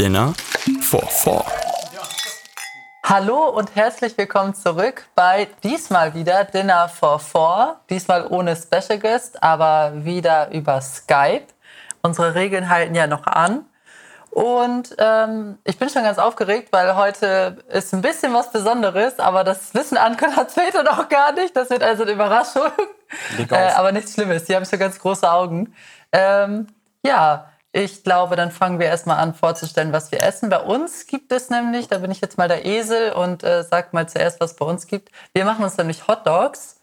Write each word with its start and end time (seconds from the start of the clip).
Dinner 0.00 0.32
for 0.80 1.06
Four. 1.10 1.44
Hallo 3.04 3.50
und 3.50 3.76
herzlich 3.76 4.16
willkommen 4.16 4.54
zurück 4.54 5.04
bei 5.14 5.46
diesmal 5.62 6.14
wieder 6.14 6.44
Dinner 6.44 6.88
for 6.88 7.18
Four. 7.18 7.80
Diesmal 7.90 8.26
ohne 8.30 8.56
Special 8.56 8.98
Guest, 8.98 9.42
aber 9.42 9.92
wieder 10.02 10.52
über 10.52 10.80
Skype. 10.80 11.44
Unsere 12.00 12.34
Regeln 12.34 12.70
halten 12.70 12.94
ja 12.94 13.06
noch 13.06 13.26
an. 13.26 13.66
Und 14.30 14.96
ähm, 14.96 15.58
ich 15.64 15.78
bin 15.78 15.90
schon 15.90 16.04
ganz 16.04 16.16
aufgeregt, 16.16 16.68
weil 16.72 16.96
heute 16.96 17.58
ist 17.68 17.92
ein 17.92 18.00
bisschen 18.00 18.32
was 18.32 18.50
Besonderes, 18.50 19.18
aber 19.18 19.44
das 19.44 19.74
wissen 19.74 19.98
Anke 19.98 20.24
und 20.28 20.36
Hans-Peter 20.36 20.82
noch 20.82 21.10
gar 21.10 21.32
nicht. 21.32 21.54
Das 21.54 21.68
wird 21.68 21.82
also 21.82 22.04
eine 22.04 22.12
Überraschung. 22.12 22.72
Äh, 23.50 23.72
aber 23.74 23.92
nichts 23.92 24.14
Schlimmes, 24.14 24.44
die 24.44 24.56
haben 24.56 24.64
schon 24.64 24.78
ganz 24.78 24.98
große 24.98 25.30
Augen. 25.30 25.74
Ähm, 26.10 26.68
ja, 27.04 27.49
ich 27.72 28.02
glaube, 28.02 28.36
dann 28.36 28.50
fangen 28.50 28.80
wir 28.80 28.86
erstmal 28.86 29.18
an 29.18 29.34
vorzustellen, 29.34 29.92
was 29.92 30.10
wir 30.10 30.22
essen. 30.22 30.50
Bei 30.50 30.60
uns 30.60 31.06
gibt 31.06 31.30
es 31.30 31.50
nämlich, 31.50 31.88
da 31.88 31.98
bin 31.98 32.10
ich 32.10 32.20
jetzt 32.20 32.36
mal 32.36 32.48
der 32.48 32.64
Esel 32.64 33.12
und 33.12 33.44
äh, 33.44 33.62
sag 33.62 33.92
mal 33.92 34.08
zuerst, 34.08 34.40
was 34.40 34.52
es 34.52 34.56
bei 34.56 34.66
uns 34.66 34.86
gibt. 34.86 35.10
Wir 35.32 35.44
machen 35.44 35.64
uns 35.64 35.76
nämlich 35.76 36.08
Hot 36.08 36.26
Dogs 36.26 36.80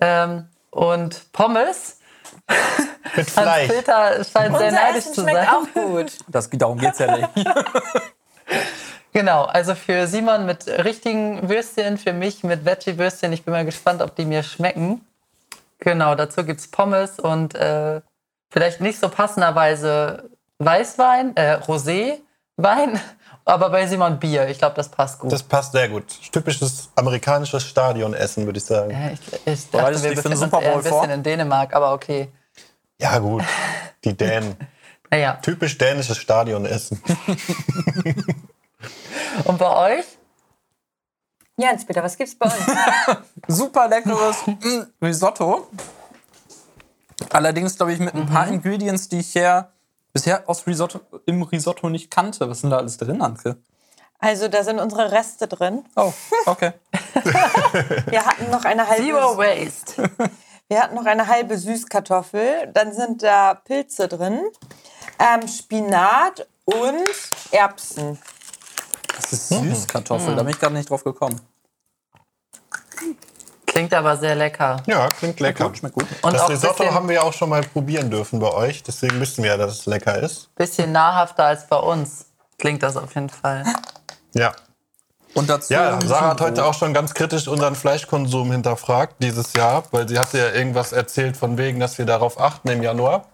ähm, 0.00 0.48
und 0.70 1.32
Pommes. 1.32 1.98
Mit 3.16 3.28
Fleisch. 3.28 3.68
Hans-Peter 3.68 4.24
scheint 4.24 4.56
sehr 4.56 4.68
Unser 4.68 4.70
neidisch 4.70 4.98
Essen 4.98 5.14
zu 5.14 5.20
sein. 5.22 5.48
auch 5.48 5.66
gut. 5.74 6.12
Das, 6.28 6.48
darum 6.50 6.78
geht's 6.78 6.98
ja 6.98 7.16
nicht. 7.16 7.28
Genau, 9.14 9.44
also 9.44 9.74
für 9.74 10.06
Simon 10.06 10.46
mit 10.46 10.66
richtigen 10.66 11.46
Würstchen, 11.46 11.98
für 11.98 12.14
mich 12.14 12.44
mit 12.44 12.64
Veggie-Würstchen. 12.64 13.30
Ich 13.34 13.44
bin 13.44 13.52
mal 13.52 13.66
gespannt, 13.66 14.00
ob 14.00 14.16
die 14.16 14.24
mir 14.24 14.42
schmecken. 14.42 15.06
Genau, 15.80 16.14
dazu 16.14 16.44
gibt 16.44 16.60
es 16.60 16.70
Pommes 16.70 17.20
und 17.20 17.54
äh, 17.54 18.00
vielleicht 18.52 18.80
nicht 18.80 19.00
so 19.00 19.08
passenderweise 19.08 20.30
Weißwein, 20.58 21.34
äh, 21.36 21.54
Roséwein, 21.54 23.00
aber 23.44 23.70
bei 23.70 23.86
Simon 23.86 24.20
Bier. 24.20 24.48
Ich 24.48 24.58
glaube, 24.58 24.76
das 24.76 24.88
passt 24.90 25.18
gut. 25.18 25.32
Das 25.32 25.42
passt 25.42 25.72
sehr 25.72 25.88
gut. 25.88 26.04
Typisches 26.30 26.90
amerikanisches 26.94 27.64
Stadionessen, 27.64 28.44
würde 28.44 28.58
ich 28.58 28.64
sagen. 28.64 28.90
Ja, 28.90 29.10
ich, 29.10 29.20
ich 29.46 29.66
Bereitest 29.66 29.74
dachte, 29.74 29.92
du 29.94 30.02
wir 30.02 30.14
befinden 30.14 30.42
uns 30.44 30.52
eher 30.52 30.72
ein 30.72 30.76
bisschen 30.78 30.90
vor? 30.90 31.08
in 31.08 31.22
Dänemark, 31.22 31.74
aber 31.74 31.92
okay. 31.92 32.30
Ja, 33.00 33.18
gut. 33.18 33.42
Die 34.04 34.16
Dänen. 34.16 34.54
Naja, 35.10 35.38
Typisch 35.42 35.76
dänisches 35.76 36.16
Stadionessen. 36.16 37.02
und 39.44 39.58
bei 39.58 39.98
euch? 39.98 40.04
Jens, 41.58 41.84
bitte, 41.84 42.02
was 42.02 42.16
gibt's 42.16 42.34
bei 42.38 42.46
uns? 42.46 42.64
Super 43.46 43.88
leckeres 43.88 44.36
Risotto. 45.02 45.68
Allerdings, 47.32 47.76
glaube 47.76 47.92
ich, 47.92 47.98
mit 47.98 48.14
ein 48.14 48.26
paar 48.26 48.46
Ingredients, 48.46 49.08
die 49.08 49.20
ich 49.20 49.34
ja 49.34 49.70
bisher 50.12 50.48
aus 50.48 50.66
Risotto, 50.66 51.00
im 51.24 51.42
Risotto 51.42 51.88
nicht 51.88 52.10
kannte. 52.10 52.48
Was 52.48 52.60
denn 52.60 52.70
da 52.70 52.76
alles 52.78 52.98
drin, 52.98 53.22
Anke? 53.22 53.56
Also, 54.18 54.48
da 54.48 54.62
sind 54.62 54.78
unsere 54.78 55.10
Reste 55.10 55.48
drin. 55.48 55.84
Oh, 55.96 56.12
okay. 56.46 56.72
Wir 58.06 58.24
hatten 58.24 58.50
noch 58.50 58.64
eine 58.64 58.86
halbe, 58.88 59.02
Zero 59.02 59.36
Waste. 59.36 60.10
wir 60.68 60.80
hatten 60.80 60.94
noch 60.94 61.06
eine 61.06 61.26
halbe 61.26 61.58
Süßkartoffel. 61.58 62.70
Dann 62.72 62.92
sind 62.94 63.22
da 63.22 63.54
Pilze 63.54 64.08
drin, 64.08 64.40
ähm, 65.18 65.48
Spinat 65.48 66.46
und 66.64 67.08
Erbsen. 67.50 68.18
Das 69.16 69.32
ist 69.32 69.48
Süßkartoffel, 69.48 70.36
da 70.36 70.42
bin 70.42 70.52
ich 70.52 70.60
gerade 70.60 70.74
nicht 70.74 70.88
drauf 70.88 71.04
gekommen. 71.04 71.40
Klingt 73.72 73.94
aber 73.94 74.18
sehr 74.18 74.34
lecker. 74.34 74.82
Ja, 74.86 75.08
klingt 75.08 75.40
lecker. 75.40 75.64
Gut, 75.64 75.78
schmeckt 75.78 75.94
gut. 75.94 76.06
Und 76.20 76.34
das 76.34 76.46
Risotto 76.50 76.92
haben 76.92 77.08
wir 77.08 77.14
ja 77.16 77.22
auch 77.22 77.32
schon 77.32 77.48
mal 77.48 77.62
probieren 77.62 78.10
dürfen 78.10 78.38
bei 78.38 78.52
euch. 78.52 78.82
Deswegen 78.82 79.18
wissen 79.18 79.42
wir 79.42 79.52
ja, 79.52 79.56
dass 79.56 79.78
es 79.78 79.86
lecker 79.86 80.18
ist. 80.18 80.54
bisschen 80.56 80.92
nahrhafter 80.92 81.44
als 81.46 81.66
bei 81.66 81.76
uns. 81.76 82.26
Klingt 82.58 82.82
das 82.82 82.98
auf 82.98 83.14
jeden 83.14 83.30
Fall. 83.30 83.64
Ja. 84.34 84.52
Und 85.32 85.48
dazu 85.48 85.72
Ja, 85.72 85.98
Sarah 86.04 86.32
hat 86.32 86.42
heute 86.42 86.66
auch 86.66 86.74
schon 86.74 86.92
ganz 86.92 87.14
kritisch 87.14 87.48
unseren 87.48 87.74
Fleischkonsum 87.74 88.52
hinterfragt 88.52 89.16
dieses 89.20 89.54
Jahr, 89.54 89.84
weil 89.90 90.06
sie 90.06 90.18
hatte 90.18 90.36
ja 90.36 90.50
irgendwas 90.50 90.92
erzählt 90.92 91.38
von 91.38 91.56
wegen, 91.56 91.80
dass 91.80 91.96
wir 91.96 92.04
darauf 92.04 92.38
achten 92.38 92.68
im 92.68 92.82
Januar. 92.82 93.24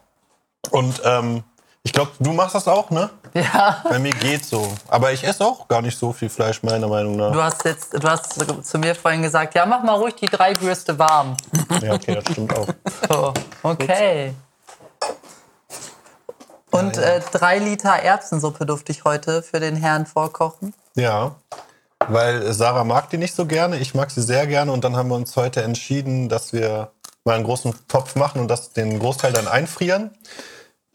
Und 0.71 1.03
ähm, 1.05 1.43
ich 1.88 1.94
glaube, 1.94 2.10
du 2.21 2.34
machst 2.34 2.54
das 2.54 2.69
auch, 2.69 2.91
ne? 2.91 3.09
Ja. 3.32 3.82
Bei 3.88 3.99
mir 3.99 4.12
geht's 4.12 4.50
so. 4.50 4.71
Aber 4.88 5.10
ich 5.10 5.25
esse 5.25 5.43
auch 5.43 5.66
gar 5.69 5.81
nicht 5.81 5.97
so 5.97 6.12
viel 6.12 6.28
Fleisch, 6.28 6.62
meiner 6.62 6.87
Meinung 6.87 7.16
nach. 7.16 7.32
Du 7.32 7.43
hast 7.43 7.65
jetzt, 7.65 7.94
du 7.94 8.06
hast 8.06 8.34
zu 8.66 8.78
mir 8.78 8.94
vorhin 8.94 9.22
gesagt, 9.22 9.54
ja, 9.54 9.65
mach 9.65 9.82
mal 9.82 9.94
ruhig 9.94 10.15
die 10.16 10.26
drei 10.26 10.53
Würste 10.60 10.99
warm. 10.99 11.34
Ja, 11.81 11.94
okay, 11.94 12.16
das 12.16 12.25
stimmt 12.31 12.54
auch. 12.54 12.69
So, 13.09 13.32
okay. 13.62 14.34
Und 16.71 16.99
Äh, 16.99 17.22
drei 17.32 17.59
Liter 17.59 17.94
Erbsensuppe 17.94 18.66
durfte 18.66 18.93
ich 18.93 19.05
heute 19.05 19.43
für 19.43 19.59
den 19.59 19.75
Herrn 19.75 20.05
vorkochen. 20.05 20.75
Ja, 20.94 21.37
weil 22.06 22.53
Sarah 22.53 22.84
mag 22.84 23.09
die 23.09 23.16
nicht 23.16 23.34
so 23.34 23.47
gerne, 23.47 23.78
ich 23.78 23.94
mag 23.94 24.10
sie 24.10 24.20
sehr 24.20 24.47
gerne 24.47 24.72
und 24.72 24.84
dann 24.84 24.94
haben 24.94 25.09
wir 25.09 25.16
uns 25.16 25.34
heute 25.37 25.62
entschieden, 25.62 26.28
dass 26.28 26.53
wir 26.53 26.91
mal 27.25 27.37
einen 27.37 27.44
großen 27.44 27.75
Topf 27.88 28.15
machen 28.15 28.43
und 28.43 28.49
das 28.49 28.75
den 28.75 28.99
Großteil 28.99 29.32
dann 29.32 29.49
einfrieren. 29.49 30.10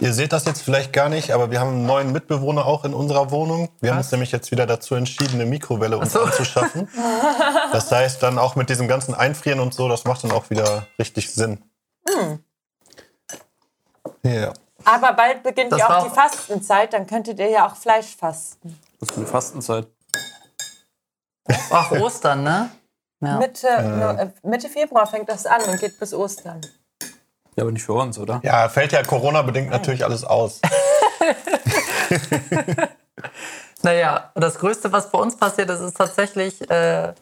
Ihr 0.03 0.13
seht 0.13 0.33
das 0.33 0.43
jetzt 0.43 0.61
vielleicht 0.61 0.91
gar 0.91 1.07
nicht, 1.07 1.31
aber 1.31 1.49
wir 1.49 1.61
haben 1.61 1.69
einen 1.69 1.85
neuen 1.85 2.11
Mitbewohner 2.11 2.65
auch 2.65 2.83
in 2.83 2.93
unserer 2.93 3.31
Wohnung. 3.31 3.69
Wir 3.79 3.91
haben 3.91 3.99
uns 3.99 4.11
nämlich 4.11 4.33
jetzt 4.33 4.51
wieder 4.51 4.65
dazu 4.65 4.95
entschieden, 4.95 5.35
eine 5.35 5.45
Mikrowelle 5.45 5.97
uns 5.97 6.11
so. 6.11 6.19
anzuschaffen. 6.19 6.89
Das 7.71 7.89
heißt 7.89 8.21
dann 8.21 8.37
auch 8.37 8.57
mit 8.57 8.69
diesem 8.69 8.89
ganzen 8.89 9.15
Einfrieren 9.15 9.61
und 9.61 9.73
so, 9.73 9.87
das 9.87 10.03
macht 10.03 10.25
dann 10.25 10.31
auch 10.31 10.49
wieder 10.49 10.87
richtig 10.99 11.33
Sinn. 11.33 11.63
Ja. 14.23 14.51
Aber 14.83 15.13
bald 15.13 15.41
beginnt 15.41 15.71
Das 15.71 15.79
ja 15.79 15.97
auch 15.97 16.03
die 16.03 16.13
Fastenzeit, 16.13 16.91
dann 16.91 17.07
könntet 17.07 17.39
ihr 17.39 17.49
ja 17.49 17.65
auch 17.65 17.77
Fleisch 17.77 18.17
fasten. 18.17 18.77
Das 18.99 19.09
ist 19.09 19.17
eine 19.17 19.25
Fastenzeit. 19.25 19.87
Ach, 21.71 21.91
Ostern, 21.91 22.43
ne? 22.43 22.69
Ja. 23.21 23.37
Mitte, 23.37 23.67
äh, 23.69 24.27
Mitte 24.45 24.67
Februar 24.67 25.07
fängt 25.07 25.29
das 25.29 25.45
an 25.45 25.61
und 25.63 25.79
geht 25.79 25.97
bis 25.97 26.13
Ostern. 26.13 26.59
Ja, 27.55 27.63
aber 27.63 27.71
nicht 27.71 27.83
für 27.85 27.93
uns, 27.93 28.17
oder? 28.17 28.39
Ja, 28.43 28.67
fällt 28.69 28.91
ja 28.91 29.03
Corona-bedingt 29.03 29.69
natürlich 29.69 30.03
alles 30.03 30.23
aus. 30.23 30.59
Naja, 33.83 34.31
das 34.35 34.55
Größte, 34.59 34.91
was 34.93 35.11
bei 35.11 35.19
uns 35.19 35.35
passiert 35.35 35.69
ist, 35.69 35.81
ist 35.81 35.97
tatsächlich 35.97 36.61
äh, 36.69 37.13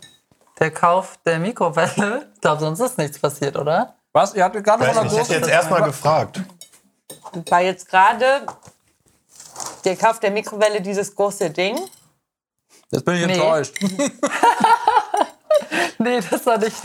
der 0.60 0.72
Kauf 0.72 1.18
der 1.26 1.40
Mikrowelle. 1.40 2.30
Ich 2.36 2.42
glaube, 2.42 2.62
sonst 2.62 2.80
ist 2.80 2.98
nichts 3.00 3.18
passiert, 3.18 3.58
oder? 3.58 3.96
Was? 4.14 4.36
Ihr 4.36 4.44
hattet 4.44 4.64
gerade 4.64 4.86
von 4.94 5.08
ich 5.08 5.18
hätte 5.18 5.34
jetzt 5.34 5.50
erstmal 5.50 5.82
gefragt. 5.82 6.40
War 7.50 7.62
jetzt 7.62 7.90
gerade 7.90 8.46
der 9.86 9.96
Kauf 9.96 10.20
der 10.20 10.30
Mikrowelle 10.30 10.82
dieses 10.82 11.16
große 11.16 11.50
Ding. 11.50 11.80
Jetzt 12.92 13.06
bin 13.06 13.16
ich 13.16 13.26
Nee. 13.26 13.34
enttäuscht. 13.34 13.76
Nee, 15.98 16.20
das 16.30 16.46
war 16.48 16.58
nicht. 16.58 16.76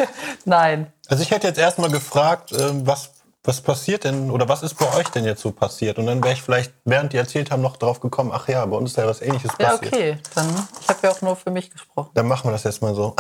Nein. 0.45 0.93
Also 1.09 1.23
ich 1.23 1.31
hätte 1.31 1.47
jetzt 1.47 1.59
erstmal 1.59 1.91
gefragt, 1.91 2.53
ähm, 2.53 2.87
was, 2.87 3.11
was 3.47 3.61
passiert 3.61 4.05
denn 4.05 4.31
oder 4.31 4.49
was 4.49 4.63
ist 4.63 4.75
bei 4.75 4.93
euch 4.97 5.09
denn 5.09 5.25
jetzt 5.25 5.41
so 5.43 5.53
passiert? 5.53 5.99
Und 5.99 6.07
dann 6.07 6.23
wäre 6.23 6.35
ich 6.35 6.43
vielleicht, 6.43 6.73
während 6.85 7.13
die 7.13 7.17
erzählt 7.17 7.51
haben, 7.51 7.63
noch 7.63 7.77
drauf 7.77 8.01
gekommen, 8.01 8.31
ach 8.35 8.49
ja, 8.49 8.65
bei 8.67 8.77
uns 8.77 8.91
ist 8.91 8.97
ja 8.97 9.07
was 9.07 9.23
ähnliches 9.23 9.51
Ja, 9.59 9.71
passiert. 9.71 9.93
okay. 9.95 10.19
Dann, 10.35 10.69
ich 10.81 10.89
habe 10.89 10.99
ja 11.03 11.11
auch 11.13 11.21
nur 11.23 11.37
für 11.37 11.51
mich 11.51 11.71
gesprochen. 11.71 12.11
Dann 12.15 12.27
machen 12.27 12.49
wir 12.49 12.53
das 12.53 12.65
jetzt 12.65 12.83
mal 12.83 12.95
so. 12.95 13.15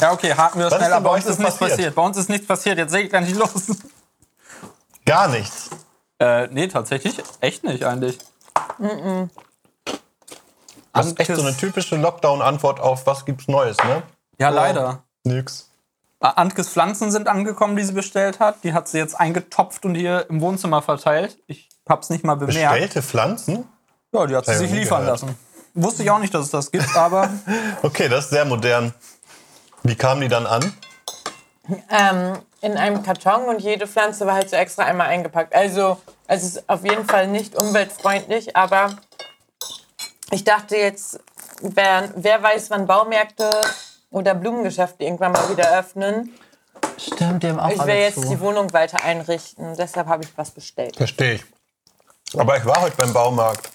Ja, 0.00 0.12
okay, 0.12 0.34
haken 0.34 0.58
wir 0.58 0.68
das 0.70 0.78
schnell 0.78 0.92
ab. 0.92 1.02
bei 1.04 1.14
uns 1.14 1.26
ist 1.26 1.38
nichts 1.38 1.54
passiert? 1.56 1.70
passiert. 1.70 1.94
Bei 1.94 2.02
uns 2.02 2.16
ist 2.16 2.28
nichts 2.28 2.46
passiert. 2.46 2.78
Jetzt 2.78 2.90
sehe 2.92 3.02
ich 3.02 3.10
gar 3.10 3.20
nicht 3.20 3.36
los. 3.36 3.76
Gar 5.06 5.28
nichts. 5.28 5.70
Äh, 6.18 6.48
nee, 6.48 6.68
tatsächlich 6.68 7.20
echt 7.40 7.64
nicht 7.64 7.84
eigentlich. 7.84 8.18
Das 10.92 11.06
ist 11.06 11.18
echt 11.18 11.34
so 11.34 11.42
eine 11.42 11.56
typische 11.56 11.96
Lockdown-Antwort 11.96 12.80
auf 12.80 13.06
was 13.06 13.24
gibt's 13.24 13.48
Neues, 13.48 13.76
ne? 13.78 14.02
Ja, 14.38 14.48
leider. 14.50 15.02
Nix. 15.24 15.69
Antjes 16.20 16.68
Pflanzen 16.68 17.10
sind 17.10 17.28
angekommen, 17.28 17.76
die 17.76 17.82
sie 17.82 17.92
bestellt 17.94 18.40
hat. 18.40 18.62
Die 18.62 18.74
hat 18.74 18.88
sie 18.88 18.98
jetzt 18.98 19.18
eingetopft 19.18 19.84
und 19.86 19.94
hier 19.94 20.26
im 20.28 20.40
Wohnzimmer 20.42 20.82
verteilt. 20.82 21.38
Ich 21.46 21.68
hab's 21.88 22.10
nicht 22.10 22.24
mal 22.24 22.34
bemerkt. 22.34 22.72
Bestellte 22.72 23.02
Pflanzen? 23.02 23.66
Ja, 24.12 24.26
die 24.26 24.36
hat 24.36 24.44
sie 24.46 24.54
sich 24.54 24.70
liefern 24.70 25.00
gehört. 25.02 25.22
lassen. 25.22 25.38
Wusste 25.72 26.02
ich 26.02 26.10
auch 26.10 26.18
nicht, 26.18 26.34
dass 26.34 26.44
es 26.46 26.50
das 26.50 26.70
gibt, 26.70 26.94
aber 26.94 27.30
Okay, 27.82 28.08
das 28.08 28.24
ist 28.24 28.30
sehr 28.30 28.44
modern. 28.44 28.92
Wie 29.82 29.94
kamen 29.94 30.20
die 30.20 30.28
dann 30.28 30.46
an? 30.46 30.74
Ähm, 31.88 32.38
in 32.60 32.76
einem 32.76 33.02
Karton 33.02 33.44
und 33.44 33.60
jede 33.60 33.86
Pflanze 33.86 34.26
war 34.26 34.34
halt 34.34 34.50
so 34.50 34.56
extra 34.56 34.84
einmal 34.84 35.06
eingepackt. 35.06 35.54
Also, 35.54 35.98
es 36.26 36.42
ist 36.42 36.68
auf 36.68 36.84
jeden 36.84 37.06
Fall 37.06 37.28
nicht 37.28 37.56
umweltfreundlich, 37.56 38.56
aber 38.56 38.96
ich 40.32 40.44
dachte 40.44 40.76
jetzt, 40.76 41.20
wer, 41.62 42.12
wer 42.16 42.42
weiß, 42.42 42.70
wann 42.70 42.86
Baumärkte 42.86 43.50
oder 44.10 44.34
Blumengeschäfte 44.34 45.04
irgendwann 45.04 45.32
mal 45.32 45.48
wieder 45.50 45.78
öffnen. 45.78 46.34
Stimmt, 46.98 47.42
die 47.42 47.48
haben 47.48 47.60
auch 47.60 47.68
Ich 47.68 47.74
will 47.74 47.80
alle 47.82 48.00
jetzt 48.00 48.22
zu. 48.22 48.28
die 48.28 48.40
Wohnung 48.40 48.72
weiter 48.72 49.02
einrichten. 49.04 49.76
Deshalb 49.76 50.06
habe 50.06 50.24
ich 50.24 50.30
was 50.36 50.50
bestellt. 50.50 50.96
Verstehe 50.96 51.34
ich. 51.34 51.44
Aber 52.36 52.56
ich 52.56 52.64
war 52.64 52.80
heute 52.82 52.96
beim 52.96 53.12
Baumarkt. 53.12 53.68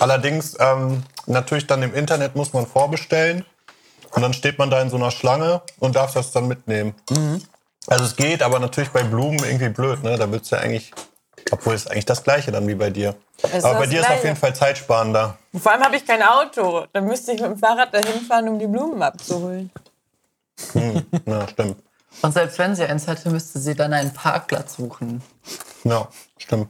Allerdings, 0.00 0.56
ähm, 0.60 1.02
natürlich 1.26 1.66
dann 1.66 1.82
im 1.82 1.94
Internet 1.94 2.36
muss 2.36 2.52
man 2.52 2.66
vorbestellen. 2.66 3.44
Und 4.12 4.22
dann 4.22 4.32
steht 4.32 4.58
man 4.58 4.70
da 4.70 4.80
in 4.80 4.90
so 4.90 4.96
einer 4.96 5.10
Schlange 5.10 5.62
und 5.78 5.96
darf 5.96 6.14
das 6.14 6.32
dann 6.32 6.48
mitnehmen. 6.48 6.94
Also 7.86 8.04
es 8.04 8.16
geht, 8.16 8.42
aber 8.42 8.58
natürlich 8.58 8.90
bei 8.90 9.02
Blumen 9.02 9.38
irgendwie 9.44 9.68
blöd. 9.68 10.02
Ne? 10.02 10.16
Da 10.16 10.30
willst 10.30 10.50
du 10.50 10.56
ja 10.56 10.62
eigentlich 10.62 10.92
Obwohl 11.50 11.74
es 11.74 11.86
eigentlich 11.86 12.04
das 12.06 12.22
gleiche 12.22 12.52
dann 12.52 12.66
wie 12.68 12.74
bei 12.74 12.90
dir. 12.90 13.14
ist 13.42 13.64
Aber 13.64 13.78
bei 13.80 13.86
dir 13.86 14.00
ist 14.00 14.04
auf 14.04 14.08
Gleiche. 14.12 14.26
jeden 14.26 14.36
Fall 14.36 14.54
zeitsparender. 14.54 15.38
Vor 15.58 15.72
allem 15.72 15.82
habe 15.82 15.96
ich 15.96 16.06
kein 16.06 16.22
Auto. 16.22 16.84
Dann 16.92 17.06
müsste 17.06 17.32
ich 17.32 17.40
mit 17.40 17.50
dem 17.50 17.58
Fahrrad 17.58 17.94
dahin 17.94 18.20
fahren, 18.22 18.48
um 18.48 18.58
die 18.58 18.66
Blumen 18.66 19.00
abzuholen. 19.02 19.70
Ja, 21.26 21.48
stimmt. 21.48 21.76
Und 22.20 22.32
selbst 22.32 22.58
wenn 22.58 22.74
sie 22.74 22.84
eins 22.84 23.06
hätte, 23.06 23.30
müsste 23.30 23.58
sie 23.60 23.74
dann 23.74 23.92
einen 23.92 24.12
Parkplatz 24.12 24.74
suchen. 24.76 25.22
Ja, 25.84 26.08
stimmt. 26.36 26.68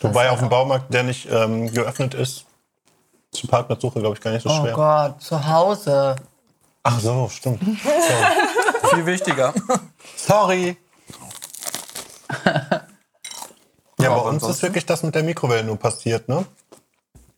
Wobei 0.00 0.28
auf 0.30 0.40
dem 0.40 0.48
Baumarkt, 0.48 0.92
der 0.92 1.04
nicht 1.04 1.28
ähm, 1.30 1.72
geöffnet 1.72 2.14
ist, 2.14 2.44
zur 3.30 3.48
Parkplatzsuche, 3.48 4.00
glaube 4.00 4.16
ich, 4.16 4.20
gar 4.20 4.32
nicht 4.32 4.42
so 4.42 4.50
Oh 4.50 4.60
schwer. 4.62 4.72
Gott, 4.74 5.22
zu 5.22 5.46
Hause. 5.46 6.16
Ach 6.82 6.98
so, 7.00 7.28
stimmt. 7.30 7.62
Viel 8.90 9.06
wichtiger. 9.06 9.54
Sorry. 10.16 10.76
ja, 14.04 14.10
bei 14.10 14.16
aber 14.16 14.28
uns 14.28 14.42
ist 14.42 14.62
wirklich 14.62 14.86
das 14.86 15.02
mit 15.02 15.14
der 15.14 15.22
Mikrowelle 15.22 15.64
nur 15.64 15.76
passiert, 15.78 16.28
ne? 16.28 16.44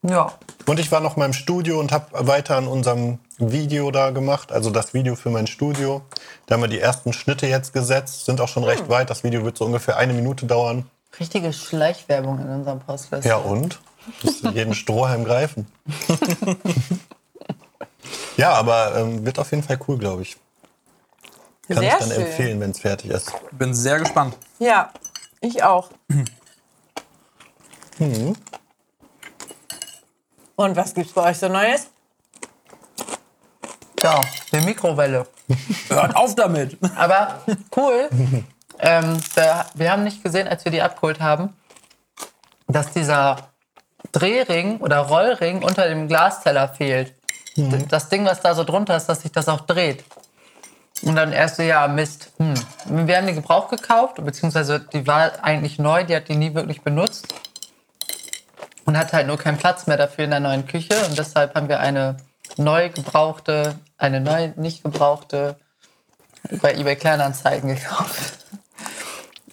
Ja. 0.02 0.32
Und 0.66 0.78
ich 0.78 0.92
war 0.92 1.00
noch 1.00 1.16
mal 1.16 1.24
im 1.26 1.32
Studio 1.32 1.80
und 1.80 1.92
habe 1.92 2.26
weiter 2.26 2.56
an 2.56 2.68
unserem 2.68 3.18
Video 3.38 3.90
da 3.90 4.10
gemacht, 4.10 4.52
also 4.52 4.70
das 4.70 4.94
Video 4.94 5.16
für 5.16 5.30
mein 5.30 5.46
Studio. 5.46 6.02
Da 6.46 6.54
haben 6.54 6.62
wir 6.62 6.68
die 6.68 6.80
ersten 6.80 7.12
Schnitte 7.12 7.46
jetzt 7.46 7.72
gesetzt, 7.72 8.24
sind 8.24 8.40
auch 8.40 8.48
schon 8.48 8.64
recht 8.64 8.88
weit. 8.88 9.10
Das 9.10 9.24
Video 9.24 9.44
wird 9.44 9.56
so 9.58 9.64
ungefähr 9.64 9.96
eine 9.96 10.12
Minute 10.12 10.46
dauern. 10.46 10.88
Richtige 11.18 11.52
Schleichwerbung 11.52 12.38
in 12.40 12.48
unserem 12.48 12.80
Postliste. 12.80 13.28
Ja 13.28 13.36
und? 13.36 13.80
Musst 14.22 14.44
du 14.44 14.50
jeden 14.50 14.74
Strohhalm 14.74 15.24
greifen. 15.24 15.66
ja, 18.36 18.52
aber 18.52 18.96
ähm, 18.96 19.24
wird 19.24 19.38
auf 19.38 19.50
jeden 19.50 19.62
Fall 19.62 19.78
cool, 19.88 19.98
glaube 19.98 20.22
ich. 20.22 20.36
Kann 21.68 21.78
Sehr 21.78 21.94
ich 21.94 21.98
dann 21.98 22.10
schön. 22.10 22.26
empfehlen, 22.26 22.60
wenn 22.60 22.70
es 22.70 22.78
fertig 22.78 23.10
ist. 23.10 23.32
Bin 23.52 23.74
sehr 23.74 23.98
gespannt. 23.98 24.36
Ja, 24.58 24.92
ich 25.40 25.62
auch. 25.64 25.90
Und 30.56 30.76
was 30.76 30.94
gibt's 30.94 31.12
bei 31.12 31.30
euch 31.30 31.38
so 31.38 31.48
Neues? 31.48 31.88
Ja, 34.02 34.20
die 34.52 34.60
Mikrowelle. 34.60 35.26
Hört 35.88 36.16
auf 36.16 36.34
damit. 36.34 36.76
Aber 36.96 37.40
cool. 37.76 38.08
ähm, 38.78 39.20
da, 39.34 39.66
wir 39.74 39.90
haben 39.92 40.04
nicht 40.04 40.22
gesehen, 40.22 40.48
als 40.48 40.64
wir 40.64 40.72
die 40.72 40.82
abgeholt 40.82 41.20
haben, 41.20 41.54
dass 42.68 42.92
dieser 42.92 43.36
Drehring 44.12 44.78
oder 44.80 44.98
Rollring 45.00 45.62
unter 45.62 45.88
dem 45.88 46.08
Glasteller 46.08 46.68
fehlt. 46.68 47.14
D- 47.56 47.84
Das 47.88 48.08
Ding, 48.08 48.24
was 48.24 48.40
da 48.40 48.54
so 48.54 48.64
drunter 48.64 48.96
ist, 48.96 49.06
dass 49.06 49.22
sich 49.22 49.32
das 49.32 49.48
auch 49.48 49.62
dreht. 49.62 50.04
Und 51.02 51.16
dann 51.16 51.32
erst 51.32 51.56
so, 51.56 51.62
ja, 51.62 51.86
Mist. 51.88 52.32
Hm. 52.38 52.54
Wir 53.06 53.16
haben 53.16 53.26
die 53.26 53.34
Gebrauch 53.34 53.68
gekauft, 53.68 54.16
beziehungsweise 54.24 54.80
die 54.80 55.06
war 55.06 55.32
eigentlich 55.44 55.78
neu, 55.78 56.04
die 56.04 56.16
hat 56.16 56.28
die 56.28 56.36
nie 56.36 56.54
wirklich 56.54 56.82
benutzt. 56.82 57.34
Und 58.86 58.96
hat 58.96 59.12
halt 59.12 59.26
nur 59.26 59.36
keinen 59.36 59.58
Platz 59.58 59.86
mehr 59.86 59.96
dafür 59.96 60.24
in 60.24 60.30
der 60.30 60.40
neuen 60.40 60.66
Küche. 60.66 60.94
Und 61.06 61.18
deshalb 61.18 61.54
haben 61.54 61.68
wir 61.68 61.80
eine 61.80 62.16
neu 62.56 62.88
gebrauchte, 62.88 63.76
eine 63.98 64.20
neu 64.20 64.52
nicht 64.56 64.82
gebrauchte 64.82 65.56
bei 66.62 66.74
eBay 66.74 66.96
Kleinanzeigen 66.96 67.74
gekauft. 67.74 68.46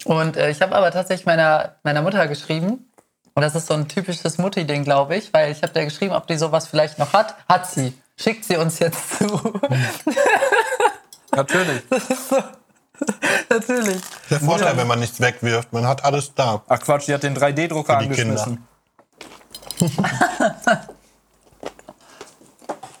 Und 0.04 0.36
äh, 0.36 0.50
ich 0.50 0.62
habe 0.62 0.74
aber 0.74 0.90
tatsächlich 0.90 1.26
meiner, 1.26 1.76
meiner 1.82 2.02
Mutter 2.02 2.26
geschrieben. 2.28 2.90
Und 3.34 3.42
das 3.42 3.54
ist 3.54 3.66
so 3.66 3.74
ein 3.74 3.88
typisches 3.88 4.38
Mutti-Ding, 4.38 4.84
glaube 4.84 5.16
ich, 5.16 5.32
weil 5.32 5.50
ich 5.50 5.62
habe 5.62 5.72
der 5.72 5.86
geschrieben, 5.86 6.14
ob 6.14 6.26
die 6.28 6.36
sowas 6.36 6.68
vielleicht 6.68 6.98
noch 6.98 7.12
hat. 7.12 7.34
Hat 7.48 7.68
sie. 7.68 7.92
Schickt 8.16 8.44
sie 8.44 8.56
uns 8.56 8.78
jetzt 8.78 9.18
zu. 9.18 9.60
Natürlich. 11.32 11.82
Natürlich. 13.50 14.00
Der 14.30 14.40
Vorteil, 14.40 14.76
wenn 14.76 14.86
man 14.86 15.00
nichts 15.00 15.20
wegwirft, 15.20 15.72
man 15.72 15.86
hat 15.86 16.04
alles 16.04 16.32
da. 16.34 16.62
Ach 16.68 16.78
Quatsch, 16.78 17.08
die 17.08 17.14
hat 17.14 17.24
den 17.24 17.36
3D-Drucker 17.36 18.00
Für 18.00 18.06
die 18.06 18.14
Kinder. 18.14 18.58
Angeschmissen. 19.80 20.08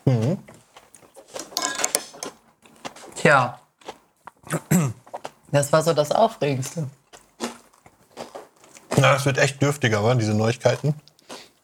Tja. 3.16 3.58
Das 5.50 5.72
war 5.72 5.82
so 5.82 5.94
das 5.94 6.10
Aufregendste. 6.12 6.88
Na, 8.96 9.12
das 9.12 9.24
wird 9.24 9.38
echt 9.38 9.62
dürftiger, 9.62 10.04
wa? 10.04 10.14
diese 10.14 10.34
Neuigkeiten. 10.34 10.94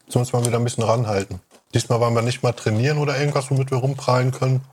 Jetzt 0.06 0.16
müssen 0.16 0.32
wir 0.32 0.46
wieder 0.46 0.58
ein 0.58 0.64
bisschen 0.64 0.84
ranhalten. 0.84 1.40
Diesmal 1.74 2.00
waren 2.00 2.14
wir 2.14 2.22
nicht 2.22 2.42
mal 2.42 2.52
trainieren 2.52 2.98
oder 2.98 3.18
irgendwas, 3.18 3.50
womit 3.50 3.70
wir 3.70 3.78
rumprallen 3.78 4.32
können. 4.32 4.64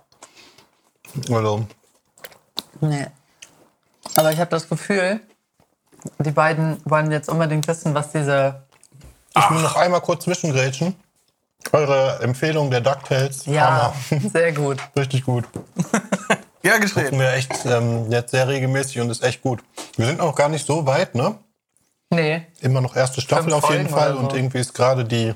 Also, 1.29 1.67
Nee. 2.81 3.07
Aber 4.15 4.31
ich 4.31 4.39
habe 4.39 4.49
das 4.49 4.69
Gefühl, 4.69 5.19
die 6.19 6.31
beiden 6.31 6.81
wollen 6.85 7.11
jetzt 7.11 7.29
unbedingt 7.29 7.67
wissen, 7.67 7.93
was 7.93 8.11
diese. 8.11 8.66
Ich 9.39 9.49
will 9.49 9.61
noch 9.61 9.75
einmal 9.75 10.01
kurz 10.01 10.23
zwischengrätschen. 10.25 10.95
Eure 11.71 12.19
Empfehlung 12.21 12.69
der 12.71 12.81
DuckTales, 12.81 13.45
Ja, 13.45 13.93
Hammer. 14.09 14.29
sehr 14.33 14.51
gut. 14.53 14.77
Richtig 14.95 15.23
gut. 15.25 15.45
Ja, 16.63 16.73
Gucken 16.79 16.81
geschrieben. 16.89 17.19
wir 17.19 17.31
echt 17.33 17.65
ähm, 17.65 18.11
jetzt 18.11 18.31
sehr 18.31 18.45
regelmäßig 18.47 18.99
und 18.99 19.09
ist 19.09 19.23
echt 19.23 19.41
gut. 19.41 19.63
Wir 19.95 20.07
sind 20.07 20.19
auch 20.19 20.35
gar 20.35 20.49
nicht 20.49 20.65
so 20.65 20.85
weit, 20.85 21.15
ne? 21.15 21.37
Nee, 22.09 22.45
Immer 22.59 22.81
noch 22.81 22.95
erste 22.95 23.21
Staffel 23.21 23.51
Fünf 23.51 23.63
auf 23.63 23.69
jeden 23.71 23.87
Folgen 23.87 23.95
Fall. 24.05 24.13
so. 24.13 24.19
Und 24.19 24.33
irgendwie 24.33 24.57
ist 24.57 24.73
gerade 24.73 25.05
die, 25.05 25.33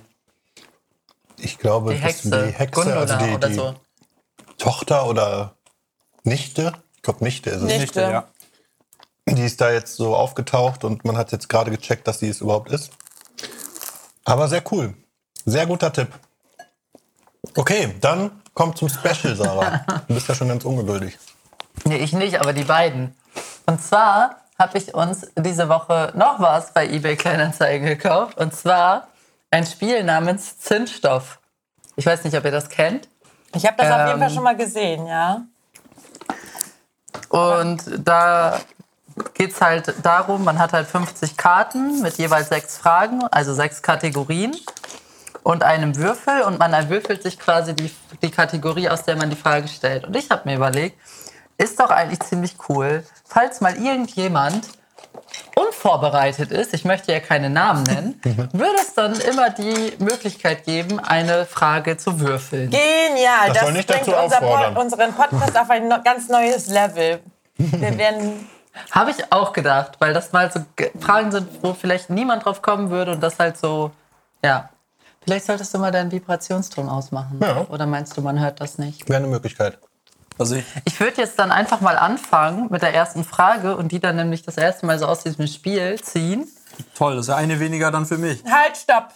ich 1.37 1.57
glaube, 1.57 1.93
die 1.93 2.01
das- 2.01 2.09
Hexe. 2.09 2.29
die 2.47 2.51
Hexe, 2.53 2.73
Gundula 2.73 2.99
also 3.01 3.15
die, 3.17 3.31
oder 3.33 3.47
die 3.47 3.53
so. 3.53 3.75
Tochter 4.57 5.05
oder 5.07 5.55
Nichte, 6.23 6.73
ich 6.95 7.01
glaube 7.01 7.23
Nichte 7.23 7.49
ist 7.51 7.57
es, 7.57 7.63
Nicht. 7.63 7.79
Nichte, 7.79 8.01
ja. 8.01 8.25
die 9.29 9.45
ist 9.45 9.61
da 9.61 9.71
jetzt 9.71 9.95
so 9.95 10.15
aufgetaucht 10.15 10.83
und 10.83 11.05
man 11.05 11.15
hat 11.17 11.31
jetzt 11.31 11.47
gerade 11.47 11.71
gecheckt, 11.71 12.07
dass 12.07 12.19
sie 12.19 12.27
es 12.29 12.41
überhaupt 12.41 12.71
ist. 12.71 12.91
Aber 14.25 14.47
sehr 14.47 14.63
cool. 14.71 14.93
Sehr 15.45 15.65
guter 15.65 15.91
Tipp. 15.91 16.09
Okay, 17.55 17.95
dann 17.99 18.41
kommt 18.53 18.77
zum 18.77 18.89
Special, 18.89 19.35
Sarah. 19.35 19.83
Du 20.07 20.13
bist 20.13 20.27
ja 20.27 20.35
schon 20.35 20.47
ganz 20.47 20.63
ungeduldig. 20.63 21.17
Nee, 21.85 21.97
ich 21.97 22.13
nicht, 22.13 22.39
aber 22.39 22.53
die 22.53 22.63
beiden. 22.63 23.15
Und 23.65 23.81
zwar 23.81 24.37
habe 24.59 24.77
ich 24.77 24.93
uns 24.93 25.27
diese 25.35 25.69
Woche 25.69 26.11
noch 26.15 26.39
was 26.39 26.73
bei 26.73 26.87
eBay 26.87 27.15
Kleinanzeigen 27.15 27.87
gekauft. 27.87 28.37
Und 28.37 28.55
zwar 28.55 29.07
ein 29.49 29.65
Spiel 29.65 30.03
namens 30.03 30.59
Zündstoff. 30.59 31.39
Ich 31.95 32.05
weiß 32.05 32.23
nicht, 32.23 32.37
ob 32.37 32.45
ihr 32.45 32.51
das 32.51 32.69
kennt. 32.69 33.09
Ich 33.55 33.65
habe 33.65 33.75
das 33.77 33.91
auf 33.91 34.07
jeden 34.07 34.11
Ähm. 34.11 34.19
Fall 34.19 34.29
schon 34.29 34.43
mal 34.43 34.55
gesehen, 34.55 35.07
ja. 35.07 35.41
Und 37.29 37.83
da 37.97 38.59
geht 39.33 39.51
es 39.51 39.61
halt 39.61 39.93
darum, 40.03 40.43
man 40.43 40.59
hat 40.59 40.73
halt 40.73 40.87
50 40.87 41.37
Karten 41.37 42.01
mit 42.01 42.17
jeweils 42.17 42.49
sechs 42.49 42.77
Fragen, 42.77 43.23
also 43.31 43.53
sechs 43.53 43.81
Kategorien 43.81 44.55
und 45.43 45.63
einem 45.63 45.95
Würfel 45.95 46.41
und 46.41 46.59
man 46.59 46.73
erwürfelt 46.73 47.23
sich 47.23 47.39
quasi 47.39 47.75
die, 47.75 47.91
die 48.21 48.31
Kategorie, 48.31 48.89
aus 48.89 49.03
der 49.03 49.15
man 49.15 49.29
die 49.29 49.35
Frage 49.35 49.67
stellt. 49.67 50.05
Und 50.05 50.15
ich 50.15 50.29
habe 50.29 50.47
mir 50.49 50.55
überlegt, 50.55 50.97
ist 51.57 51.79
doch 51.79 51.89
eigentlich 51.89 52.21
ziemlich 52.21 52.55
cool, 52.69 53.03
falls 53.25 53.61
mal 53.61 53.75
irgendjemand 53.75 54.67
unvorbereitet 55.55 56.51
ist, 56.51 56.73
ich 56.73 56.85
möchte 56.85 57.11
ja 57.11 57.19
keine 57.19 57.49
Namen 57.49 57.83
nennen, 57.83 58.21
würde 58.53 58.75
es 58.81 58.93
dann 58.93 59.19
immer 59.19 59.49
die 59.49 59.93
Möglichkeit 59.99 60.63
geben, 60.65 60.99
eine 60.99 61.45
Frage 61.45 61.97
zu 61.97 62.19
würfeln. 62.19 62.69
Genial. 62.69 63.47
Das 63.47 63.53
Das, 63.53 63.63
soll 63.63 63.73
nicht 63.73 63.87
bringt 63.87 64.07
dazu 64.07 64.15
unser 64.15 64.79
unseren 64.79 65.13
Podcast 65.13 65.57
auf 65.57 65.69
ein 65.69 65.87
no 65.87 66.01
ganz 66.03 66.29
neues 66.29 66.67
Level. 66.67 67.19
Wir 67.57 67.97
werden. 67.97 68.47
Habe 68.91 69.11
ich 69.11 69.31
auch 69.31 69.53
gedacht, 69.53 69.93
weil 69.99 70.13
das 70.13 70.31
mal 70.31 70.51
so 70.51 70.61
Ge- 70.75 70.91
Fragen 70.99 71.31
sind, 71.31 71.47
wo 71.63 71.73
vielleicht 71.73 72.09
niemand 72.09 72.45
drauf 72.45 72.61
kommen 72.61 72.89
würde 72.89 73.11
und 73.13 73.21
das 73.21 73.37
halt 73.39 73.57
so, 73.57 73.91
ja. 74.43 74.69
Vielleicht 75.23 75.45
solltest 75.45 75.73
du 75.73 75.77
mal 75.77 75.91
deinen 75.91 76.11
Vibrationston 76.11 76.89
ausmachen. 76.89 77.39
Ja. 77.41 77.65
Oder 77.69 77.85
meinst 77.85 78.17
du, 78.17 78.21
man 78.21 78.39
hört 78.39 78.59
das 78.59 78.77
nicht? 78.79 79.07
Wäre 79.07 79.17
eine 79.19 79.27
Möglichkeit. 79.27 79.77
Also 80.39 80.55
ich, 80.55 80.65
Ich 80.85 80.99
würde 80.99 81.17
jetzt 81.21 81.37
dann 81.37 81.51
einfach 81.51 81.81
mal 81.81 81.97
anfangen 81.97 82.67
mit 82.71 82.81
der 82.81 82.93
ersten 82.95 83.23
Frage 83.23 83.75
und 83.75 83.91
die 83.91 83.99
dann 83.99 84.15
nämlich 84.15 84.41
das 84.43 84.57
erste 84.57 84.85
Mal 84.87 84.97
so 84.97 85.05
aus 85.05 85.21
diesem 85.23 85.45
Spiel 85.47 86.01
ziehen. 86.01 86.47
toll, 86.95 87.15
das 87.17 87.25
ist 87.25 87.29
ja 87.29 87.35
eine 87.35 87.59
weniger 87.59 87.91
dann 87.91 88.05
für 88.07 88.17
mich. 88.17 88.41
Halt, 88.49 88.77
stopp! 88.77 89.09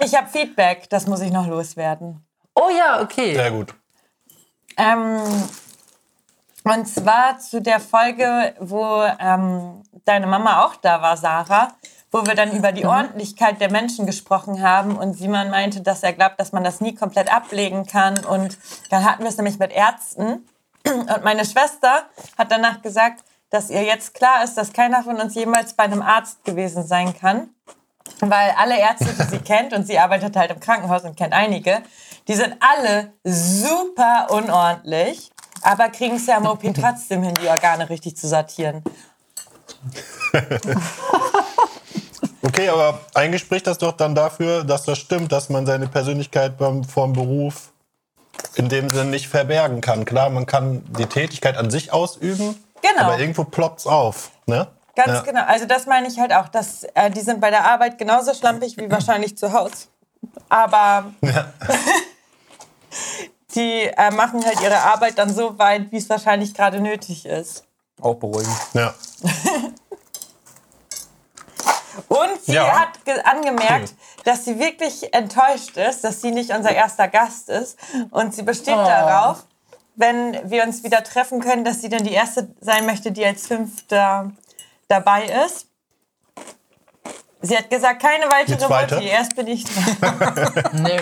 ich 0.00 0.14
habe 0.14 0.28
Feedback, 0.28 0.88
das 0.90 1.06
muss 1.06 1.20
ich 1.20 1.32
noch 1.32 1.46
loswerden. 1.46 2.24
Oh 2.54 2.68
ja, 2.76 3.00
okay. 3.02 3.34
Sehr 3.34 3.50
gut. 3.50 3.74
Ähm, 4.76 5.18
und 6.64 6.86
zwar 6.86 7.38
zu 7.38 7.60
der 7.60 7.78
Folge, 7.78 8.54
wo 8.58 9.04
ähm, 9.20 9.82
deine 10.06 10.26
Mama 10.26 10.64
auch 10.64 10.76
da 10.76 11.02
war, 11.02 11.16
Sarah, 11.16 11.74
wo 12.10 12.26
wir 12.26 12.34
dann 12.34 12.52
über 12.52 12.72
die 12.72 12.86
Ordentlichkeit 12.86 13.60
der 13.60 13.70
Menschen 13.70 14.06
gesprochen 14.06 14.62
haben 14.62 14.96
und 14.96 15.14
Simon 15.14 15.50
meinte, 15.50 15.82
dass 15.82 16.02
er 16.02 16.14
glaubt, 16.14 16.40
dass 16.40 16.52
man 16.52 16.64
das 16.64 16.80
nie 16.80 16.94
komplett 16.94 17.32
ablegen 17.34 17.86
kann. 17.86 18.24
Und 18.24 18.56
dann 18.88 19.04
hatten 19.04 19.24
wir 19.24 19.28
es 19.28 19.36
nämlich 19.36 19.58
mit 19.58 19.72
Ärzten. 19.72 20.46
Und 20.86 21.24
meine 21.24 21.44
Schwester 21.44 22.04
hat 22.38 22.50
danach 22.50 22.80
gesagt, 22.82 23.24
dass 23.50 23.68
ihr 23.68 23.82
jetzt 23.82 24.14
klar 24.14 24.42
ist, 24.42 24.54
dass 24.54 24.72
keiner 24.72 25.02
von 25.02 25.20
uns 25.20 25.34
jemals 25.34 25.74
bei 25.74 25.84
einem 25.84 26.02
Arzt 26.02 26.44
gewesen 26.44 26.86
sein 26.86 27.14
kann. 27.18 27.50
Weil 28.20 28.54
alle 28.56 28.78
Ärzte, 28.78 29.06
die 29.06 29.22
sie 29.24 29.38
kennt, 29.38 29.72
und 29.72 29.86
sie 29.86 29.98
arbeitet 29.98 30.36
halt 30.36 30.50
im 30.50 30.60
Krankenhaus 30.60 31.04
und 31.04 31.16
kennt 31.16 31.32
einige, 31.32 31.82
die 32.28 32.34
sind 32.34 32.56
alle 32.60 33.12
super 33.24 34.28
unordentlich, 34.30 35.30
aber 35.64 35.88
kriegen 35.88 36.16
es 36.16 36.26
ja 36.26 36.36
im 36.36 36.46
OP 36.46 36.62
trotzdem 36.74 37.22
hin, 37.22 37.34
die 37.42 37.48
Organe 37.48 37.88
richtig 37.90 38.16
zu 38.16 38.28
sortieren. 38.28 38.82
Okay, 42.46 42.68
aber 42.68 43.00
eigentlich 43.14 43.40
spricht 43.40 43.66
das 43.66 43.78
doch 43.78 43.92
dann 43.92 44.14
dafür, 44.14 44.64
dass 44.64 44.84
das 44.84 44.98
stimmt, 44.98 45.32
dass 45.32 45.48
man 45.48 45.64
seine 45.64 45.86
Persönlichkeit 45.88 46.58
beim, 46.58 46.84
vom 46.84 47.14
Beruf 47.14 47.72
in 48.54 48.68
dem 48.68 48.90
Sinne 48.90 49.10
nicht 49.10 49.28
verbergen 49.28 49.80
kann. 49.80 50.04
Klar, 50.04 50.28
man 50.28 50.44
kann 50.44 50.84
die 50.98 51.06
Tätigkeit 51.06 51.56
an 51.56 51.70
sich 51.70 51.92
ausüben, 51.92 52.62
Genau. 52.82 53.04
aber 53.06 53.18
irgendwo 53.18 53.44
ploppt's 53.44 53.86
auf. 53.86 54.30
Ne? 54.46 54.68
Ganz 54.94 55.08
Ja. 55.08 55.20
genau. 55.22 55.44
Also 55.46 55.64
das 55.64 55.86
meine 55.86 56.06
ich 56.06 56.18
halt 56.20 56.34
auch, 56.34 56.48
dass 56.48 56.84
äh, 56.94 57.10
die 57.10 57.22
sind 57.22 57.40
bei 57.40 57.48
der 57.50 57.64
Arbeit 57.64 57.96
genauso 57.96 58.34
schlampig 58.34 58.76
wie 58.76 58.90
wahrscheinlich 58.90 59.38
zu 59.38 59.52
Hause. 59.52 59.86
Aber 60.50 61.06
Ja. 61.22 61.46
die 63.54 63.82
äh, 63.82 64.10
machen 64.10 64.44
halt 64.44 64.60
ihre 64.60 64.78
Arbeit 64.80 65.18
dann 65.18 65.32
so 65.34 65.58
weit, 65.58 65.90
wie 65.92 65.96
es 65.98 66.08
wahrscheinlich 66.08 66.54
gerade 66.54 66.80
nötig 66.80 67.26
ist. 67.26 67.64
Auch 68.00 68.14
beruhigend. 68.16 68.56
Ja. 68.72 68.94
Und 72.08 72.44
sie 72.44 72.54
Ja. 72.54 72.80
hat 72.80 73.04
ge- 73.04 73.20
angemerkt, 73.22 73.94
dass 74.24 74.44
sie 74.44 74.58
wirklich 74.58 75.14
enttäuscht 75.14 75.76
ist, 75.76 76.02
dass 76.02 76.20
sie 76.20 76.32
nicht 76.32 76.50
unser 76.50 76.72
erster 76.72 77.06
Gast 77.08 77.48
ist. 77.48 77.78
Und 78.10 78.34
sie 78.34 78.42
besteht 78.42 78.74
darauf, 78.76 79.44
wenn 79.94 80.50
wir 80.50 80.64
uns 80.64 80.82
wieder 80.82 81.04
treffen 81.04 81.40
können, 81.40 81.64
dass 81.64 81.80
sie 81.82 81.88
dann 81.88 82.02
die 82.04 82.12
erste 82.12 82.48
sein 82.60 82.84
möchte, 82.86 83.12
die 83.12 83.24
als 83.24 83.46
Fünfter 83.46 84.32
dabei 84.88 85.26
ist. 85.46 85.66
Sie 87.42 87.56
hat 87.56 87.70
gesagt, 87.70 88.02
keine 88.02 88.24
weitere 88.26 88.56
Die 88.56 88.64
zweite? 88.64 88.94
Mutti, 88.96 89.06
erst 89.08 89.36
bin 89.36 89.46
ich 89.46 89.64
dran. 90.00 90.58
Nee. 90.72 91.00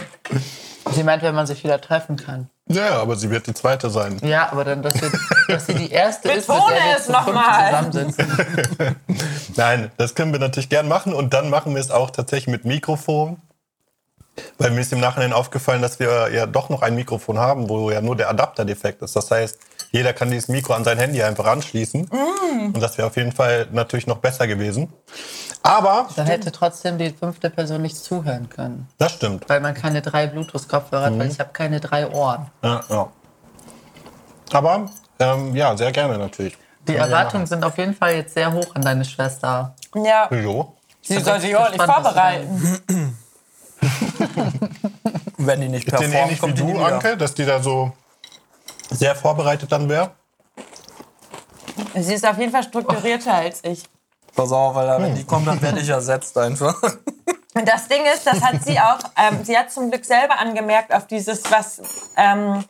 Sie 0.90 1.04
meint, 1.04 1.22
wenn 1.22 1.34
man 1.34 1.46
sich 1.46 1.62
wieder 1.64 1.80
treffen 1.80 2.16
kann. 2.16 2.50
ja, 2.66 3.00
aber 3.00 3.16
sie 3.16 3.30
wird 3.30 3.46
die 3.46 3.54
zweite 3.54 3.88
sein. 3.90 4.18
Ja, 4.22 4.50
aber 4.50 4.64
dann, 4.64 4.82
dass 4.82 4.94
sie, 4.94 5.10
dass 5.48 5.66
sie 5.66 5.74
die 5.74 5.90
erste 5.90 6.28
ist, 6.32 6.48
mit 6.48 6.58
der 6.58 6.84
wir 6.84 6.96
es 6.98 7.06
zu 7.06 7.12
noch 7.12 7.24
fünft 7.24 7.40
mal. 7.40 7.66
zusammensitzen. 7.66 8.96
Nein, 9.56 9.90
das 9.96 10.14
können 10.14 10.32
wir 10.32 10.40
natürlich 10.40 10.68
gern 10.68 10.88
machen 10.88 11.12
und 11.12 11.32
dann 11.34 11.50
machen 11.50 11.74
wir 11.74 11.80
es 11.80 11.90
auch 11.90 12.10
tatsächlich 12.10 12.48
mit 12.48 12.64
Mikrofon. 12.64 13.40
Weil 14.56 14.70
mir 14.70 14.80
ist 14.80 14.92
im 14.92 15.00
Nachhinein 15.00 15.34
aufgefallen, 15.34 15.82
dass 15.82 16.00
wir 16.00 16.30
ja 16.32 16.46
doch 16.46 16.70
noch 16.70 16.80
ein 16.80 16.94
Mikrofon 16.94 17.38
haben, 17.38 17.68
wo 17.68 17.90
ja 17.90 18.00
nur 18.00 18.16
der 18.16 18.30
Adapter 18.30 18.64
defekt 18.64 19.02
ist. 19.02 19.14
Das 19.14 19.30
heißt, 19.30 19.58
jeder 19.92 20.12
kann 20.14 20.30
dieses 20.30 20.48
Mikro 20.48 20.72
an 20.72 20.84
sein 20.84 20.98
Handy 20.98 21.22
einfach 21.22 21.44
anschließen. 21.46 22.08
Und 22.74 22.80
das 22.80 22.96
wäre 22.98 23.06
auf 23.08 23.16
jeden 23.16 23.32
Fall 23.32 23.68
natürlich 23.72 24.06
noch 24.06 24.18
besser 24.18 24.46
gewesen. 24.46 24.92
Aber, 25.62 26.08
Dann 26.16 26.26
hätte 26.26 26.50
trotzdem 26.50 26.98
die 26.98 27.10
fünfte 27.10 27.50
Person 27.50 27.82
nicht 27.82 27.96
zuhören 27.96 28.48
können. 28.48 28.88
das 28.98 29.12
stimmt. 29.12 29.48
Weil 29.48 29.60
man 29.60 29.74
keine 29.74 30.02
drei 30.02 30.26
Bluetooth-Kopfhörer 30.26 31.04
hat, 31.04 31.18
weil 31.18 31.30
ich 31.30 31.38
habe 31.38 31.50
keine 31.52 31.78
drei 31.78 32.08
Ohren. 32.10 32.50
Ja, 32.62 32.80
ja. 32.88 33.08
Aber, 34.52 34.86
ähm, 35.18 35.54
ja, 35.54 35.76
sehr 35.76 35.92
gerne 35.92 36.18
natürlich. 36.18 36.56
Die 36.88 36.96
Erwartungen 36.96 37.46
sind 37.46 37.62
auf 37.62 37.78
jeden 37.78 37.94
Fall 37.94 38.14
jetzt 38.16 38.34
sehr 38.34 38.52
hoch 38.52 38.74
an 38.74 38.82
deine 38.82 39.04
Schwester. 39.04 39.74
Ja, 39.94 40.26
Wieso? 40.30 40.74
sie 41.00 41.20
soll 41.20 41.38
sich 41.40 41.54
ordentlich 41.56 41.82
vorbereiten. 41.82 42.78
Wenn 45.38 45.60
die 45.60 45.68
nicht 45.68 45.86
Ist 45.86 45.92
denn 45.92 46.10
performt, 46.10 46.14
ähnlich 46.24 46.36
wie 46.38 46.40
kommt 46.40 46.58
die 46.58 46.64
nie 46.64 46.72
du. 46.72 46.82
Anke, 46.82 47.16
dass 47.16 47.34
die 47.34 47.44
da 47.44 47.60
so 47.62 47.92
sehr 48.92 49.14
vorbereitet 49.14 49.70
dann 49.72 49.88
wäre? 49.88 50.12
Sie 51.94 52.14
ist 52.14 52.26
auf 52.26 52.38
jeden 52.38 52.52
Fall 52.52 52.62
strukturierter 52.62 53.34
als 53.34 53.62
ich. 53.64 53.84
Pass 54.34 54.50
auf, 54.52 54.74
weil 54.74 55.02
wenn 55.02 55.14
die 55.14 55.24
kommt, 55.24 55.46
dann 55.46 55.60
werde 55.60 55.80
ich 55.80 55.88
ersetzt 55.88 56.36
einfach. 56.38 56.80
Und 57.54 57.68
das 57.68 57.86
Ding 57.88 58.02
ist, 58.14 58.26
das 58.26 58.40
hat 58.40 58.64
sie 58.64 58.78
auch, 58.80 58.98
ähm, 59.16 59.44
sie 59.44 59.56
hat 59.56 59.70
zum 59.70 59.90
Glück 59.90 60.04
selber 60.04 60.38
angemerkt 60.38 60.94
auf 60.94 61.06
dieses, 61.06 61.42
was 61.50 61.82
ähm, 62.16 62.64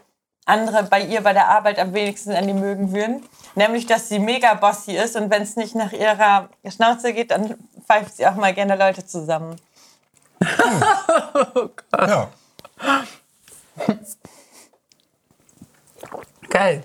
andere 0.44 0.82
bei 0.84 1.02
ihr 1.02 1.20
bei 1.20 1.32
der 1.32 1.48
Arbeit 1.48 1.78
am 1.78 1.94
wenigsten 1.94 2.32
an 2.32 2.46
die 2.46 2.52
mögen 2.52 2.92
würden. 2.92 3.22
Nämlich, 3.54 3.86
dass 3.86 4.08
sie 4.08 4.18
mega 4.18 4.54
bossy 4.54 4.96
ist 4.96 5.14
und 5.14 5.30
wenn 5.30 5.42
es 5.42 5.56
nicht 5.56 5.74
nach 5.74 5.92
ihrer 5.92 6.48
Schnauze 6.68 7.12
geht, 7.12 7.30
dann 7.30 7.54
pfeift 7.86 8.16
sie 8.16 8.26
auch 8.26 8.34
mal 8.34 8.54
gerne 8.54 8.76
Leute 8.76 9.06
zusammen. 9.06 9.56
Ja. 11.96 12.28
Geil. 16.62 16.83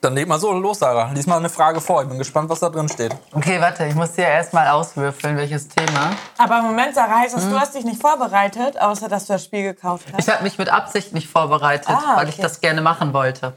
Dann 0.00 0.14
leg 0.14 0.26
mal 0.26 0.40
so 0.40 0.50
los, 0.52 0.78
Sarah. 0.78 1.12
Lies 1.12 1.26
mal 1.26 1.36
eine 1.36 1.48
Frage 1.50 1.80
vor. 1.80 2.02
Ich 2.02 2.08
bin 2.08 2.18
gespannt, 2.18 2.48
was 2.50 2.58
da 2.60 2.70
drin 2.70 2.88
steht. 2.88 3.14
Okay, 3.32 3.60
warte, 3.60 3.84
ich 3.86 3.94
muss 3.94 4.12
dir 4.12 4.24
erstmal 4.26 4.66
auswürfeln, 4.68 5.36
welches 5.36 5.68
Thema. 5.68 6.10
Aber 6.38 6.58
im 6.60 6.64
Moment, 6.64 6.94
Sarah, 6.94 7.20
heißt 7.20 7.36
das, 7.36 7.48
du 7.48 7.58
hast 7.60 7.74
dich 7.74 7.84
nicht 7.84 8.00
vorbereitet, 8.00 8.80
außer 8.80 9.08
dass 9.08 9.26
du 9.26 9.34
das 9.34 9.44
Spiel 9.44 9.62
gekauft 9.62 10.06
hast? 10.12 10.26
Ich 10.26 10.32
habe 10.32 10.42
mich 10.42 10.58
mit 10.58 10.70
Absicht 10.70 11.12
nicht 11.12 11.28
vorbereitet, 11.28 11.88
Ah, 11.90 12.16
weil 12.16 12.28
ich 12.28 12.34
okay. 12.36 12.42
das 12.42 12.60
gerne 12.60 12.80
machen 12.80 13.12
wollte. 13.12 13.52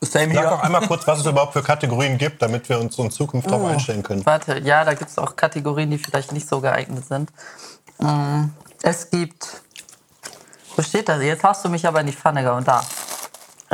Same 0.00 0.34
Sag 0.34 0.50
doch 0.50 0.60
einmal 0.62 0.86
kurz, 0.86 1.06
was 1.06 1.20
es 1.20 1.26
überhaupt 1.26 1.52
für 1.54 1.62
Kategorien 1.62 2.18
gibt, 2.18 2.42
damit 2.42 2.68
wir 2.68 2.78
uns 2.80 2.96
so 2.96 3.04
in 3.04 3.10
Zukunft 3.10 3.48
darauf 3.50 3.66
einstellen 3.70 4.02
können. 4.02 4.26
Warte, 4.26 4.58
ja, 4.58 4.84
da 4.84 4.92
gibt 4.94 5.10
es 5.10 5.18
auch 5.18 5.36
Kategorien, 5.36 5.90
die 5.90 5.98
vielleicht 5.98 6.32
nicht 6.32 6.48
so 6.48 6.60
geeignet 6.60 7.06
sind. 7.06 7.30
Mm, 7.98 8.46
Es 8.82 9.08
gibt. 9.10 9.62
Wo 10.76 10.82
steht 10.82 11.08
das? 11.08 11.22
Jetzt 11.22 11.44
hast 11.44 11.64
du 11.64 11.68
mich 11.68 11.86
aber 11.86 12.00
in 12.00 12.06
die 12.06 12.12
Pfanne 12.12 12.42
gehauen. 12.42 12.64
Da. 12.64 12.82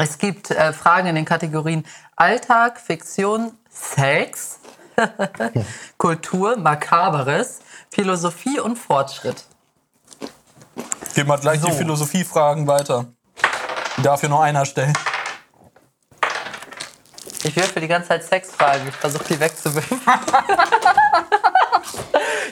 Es 0.00 0.16
gibt 0.16 0.50
äh, 0.50 0.72
Fragen 0.72 1.08
in 1.08 1.14
den 1.14 1.26
Kategorien 1.26 1.84
Alltag, 2.16 2.80
Fiktion, 2.80 3.52
Sex, 3.68 4.58
Kultur, 5.98 6.56
Makaberes, 6.56 7.58
Philosophie 7.90 8.58
und 8.60 8.76
Fortschritt. 8.78 9.44
Gib 11.14 11.26
mal 11.26 11.36
gleich 11.36 11.60
die 11.60 11.70
Philosophiefragen 11.70 12.66
weiter. 12.66 13.08
Die 13.98 14.02
darf 14.02 14.20
hier 14.20 14.30
nur 14.30 14.42
einer 14.42 14.64
stellen. 14.64 14.94
Ich 17.42 17.54
würfel 17.54 17.82
die 17.82 17.88
ganze 17.88 18.08
Zeit 18.08 18.24
Sexfragen. 18.24 18.88
Ich 18.88 18.96
versuche 18.96 19.24
die 19.24 19.38
wegzuwürfeln. 19.38 20.00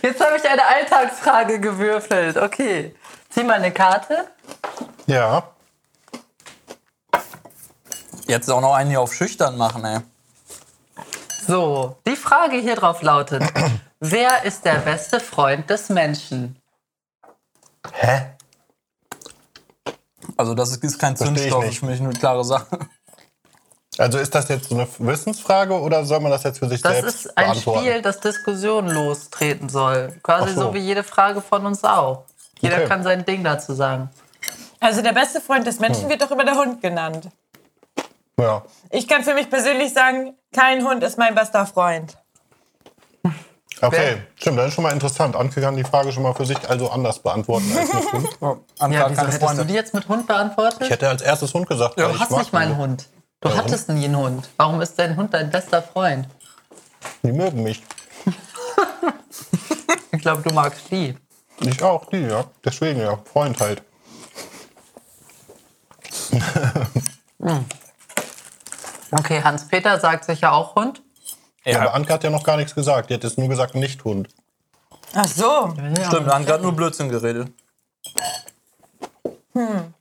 Jetzt 0.02 0.20
habe 0.22 0.36
ich 0.36 0.46
eine 0.46 0.66
Alltagsfrage 0.66 1.60
gewürfelt. 1.60 2.36
Okay. 2.36 2.94
Zieh 3.30 3.44
mal 3.44 3.54
eine 3.54 3.72
Karte. 3.72 4.26
Ja. 5.06 5.54
Jetzt 8.28 8.50
auch 8.50 8.60
noch 8.60 8.74
einen 8.74 8.90
hier 8.90 9.00
auf 9.00 9.12
schüchtern 9.14 9.56
machen, 9.56 9.84
ey. 9.84 10.00
So, 11.46 11.96
die 12.06 12.16
Frage 12.16 12.56
hier 12.58 12.76
drauf 12.76 13.02
lautet: 13.02 13.42
Wer 14.00 14.44
ist 14.44 14.64
der 14.64 14.76
beste 14.80 15.18
Freund 15.18 15.68
des 15.70 15.88
Menschen? 15.88 16.56
Hä? 17.92 18.26
Also 20.36 20.54
das 20.54 20.76
ist- 20.76 20.98
kein 20.98 21.16
Versteh 21.16 21.34
ich 21.34 21.40
Zündstoff, 21.40 21.62
nicht. 21.64 21.72
ist 21.72 21.78
für 21.80 21.86
mich 21.86 22.00
eine 22.00 22.12
klare 22.12 22.44
Sache. 22.44 22.66
Also 23.96 24.18
ist 24.18 24.32
das 24.34 24.46
jetzt 24.48 24.68
so 24.68 24.76
eine 24.76 24.86
Wissensfrage 24.98 25.72
oder 25.80 26.04
soll 26.04 26.20
man 26.20 26.30
das 26.30 26.44
jetzt 26.44 26.58
für 26.60 26.68
sich 26.68 26.80
Das 26.82 26.92
selbst 26.92 27.24
ist 27.26 27.38
ein? 27.38 27.54
Spiel, 27.56 28.00
das 28.02 28.20
Diskussionen 28.20 28.90
lostreten 28.90 29.68
soll. 29.68 30.20
Quasi 30.22 30.54
so. 30.54 30.60
so. 30.64 30.74
wie 30.74 30.78
jede 30.78 31.02
Frage 31.02 31.40
von 31.40 31.66
uns 31.66 31.82
auch. 31.82 32.24
Jeder 32.60 32.76
Okay. 32.76 32.86
kann 32.86 33.02
sein 33.02 33.24
Ding 33.24 33.42
dazu 33.42 33.72
sagen. 33.74 34.08
Also 34.78 35.02
der 35.02 35.12
beste 35.14 35.40
Freund 35.40 35.66
des 35.66 35.80
Menschen 35.80 36.02
Hm. 36.02 36.10
wird 36.10 36.22
doch 36.22 36.30
immer 36.30 36.44
der 36.44 36.54
Hund 36.54 36.80
genannt. 36.80 37.28
Ja. 38.38 38.62
Ich 38.90 39.08
kann 39.08 39.22
für 39.24 39.34
mich 39.34 39.50
persönlich 39.50 39.92
sagen, 39.92 40.34
kein 40.54 40.84
Hund 40.86 41.02
ist 41.02 41.18
mein 41.18 41.34
bester 41.34 41.66
Freund. 41.66 42.16
Okay, 43.80 44.16
stimmt, 44.34 44.58
das 44.58 44.68
ist 44.68 44.74
schon 44.74 44.82
mal 44.84 44.92
interessant. 44.92 45.36
Anke 45.36 45.60
kann 45.60 45.76
die 45.76 45.84
Frage 45.84 46.10
schon 46.10 46.24
mal 46.24 46.34
für 46.34 46.44
sich 46.44 46.58
also 46.68 46.90
anders 46.90 47.20
beantworten 47.20 47.66
als 47.76 47.92
mit 47.94 48.12
Hund. 48.12 48.28
Anke 48.78 48.96
Ja, 48.96 49.02
hat 49.04 49.10
wieso 49.10 49.20
keine 49.20 49.28
hättest 49.28 49.42
du 49.42 49.46
Freunde. 49.46 49.64
die 49.66 49.74
jetzt 49.74 49.94
mit 49.94 50.08
Hund 50.08 50.26
beantwortet? 50.26 50.82
Ich 50.82 50.90
hätte 50.90 51.08
als 51.08 51.22
erstes 51.22 51.54
Hund 51.54 51.68
gesagt. 51.68 51.96
weil 51.96 52.06
du 52.08 52.14
ich 52.14 52.20
hast 52.20 52.30
mag 52.30 52.40
nicht 52.40 52.52
mal 52.52 52.62
einen 52.62 52.76
Hunde. 52.76 52.82
Hund. 53.04 53.08
Du 53.40 53.48
Warum? 53.48 53.58
hattest 53.58 53.88
nie 53.88 54.04
einen 54.06 54.16
Hund. 54.16 54.48
Warum 54.56 54.80
ist 54.80 54.98
dein 54.98 55.16
Hund 55.16 55.32
dein 55.32 55.48
bester 55.50 55.80
Freund? 55.82 56.26
Die 57.22 57.32
mögen 57.32 57.62
mich. 57.62 57.82
Ich 60.10 60.22
glaube, 60.22 60.42
du 60.42 60.52
magst 60.52 60.90
die. 60.90 61.16
Ich 61.60 61.82
auch, 61.82 62.06
die, 62.06 62.22
ja. 62.22 62.44
Deswegen 62.64 63.00
ja, 63.00 63.16
Freund 63.32 63.60
halt. 63.60 63.82
Okay, 69.10 69.42
Hans-Peter 69.42 69.98
sagt 70.00 70.24
sicher 70.24 70.52
auch 70.52 70.74
Hund. 70.74 71.02
Ja. 71.64 71.80
aber 71.80 71.94
Anke 71.94 72.12
hat 72.12 72.24
ja 72.24 72.30
noch 72.30 72.44
gar 72.44 72.56
nichts 72.56 72.74
gesagt. 72.74 73.10
Die 73.10 73.14
hat 73.14 73.24
jetzt 73.24 73.38
nur 73.38 73.48
gesagt, 73.48 73.74
nicht 73.74 74.04
Hund. 74.04 74.28
Ach 75.14 75.26
so. 75.26 75.74
Stimmt, 76.06 76.28
Anke 76.28 76.52
hat 76.52 76.62
nur 76.62 76.72
Blödsinn 76.72 77.08
geredet. 77.08 77.52
Hm, 79.54 79.94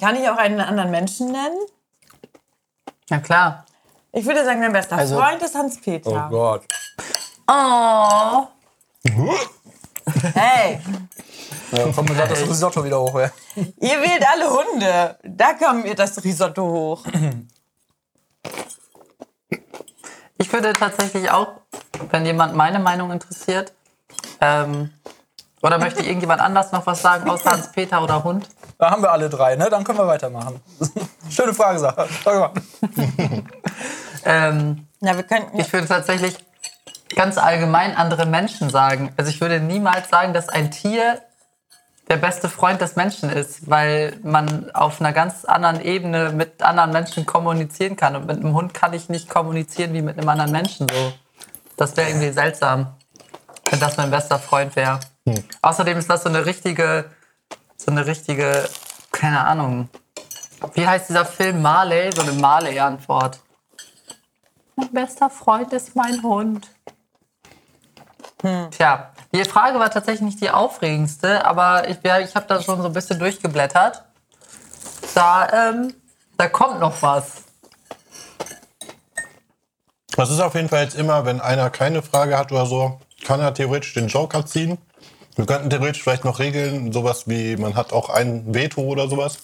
Kann 0.00 0.16
ich 0.16 0.28
auch 0.28 0.36
einen 0.36 0.60
anderen 0.60 0.90
Menschen 0.90 1.30
nennen? 1.32 1.58
Na 3.10 3.18
klar. 3.18 3.64
Ich 4.12 4.24
würde 4.26 4.44
sagen, 4.44 4.60
mein 4.60 4.72
bester 4.72 4.96
Also- 4.96 5.18
Freund 5.18 5.42
ist 5.42 5.54
Hans-Peter. 5.54 6.28
Gott. 6.30 6.64
Oh. 7.46 8.46
hey, 10.34 10.80
Ja, 11.72 11.92
kommt 11.92 12.08
mir 12.08 12.14
gerade 12.16 12.30
das 12.30 12.42
Risotto 12.48 12.84
wieder 12.84 13.00
hoch, 13.00 13.18
ey. 13.18 13.30
ihr 13.80 14.00
wählt 14.02 14.24
alle 14.32 14.50
Hunde. 14.50 15.18
Da 15.22 15.52
kommt 15.54 15.84
mir 15.84 15.94
das 15.94 16.22
Risotto 16.24 16.62
hoch. 16.62 17.04
Ich 20.38 20.52
würde 20.52 20.72
tatsächlich 20.72 21.30
auch, 21.30 21.48
wenn 22.10 22.24
jemand 22.24 22.54
meine 22.54 22.78
Meinung 22.78 23.10
interessiert, 23.10 23.72
ähm, 24.40 24.90
oder 25.62 25.78
möchte 25.78 26.02
irgendjemand 26.04 26.40
anders 26.40 26.70
noch 26.70 26.86
was 26.86 27.02
sagen, 27.02 27.28
außer 27.28 27.50
Hans-Peter 27.50 28.00
oder 28.02 28.22
Hund? 28.22 28.48
Da 28.78 28.90
haben 28.92 29.02
wir 29.02 29.10
alle 29.10 29.28
drei, 29.28 29.56
ne? 29.56 29.68
Dann 29.68 29.82
können 29.82 29.98
wir 29.98 30.06
weitermachen. 30.06 30.60
Schöne 31.30 31.52
Frage, 31.52 31.80
Sarah. 31.80 32.06
Sag 32.24 32.38
mal. 32.38 33.42
Ähm, 34.24 34.86
Na, 35.00 35.16
wir 35.16 35.24
könnten. 35.24 35.58
ich 35.58 35.72
würde 35.72 35.88
tatsächlich 35.88 36.36
ganz 37.18 37.36
allgemein 37.36 37.96
andere 37.96 38.26
Menschen 38.26 38.70
sagen. 38.70 39.12
Also 39.16 39.28
ich 39.28 39.40
würde 39.40 39.58
niemals 39.58 40.08
sagen, 40.08 40.32
dass 40.32 40.48
ein 40.48 40.70
Tier 40.70 41.20
der 42.06 42.16
beste 42.16 42.48
Freund 42.48 42.80
des 42.80 42.94
Menschen 42.94 43.28
ist, 43.28 43.68
weil 43.68 44.16
man 44.22 44.70
auf 44.70 45.00
einer 45.00 45.12
ganz 45.12 45.44
anderen 45.44 45.80
Ebene 45.80 46.30
mit 46.30 46.62
anderen 46.62 46.92
Menschen 46.92 47.26
kommunizieren 47.26 47.96
kann. 47.96 48.14
Und 48.14 48.26
mit 48.26 48.36
einem 48.36 48.54
Hund 48.54 48.72
kann 48.72 48.92
ich 48.92 49.08
nicht 49.08 49.28
kommunizieren 49.28 49.94
wie 49.94 50.00
mit 50.00 50.16
einem 50.16 50.28
anderen 50.28 50.52
Menschen. 50.52 50.86
So. 50.88 51.12
Das 51.76 51.96
wäre 51.96 52.08
irgendwie 52.08 52.30
seltsam, 52.30 52.94
wenn 53.68 53.80
das 53.80 53.96
mein 53.96 54.12
bester 54.12 54.38
Freund 54.38 54.76
wäre. 54.76 55.00
Außerdem 55.60 55.98
ist 55.98 56.08
das 56.08 56.22
so 56.22 56.28
eine 56.28 56.46
richtige, 56.46 57.06
so 57.76 57.90
eine 57.90 58.06
richtige, 58.06 58.68
keine 59.10 59.44
Ahnung. 59.44 59.88
Wie 60.74 60.86
heißt 60.86 61.08
dieser 61.08 61.24
Film 61.24 61.62
Marley? 61.62 62.12
So 62.14 62.22
eine 62.22 62.32
Marley-Antwort. 62.34 63.40
Mein 64.76 64.92
bester 64.92 65.28
Freund 65.28 65.72
ist 65.72 65.96
mein 65.96 66.22
Hund. 66.22 66.68
Tja, 68.70 69.10
die 69.34 69.44
Frage 69.44 69.80
war 69.80 69.90
tatsächlich 69.90 70.22
nicht 70.22 70.40
die 70.40 70.50
aufregendste, 70.50 71.44
aber 71.44 71.88
ich, 71.88 71.98
ja, 72.04 72.20
ich 72.20 72.34
habe 72.36 72.46
da 72.46 72.62
schon 72.62 72.80
so 72.80 72.86
ein 72.86 72.92
bisschen 72.92 73.18
durchgeblättert. 73.18 74.04
Da, 75.14 75.70
ähm, 75.70 75.94
da 76.36 76.48
kommt 76.48 76.78
noch 76.78 77.02
was. 77.02 77.42
Das 80.16 80.30
ist 80.30 80.40
auf 80.40 80.54
jeden 80.54 80.68
Fall 80.68 80.84
jetzt 80.84 80.96
immer, 80.96 81.24
wenn 81.24 81.40
einer 81.40 81.70
keine 81.70 82.02
Frage 82.02 82.38
hat 82.38 82.52
oder 82.52 82.66
so, 82.66 83.00
kann 83.24 83.40
er 83.40 83.54
theoretisch 83.54 83.94
den 83.94 84.08
Joker 84.08 84.46
ziehen. 84.46 84.78
Wir 85.36 85.46
könnten 85.46 85.70
theoretisch 85.70 86.02
vielleicht 86.02 86.24
noch 86.24 86.38
regeln, 86.38 86.92
sowas 86.92 87.28
wie, 87.28 87.56
man 87.56 87.76
hat 87.76 87.92
auch 87.92 88.08
ein 88.08 88.52
Veto 88.54 88.80
oder 88.82 89.08
sowas. 89.08 89.38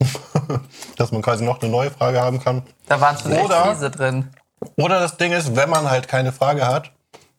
Dass 0.96 1.10
man 1.12 1.22
quasi 1.22 1.44
noch 1.44 1.60
eine 1.60 1.70
neue 1.70 1.90
Frage 1.90 2.20
haben 2.20 2.42
kann. 2.42 2.62
Da 2.88 3.00
waren 3.00 3.16
schon 3.18 3.32
echt 3.32 3.44
Oder- 3.44 3.90
drin. 3.90 4.30
Oder 4.76 5.00
das 5.00 5.16
Ding 5.16 5.32
ist, 5.32 5.56
wenn 5.56 5.68
man 5.68 5.90
halt 5.90 6.08
keine 6.08 6.32
Frage 6.32 6.66
hat, 6.66 6.90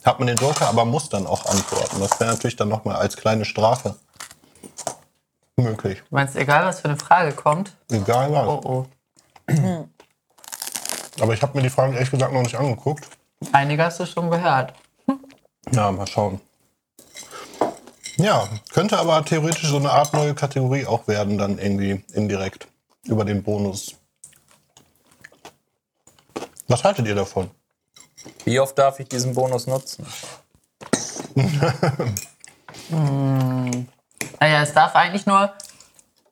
hat 0.06 0.20
man 0.20 0.28
den 0.28 0.38
Joker, 0.38 0.68
aber 0.68 0.86
muss 0.86 1.10
dann 1.10 1.26
auch 1.28 1.46
antworten. 1.46 2.00
Das 2.00 2.20
wäre 2.20 2.32
natürlich 2.32 2.56
dann 2.56 2.70
nochmal 2.70 2.98
als 2.98 3.18
kleine 3.18 3.46
Strafe 3.46 3.96
möglich. 5.58 6.00
Du 6.10 6.16
meinst, 6.16 6.36
egal 6.36 6.66
was 6.66 6.82
für 6.82 6.90
eine 6.90 6.98
Frage 6.98 7.32
kommt? 7.32 7.76
Egal 7.90 8.32
was. 8.32 8.48
Oh 8.48 8.62
oh. 8.64 8.86
Aber 11.20 11.34
ich 11.34 11.42
habe 11.42 11.58
mir 11.58 11.64
die 11.64 11.70
Fragen 11.70 11.94
ehrlich 11.94 12.12
gesagt 12.12 12.34
noch 12.34 12.42
nicht 12.42 12.56
angeguckt. 12.56 13.08
Einige 13.52 13.84
hast 13.84 14.00
du 14.00 14.06
schon 14.06 14.30
gehört. 14.30 14.74
Ja, 15.72 15.92
mal 15.92 16.08
schauen. 16.08 16.42
Ja, 18.18 18.48
könnte 18.72 18.98
aber 18.98 19.24
theoretisch 19.26 19.68
so 19.68 19.76
eine 19.76 19.92
Art 19.92 20.14
neue 20.14 20.34
Kategorie 20.34 20.86
auch 20.86 21.08
werden, 21.08 21.38
dann 21.38 21.58
irgendwie 21.58 22.04
indirekt 22.14 22.68
über 23.04 23.26
den 23.26 23.44
Bonus. 23.44 23.96
Was 26.68 26.84
haltet 26.84 27.08
ihr 27.08 27.16
davon? 27.16 27.52
Wie 28.44 28.60
oft 28.60 28.78
darf 28.78 29.00
ich 29.00 29.08
diesen 29.10 29.34
Bonus 29.34 29.68
nutzen? 29.68 30.06
Naja, 34.40 34.62
es 34.62 34.74
darf 34.74 34.96
eigentlich 34.96 35.26
nur. 35.26 35.52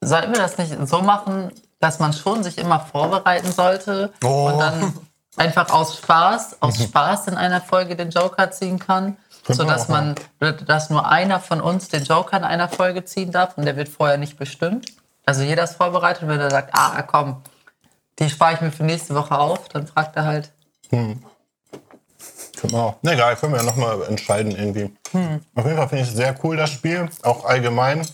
Sollten 0.02 0.34
wir 0.34 0.40
das 0.40 0.58
nicht 0.58 0.76
so 0.88 1.02
machen, 1.02 1.52
dass 1.80 2.00
man 2.00 2.14
schon 2.14 2.44
sich 2.44 2.58
immer 2.58 2.80
vorbereiten 2.80 3.52
sollte 3.52 4.12
Oh. 4.24 4.50
und 4.52 4.60
dann 4.60 4.94
einfach 5.38 5.72
aus 5.72 5.98
Spaß, 5.98 6.58
aus 6.62 6.82
Spaß 6.84 7.28
in 7.30 7.36
einer 7.36 7.62
Folge 7.62 7.96
den 7.96 8.10
Joker 8.12 8.52
ziehen 8.52 8.78
kann, 8.80 9.18
sodass 9.48 9.88
man, 9.88 10.16
dass 10.40 10.90
nur 10.90 11.08
einer 11.08 11.40
von 11.40 11.62
uns 11.62 11.88
den 11.88 12.04
Joker 12.04 12.38
in 12.38 12.44
einer 12.44 12.70
Folge 12.70 13.04
ziehen 13.06 13.32
darf 13.32 13.58
und 13.58 13.66
der 13.66 13.76
wird 13.78 13.90
vorher 13.90 14.18
nicht 14.18 14.38
bestimmt. 14.38 14.88
Also 15.26 15.42
jeder 15.42 15.64
ist 15.64 15.76
vorbereitet, 15.76 16.28
wenn 16.28 16.40
er 16.40 16.52
sagt, 16.52 16.72
ah 16.74 17.02
komm, 17.04 17.42
die 18.20 18.30
spare 18.30 18.54
ich 18.56 18.62
mir 18.62 18.72
für 18.72 18.84
nächste 18.84 19.16
Woche 19.16 19.38
auf, 19.38 19.70
dann 19.70 19.88
fragt 19.88 20.16
er 20.18 20.26
halt. 20.26 20.52
Können 20.90 21.24
wir 22.72 22.80
auch. 22.80 22.96
Na 23.02 23.14
egal, 23.14 23.36
können 23.36 23.54
wir 23.54 23.60
ja 23.60 23.66
nochmal 23.66 24.04
entscheiden 24.04 24.52
irgendwie. 24.52 24.96
Auf 25.56 25.66
jeden 25.66 25.78
Fall 25.78 25.90
finde 25.90 26.04
ich 26.04 26.10
es 26.10 26.16
sehr 26.16 26.36
cool, 26.44 26.58
das 26.58 26.70
Spiel. 26.72 27.10
Auch 27.24 27.46
allgemein. 27.46 28.08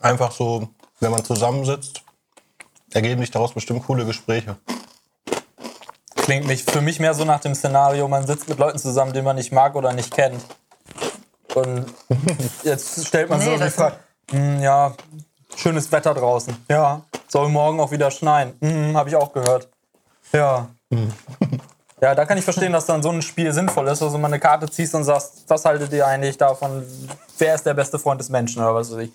Einfach 0.00 0.32
so, 0.32 0.68
wenn 1.00 1.10
man 1.10 1.24
zusammensitzt, 1.24 2.02
ergeben 2.92 3.20
sich 3.20 3.30
daraus 3.30 3.52
bestimmt 3.52 3.84
coole 3.86 4.04
Gespräche. 4.04 4.56
Klingt 6.16 6.46
mich, 6.46 6.64
für 6.64 6.80
mich 6.80 7.00
mehr 7.00 7.14
so 7.14 7.24
nach 7.24 7.40
dem 7.40 7.54
Szenario, 7.54 8.06
man 8.06 8.26
sitzt 8.26 8.48
mit 8.48 8.58
Leuten 8.58 8.78
zusammen, 8.78 9.12
die 9.12 9.22
man 9.22 9.36
nicht 9.36 9.52
mag 9.52 9.74
oder 9.74 9.92
nicht 9.92 10.12
kennt. 10.14 10.44
Und 11.54 11.86
jetzt 12.62 13.06
stellt 13.06 13.28
man 13.28 13.40
Nee, 13.40 13.56
so 13.56 13.64
die 13.64 13.70
Frage, 13.70 13.96
hm, 14.30 14.62
ja, 14.62 14.94
schönes 15.56 15.90
Wetter 15.90 16.14
draußen. 16.14 16.56
Ja, 16.68 17.02
soll 17.26 17.48
morgen 17.48 17.80
auch 17.80 17.90
wieder 17.90 18.10
schneien. 18.10 18.54
Hm, 18.60 18.96
habe 18.96 19.08
ich 19.08 19.16
auch 19.16 19.32
gehört. 19.32 19.68
Ja. 20.32 20.68
Ja, 22.00 22.14
da 22.14 22.24
kann 22.24 22.38
ich 22.38 22.44
verstehen, 22.44 22.72
dass 22.72 22.86
dann 22.86 23.02
so 23.02 23.10
ein 23.10 23.20
Spiel 23.20 23.52
sinnvoll 23.52 23.86
ist, 23.88 24.02
also 24.02 24.16
man 24.16 24.32
eine 24.32 24.40
Karte 24.40 24.68
ziehst 24.70 24.94
und 24.94 25.04
sagst, 25.04 25.44
was 25.48 25.64
haltet 25.64 25.92
ihr 25.92 26.06
eigentlich 26.06 26.38
davon, 26.38 26.86
wer 27.38 27.54
ist 27.54 27.66
der 27.66 27.74
beste 27.74 27.98
Freund 27.98 28.20
des 28.20 28.30
Menschen 28.30 28.62
oder 28.62 28.74
was 28.74 28.90
weiß 28.90 28.98
ich. 28.98 29.12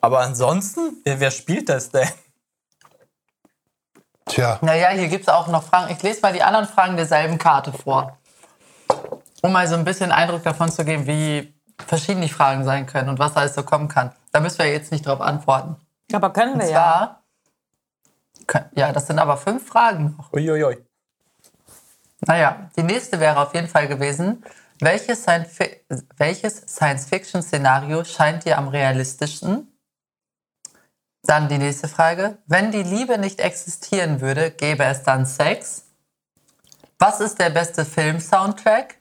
Aber 0.00 0.20
ansonsten, 0.20 0.98
wer, 1.04 1.18
wer 1.18 1.30
spielt 1.30 1.68
das 1.68 1.90
denn? 1.90 2.08
Tja, 4.26 4.58
Naja, 4.62 4.88
hier 4.90 5.08
gibt 5.08 5.22
es 5.22 5.28
auch 5.28 5.48
noch 5.48 5.64
Fragen. 5.64 5.92
Ich 5.92 6.02
lese 6.02 6.20
mal 6.22 6.32
die 6.32 6.42
anderen 6.42 6.66
Fragen 6.66 6.96
derselben 6.96 7.36
Karte 7.38 7.72
vor. 7.72 8.16
Um 9.42 9.52
mal 9.52 9.66
so 9.68 9.74
ein 9.74 9.84
bisschen 9.84 10.12
Eindruck 10.12 10.42
davon 10.42 10.70
zu 10.70 10.84
geben, 10.84 11.06
wie 11.06 11.52
verschieden 11.86 12.22
die 12.22 12.28
Fragen 12.30 12.64
sein 12.64 12.86
können 12.86 13.08
und 13.10 13.18
was 13.18 13.36
alles 13.36 13.54
so 13.54 13.62
kommen 13.62 13.88
kann. 13.88 14.12
Da 14.32 14.40
müssen 14.40 14.58
wir 14.58 14.70
jetzt 14.70 14.92
nicht 14.92 15.06
drauf 15.06 15.20
antworten. 15.20 15.76
Aber 16.12 16.30
können 16.32 16.58
wir 16.58 16.64
Und 16.66 16.70
ja. 16.72 16.76
zwar, 16.76 17.22
Kön- 18.46 18.68
ja, 18.74 18.92
das 18.92 19.06
sind 19.06 19.18
aber 19.18 19.36
fünf 19.36 19.66
Fragen 19.66 20.16
noch. 20.16 20.32
Uiuiui. 20.32 20.78
Naja, 22.20 22.70
die 22.76 22.82
nächste 22.82 23.20
wäre 23.20 23.38
auf 23.38 23.54
jeden 23.54 23.68
Fall 23.68 23.88
gewesen, 23.88 24.44
welches 24.80 25.22
Science- 25.22 25.58
welches 26.16 26.56
Science-Fiction-Szenario 26.56 28.04
scheint 28.04 28.44
dir 28.44 28.58
am 28.58 28.68
realistischsten? 28.68 29.70
Dann 31.22 31.48
die 31.48 31.58
nächste 31.58 31.88
Frage. 31.88 32.38
Wenn 32.46 32.70
die 32.70 32.82
Liebe 32.82 33.18
nicht 33.18 33.40
existieren 33.40 34.20
würde, 34.20 34.50
gäbe 34.50 34.84
es 34.84 35.02
dann 35.02 35.24
Sex? 35.26 35.84
Was 36.98 37.20
ist 37.20 37.38
der 37.38 37.50
beste 37.50 37.84
Film-Soundtrack? 37.84 38.96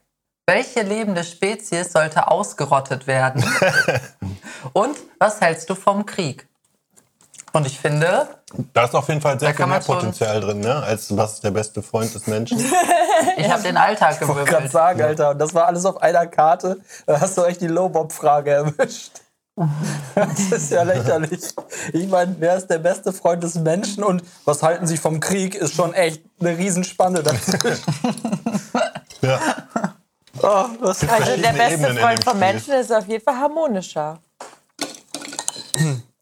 Welche 0.46 0.82
lebende 0.82 1.24
Spezies 1.24 1.92
sollte 1.92 2.28
ausgerottet 2.28 3.08
werden? 3.08 3.44
Und 4.74 4.98
was 5.20 5.42
hältst 5.42 5.70
du 5.70 5.76
vom 5.76 6.06
Krieg? 6.06 6.48
Und 7.56 7.68
ich 7.68 7.80
finde, 7.80 8.28
da 8.74 8.86
ist 8.86 8.96
auf 8.96 9.08
jeden 9.10 9.22
Fall 9.22 9.40
sehr 9.40 9.54
viel 9.54 9.68
mehr 9.68 9.80
Potenzial 9.80 10.42
drin, 10.42 10.60
ne? 10.60 10.82
als 10.82 11.16
was 11.16 11.34
ist 11.34 11.44
der 11.44 11.52
beste 11.52 11.84
Freund 11.84 12.14
des 12.14 12.26
Menschen. 12.26 12.60
ich 13.38 13.50
habe 13.50 13.62
den 13.62 13.78
Alltag 13.78 14.18
Ich 14.20 14.28
wollte 14.28 14.50
gerade 14.50 14.68
sagen, 14.68 15.02
Alter, 15.04 15.36
das 15.36 15.54
war 15.54 15.68
alles 15.68 15.86
auf 15.86 16.02
einer 16.02 16.26
Karte. 16.26 16.80
Da 17.06 17.22
hast 17.22 17.38
du 17.38 17.44
echt 17.44 17.62
die 17.62 17.68
Low-Bob-Frage 17.68 18.52
erwischt. 18.52 19.22
Das 20.16 20.40
ist 20.52 20.72
ja 20.72 20.82
lächerlich. 20.82 21.42
Ich 21.94 22.08
meine, 22.08 22.36
wer 22.40 22.58
ist 22.58 22.68
der 22.68 22.80
beste 22.80 23.14
Freund 23.14 23.44
des 23.44 23.54
Menschen 23.54 24.04
und 24.04 24.24
was 24.46 24.64
halten 24.64 24.88
sie 24.88 24.98
vom 24.98 25.20
Krieg, 25.20 25.54
ist 25.54 25.76
schon 25.76 25.94
echt 25.94 26.24
eine 26.40 26.58
Riesenspanne 26.58 27.22
dazwischen. 27.22 27.84
ja. 29.22 29.40
Oh, 30.42 30.66
was 30.80 31.08
Also 31.08 31.40
der 31.40 31.54
beste 31.54 31.74
Ebenen 31.74 31.98
Freund 32.00 32.24
vom. 32.24 32.40
Menschen 32.40 32.74
ist 32.74 32.92
auf 32.92 33.08
jeden 33.08 33.24
Fall 33.24 33.38
harmonischer. 33.38 34.20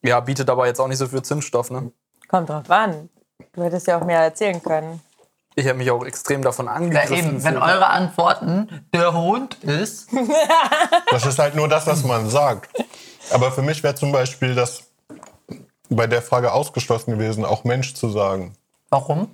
Ja, 0.03 0.19
bietet 0.19 0.49
aber 0.49 0.67
jetzt 0.67 0.79
auch 0.79 0.87
nicht 0.87 0.97
so 0.97 1.07
viel 1.07 1.21
Zündstoff, 1.21 1.69
ne? 1.71 1.91
Kommt 2.27 2.49
drauf 2.49 2.69
an. 2.69 3.09
Du 3.53 3.63
hättest 3.63 3.87
ja 3.87 3.97
auch 3.99 4.05
mehr 4.05 4.19
erzählen 4.21 4.61
können. 4.61 5.01
Ich 5.55 5.67
habe 5.67 5.77
mich 5.77 5.91
auch 5.91 6.05
extrem 6.05 6.41
davon 6.41 6.67
Ja, 6.67 6.71
angegriffen. 6.73 7.15
eben, 7.17 7.43
wenn 7.43 7.57
eure 7.57 7.87
Antworten 7.87 8.85
der 8.93 9.13
Hund 9.13 9.55
ist, 9.63 10.07
Das 11.11 11.25
ist 11.25 11.39
halt 11.39 11.55
nur 11.55 11.67
das, 11.67 11.85
was 11.87 12.03
man 12.05 12.29
sagt. 12.29 12.69
Aber 13.33 13.51
für 13.51 13.61
mich 13.61 13.83
wäre 13.83 13.95
zum 13.95 14.11
Beispiel 14.13 14.55
das 14.55 14.83
bei 15.89 16.07
der 16.07 16.21
Frage 16.21 16.53
ausgeschlossen 16.53 17.11
gewesen, 17.11 17.43
auch 17.43 17.65
Mensch 17.65 17.93
zu 17.95 18.09
sagen. 18.09 18.55
warum? 18.89 19.27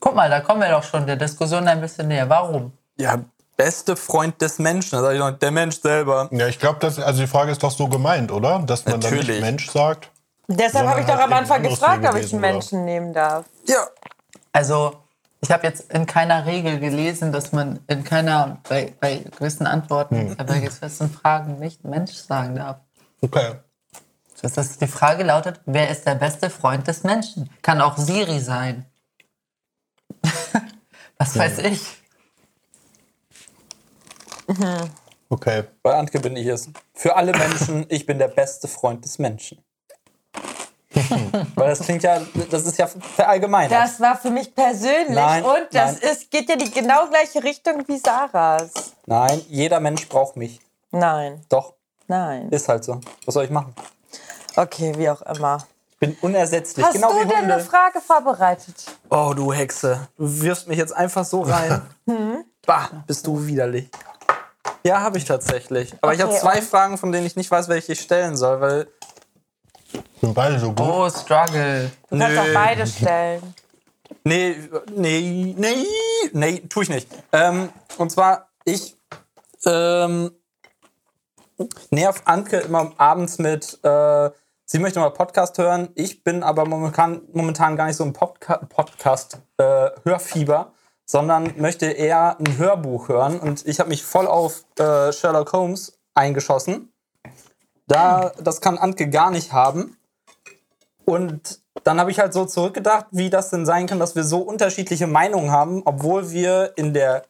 Guck 0.00 0.14
mal, 0.16 0.30
da 0.30 0.40
kommen 0.40 0.60
wir 0.62 0.70
doch 0.70 0.82
schon 0.82 1.06
der 1.06 1.16
Diskussion 1.16 1.68
ein 1.68 1.80
bisschen 1.80 2.08
näher. 2.08 2.28
Warum? 2.28 2.72
Ja, 2.96 3.18
beste 3.60 3.94
Freund 3.96 4.40
des 4.40 4.58
Menschen. 4.58 4.92
Da 4.92 5.02
sag 5.02 5.12
ich 5.12 5.18
noch, 5.18 5.30
der 5.32 5.50
Mensch 5.50 5.80
selber. 5.80 6.28
Ja, 6.32 6.46
ich 6.46 6.58
glaube, 6.58 6.86
also 6.86 7.20
die 7.20 7.26
Frage 7.26 7.52
ist 7.52 7.62
doch 7.62 7.70
so 7.70 7.88
gemeint, 7.88 8.32
oder? 8.32 8.60
Dass 8.60 8.86
man 8.86 9.00
dann 9.00 9.10
Natürlich. 9.10 9.28
nicht 9.28 9.40
Mensch 9.42 9.70
sagt. 9.70 10.10
Deshalb 10.48 10.88
habe 10.88 11.00
ich 11.00 11.06
doch 11.06 11.14
halt 11.14 11.24
am 11.24 11.32
Anfang 11.34 11.62
gefragt, 11.62 12.04
ob 12.08 12.16
ich 12.16 12.32
einen 12.32 12.40
Menschen 12.40 12.84
nehmen 12.84 13.12
darf. 13.12 13.44
Ja. 13.66 13.86
Also, 14.52 14.96
ich 15.42 15.50
habe 15.50 15.66
jetzt 15.66 15.92
in 15.92 16.06
keiner 16.06 16.46
Regel 16.46 16.80
gelesen, 16.80 17.32
dass 17.32 17.52
man 17.52 17.80
in 17.86 18.02
keiner, 18.02 18.58
bei, 18.68 18.94
bei 18.98 19.24
gewissen 19.36 19.66
Antworten, 19.66 20.36
äh, 20.38 20.44
bei 20.44 20.60
gewissen 20.60 21.10
Fragen 21.10 21.58
nicht 21.58 21.84
Mensch 21.84 22.14
sagen 22.14 22.56
darf. 22.56 22.78
Okay. 23.20 23.56
Das 24.40 24.56
ist, 24.56 24.80
die 24.80 24.86
Frage 24.86 25.22
lautet, 25.22 25.60
wer 25.66 25.90
ist 25.90 26.06
der 26.06 26.14
beste 26.14 26.48
Freund 26.48 26.88
des 26.88 27.04
Menschen? 27.04 27.50
Kann 27.60 27.82
auch 27.82 27.98
Siri 27.98 28.40
sein. 28.40 28.86
Was 31.18 31.38
weiß 31.38 31.58
ich. 31.58 31.99
Okay. 35.28 35.64
Bei 35.82 35.94
Antke 35.94 36.18
bin 36.20 36.36
ich 36.36 36.46
es. 36.46 36.68
Für 36.94 37.16
alle 37.16 37.32
Menschen, 37.32 37.86
ich 37.88 38.04
bin 38.06 38.18
der 38.18 38.28
beste 38.28 38.66
Freund 38.68 39.04
des 39.04 39.18
Menschen. 39.18 39.62
Weil 41.54 41.68
das 41.68 41.80
klingt 41.80 42.02
ja, 42.02 42.20
das 42.50 42.66
ist 42.66 42.76
ja 42.78 42.88
verallgemeinert. 42.88 43.70
Das 43.70 44.00
war 44.00 44.16
für 44.16 44.30
mich 44.30 44.52
persönlich 44.52 45.10
Nein, 45.14 45.44
und 45.44 45.68
das 45.72 46.00
nein. 46.00 46.10
ist, 46.12 46.30
geht 46.32 46.48
ja 46.48 46.56
die 46.56 46.68
genau 46.70 47.06
gleiche 47.08 47.42
Richtung 47.44 47.86
wie 47.86 47.96
Sarahs. 47.98 48.72
Nein, 49.06 49.40
jeder 49.48 49.78
Mensch 49.78 50.08
braucht 50.08 50.36
mich. 50.36 50.60
Nein, 50.90 51.44
Doch, 51.48 51.74
nein. 52.08 52.48
ist 52.50 52.68
halt 52.68 52.82
so. 52.82 53.00
Was 53.24 53.34
soll 53.34 53.44
ich 53.44 53.50
machen? 53.50 53.72
Okay, 54.56 54.92
wie 54.96 55.08
auch 55.08 55.22
immer. 55.22 55.64
Ich 55.92 55.98
bin 55.98 56.16
unersetzlich, 56.22 56.84
Hast 56.84 56.94
genau 56.94 57.12
du 57.12 57.20
wie 57.20 57.28
denn 57.28 57.38
Hunde. 57.42 57.54
eine 57.54 57.62
Frage 57.62 58.00
vorbereitet? 58.00 58.86
Oh, 59.10 59.32
du 59.36 59.52
Hexe. 59.52 60.08
Du 60.18 60.42
wirfst 60.42 60.66
mich 60.66 60.78
jetzt 60.78 60.92
einfach 60.96 61.24
so 61.24 61.42
rein. 61.42 61.82
Hm? 62.08 62.44
bah, 62.66 62.88
bist 63.06 63.24
du 63.28 63.46
widerlich. 63.46 63.88
Ja, 64.82 65.00
habe 65.00 65.18
ich 65.18 65.24
tatsächlich. 65.24 65.94
Aber 66.00 66.14
ich 66.14 66.20
habe 66.20 66.32
Okay, 66.32 66.40
zwei 66.40 66.58
und- 66.58 66.64
Fragen, 66.64 66.98
von 66.98 67.12
denen 67.12 67.26
ich 67.26 67.36
nicht 67.36 67.50
weiß, 67.50 67.68
welche 67.68 67.92
ich 67.92 68.00
stellen 68.00 68.36
soll, 68.36 68.60
weil. 68.60 68.88
Sind 70.20 70.34
beide 70.34 70.58
so 70.58 70.72
gut. 70.72 70.80
Oh, 70.86 71.08
Struggle. 71.10 71.90
Du 72.10 72.18
kannst 72.18 72.38
auch 72.38 72.52
beide 72.54 72.86
stellen. 72.86 73.54
Nee, 74.24 74.56
nee, 74.94 75.54
nee, 75.56 75.86
nee, 76.32 76.60
tu 76.68 76.82
ich 76.82 76.88
nicht. 76.90 77.08
Ähm, 77.32 77.70
und 77.96 78.10
zwar, 78.10 78.48
ich 78.64 78.96
ähm, 79.66 80.30
nerv 81.90 82.22
Anke 82.24 82.58
immer 82.58 82.92
abends 82.98 83.38
mit, 83.38 83.78
äh, 83.84 84.30
sie 84.64 84.78
möchte 84.78 84.98
mal 85.00 85.10
Podcast 85.10 85.58
hören. 85.58 85.88
Ich 85.94 86.22
bin 86.24 86.42
aber 86.42 86.64
momentan, 86.66 87.22
momentan 87.32 87.76
gar 87.76 87.86
nicht 87.86 87.96
so 87.96 88.04
ein 88.04 88.12
Podca 88.12 88.56
Podcast-Hörfieber, 88.58 90.72
sondern 91.10 91.54
möchte 91.56 91.86
eher 91.86 92.36
ein 92.38 92.56
Hörbuch 92.56 93.08
hören. 93.08 93.40
Und 93.40 93.66
ich 93.66 93.80
habe 93.80 93.88
mich 93.88 94.04
voll 94.04 94.28
auf 94.28 94.64
äh, 94.78 95.10
Sherlock 95.12 95.52
Holmes 95.52 95.98
eingeschossen. 96.14 96.92
Da, 97.88 98.30
das 98.40 98.60
kann 98.60 98.78
Anke 98.78 99.10
gar 99.10 99.32
nicht 99.32 99.52
haben. 99.52 99.96
Und 101.04 101.62
dann 101.82 101.98
habe 101.98 102.12
ich 102.12 102.20
halt 102.20 102.32
so 102.32 102.44
zurückgedacht, 102.44 103.06
wie 103.10 103.28
das 103.28 103.50
denn 103.50 103.66
sein 103.66 103.88
kann, 103.88 103.98
dass 103.98 104.14
wir 104.14 104.22
so 104.22 104.38
unterschiedliche 104.38 105.08
Meinungen 105.08 105.50
haben, 105.50 105.82
obwohl 105.84 106.30
wir 106.30 106.74
in 106.76 106.94
der 106.94 107.24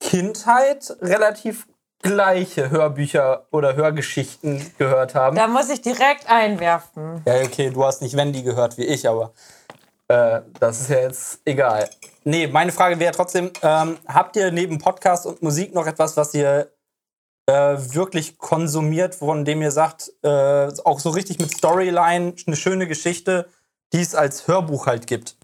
Kindheit 0.00 0.96
relativ 1.00 1.68
gleiche 2.02 2.70
Hörbücher 2.70 3.46
oder 3.52 3.76
Hörgeschichten 3.76 4.72
gehört 4.76 5.14
haben. 5.14 5.36
Da 5.36 5.46
muss 5.46 5.70
ich 5.70 5.82
direkt 5.82 6.28
einwerfen. 6.28 7.22
Ja, 7.24 7.34
okay, 7.44 7.70
du 7.70 7.84
hast 7.84 8.02
nicht 8.02 8.16
Wendy 8.16 8.42
gehört 8.42 8.76
wie 8.76 8.86
ich, 8.86 9.08
aber 9.08 9.32
äh, 10.08 10.40
das 10.58 10.80
ist 10.80 10.90
ja 10.90 10.98
jetzt 10.98 11.40
egal. 11.44 11.88
Nee, 12.28 12.46
meine 12.46 12.72
Frage 12.72 13.00
wäre 13.00 13.14
trotzdem, 13.14 13.50
ähm, 13.62 13.96
habt 14.06 14.36
ihr 14.36 14.52
neben 14.52 14.76
Podcast 14.76 15.24
und 15.24 15.40
Musik 15.40 15.74
noch 15.74 15.86
etwas, 15.86 16.14
was 16.18 16.34
ihr 16.34 16.70
äh, 17.46 17.52
wirklich 17.52 18.36
konsumiert, 18.36 19.14
von 19.14 19.46
dem 19.46 19.62
ihr 19.62 19.70
sagt, 19.70 20.12
äh, 20.22 20.68
auch 20.84 21.00
so 21.00 21.08
richtig 21.08 21.38
mit 21.38 21.56
Storyline, 21.56 22.34
eine 22.46 22.56
schöne 22.56 22.86
Geschichte, 22.86 23.48
die 23.94 24.02
es 24.02 24.14
als 24.14 24.46
Hörbuch 24.46 24.86
halt 24.86 25.06
gibt? 25.06 25.38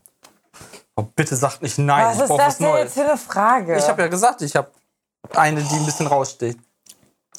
Oh, 0.94 1.04
bitte 1.04 1.36
sagt 1.36 1.62
nicht 1.62 1.78
nein, 1.78 2.04
Was 2.04 2.16
ich 2.16 2.22
ist 2.24 2.28
brauche 2.28 2.38
das 2.38 2.48
was 2.48 2.58
denn 2.58 2.76
jetzt 2.76 2.94
für 2.94 3.08
eine 3.08 3.16
Frage? 3.16 3.78
Ich 3.78 3.88
habe 3.88 4.02
ja 4.02 4.08
gesagt, 4.08 4.42
ich 4.42 4.54
habe 4.54 4.70
eine, 5.34 5.62
die 5.62 5.76
ein 5.76 5.86
bisschen 5.86 6.06
raussteht. 6.06 6.58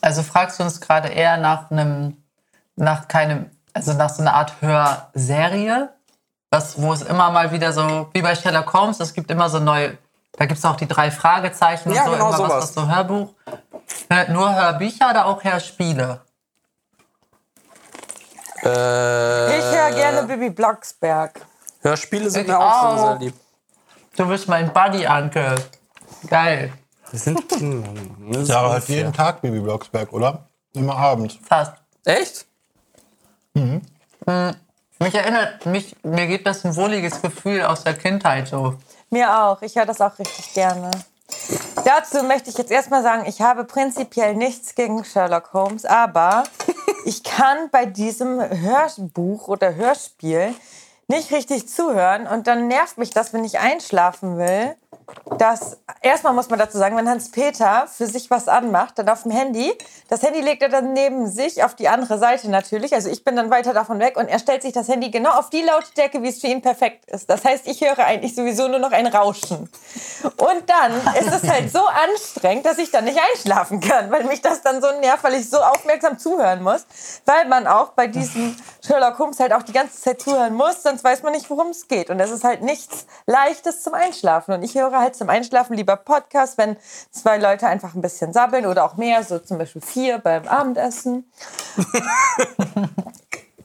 Also 0.02 0.24
fragst 0.24 0.60
du 0.60 0.64
uns 0.64 0.82
gerade 0.82 1.10
eher 1.10 1.38
nach 1.38 1.70
einem, 1.70 2.18
nach 2.76 3.08
keinem, 3.08 3.52
also 3.74 3.94
nach 3.94 4.10
so 4.10 4.24
einer 4.24 4.34
Art 4.34 4.60
Hörserie, 4.60 5.95
was, 6.56 6.82
wo 6.82 6.94
es 6.94 7.02
immer 7.02 7.30
mal 7.32 7.52
wieder 7.52 7.74
so, 7.74 8.10
wie 8.14 8.22
bei 8.22 8.34
Sherlock 8.36 8.72
Holmes, 8.74 9.00
es 9.00 9.14
gibt 9.14 9.30
immer 9.30 9.50
so 9.50 9.60
neue, 9.60 9.98
da 10.34 10.46
gibt 10.46 10.58
es 10.58 10.66
auch 10.66 10.76
die 10.78 10.88
drei 10.88 11.12
Fragezeichen 11.12 11.92
Ja, 11.94 12.04
und 12.04 12.08
so, 12.08 12.12
genau 12.14 12.28
immer 12.30 12.38
sowas. 12.38 12.64
was, 12.64 12.74
so 12.74 12.88
Hörbuch. 12.88 13.34
Hör- 14.10 14.30
Nur 14.30 14.56
Hörbücher 14.56 15.10
oder 15.12 15.26
auch 15.26 15.44
Hörspiele? 15.44 16.22
Äh, 18.64 19.60
ich 19.60 19.66
höre 19.66 19.92
gerne 19.92 20.24
Bibi 20.28 20.50
Blocksberg. 20.50 21.46
Hörspiele 21.82 22.30
sind 22.30 22.44
Ich 22.44 22.48
mir 22.48 22.60
auch, 22.60 22.82
so 22.82 22.88
auch. 22.88 23.08
sehr 23.10 23.16
lieb. 23.20 23.34
Du 24.18 24.26
bist 24.28 24.48
mein 24.48 24.72
Buddy, 24.74 25.06
Anke. 25.06 25.56
Geil. 26.28 26.72
Wir 27.12 27.20
sind 27.20 27.48
Kinder. 27.50 27.90
Das 28.32 28.48
Sarah 28.48 28.70
hört 28.70 28.76
unfair. 28.82 28.96
jeden 28.96 29.14
Tag 29.14 29.42
Bibi 29.42 29.60
Blocksberg, 29.60 30.12
oder? 30.14 30.48
Immer 30.74 30.96
abends. 30.98 31.38
Fast. 31.48 31.74
Echt? 32.06 32.46
Mich 35.00 35.14
erinnert, 35.14 35.66
mich, 35.66 35.96
mir 36.04 36.28
gibt 36.28 36.48
das 36.48 36.64
ein 36.64 36.76
wohliges 36.76 37.22
Gefühl 37.22 37.64
aus 37.64 37.84
der 37.84 37.96
Kindheit 37.96 38.48
so. 38.48 38.76
Mir 39.10 39.44
auch. 39.44 39.62
Ich 39.62 39.76
höre 39.76 39.86
das 39.86 40.00
auch 40.02 40.18
richtig 40.18 40.54
gerne. 40.54 40.92
Dazu 41.84 42.24
möchte 42.24 42.50
ich 42.50 42.58
jetzt 42.58 42.72
erstmal 42.72 43.04
sagen, 43.04 43.26
ich 43.28 43.42
habe 43.42 43.66
prinzipiell 43.66 44.36
nichts 44.36 44.76
gegen 44.76 45.04
Sherlock 45.04 45.54
Holmes, 45.54 45.86
aber 45.86 46.44
ich 47.06 47.24
kann 47.24 47.70
bei 47.72 47.86
diesem 47.86 48.40
Hörbuch 48.40 49.48
oder 49.48 49.76
Hörspiel 49.76 50.54
nicht 51.08 51.32
richtig 51.32 51.68
zuhören 51.68 52.26
und 52.26 52.48
dann 52.48 52.68
nervt 52.68 52.98
mich 52.98 53.12
das, 53.12 53.34
wenn 53.34 53.44
ich 53.44 53.60
einschlafen 53.60 54.38
will. 54.38 54.76
Dass, 55.38 55.78
erstmal 56.02 56.34
muss 56.34 56.50
man 56.50 56.60
dazu 56.60 56.78
sagen, 56.78 56.96
wenn 56.96 57.10
Hans-Peter 57.10 57.88
für 57.88 58.06
sich 58.06 58.30
was 58.30 58.48
anmacht, 58.48 58.98
dann 59.00 59.10
auf 59.10 59.24
dem 59.24 59.32
Handy, 59.32 59.74
das 60.08 60.22
Handy 60.22 60.40
legt 60.42 60.62
er 60.62 60.70
dann 60.70 60.94
neben 60.94 61.28
sich 61.28 61.64
auf 61.64 61.76
die 61.76 61.88
andere 61.88 62.20
Seite 62.20 62.50
natürlich, 62.50 62.94
also 62.94 63.10
ich 63.10 63.24
bin 63.24 63.36
dann 63.36 63.50
weiter 63.50 63.74
davon 63.74 64.00
weg 64.00 64.18
und 64.18 64.28
er 64.28 64.40
stellt 64.40 64.62
sich 64.62 64.72
das 64.72 64.88
Handy 64.88 65.10
genau 65.10 65.32
auf 65.32 65.50
die 65.50 65.64
Lautstärke, 65.64 66.22
wie 66.22 66.30
es 66.30 66.42
für 66.42 66.48
ihn 66.48 66.62
perfekt 66.62 67.10
ist. 67.10 67.30
Das 67.30 67.44
heißt, 67.44 67.68
ich 67.68 67.82
höre 67.82 68.00
eigentlich 68.00 68.36
sowieso 68.36 68.68
nur 68.68 68.80
noch 68.80 68.92
ein 68.92 69.08
Rauschen. 69.08 69.70
Und 70.24 70.64
dann 70.68 71.16
ist 71.20 71.44
es 71.44 71.50
halt 71.50 71.72
so 71.72 71.82
anstrengend, 71.86 72.66
dass 72.66 72.78
ich 72.78 72.92
dann 72.92 73.06
nicht 73.06 73.20
einschlafen 73.34 73.80
kann, 73.80 74.12
weil 74.12 74.24
mich 74.26 74.42
das 74.42 74.62
dann 74.62 74.82
so 74.82 74.88
nervt, 75.00 75.24
weil 75.24 75.34
ich 75.34 75.50
so 75.50 75.58
aufmerksam 75.58 76.20
zuhören 76.20 76.62
muss, 76.62 76.86
weil 77.26 77.48
man 77.48 77.68
auch 77.68 77.90
bei 77.90 78.08
diesem 78.08 78.56
Sherlock 78.86 79.18
Holmes 79.20 79.40
halt 79.40 79.54
auch 79.54 79.64
die 79.64 79.74
ganze 79.74 80.00
Zeit 80.00 80.22
zuhören 80.22 80.54
muss, 80.54 80.84
sonst 80.84 81.04
weiß 81.04 81.24
man 81.24 81.34
nicht, 81.34 81.50
worum 81.50 81.70
es 81.70 81.88
geht. 81.88 82.10
Und 82.10 82.20
das 82.20 82.32
ist 82.32 82.44
halt 82.44 82.62
nichts 82.62 83.08
Leichtes 83.26 83.82
zum 83.82 83.94
Einschlafen. 83.94 84.54
Und 84.54 84.64
ich 84.64 84.76
höre 84.76 84.85
halt 84.92 85.16
zum 85.16 85.30
Einschlafen 85.30 85.76
lieber 85.76 85.96
Podcasts, 85.96 86.58
wenn 86.58 86.78
zwei 87.12 87.38
Leute 87.38 87.68
einfach 87.68 87.96
ein 87.96 88.02
bisschen 88.02 88.34
sabbeln 88.34 88.66
oder 88.66 88.86
auch 88.86 88.98
mehr, 88.98 89.24
so 89.24 89.40
zum 89.40 89.58
Beispiel 89.58 89.82
vier 89.82 90.20
beim 90.20 90.48
Abendessen. 90.48 91.32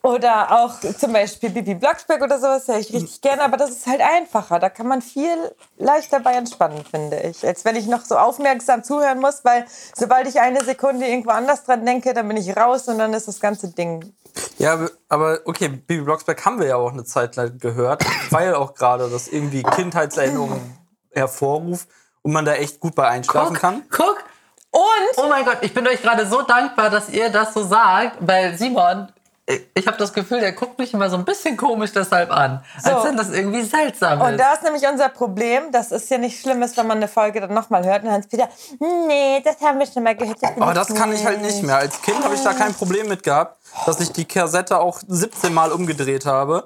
Oder 0.03 0.51
auch 0.51 0.81
zum 0.99 1.13
Beispiel 1.13 1.51
Bibi 1.51 1.75
Blocksberg 1.75 2.23
oder 2.23 2.39
sowas 2.39 2.67
höre 2.69 2.79
ich 2.79 2.93
richtig 2.93 3.21
gerne, 3.21 3.43
aber 3.43 3.59
das 3.59 3.71
ist 3.71 3.87
halt 3.87 4.01
einfacher. 4.01 4.59
Da 4.59 4.71
kann 4.71 4.87
man 4.87 5.03
viel 5.03 5.37
leichter 5.77 6.21
bei 6.21 6.33
entspannen, 6.33 6.83
finde 6.91 7.21
ich. 7.21 7.47
Als 7.47 7.67
wenn 7.67 7.77
ich 7.77 7.87
noch 7.87 8.05
so 8.05 8.17
aufmerksam 8.17 8.83
zuhören 8.83 9.21
muss, 9.21 9.45
weil 9.45 9.67
sobald 9.95 10.27
ich 10.27 10.41
eine 10.41 10.65
Sekunde 10.65 11.07
irgendwo 11.07 11.31
anders 11.31 11.65
dran 11.65 11.85
denke, 11.85 12.15
dann 12.15 12.29
bin 12.29 12.39
ich 12.39 12.57
raus 12.57 12.89
und 12.89 12.99
dann 12.99 13.13
ist 13.13 13.29
das 13.29 13.41
ganze 13.41 13.69
Ding. 13.69 14.15
Ja, 14.57 14.89
aber 15.11 15.41
okay, 15.45 15.69
Bibi 15.69 16.03
Blocksberg 16.03 16.47
haben 16.47 16.61
wir 16.61 16.67
ja 16.67 16.77
auch 16.77 16.93
eine 16.93 17.05
Zeit 17.05 17.37
lang 17.37 17.59
gehört, 17.59 18.03
weil 18.31 18.55
auch 18.55 18.75
gerade 18.75 19.11
das 19.11 19.29
irgendwie 19.29 19.63
Kindheitserinnerungen 19.63 20.80
hervorruft 21.13 21.89
und 22.23 22.33
man 22.33 22.45
da 22.45 22.55
echt 22.55 22.81
gut 22.81 22.95
bei 22.95 23.09
einschlafen 23.09 23.57
kann. 23.57 23.83
Guck. 23.91 24.25
Und 24.73 24.83
Oh 25.17 25.29
mein 25.29 25.45
Gott, 25.45 25.59
ich 25.63 25.75
bin 25.75 25.87
euch 25.89 26.01
gerade 26.01 26.27
so 26.27 26.43
dankbar, 26.43 26.91
dass 26.91 27.09
ihr 27.09 27.29
das 27.31 27.55
so 27.55 27.65
sagt, 27.65 28.19
weil 28.21 28.57
Simon, 28.57 29.09
ich- 29.47 29.67
ich 29.75 29.87
habe 29.89 29.97
das 29.97 30.13
Gefühl, 30.13 30.39
der 30.39 30.53
guckt 30.53 30.79
mich 30.79 30.95
immer 30.95 31.11
so 31.11 31.17
ein 31.17 31.25
bisschen 31.25 31.57
komisch 31.57 31.91
deshalb 31.93 32.31
an. 32.31 32.63
Als 32.85 33.03
So. 33.03 33.09
wenn 33.09 33.17
das 33.17 33.31
irgendwie 33.31 33.63
seltsam 33.63 34.21
Und 34.21 34.35
ist. 34.35 34.39
da 34.41 34.53
ist 34.53 34.63
nämlich 34.63 34.87
unser 34.87 35.09
Problem, 35.09 35.73
dass 35.73 35.91
es 35.91 36.09
ja 36.09 36.19
nicht 36.19 36.41
schlimm 36.41 36.63
ist, 36.63 36.77
wenn 36.77 36.87
man 36.87 36.99
eine 36.99 37.09
Folge 37.09 37.41
dann 37.41 37.53
nochmal 37.53 37.85
hört 37.85 38.05
und 38.05 38.13
Hans-Peter, 38.13 38.49
nee, 38.79 39.43
das 39.45 39.61
haben 39.61 39.81
wir 39.81 39.87
schon 39.87 40.05
mal 40.05 40.15
gehört. 40.15 40.41
Das 40.41 40.51
Aber 40.57 40.73
das 40.73 40.95
kann 40.95 41.13
ich 41.13 41.25
halt 41.25 41.43
nicht 41.43 41.65
mehr. 41.65 41.79
Als 41.79 42.01
Kind 42.01 42.23
habe 42.23 42.35
ich 42.37 42.43
da 42.45 42.53
kein 42.53 42.73
Problem 42.75 43.09
mit 43.09 43.25
gehabt, 43.25 43.60
dass 43.87 44.01
ich 44.01 44.13
die 44.13 44.25
Kassette 44.25 44.79
auch 44.79 45.01
17 45.07 45.53
Mal 45.53 45.73
umgedreht 45.73 46.27
habe. 46.27 46.65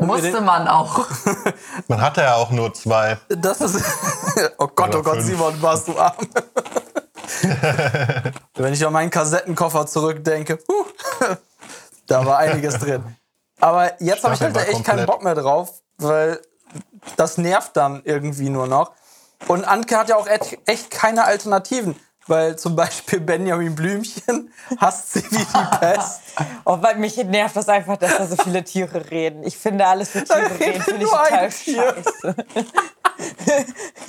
Musste 0.00 0.40
man 0.40 0.68
auch. 0.68 1.06
Man 1.88 2.00
hatte 2.00 2.22
ja 2.22 2.36
auch 2.36 2.50
nur 2.50 2.72
zwei. 2.74 3.18
Das 3.28 3.60
ist. 3.60 3.82
Oh 4.58 4.68
Gott, 4.68 4.94
oh 4.94 5.02
Gott, 5.02 5.16
fünf. 5.16 5.26
Simon, 5.26 5.60
warst 5.60 5.88
du 5.88 5.98
arm. 5.98 6.14
Wenn 8.54 8.72
ich 8.72 8.86
an 8.86 8.92
meinen 8.92 9.10
Kassettenkoffer 9.10 9.84
zurückdenke, 9.88 10.60
huh, 10.68 10.84
da 12.06 12.24
war 12.24 12.38
einiges 12.38 12.78
drin. 12.78 13.02
Aber 13.58 14.00
jetzt 14.00 14.22
habe 14.22 14.34
ich 14.34 14.40
halt 14.40 14.56
echt 14.56 14.66
keinen 14.66 14.84
komplett. 14.84 15.06
Bock 15.06 15.24
mehr 15.24 15.34
drauf, 15.34 15.82
weil 15.96 16.40
das 17.16 17.36
nervt 17.36 17.76
dann 17.76 18.02
irgendwie 18.04 18.48
nur 18.48 18.68
noch. 18.68 18.92
Und 19.48 19.64
Anke 19.64 19.96
hat 19.96 20.08
ja 20.08 20.16
auch 20.16 20.28
echt, 20.28 20.56
echt 20.66 20.90
keine 20.90 21.24
Alternativen. 21.24 21.96
Weil 22.28 22.56
zum 22.56 22.76
Beispiel 22.76 23.20
Benjamin 23.20 23.74
Blümchen 23.74 24.52
hasst 24.78 25.14
sie 25.14 25.24
wie 25.30 25.38
die 25.38 25.78
Pest. 25.80 26.20
Oh, 26.64 26.76
weil 26.80 26.96
mich 26.96 27.16
nervt 27.16 27.56
das 27.56 27.68
einfach, 27.68 27.96
dass 27.96 28.18
da 28.18 28.26
so 28.26 28.36
viele 28.36 28.62
Tiere 28.62 29.10
reden. 29.10 29.42
Ich 29.44 29.56
finde 29.56 29.86
alles, 29.86 30.14
wo 30.14 30.20
Tiere 30.20 30.42
redet 30.42 30.60
reden, 30.60 30.82
finde 30.82 31.04
ich 31.04 31.10
total 31.10 31.50
scheiße. 31.50 32.36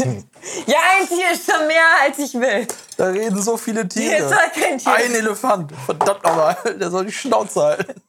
ja, 0.68 0.78
ein 1.00 1.08
Tier 1.08 1.32
ist 1.32 1.50
schon 1.50 1.66
mehr, 1.68 1.86
als 2.04 2.20
ich 2.20 2.34
will. 2.34 2.68
Da 2.98 3.06
reden 3.06 3.42
so 3.42 3.56
viele 3.56 3.88
Tiere. 3.88 4.16
Jetzt 4.16 4.34
hat 4.36 4.54
kein 4.54 4.78
Tier. 4.78 4.94
Ein 4.94 5.16
Elefant. 5.16 5.72
Verdammt 5.86 6.24
nochmal. 6.24 6.58
Der 6.80 6.92
soll 6.92 7.06
die 7.06 7.12
Schnauze 7.14 7.62
halten. 7.62 8.02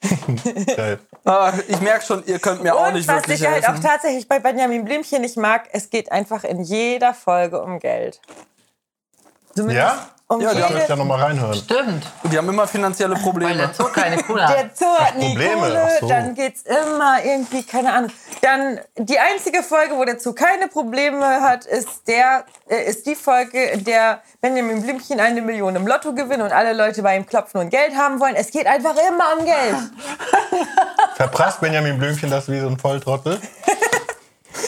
Geil. 0.76 0.98
Ah, 1.24 1.52
ich 1.66 1.80
merke 1.80 2.04
schon, 2.04 2.24
ihr 2.26 2.38
könnt 2.38 2.62
mir 2.62 2.74
auch 2.74 2.86
Und 2.88 2.94
nicht 2.94 3.08
was 3.08 3.16
wirklich 3.22 3.40
ich 3.40 3.46
halt 3.46 3.64
auch 3.64 3.70
helfen. 3.70 3.82
tatsächlich 3.82 4.28
bei 4.28 4.38
Benjamin 4.38 4.84
Blümchen 4.84 5.22
nicht 5.22 5.36
mag, 5.36 5.68
es 5.72 5.90
geht 5.90 6.12
einfach 6.12 6.44
in 6.44 6.62
jeder 6.62 7.14
Folge 7.14 7.60
um 7.60 7.78
Geld. 7.80 8.20
Zumindest, 9.54 9.78
Ja? 9.78 10.08
Um 10.30 10.40
Ja, 10.42 10.52
die 10.54 10.62
haben 10.62 10.76
ja 10.86 10.96
noch 10.96 11.04
mal 11.06 11.20
reinhören. 11.20 11.54
Stimmt. 11.54 12.06
Die 12.24 12.36
haben 12.36 12.48
immer 12.48 12.66
finanzielle 12.66 13.14
Weil 13.14 13.22
Probleme. 13.22 13.56
der 13.56 13.72
Zoo 13.74 13.84
keine 13.84 14.22
Kohle 14.22 14.46
hat. 14.46 14.56
der 14.56 14.70
Zoo 14.74 14.86
hat 14.98 15.16
nie 15.16 15.28
Probleme, 15.30 15.54
Kohle, 15.56 15.90
so. 16.00 16.08
dann 16.08 16.34
geht's 16.34 16.62
immer 16.62 17.24
irgendwie, 17.24 17.62
keine 17.62 17.92
Ahnung. 17.92 18.10
Dann 18.42 18.78
die 18.98 19.18
einzige 19.18 19.62
Folge, 19.62 19.96
wo 19.96 20.04
der 20.04 20.20
Zoo 20.20 20.34
keine 20.34 20.68
Probleme 20.68 21.24
hat, 21.40 21.64
ist, 21.64 22.06
der, 22.06 22.44
äh, 22.68 22.84
ist 22.90 23.06
die 23.06 23.14
Folge, 23.14 23.62
in 23.70 23.84
der 23.84 24.20
Benjamin 24.42 24.82
Blümchen 24.82 25.18
eine 25.18 25.40
Million 25.40 25.74
im 25.76 25.86
Lotto 25.86 26.12
gewinnt 26.12 26.42
und 26.42 26.52
alle 26.52 26.74
Leute 26.74 27.02
bei 27.02 27.16
ihm 27.16 27.24
klopfen 27.24 27.60
und 27.60 27.70
Geld 27.70 27.96
haben 27.96 28.20
wollen. 28.20 28.36
Es 28.36 28.50
geht 28.50 28.66
einfach 28.66 28.94
immer 29.08 29.38
um 29.38 29.44
Geld. 29.46 29.76
Verprasst 31.16 31.60
Benjamin 31.60 31.98
Blümchen 31.98 32.30
das 32.30 32.48
wie 32.50 32.60
so 32.60 32.68
ein 32.68 32.78
Volltrottel? 32.78 33.40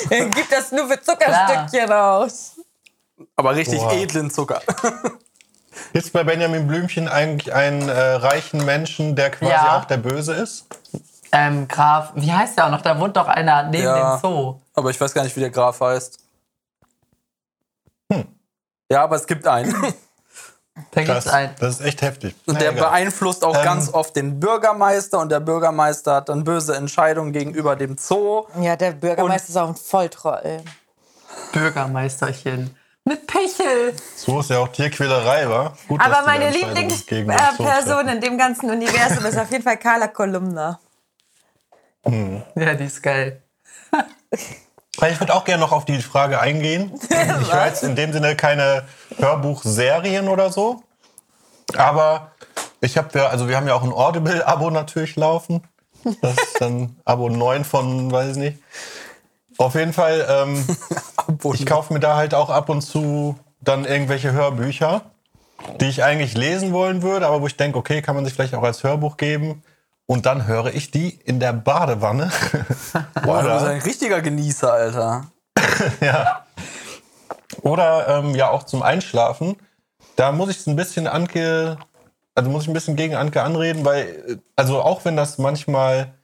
Er 0.08 0.26
gibt 0.26 0.50
das 0.50 0.72
nur 0.72 0.88
für 0.88 1.00
Zuckerstückchen 1.00 1.92
aus. 1.92 2.56
Aber 3.36 3.54
richtig 3.54 3.80
Boah. 3.80 3.92
edlen 3.92 4.30
Zucker. 4.30 4.60
Gibt 5.92 6.04
es 6.04 6.10
bei 6.10 6.24
Benjamin 6.24 6.66
Blümchen 6.66 7.08
eigentlich 7.08 7.54
einen 7.54 7.88
äh, 7.88 7.92
reichen 7.92 8.64
Menschen, 8.64 9.14
der 9.16 9.30
quasi 9.30 9.52
Ja. 9.52 9.78
auch 9.78 9.84
der 9.84 9.98
Böse 9.98 10.34
ist? 10.34 10.66
Ähm, 11.32 11.68
Graf, 11.68 12.10
wie 12.16 12.32
heißt 12.32 12.56
der 12.58 12.66
auch 12.66 12.70
noch? 12.70 12.82
Da 12.82 12.98
wohnt 12.98 13.16
doch 13.16 13.28
einer 13.28 13.62
neben 13.64 13.84
Ja. 13.84 14.16
dem 14.16 14.20
Zoo. 14.20 14.56
Aber 14.74 14.90
ich 14.90 15.00
weiß 15.00 15.14
gar 15.14 15.22
nicht, 15.22 15.36
wie 15.36 15.40
der 15.40 15.50
Graf 15.50 15.80
heißt. 15.80 16.18
Ja, 18.90 19.04
aber 19.04 19.16
es 19.16 19.26
gibt 19.26 19.46
einen. 19.46 19.74
Da 20.92 21.02
gibt's 21.02 21.26
einen. 21.26 21.54
Das 21.60 21.78
ist 21.78 21.84
echt 21.86 22.00
heftig. 22.00 22.34
Und 22.46 22.54
Na, 22.54 22.60
der 22.60 22.70
egal. 22.72 22.84
beeinflusst 22.88 23.44
auch 23.44 23.54
Ähm. 23.56 23.64
ganz 23.64 23.92
oft 23.92 24.16
den 24.16 24.40
Bürgermeister. 24.40 25.18
Und 25.18 25.28
der 25.30 25.40
Bürgermeister 25.40 26.14
hat 26.14 26.30
dann 26.30 26.42
böse 26.42 26.74
Entscheidungen 26.74 27.32
gegenüber 27.32 27.76
dem 27.76 27.98
Zoo. 27.98 28.46
Ja, 28.58 28.76
der 28.76 28.92
Bürgermeister 28.92 29.50
ist 29.50 29.56
auch 29.58 29.68
ein 29.68 29.74
Volltroll. 29.76 30.62
Bürgermeisterchen. 31.52 32.74
Mit 33.04 33.26
Pichel. 33.26 33.94
So 34.16 34.40
ist 34.40 34.50
ja 34.50 34.58
auch 34.58 34.68
Tierquälerei, 34.68 35.48
war. 35.48 35.76
Gut, 35.88 36.00
dass 36.00 36.06
Aber 36.06 36.26
meine 36.26 36.50
Lieblingsperson 36.50 38.08
in 38.08 38.20
dem 38.20 38.36
ganzen 38.36 38.70
Universum 38.70 39.24
ist 39.24 39.38
auf 39.38 39.50
jeden 39.50 39.64
Fall 39.64 39.78
Carla 39.78 40.08
Kolumna. 40.08 40.78
Ja, 42.04 42.74
die 42.74 42.84
ist 42.84 43.02
geil. 43.02 43.42
Ich 45.08 45.18
würde 45.20 45.34
auch 45.34 45.44
gerne 45.44 45.60
noch 45.60 45.72
auf 45.72 45.84
die 45.84 46.00
Frage 46.02 46.40
eingehen. 46.40 46.92
Ich 47.10 47.52
höre 47.52 47.66
jetzt 47.66 47.82
in 47.82 47.96
dem 47.96 48.12
Sinne 48.12 48.36
keine 48.36 48.84
Hörbuchserien 49.16 50.28
oder 50.28 50.52
so. 50.52 50.82
Aber 51.76 52.32
ich 52.80 52.96
habe 52.98 53.18
ja, 53.18 53.28
also 53.28 53.48
wir 53.48 53.56
haben 53.56 53.66
ja 53.66 53.74
auch 53.74 53.82
ein 53.82 53.92
Audible-Abo 53.92 54.70
natürlich 54.70 55.16
laufen. 55.16 55.62
Das 56.22 56.36
ist 56.36 56.60
dann 56.60 56.96
Abo 57.04 57.28
9 57.28 57.64
von, 57.64 58.10
weiß 58.10 58.32
ich 58.32 58.36
nicht. 58.36 58.58
Auf 59.58 59.74
jeden 59.74 59.92
Fall, 59.92 60.26
ähm, 60.28 60.66
ich 61.54 61.66
kaufe 61.66 61.92
mir 61.92 62.00
da 62.00 62.16
halt 62.16 62.34
auch 62.34 62.50
ab 62.50 62.68
und 62.68 62.82
zu 62.82 63.38
dann 63.60 63.84
irgendwelche 63.84 64.32
Hörbücher, 64.32 65.02
die 65.80 65.86
ich 65.86 66.02
eigentlich 66.02 66.34
lesen 66.34 66.72
wollen 66.72 67.02
würde, 67.02 67.26
aber 67.26 67.42
wo 67.42 67.46
ich 67.46 67.56
denke, 67.56 67.78
okay, 67.78 68.02
kann 68.02 68.14
man 68.14 68.24
sich 68.24 68.34
vielleicht 68.34 68.54
auch 68.54 68.62
als 68.62 68.82
Hörbuch 68.82 69.16
geben. 69.16 69.62
Und 70.06 70.26
dann 70.26 70.46
höre 70.46 70.74
ich 70.74 70.90
die 70.90 71.10
in 71.24 71.38
der 71.38 71.52
Badewanne. 71.52 72.32
Boah, 73.22 73.42
du 73.42 73.52
bist 73.52 73.64
ein 73.64 73.80
richtiger 73.80 74.20
Genießer, 74.20 74.72
Alter. 74.72 75.26
ja. 76.00 76.44
Oder 77.62 78.08
ähm, 78.08 78.34
ja 78.34 78.50
auch 78.50 78.64
zum 78.64 78.82
Einschlafen. 78.82 79.56
Da 80.16 80.32
muss 80.32 80.50
ich 80.50 80.58
es 80.58 80.66
ein 80.66 80.76
bisschen 80.76 81.06
Anke, 81.06 81.76
also 82.34 82.50
muss 82.50 82.64
ich 82.64 82.68
ein 82.68 82.74
bisschen 82.74 82.96
gegen 82.96 83.14
Anke 83.14 83.42
anreden, 83.42 83.84
weil, 83.84 84.02
äh, 84.02 84.36
also 84.56 84.82
auch 84.82 85.04
wenn 85.04 85.16
das 85.16 85.38
manchmal 85.38 86.14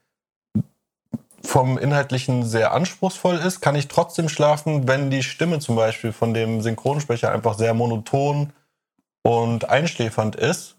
vom 1.46 1.78
Inhaltlichen 1.78 2.44
sehr 2.44 2.72
anspruchsvoll 2.72 3.36
ist, 3.36 3.60
kann 3.60 3.74
ich 3.76 3.88
trotzdem 3.88 4.28
schlafen, 4.28 4.88
wenn 4.88 5.10
die 5.10 5.22
Stimme 5.22 5.58
zum 5.58 5.76
Beispiel 5.76 6.12
von 6.12 6.34
dem 6.34 6.60
Synchronsprecher 6.60 7.32
einfach 7.32 7.56
sehr 7.56 7.74
monoton 7.74 8.52
und 9.22 9.68
einschläfernd 9.70 10.36
ist. 10.36 10.76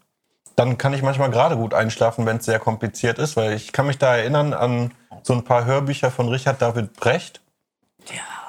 Dann 0.56 0.78
kann 0.78 0.92
ich 0.92 1.02
manchmal 1.02 1.30
gerade 1.30 1.56
gut 1.56 1.74
einschlafen, 1.74 2.26
wenn 2.26 2.38
es 2.38 2.44
sehr 2.44 2.58
kompliziert 2.58 3.18
ist, 3.18 3.36
weil 3.36 3.52
ich 3.52 3.72
kann 3.72 3.86
mich 3.86 3.98
da 3.98 4.16
erinnern 4.16 4.52
an 4.52 4.92
so 5.22 5.32
ein 5.32 5.44
paar 5.44 5.64
Hörbücher 5.64 6.10
von 6.10 6.28
Richard 6.28 6.60
David 6.60 6.94
Brecht 6.94 7.40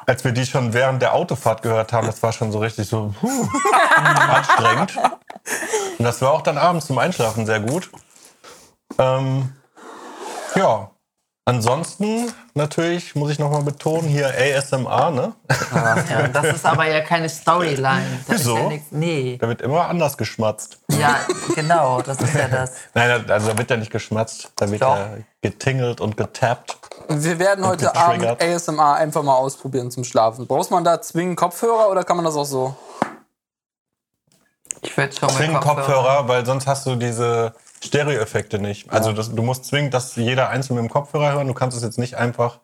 als 0.10 0.23
wir 0.23 0.32
die 0.32 0.45
schon 0.45 0.73
während 0.73 1.03
der 1.03 1.13
Autofahrt 1.13 1.62
gehört 1.62 1.93
haben, 1.93 2.08
das 2.08 2.23
war 2.23 2.34
schon 2.34 2.51
so 2.51 2.58
richtig 2.58 2.88
so 2.88 3.13
puh, 3.19 3.27
anstrengend. 3.95 4.97
Und 5.97 6.03
das 6.03 6.21
war 6.21 6.32
auch 6.32 6.41
dann 6.41 6.58
abends 6.58 6.88
zum 6.88 6.97
Einschlafen 6.97 7.45
sehr 7.45 7.60
gut. 7.60 7.91
Ähm, 8.97 9.53
ja, 10.55 10.89
ansonsten 11.49 12.31
natürlich 12.53 13.15
muss 13.15 13.31
ich 13.31 13.39
nochmal 13.39 13.63
betonen, 13.63 14.07
hier 14.07 14.27
ASMR, 14.27 15.12
ne? 15.12 15.33
Ja, 15.73 16.27
das 16.27 16.55
ist 16.55 16.65
aber 16.65 16.88
ja 16.88 17.01
keine 17.01 17.27
Storyline. 17.27 18.05
Das 18.27 18.39
Wieso? 18.39 18.55
Ist 18.55 18.62
ja 18.62 18.69
nix, 18.69 18.85
nee. 18.91 19.38
Da 19.41 19.47
wird 19.47 19.62
immer 19.62 19.88
anders 19.88 20.17
geschmatzt. 20.17 20.79
Ja, 20.91 21.19
genau, 21.55 22.01
das 22.01 22.21
ist 22.21 22.33
ja 22.33 22.47
das. 22.47 22.71
Nein, 22.93 23.29
also 23.29 23.49
da 23.49 23.57
wird 23.57 23.69
ja 23.69 23.77
nicht 23.77 23.91
geschmatzt, 23.91 24.51
da 24.55 24.69
wird 24.69 24.81
Doch. 24.81 24.95
ja 24.95 25.17
getingelt 25.41 26.01
und 26.01 26.17
getappt. 26.17 26.77
Wir 27.09 27.39
werden 27.39 27.65
heute 27.65 27.95
Abend. 27.95 28.41
ASMR 28.41 28.95
einfach 28.95 29.23
mal 29.23 29.35
ausprobieren 29.35 29.89
zum 29.89 30.03
Schlafen. 30.03 30.45
Brauchst 30.47 30.71
man 30.71 30.83
da 30.83 31.01
zwingend 31.01 31.38
Kopfhörer 31.38 31.89
oder 31.89 32.03
kann 32.03 32.17
man 32.17 32.25
das 32.25 32.35
auch 32.35 32.45
so? 32.45 32.75
Ich 34.81 34.95
würde 34.95 35.13
schon 35.13 35.27
mit 35.27 35.38
Zwingend 35.38 35.62
Kopfhörer, 35.62 36.27
weil 36.27 36.45
sonst 36.45 36.67
hast 36.67 36.85
du 36.85 36.95
diese 36.95 37.53
Stereo-Effekte 37.83 38.59
nicht. 38.59 38.91
Also 38.91 39.13
das, 39.13 39.33
du 39.33 39.41
musst 39.41 39.65
zwingend, 39.65 39.93
dass 39.93 40.15
jeder 40.15 40.49
einzeln 40.49 40.75
mit 40.75 40.85
dem 40.85 40.89
Kopfhörer 40.89 41.33
hören. 41.33 41.47
Du 41.47 41.53
kannst 41.53 41.77
es 41.77 41.83
jetzt 41.83 41.97
nicht 41.97 42.15
einfach 42.15 42.59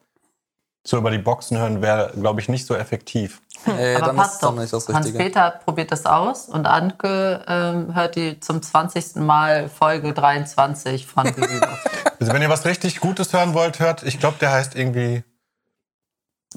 so 0.86 0.98
über 0.98 1.10
die 1.10 1.18
Boxen 1.18 1.58
hören, 1.58 1.82
wäre, 1.82 2.12
glaube 2.16 2.42
ich, 2.42 2.50
nicht 2.50 2.66
so 2.66 2.76
effektiv. 2.76 3.42
Ey, 3.66 3.96
Aber 3.96 4.08
dann 4.08 4.16
ist 4.16 4.22
passt 4.22 4.34
es 4.36 4.40
doch. 4.42 4.54
doch 4.54 4.62
nicht 4.62 4.74
das 4.74 4.88
Hans 4.88 5.08
Richtige. 5.08 5.24
Peter 5.24 5.52
probiert 5.64 5.92
das 5.92 6.06
aus 6.06 6.48
und 6.48 6.68
Anke 6.68 7.44
ähm, 7.48 7.96
hört 7.96 8.16
die 8.16 8.40
zum 8.40 8.62
20. 8.62 9.16
Mal 9.16 9.70
Folge 9.70 10.14
23 10.14 11.08
von. 11.08 11.26
Also 12.18 12.32
wenn 12.32 12.42
ihr 12.42 12.50
was 12.50 12.64
richtig 12.66 13.02
Gutes 13.02 13.34
hören 13.34 13.54
wollt, 13.54 13.82
hört, 13.82 14.02
ich 14.04 14.22
glaube, 14.22 14.38
der 14.40 14.52
heißt 14.54 14.74
irgendwie 14.74 15.24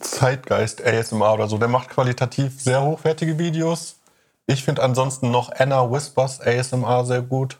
Zeitgeist 0.00 0.86
ASMR 0.86 1.34
oder 1.34 1.48
so. 1.48 1.58
Der 1.58 1.66
macht 1.66 1.88
qualitativ 1.88 2.62
sehr 2.62 2.80
hochwertige 2.80 3.38
Videos. 3.38 3.96
Ich 4.46 4.64
finde 4.64 4.82
ansonsten 4.82 5.32
noch 5.32 5.50
Anna 5.50 5.90
Whispers 5.90 6.40
ASMR 6.40 7.04
sehr 7.04 7.22
gut. 7.22 7.58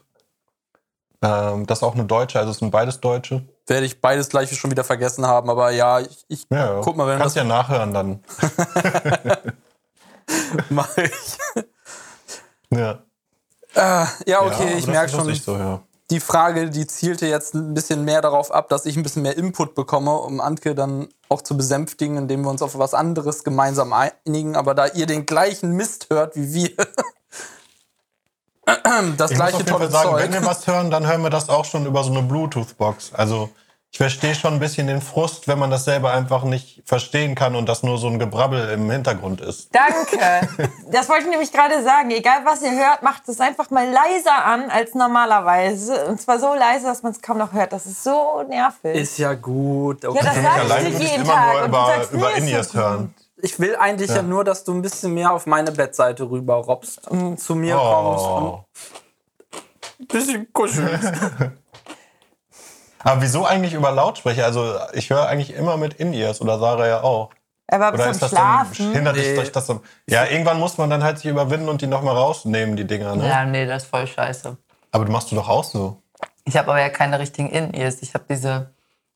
Ähm, 1.20 1.66
das 1.66 1.78
ist 1.78 1.82
auch 1.82 1.94
eine 1.94 2.04
Deutsche, 2.04 2.38
also 2.38 2.52
es 2.52 2.58
sind 2.58 2.70
beides 2.70 3.00
Deutsche. 3.00 3.44
Werde 3.66 3.86
ich 3.86 4.00
beides 4.00 4.28
gleich 4.28 4.56
schon 4.56 4.70
wieder 4.70 4.84
vergessen 4.84 5.26
haben, 5.26 5.50
aber 5.50 5.70
ja, 5.70 6.00
ich, 6.00 6.24
ich 6.28 6.46
Ja, 6.50 6.74
ja. 6.74 6.80
guck 6.80 6.96
mal, 6.96 7.06
wenn 7.08 7.18
Kannst 7.18 7.36
das 7.36 7.42
ja 7.42 7.48
nachhören 7.48 7.92
dann. 7.92 8.22
mache 10.70 11.02
ich. 11.04 11.64
Ja, 12.70 13.02
Äh, 13.74 14.06
ja, 14.26 14.42
okay, 14.42 14.68
aber 14.68 14.78
ich 14.78 14.86
merke 14.86 15.10
schon, 15.10 15.34
so, 15.34 15.56
ja. 15.56 15.80
die 16.10 16.20
Frage, 16.20 16.70
die 16.70 16.86
zielte 16.86 17.26
jetzt 17.26 17.54
ein 17.54 17.74
bisschen 17.74 18.04
mehr 18.04 18.20
darauf 18.22 18.50
ab, 18.52 18.68
dass 18.68 18.86
ich 18.86 18.96
ein 18.96 19.02
bisschen 19.02 19.22
mehr 19.22 19.36
Input 19.36 19.74
bekomme, 19.74 20.12
um 20.18 20.40
Antke 20.40 20.74
dann 20.74 21.08
auch 21.28 21.42
zu 21.42 21.56
besänftigen, 21.56 22.16
indem 22.16 22.42
wir 22.42 22.50
uns 22.50 22.62
auf 22.62 22.78
was 22.78 22.94
anderes 22.94 23.44
gemeinsam 23.44 23.92
einigen. 23.92 24.56
Aber 24.56 24.74
da 24.74 24.86
ihr 24.86 25.06
den 25.06 25.26
gleichen 25.26 25.72
Mist 25.72 26.08
hört 26.10 26.36
wie 26.36 26.54
wir, 26.54 26.70
das 29.16 29.30
Ich 29.30 29.38
muss 29.38 29.46
gleiche 29.46 29.56
auf 29.56 29.66
jeden 29.66 29.78
Fall 29.78 29.90
sagen, 29.90 30.10
Zeug. 30.10 30.22
wenn 30.22 30.32
wir 30.32 30.44
was 30.46 30.66
hören, 30.66 30.90
dann 30.90 31.06
hören 31.06 31.22
wir 31.22 31.30
das 31.30 31.48
auch 31.48 31.64
schon 31.64 31.86
über 31.86 32.02
so 32.04 32.10
eine 32.10 32.22
Bluetooth-Box. 32.22 33.12
Also 33.14 33.50
ich 33.90 33.96
verstehe 33.96 34.34
schon 34.34 34.52
ein 34.54 34.60
bisschen 34.60 34.86
den 34.86 35.00
Frust, 35.00 35.48
wenn 35.48 35.58
man 35.58 35.70
das 35.70 35.86
selber 35.86 36.12
einfach 36.12 36.44
nicht 36.44 36.82
verstehen 36.84 37.34
kann 37.34 37.56
und 37.56 37.66
das 37.66 37.82
nur 37.82 37.96
so 37.96 38.06
ein 38.08 38.18
Gebrabbel 38.18 38.68
im 38.68 38.90
Hintergrund 38.90 39.40
ist. 39.40 39.70
Danke. 39.74 40.46
Das 40.92 41.08
wollte 41.08 41.24
ich 41.24 41.30
nämlich 41.30 41.50
gerade 41.52 41.82
sagen. 41.82 42.10
Egal 42.10 42.40
was 42.44 42.60
ihr 42.62 42.72
hört, 42.72 43.02
macht 43.02 43.26
es 43.28 43.40
einfach 43.40 43.70
mal 43.70 43.86
leiser 43.88 44.44
an 44.44 44.68
als 44.70 44.94
normalerweise. 44.94 46.04
Und 46.06 46.20
zwar 46.20 46.38
so 46.38 46.54
leise, 46.54 46.84
dass 46.86 47.02
man 47.02 47.12
es 47.12 47.22
kaum 47.22 47.38
noch 47.38 47.52
hört. 47.54 47.72
Das 47.72 47.86
ist 47.86 48.04
so 48.04 48.42
nervig. 48.46 48.94
Ist 48.94 49.18
ja 49.18 49.32
gut. 49.34 50.02
ja, 50.02 50.10
Okay. 50.10 50.20
das 50.22 50.34
Für 50.34 50.42
mich 50.42 50.68
sage 50.68 50.88
ich 50.88 50.96
dir 50.98 51.04
jeden 51.04 51.22
immer 51.24 51.32
Tag. 51.34 51.52
nur 51.54 51.54
und 51.54 51.62
du 51.62 51.68
über, 51.68 51.86
sagst, 51.86 52.12
über 52.12 52.26
nee, 52.28 52.32
ist 52.32 52.38
In-Ears 52.40 52.68
so 52.68 52.78
gut. 52.78 53.10
Ich 53.42 53.58
will 53.60 53.76
eigentlich 53.76 54.10
ja. 54.10 54.22
nur, 54.22 54.44
dass 54.44 54.64
du 54.64 54.72
ein 54.72 54.82
bisschen 54.82 55.14
mehr 55.14 55.32
auf 55.32 55.46
meine 55.46 55.72
Bettseite 55.72 56.28
rüber 56.30 56.54
robbst 56.54 57.08
und 57.08 57.38
zu 57.38 57.54
mir 57.54 57.76
kommst 57.76 58.24
und 58.24 58.42
Oh. 58.44 58.64
ein 60.00 60.06
bisschen 60.06 60.52
kuschelst. 60.52 61.12
Aber 63.00 63.22
wieso 63.22 63.44
eigentlich 63.44 63.74
über 63.74 63.90
Lautsprecher? 63.92 64.44
Also 64.44 64.74
ich 64.92 65.10
höre 65.10 65.26
eigentlich 65.26 65.54
immer 65.54 65.76
mit 65.76 65.94
In-Ears 65.94 66.40
oder 66.40 66.58
Sarah 66.58 66.86
ja 66.86 67.02
auch. 67.02 67.30
Aber 67.70 67.92
Oder 67.92 68.10
ist 68.10 68.22
das 68.22 68.30
Schlafen. 68.30 68.86
dann, 68.86 68.92
hindert 68.94 69.16
Nee. 69.16 69.30
dich 69.30 69.38
euch 69.38 69.52
das 69.52 69.66
dann? 69.66 69.80
Ja, 70.08 70.24
irgendwann 70.24 70.58
muss 70.58 70.78
man 70.78 70.88
dann 70.88 71.04
halt 71.04 71.18
sich 71.18 71.26
überwinden 71.30 71.68
und 71.68 71.82
die 71.82 71.86
nochmal 71.86 72.16
rausnehmen, 72.16 72.76
die 72.76 72.86
Dinger. 72.86 73.14
Ne? 73.14 73.28
ja, 73.28 73.44
nee, 73.44 73.66
das 73.66 73.82
ist 73.84 73.90
voll 73.90 74.06
scheiße. 74.06 74.56
Aber 74.90 75.04
du 75.04 75.12
machst 75.12 75.30
du 75.30 75.36
doch 75.36 75.48
auch 75.48 75.64
so. 75.64 76.02
Ich 76.44 76.56
habe 76.56 76.70
aber 76.70 76.80
ja 76.80 76.88
keine 76.88 77.18
richtigen 77.18 77.50
In-Ears. 77.50 78.00
Ich 78.00 78.14
habe 78.14 78.24
diese, 78.28 78.72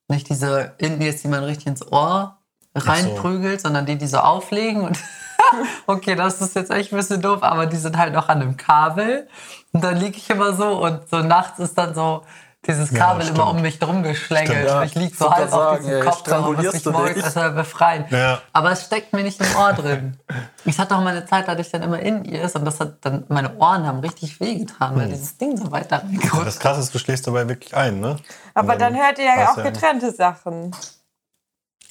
nicht 0.09 0.29
diese 0.29 0.75
In-Ears, 0.79 1.23
die 1.23 1.29
man 1.29 1.45
richtig 1.45 1.67
ins 1.67 1.91
Ohr 1.91 2.37
reinprügelt, 2.75 3.61
sondern 3.61 3.87
die, 3.87 3.97
die 3.97 4.07
so 4.07 4.19
auflegen. 4.19 4.83
Und 4.83 4.99
okay, 5.87 6.15
das 6.15 6.41
ist 6.41 6.55
jetzt 6.55 6.71
echt 6.71 6.93
ein 6.93 6.97
bisschen 6.97 7.21
doof, 7.21 7.43
aber 7.43 7.67
die 7.67 7.77
sind 7.77 7.97
halt 7.99 8.13
noch 8.15 8.29
an 8.29 8.43
einem 8.43 8.57
Kabel. 8.57 9.29
Und 9.73 9.83
dann 9.85 9.97
liege 9.97 10.17
ich 10.17 10.29
immer 10.31 10.53
so 10.55 10.83
und 10.83 11.09
so 11.09 11.19
nachts 11.19 11.59
ist 11.59 11.77
dann 11.77 11.95
so 11.95 12.23
dieses 12.67 12.93
Ja, 12.93 12.99
Kabel 12.99 13.23
stimmt. 13.23 13.39
immer 13.39 13.51
um 13.51 13.61
mich 13.61 13.79
drum 13.79 14.03
geschlängelt. 14.05 14.51
Stimmt, 14.51 14.69
ja. 14.69 14.81
Und 14.81 14.87
ich 14.87 14.95
liege 14.95 15.17
so 15.17 15.31
halb 15.31 15.53
auf 15.53 15.79
diesem 15.79 15.95
ey, 15.95 16.01
Kopf 16.01 16.31
und 16.31 16.63
muss 16.63 16.73
mich 16.73 16.85
morgens 16.87 17.17
erstmal 17.17 17.51
befreien. 17.51 18.05
Ja. 18.11 18.41
Aber 18.53 18.71
es 18.71 18.85
steckt 18.85 19.13
mir 19.13 19.25
nicht 19.25 19.41
im 19.41 19.57
Ohr 19.57 19.73
drin. 19.73 20.17
Ich 20.65 20.79
hatte 20.79 20.95
auch 20.95 21.01
mal 21.01 21.09
eine 21.09 21.27
Zeit, 21.27 21.49
da 21.49 21.53
hatte 21.53 21.63
ich 21.63 21.71
dann 21.71 21.83
immer 21.83 21.99
in 21.99 22.25
ears 22.25 22.55
und 22.55 22.65
das 22.65 22.79
hat 22.79 22.99
dann, 23.01 23.25
meine 23.29 23.57
Ohren 23.57 23.85
haben 23.85 23.99
richtig 23.99 24.39
wehgetan, 24.39 24.95
weil 24.95 25.09
dieses 25.09 25.37
Ding 25.39 25.57
so 25.57 25.73
weit 25.73 25.91
da 25.91 25.97
reingerutscht 25.99 26.47
Das 26.47 26.59
Krasse 26.61 26.81
ist, 26.81 26.95
du 26.95 27.01
schläfst 27.01 27.27
dabei 27.27 27.49
wirklich 27.49 27.77
ein, 27.77 27.99
ne? 27.99 28.17
Aber 28.55 28.77
dann 28.77 28.95
hört 28.97 29.19
ihr 29.19 29.25
ja 29.25 29.51
auch 29.51 29.57
ja 29.57 29.65
getrennte 29.65 30.13
Sachen. 30.13 30.71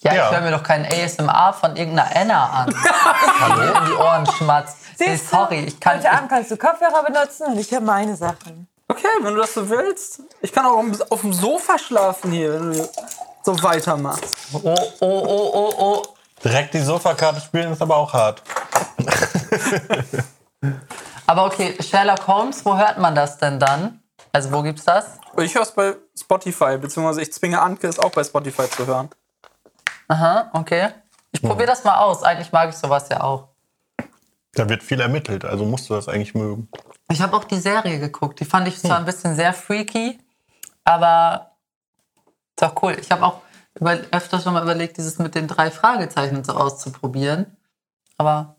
Ja, 0.01 0.13
Ja. 0.13 0.25
ich 0.25 0.31
höre 0.35 0.41
mir 0.41 0.51
doch 0.51 0.63
keinen 0.63 0.85
ASMR 0.85 1.53
von 1.53 1.75
irgendeiner 1.75 2.15
Anna 2.15 2.49
an. 2.49 2.69
die 3.57 3.77
in 3.79 3.85
die 3.85 3.93
Ohren 3.93 4.25
schmatzt. 4.25 4.77
Nee, 4.99 5.15
sorry, 5.15 5.65
ich 5.65 5.79
kann 5.79 5.97
Heute 5.97 6.11
Abend 6.11 6.29
kannst 6.29 6.51
du 6.51 6.57
Kopfhörer 6.57 7.03
benutzen 7.03 7.47
und 7.47 7.57
ich 7.59 7.71
höre 7.71 7.81
meine 7.81 8.15
Sachen. 8.15 8.67
Okay, 8.87 9.07
wenn 9.21 9.33
du 9.35 9.39
das 9.41 9.53
so 9.53 9.69
willst. 9.69 10.21
Ich 10.41 10.51
kann 10.51 10.65
auch 10.65 10.83
auf 11.09 11.21
dem 11.21 11.33
Sofa 11.33 11.77
schlafen 11.77 12.31
hier, 12.31 12.53
wenn 12.53 12.73
du 12.73 12.89
so 13.43 13.63
weitermachst. 13.63 14.35
Oh, 14.53 14.59
oh, 14.65 14.85
oh, 14.99 15.51
oh, 15.53 15.73
oh. 15.77 16.03
Direkt 16.43 16.73
die 16.73 16.79
Sofakarte 16.81 17.39
spielen 17.39 17.71
ist 17.71 17.81
aber 17.81 17.95
auch 17.95 18.11
hart. 18.11 18.41
Aber 21.27 21.45
okay, 21.45 21.75
Sherlock 21.81 22.27
Holmes, 22.27 22.65
wo 22.65 22.75
hört 22.77 22.97
man 22.97 23.15
das 23.15 23.37
denn 23.37 23.59
dann? 23.59 24.01
Also 24.33 24.51
wo 24.51 24.61
gibt's 24.61 24.83
das? 24.83 25.17
Ich 25.37 25.55
höre 25.55 25.61
es 25.61 25.71
bei 25.71 25.95
Spotify, 26.19 26.77
beziehungsweise 26.77 27.21
ich 27.21 27.31
zwinge 27.31 27.61
Anke, 27.61 27.87
es 27.87 27.99
auch 27.99 28.11
bei 28.11 28.23
Spotify 28.23 28.69
zu 28.69 28.85
hören. 28.85 29.09
Aha, 30.11 30.49
okay. 30.51 30.89
Ich 31.31 31.41
probiere 31.41 31.67
das 31.67 31.85
mal 31.85 31.95
aus. 31.99 32.21
Eigentlich 32.21 32.51
mag 32.51 32.67
ich 32.69 32.75
sowas 32.75 33.07
ja 33.09 33.23
auch. 33.23 33.47
Da 34.53 34.67
wird 34.67 34.83
viel 34.83 34.99
ermittelt, 34.99 35.45
also 35.45 35.63
musst 35.63 35.89
du 35.89 35.93
das 35.93 36.09
eigentlich 36.09 36.35
mögen. 36.35 36.67
Ich 37.09 37.21
habe 37.21 37.33
auch 37.37 37.45
die 37.45 37.59
Serie 37.59 37.97
geguckt. 37.97 38.41
Die 38.41 38.45
fand 38.45 38.67
ich 38.67 38.77
zwar 38.77 38.97
ein 38.97 39.05
bisschen 39.05 39.37
sehr 39.37 39.53
freaky, 39.53 40.19
aber 40.83 41.51
ist 42.49 42.61
doch 42.61 42.83
cool. 42.83 42.97
Ich 42.99 43.09
habe 43.09 43.25
auch 43.25 43.39
über, 43.79 43.91
öfter 44.11 44.41
schon 44.41 44.53
mal 44.53 44.63
überlegt, 44.63 44.97
dieses 44.97 45.17
mit 45.17 45.33
den 45.33 45.47
drei 45.47 45.71
Fragezeichen 45.71 46.43
so 46.43 46.51
auszuprobieren. 46.55 47.55
Aber 48.17 48.57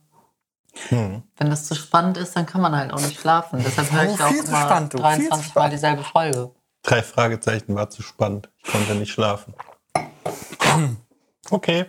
wenn 0.89 1.23
das 1.51 1.67
zu 1.67 1.75
spannend 1.75 2.17
ist, 2.17 2.35
dann 2.35 2.47
kann 2.47 2.63
man 2.63 2.75
halt 2.75 2.95
auch 2.95 3.01
nicht 3.01 3.21
schlafen. 3.21 3.63
Deshalb 3.63 3.93
höre 3.93 4.05
ich 4.05 4.19
Oh, 4.19 4.25
auch 4.25 4.31
immer 4.31 4.63
spannend, 4.63 4.95
du. 4.95 4.97
Viel 4.97 5.25
zu 5.25 5.29
23 5.29 5.55
Mal 5.55 5.69
dieselbe 5.69 6.03
Folge. 6.03 6.51
Drei 6.83 7.03
Fragezeichen 7.03 7.75
war 7.75 7.91
zu 7.91 8.01
spannend. 8.01 8.49
Ich 8.65 8.73
konnte 8.73 8.95
nicht 8.95 9.13
schlafen. 9.13 9.53
Okay. 11.51 11.87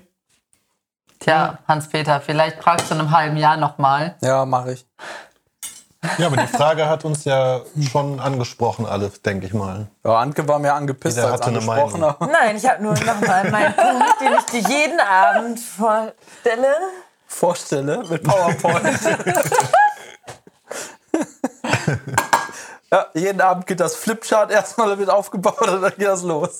Tja, 1.20 1.58
Hans-Peter, 1.68 2.20
vielleicht 2.22 2.62
fragst 2.62 2.90
du 2.90 2.96
in 2.96 3.00
einem 3.02 3.12
halben 3.12 3.38
Jahr 3.38 3.56
nochmal. 3.58 4.16
Ja, 4.22 4.46
mache 4.46 4.74
ich. 4.74 4.86
Ja, 6.18 6.28
aber 6.28 6.36
die 6.36 6.48
Frage 6.48 6.86
hat 6.90 7.06
uns 7.06 7.24
ja 7.24 7.62
schon 7.90 8.20
angesprochen, 8.20 8.86
alles, 8.86 9.22
denke 9.22 9.48
ich 9.48 9.54
mal. 9.54 9.88
Ja, 10.04 10.18
Anke 10.18 10.46
war 10.50 10.60
mir 10.60 10.74
angepisst 10.74 11.16
Jeder 11.16 11.28
als 11.32 11.36
hatte 11.40 11.48
eine 11.52 11.60
angesprochen. 11.60 12.02
Meinung. 12.02 12.16
aber- 12.20 12.28
Nein, 12.28 12.58
ich 12.58 12.68
habe 12.70 12.84
nur 12.84 12.94
nochmal 12.94 13.50
meinen 13.50 13.74
Punkt, 13.74 14.20
den 14.20 14.34
ich 14.38 14.46
dir 14.48 14.70
jeden 14.70 15.00
Abend 15.00 15.60
vorstelle. 15.62 16.76
vorstelle 17.26 18.04
mit 18.10 18.22
PowerPoint. 18.22 18.84
ja, 22.92 23.06
jeden 23.14 23.40
Abend 23.42 23.66
geht 23.66 23.80
das 23.80 23.96
Flipchart 23.96 24.52
erstmal 24.52 24.90
da 24.90 24.98
wird 25.00 25.10
aufgebaut 25.10 25.62
und 25.70 25.82
dann 25.82 25.94
geht 25.98 26.08
das 26.08 26.22
los. 26.24 26.60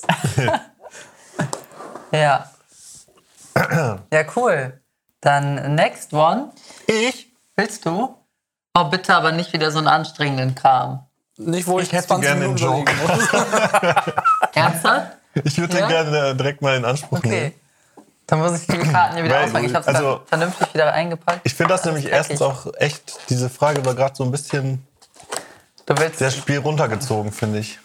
Ja. 2.12 2.48
Ja, 4.12 4.24
cool. 4.36 4.80
Dann 5.20 5.74
next 5.74 6.12
one. 6.12 6.50
Ich? 6.86 7.32
Willst 7.56 7.84
du? 7.86 8.16
Oh, 8.76 8.84
bitte 8.84 9.14
aber 9.14 9.32
nicht 9.32 9.52
wieder 9.52 9.70
so 9.70 9.78
einen 9.78 9.88
anstrengenden 9.88 10.54
Kram. 10.54 11.06
Nicht, 11.36 11.66
wo 11.66 11.78
ich, 11.80 11.86
Ich 11.86 11.92
hätte 11.92 12.08
20 12.08 12.28
gerne 12.28 12.44
einen 12.44 12.56
Joke. 12.56 12.92
Ernsthaft? 14.54 15.16
Ich 15.44 15.58
würde 15.58 15.78
Ja? 15.78 15.86
den 15.86 15.88
gerne 15.88 16.34
direkt 16.36 16.62
mal 16.62 16.76
in 16.76 16.84
Anspruch 16.84 17.22
nehmen. 17.22 17.34
Okay. 17.34 17.54
Dann 18.26 18.38
muss 18.38 18.60
ich 18.60 18.66
die 18.66 18.78
Karten 18.78 19.14
hier 19.16 19.24
wieder 19.24 19.34
Weil, 19.36 19.44
auspacken. 19.44 19.66
Ich 19.66 19.74
habe 19.74 19.86
also- 19.86 20.20
vernünftig 20.26 20.72
wieder 20.74 20.92
eingepackt. 20.92 21.40
Ich 21.44 21.54
finde 21.54 21.74
das 21.74 21.82
Alles 21.82 21.94
nämlich 21.94 22.12
erstens 22.12 22.40
auch 22.42 22.66
echt, 22.78 23.18
diese 23.28 23.50
Frage 23.50 23.84
war 23.84 23.94
gerade 23.94 24.14
so 24.16 24.24
ein 24.24 24.30
bisschen 24.30 24.86
Du 25.86 25.96
willst. 25.98 26.20
das 26.20 26.34
Spiel 26.36 26.58
runtergezogen, 26.58 27.32
finde 27.32 27.58
ich. 27.58 27.78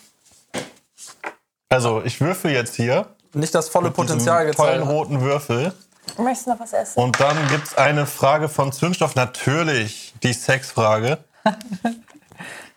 Also, 1.70 2.02
ich 2.04 2.20
würfel 2.22 2.52
jetzt 2.52 2.76
hier. 2.76 3.08
Nicht 3.34 3.54
das 3.54 3.70
volle 3.70 3.92
Potenzial 3.92 4.50
tollen 4.52 4.80
gezeigt. 4.80 4.92
roten 4.92 5.22
Würfel. 5.22 5.74
Möchtest 6.18 6.48
du 6.48 6.52
noch 6.52 6.60
was 6.60 6.74
essen? 6.74 7.00
Und 7.00 7.20
dann 7.20 7.38
gibt 7.50 7.68
es 7.68 7.78
eine 7.78 8.06
Frage 8.08 8.50
von 8.50 8.72
Zündstoff. 8.72 9.16
Natürlich 9.16 10.14
die 10.24 10.34
Sexfrage. 10.34 11.20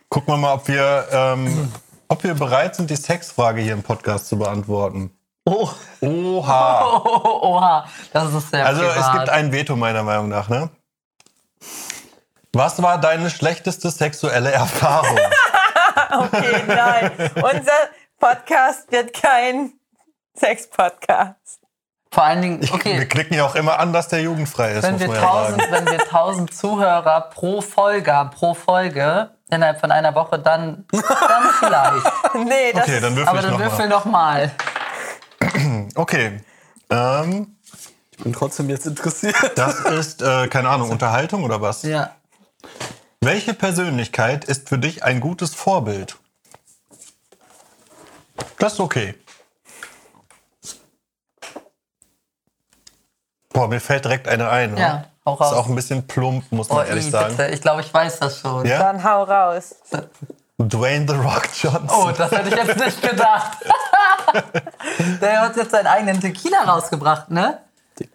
Gucken 0.09 0.33
wir 0.33 0.37
mal, 0.37 0.53
ob 0.53 0.67
wir, 0.67 1.07
ähm, 1.11 1.71
ob 2.07 2.23
wir 2.23 2.35
bereit 2.35 2.75
sind, 2.75 2.89
die 2.91 2.95
Sexfrage 2.95 3.61
hier 3.61 3.73
im 3.73 3.81
Podcast 3.81 4.27
zu 4.27 4.37
beantworten. 4.37 5.11
Oh, 5.45 5.67
Oha. 6.01 6.85
oh, 6.85 7.01
oh, 7.23 7.47
oha. 7.55 7.85
Das 8.13 8.31
ist 8.33 8.51
sehr 8.51 8.65
Also 8.65 8.83
es 8.83 8.93
privat. 8.93 9.13
gibt 9.13 9.29
ein 9.29 9.51
Veto 9.51 9.75
meiner 9.75 10.03
Meinung 10.03 10.29
nach, 10.29 10.47
ne? 10.49 10.69
Was 12.53 12.81
war 12.83 12.99
deine 13.01 13.29
schlechteste 13.31 13.89
sexuelle 13.89 14.51
Erfahrung? 14.51 15.17
Okay, 16.15 16.63
nein. 16.67 17.11
Unser 17.35 17.89
Podcast 18.19 18.91
wird 18.91 19.13
kein 19.13 19.73
Sex-Podcast. 20.37 21.59
Vor 22.11 22.23
allen 22.23 22.41
Dingen, 22.43 22.61
Wir 22.61 22.73
okay, 22.73 23.05
klicken 23.05 23.35
ja 23.35 23.43
auch 23.45 23.55
immer 23.55 23.79
an, 23.79 23.91
dass 23.91 24.07
der 24.07 24.21
jugendfrei 24.21 24.73
ist, 24.73 24.83
wenn 24.83 24.93
muss 24.93 25.01
wir, 25.01 25.07
man 25.07 25.15
ja 25.17 25.21
sagen. 25.23 25.57
tausend, 25.57 25.71
wenn 25.71 25.85
wir 25.87 25.97
tausend 26.05 26.53
Zuhörer 26.55 27.21
pro 27.33 27.61
Folge 27.61 28.13
haben, 28.13 28.29
pro 28.29 28.53
Folge, 28.53 29.31
innerhalb 29.49 29.79
von 29.79 29.91
einer 29.91 30.13
Woche, 30.13 30.37
dann, 30.37 30.85
dann 30.91 31.03
vielleicht. 31.59 32.05
Nee, 32.45 32.71
das 32.73 32.83
Okay, 32.83 32.99
dann 32.99 33.15
würfel 33.15 33.27
Aber 33.29 33.41
dann 33.41 33.59
würfel 33.59 33.87
mal. 33.87 33.89
noch 33.89 34.05
mal. 34.05 34.51
Okay. 35.95 36.39
Ähm, 36.89 37.55
Ich 38.11 38.23
bin 38.23 38.33
trotzdem 38.33 38.69
jetzt 38.69 38.85
interessiert. 38.85 39.35
das 39.55 39.79
ist, 39.85 40.21
äh, 40.21 40.47
keine 40.47 40.69
Ahnung, 40.69 40.89
Unterhaltung 40.91 41.43
oder 41.43 41.61
was? 41.61 41.81
Ja. 41.83 42.11
Welche 43.21 43.53
Persönlichkeit 43.53 44.45
ist 44.45 44.69
für 44.69 44.77
dich 44.77 45.03
ein 45.03 45.19
gutes 45.19 45.55
Vorbild? 45.55 46.17
Das 48.59 48.73
ist 48.73 48.79
okay. 48.79 49.15
Boah, 53.53 53.67
mir 53.67 53.79
fällt 53.79 54.05
direkt 54.05 54.27
eine 54.27 54.49
ein. 54.49 54.73
ne? 54.73 54.79
Ja, 54.81 55.03
hau 55.25 55.33
Ist 55.35 55.41
raus. 55.41 55.53
auch 55.53 55.67
ein 55.67 55.75
bisschen 55.75 56.05
plump, 56.07 56.51
muss 56.51 56.69
Oh, 56.69 56.75
man 56.75 56.87
ehrlich 56.87 57.07
i, 57.07 57.11
sagen. 57.11 57.35
bitte. 57.37 57.49
Ich 57.53 57.61
glaube, 57.61 57.81
ich 57.81 57.93
weiß 57.93 58.19
das 58.19 58.39
schon. 58.39 58.65
Ja? 58.65 58.79
dann 58.79 59.03
hau 59.03 59.23
raus. 59.23 59.75
Dwayne 60.57 61.05
The 61.07 61.15
Rock 61.15 61.49
Johnson. 61.55 61.89
Oh, 61.89 62.11
das 62.17 62.31
hätte 62.31 62.49
ich 62.49 62.55
jetzt 62.55 62.77
nicht 62.77 63.01
gedacht. 63.01 63.57
Der 65.21 65.41
hat 65.41 65.55
jetzt 65.55 65.71
seinen 65.71 65.87
eigenen 65.87 66.19
Tequila 66.19 66.63
rausgebracht, 66.65 67.29
ne? 67.31 67.59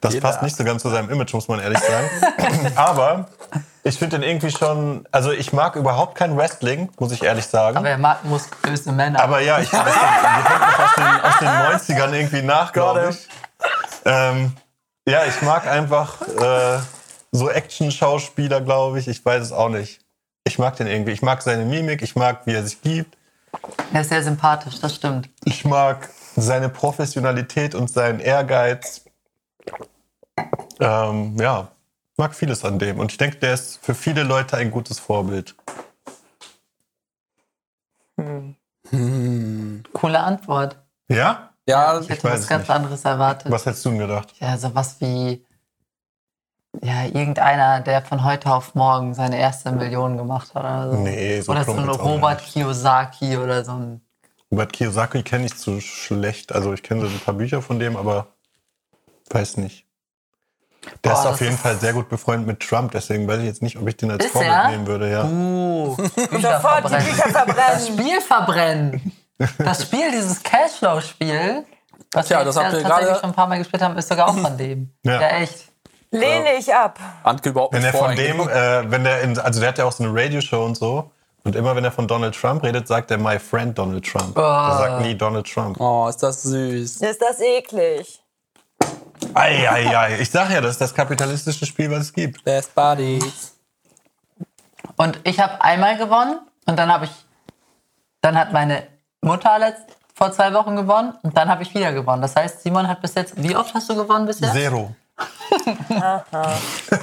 Das 0.01 0.19
passt 0.19 0.43
nicht 0.43 0.57
so 0.57 0.65
ganz 0.65 0.83
zu 0.83 0.89
seinem 0.91 1.09
Image, 1.11 1.33
muss 1.35 1.47
man 1.49 1.61
ehrlich 1.61 1.79
sagen. 1.79 2.09
Aber 2.77 3.27
ich 3.85 3.97
finde 3.99 4.19
den 4.19 4.29
irgendwie 4.29 4.51
schon. 4.51 5.07
Also, 5.13 5.31
ich 5.31 5.53
mag 5.53 5.77
überhaupt 5.77 6.17
kein 6.17 6.37
Wrestling, 6.37 6.91
muss 6.99 7.13
ich 7.13 7.23
ehrlich 7.23 7.47
sagen. 7.47 7.77
Aber 7.77 7.89
er 7.89 7.99
mag 7.99 8.25
muskulöse 8.25 8.91
Männer. 8.93 9.21
Aber 9.23 9.41
ja, 9.41 9.61
ich 9.61 9.73
weiß 9.73 9.85
nicht, 9.85 9.95
die 9.95 10.51
hängt 10.51 10.61
noch 10.61 10.79
aus 10.81 10.95
den, 10.97 11.21
aus 11.79 11.87
den 11.87 11.97
90ern 11.97 12.13
irgendwie 12.13 12.43
nach, 12.43 12.73
glaube 12.73 13.11
ich. 13.11 13.29
Ähm, 14.05 14.53
ja, 15.09 15.25
ich 15.27 15.41
mag 15.43 15.67
einfach 15.67 16.21
äh, 16.23 16.81
so 17.33 17.51
Action-Schauspieler, 17.51 18.61
glaube 18.61 18.99
ich. 18.99 19.09
Ich 19.09 19.25
weiß 19.25 19.43
es 19.43 19.53
auch 19.53 19.71
nicht. 19.71 20.01
Ich 20.45 20.59
mag 20.59 20.77
den 20.77 20.87
irgendwie. 20.87 21.13
Ich 21.13 21.23
mag 21.23 21.43
seine 21.43 21.65
Mimik, 21.65 22.03
ich 22.03 22.15
mag, 22.15 22.47
wie 22.47 22.53
er 22.53 22.63
sich 22.63 22.81
gibt. 22.83 23.17
er 23.93 24.03
ist 24.03 24.11
sehr 24.11 24.23
sympathisch, 24.23 24.81
das 24.81 24.95
stimmt. 24.95 25.29
Ich 25.45 25.65
mag 25.65 26.09
seine 26.37 26.69
Professionalität 26.69 27.75
und 27.75 27.91
seinen 27.91 28.21
Ehrgeiz. 28.21 29.05
Ähm, 30.81 31.37
ja, 31.39 31.69
ich 32.13 32.19
mag 32.19 32.35
vieles 32.35 32.65
an 32.65 32.79
dem. 32.79 32.99
Und 32.99 33.11
ich 33.13 33.19
denke, 33.19 33.37
der 33.39 33.55
ist 33.55 33.79
für 33.83 33.95
viele 33.95 34.23
Leute 34.23 34.57
ein 34.57 34.71
gutes 34.71 34.99
Vorbild. 34.99 35.55
Coole 39.93 40.21
Antwort. 40.21 40.77
Ja? 41.09 41.51
Ja, 41.69 42.01
Ich 42.01 42.09
hätte 42.09 42.25
weiß 42.25 42.41
was 42.41 42.47
ganz 42.47 42.63
nicht. 42.63 42.71
anderes 42.71 43.05
erwartet. 43.05 43.53
Was 43.53 43.67
hättest 43.67 43.85
du 43.85 43.91
denn 43.91 43.99
gedacht? 43.99 44.33
Ja, 44.41 44.57
sowas 44.57 44.97
wie 45.01 45.45
ja, 46.83 47.05
irgendeiner, 47.05 47.81
der 47.81 48.03
von 48.03 48.25
heute 48.25 48.53
auf 48.53 48.75
morgen 48.75 49.13
seine 49.15 49.39
erste 49.39 49.73
Million 49.73 50.17
gemacht 50.17 50.55
hat 50.55 50.63
oder 50.65 50.91
so. 50.93 50.97
Nee, 50.99 51.41
so 51.41 51.53
oder 51.53 51.65
so 51.65 51.73
ein 51.73 51.89
Robert. 51.89 52.43
Kiyosaki 52.43 53.37
oder 53.37 53.65
so 53.65 53.73
ein. 53.73 54.01
Robert 54.51 54.73
Kiyosaki 54.73 55.23
kenne 55.23 55.47
ich 55.47 55.57
zu 55.57 55.81
schlecht. 55.81 56.53
Also 56.53 56.73
ich 56.73 56.83
kenne 56.83 57.03
so 57.03 57.07
ein 57.09 57.21
paar 57.21 57.35
Bücher 57.35 57.61
von 57.63 57.79
dem, 57.79 57.97
aber 57.97 58.29
weiß 59.31 59.59
nicht. 59.59 59.85
Der 61.05 61.11
Boah, 61.11 61.21
ist 61.21 61.27
auf 61.27 61.41
jeden 61.41 61.55
ist- 61.55 61.61
Fall 61.61 61.77
sehr 61.77 61.93
gut 61.93 62.09
befreundet 62.09 62.47
mit 62.47 62.61
Trump, 62.61 62.93
deswegen 62.93 63.27
weiß 63.29 63.41
ich 63.41 63.47
jetzt 63.47 63.63
nicht, 63.63 63.77
ob 63.77 63.87
ich 63.89 63.97
den 63.97 64.11
als 64.11 64.25
Vorbild 64.27 64.69
nehmen 64.71 64.87
würde. 64.87 65.11
Ja. 65.11 65.25
Uh, 65.25 65.97
Bücher 65.97 66.61
Sofort 66.63 66.85
die 66.85 66.89
verbrennen. 66.89 67.07
Bücher 67.07 67.23
Das 67.25 67.33
verbrennen. 67.33 67.87
Spiel 67.87 68.21
verbrennen. 68.21 69.13
Das 69.59 69.83
Spiel, 69.83 70.11
dieses 70.11 70.43
Cashflow-Spiel, 70.43 71.65
was 72.13 72.27
Tja, 72.27 72.39
wir 72.41 72.45
das 72.47 72.57
habt 72.57 72.73
ihr 72.73 72.83
tatsächlich 72.83 73.07
gerade- 73.07 73.21
schon 73.21 73.31
ein 73.31 73.35
paar 73.35 73.47
Mal 73.47 73.59
gespielt 73.59 73.83
haben, 73.83 73.97
ist 73.97 74.09
sogar 74.09 74.29
auch 74.29 74.37
von 74.39 74.57
dem. 74.59 74.93
Ja. 75.05 75.21
Ja, 75.21 75.29
echt. 75.39 75.67
Lehne 76.11 76.55
ich 76.59 76.75
ab. 76.75 76.99
Anke 77.23 77.51
überhaupt 77.51 77.75
Wenn 77.75 77.83
nicht 77.83 77.93
er 77.95 77.99
von 78.01 78.17
dem, 78.17 78.41
äh, 78.41 78.91
wenn 78.91 79.05
der 79.05 79.21
in, 79.23 79.39
also 79.39 79.61
der 79.61 79.69
hat 79.69 79.79
ja 79.79 79.85
auch 79.85 79.93
so 79.93 80.05
eine 80.05 80.13
Radioshow 80.15 80.65
und 80.65 80.77
so. 80.77 81.11
Und 81.45 81.55
immer 81.55 81.77
wenn 81.77 81.85
er 81.85 81.93
von 81.93 82.09
Donald 82.09 82.35
Trump 82.35 82.63
redet, 82.65 82.89
sagt 82.89 83.11
er 83.11 83.19
My 83.19 83.39
Friend 83.39 83.77
Donald 83.79 84.05
Trump. 84.07 84.37
Er 84.37 84.79
sagt 84.79 85.03
nie 85.03 85.15
Donald 85.15 85.47
Trump. 85.51 85.79
Oh, 85.81 86.09
ist 86.09 86.23
das 86.23 86.43
süß. 86.43 86.97
Ist 87.03 87.23
das 87.23 87.41
eklig? 87.41 88.23
Eieiei. 89.35 90.19
Ich 90.21 90.31
sag 90.31 90.51
ja, 90.51 90.61
das 90.61 90.73
ist 90.73 90.81
das 90.81 90.95
kapitalistische 90.95 91.67
Spiel, 91.67 91.91
was 91.91 92.01
es 92.01 92.13
gibt. 92.13 92.43
Best 92.45 92.75
Buddies. 92.75 93.55
Und 94.97 95.21
ich 95.25 95.39
habe 95.39 95.61
einmal 95.63 95.97
gewonnen 95.97 96.41
und 96.67 96.77
dann 96.79 96.93
habe 96.93 97.05
ich, 97.05 97.11
dann 98.21 98.37
hat 98.39 98.53
meine 98.53 98.87
Mutter 99.21 99.59
letzt, 99.59 99.97
vor 100.15 100.33
zwei 100.33 100.53
Wochen 100.53 100.77
gewonnen 100.77 101.15
und 101.23 101.37
dann 101.37 101.49
habe 101.49 101.63
ich 101.63 101.75
wieder 101.75 101.93
gewonnen. 101.93 102.23
Das 102.23 102.35
heißt, 102.35 102.63
Simon 102.63 102.89
hat 102.89 103.01
bis 103.01 103.15
jetzt, 103.15 103.41
wie 103.43 103.55
oft 103.55 103.73
hast 103.75 103.89
du 103.89 103.95
gewonnen 103.95 104.27
bis 104.27 104.41
jetzt? 104.41 104.53
Zero. 104.53 104.95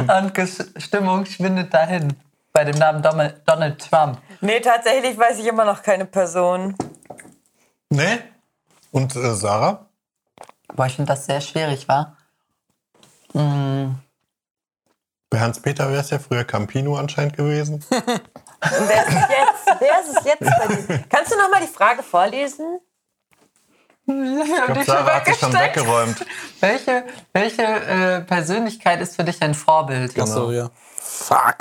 Und 0.00 0.32
Stimmung 0.76 1.24
schwindet 1.26 1.72
dahin 1.72 2.14
bei 2.52 2.64
dem 2.64 2.78
Namen 2.78 3.02
Donald, 3.02 3.88
Trump. 3.88 4.18
Nee, 4.40 4.60
tatsächlich 4.60 5.16
weiß 5.16 5.38
ich 5.38 5.46
immer 5.46 5.64
noch 5.64 5.82
keine 5.82 6.04
Person. 6.04 6.76
Ne? 7.88 8.20
Und 8.90 9.14
äh, 9.16 9.34
Sarah? 9.34 9.86
Boah, 10.74 10.86
ich 10.86 10.96
finde 10.96 11.12
das 11.12 11.26
sehr 11.26 11.40
schwierig, 11.40 11.88
war. 11.88 12.16
Bei 13.32 15.40
Hans-Peter 15.40 15.88
wäre 15.90 16.00
es 16.00 16.10
ja 16.10 16.18
früher 16.18 16.44
Campino 16.44 16.96
anscheinend 16.96 17.36
gewesen. 17.36 17.84
Und 18.62 18.88
wer 18.88 19.06
ist 19.06 19.14
es 19.14 19.28
jetzt? 19.28 19.80
Wer 19.80 20.00
ist 20.00 20.18
es 20.18 20.24
jetzt 20.24 20.40
bei 20.40 20.66
dir? 20.74 21.04
Kannst 21.08 21.32
du 21.32 21.38
noch 21.38 21.50
mal 21.50 21.60
die 21.60 21.66
Frage 21.66 22.02
vorlesen? 22.02 22.80
Ich 24.06 24.54
glaube, 24.66 24.84
Sarah 24.84 25.14
hat 25.16 25.26
sich 25.26 25.36
schon 25.38 25.52
weggeräumt. 25.52 26.26
Welche, 26.60 27.04
welche 27.32 27.62
äh, 27.62 28.20
Persönlichkeit 28.22 29.00
ist 29.00 29.16
für 29.16 29.24
dich 29.24 29.40
ein 29.40 29.54
Vorbild? 29.54 30.14
Genau. 30.14 30.26
Achso, 30.26 30.50
ja. 30.50 30.70
Fuck. 30.96 31.58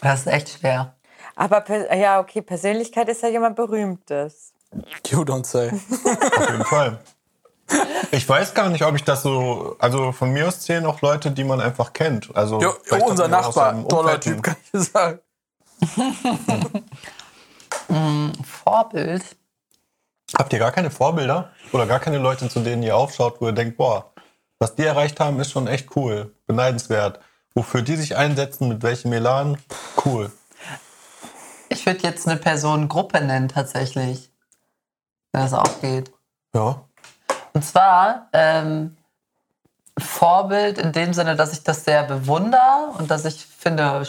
Das 0.00 0.20
ist 0.20 0.26
echt 0.26 0.58
schwer. 0.58 0.96
Aber 1.34 1.64
ja, 1.94 2.20
okay, 2.20 2.42
Persönlichkeit 2.42 3.08
ist 3.08 3.22
ja 3.22 3.28
jemand 3.28 3.56
Berühmtes. 3.56 4.52
You 5.06 5.20
don't 5.20 5.44
say. 5.44 5.70
Auf 5.70 6.50
jeden 6.50 6.64
Fall. 6.64 6.98
Ich 8.12 8.28
weiß 8.28 8.54
gar 8.54 8.68
nicht, 8.68 8.84
ob 8.84 8.94
ich 8.94 9.04
das 9.04 9.22
so. 9.22 9.76
Also 9.78 10.12
von 10.12 10.30
mir 10.32 10.48
aus 10.48 10.60
zählen 10.60 10.86
auch 10.86 11.00
Leute, 11.00 11.30
die 11.30 11.44
man 11.44 11.60
einfach 11.60 11.92
kennt. 11.92 12.34
Also 12.36 12.60
Jo, 12.60 12.74
unser 13.04 13.28
Nachbar, 13.28 13.86
toller. 13.88 14.20
Typ, 14.20 14.42
kann 14.42 14.56
ich 14.62 14.70
dir 14.70 14.80
sagen. 14.80 15.20
Vorbild? 18.44 19.24
Habt 20.36 20.52
ihr 20.52 20.58
gar 20.58 20.72
keine 20.72 20.90
Vorbilder? 20.90 21.52
Oder 21.72 21.86
gar 21.86 22.00
keine 22.00 22.18
Leute, 22.18 22.48
zu 22.48 22.60
denen 22.60 22.82
ihr 22.82 22.96
aufschaut, 22.96 23.40
wo 23.40 23.46
ihr 23.46 23.52
denkt, 23.52 23.76
boah, 23.76 24.12
was 24.58 24.74
die 24.74 24.84
erreicht 24.84 25.20
haben, 25.20 25.38
ist 25.40 25.50
schon 25.50 25.66
echt 25.66 25.94
cool, 25.96 26.34
beneidenswert. 26.46 27.20
Wofür 27.54 27.82
die 27.82 27.96
sich 27.96 28.16
einsetzen, 28.16 28.68
mit 28.68 28.82
welchem 28.82 29.12
Elan, 29.12 29.58
cool. 30.04 30.30
Ich 31.68 31.86
würde 31.86 32.00
jetzt 32.02 32.26
eine 32.28 32.38
Personengruppe 32.38 33.20
nennen, 33.20 33.48
tatsächlich. 33.48 34.30
Wenn 35.32 35.42
das 35.42 35.52
auch 35.52 35.80
geht. 35.80 36.12
Ja. 36.54 36.84
Und 37.56 37.62
zwar 37.62 38.28
ähm, 38.34 38.98
Vorbild 39.96 40.76
in 40.76 40.92
dem 40.92 41.14
Sinne, 41.14 41.36
dass 41.36 41.54
ich 41.54 41.64
das 41.64 41.86
sehr 41.86 42.02
bewundere 42.02 42.92
und 42.98 43.10
dass 43.10 43.24
ich 43.24 43.46
finde 43.46 44.04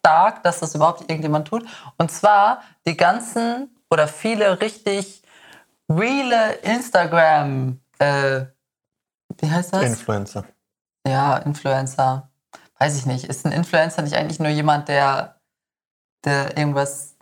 stark, 0.00 0.42
dass 0.42 0.58
das 0.58 0.74
überhaupt 0.74 1.02
irgendjemand 1.02 1.46
tut. 1.46 1.64
Und 1.96 2.10
zwar 2.10 2.60
die 2.84 2.96
ganzen 2.96 3.70
oder 3.88 4.08
viele 4.08 4.60
richtig 4.60 5.22
reale 5.88 6.54
Instagram, 6.54 7.78
äh, 8.00 8.46
wie 9.38 9.48
heißt 9.48 9.74
das? 9.74 9.84
Influencer. 9.84 10.44
ja, 11.06 11.36
Influencer. 11.36 12.30
Weiß 12.80 12.98
ich 12.98 13.06
nicht. 13.06 13.26
Ist 13.26 13.46
ein 13.46 13.52
Influencer 13.52 14.02
nicht 14.02 14.16
eigentlich 14.16 14.40
nur 14.40 14.50
jemand, 14.50 14.88
der, 14.88 15.36
der 16.24 16.56
irgendwas, 16.56 17.14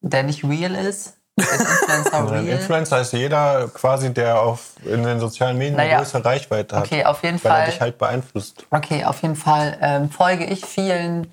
der 0.00 0.22
nicht 0.22 0.44
real 0.44 0.74
ist? 0.76 1.18
Influencer 1.36 2.14
Also? 2.14 2.34
Influencer 2.34 3.00
ist 3.00 3.12
jeder 3.12 3.68
quasi, 3.68 4.12
der 4.12 4.40
auf, 4.40 4.72
in 4.84 5.02
den 5.02 5.18
sozialen 5.18 5.56
Medien 5.58 5.76
Naja. 5.76 5.96
eine 5.96 6.04
größere 6.04 6.24
Reichweite 6.24 6.76
hat. 6.76 6.84
Okay, 6.86 7.04
auf 7.04 7.22
jeden 7.22 7.42
weil 7.42 7.50
er 7.52 7.56
Fall. 7.58 7.66
dich 7.66 7.80
halt 7.80 7.98
beeinflusst. 7.98 8.66
Okay, 8.70 9.04
auf 9.04 9.22
jeden 9.22 9.36
Fall 9.36 9.78
ähm, 9.80 10.10
folge 10.10 10.44
ich 10.44 10.64
vielen 10.66 11.30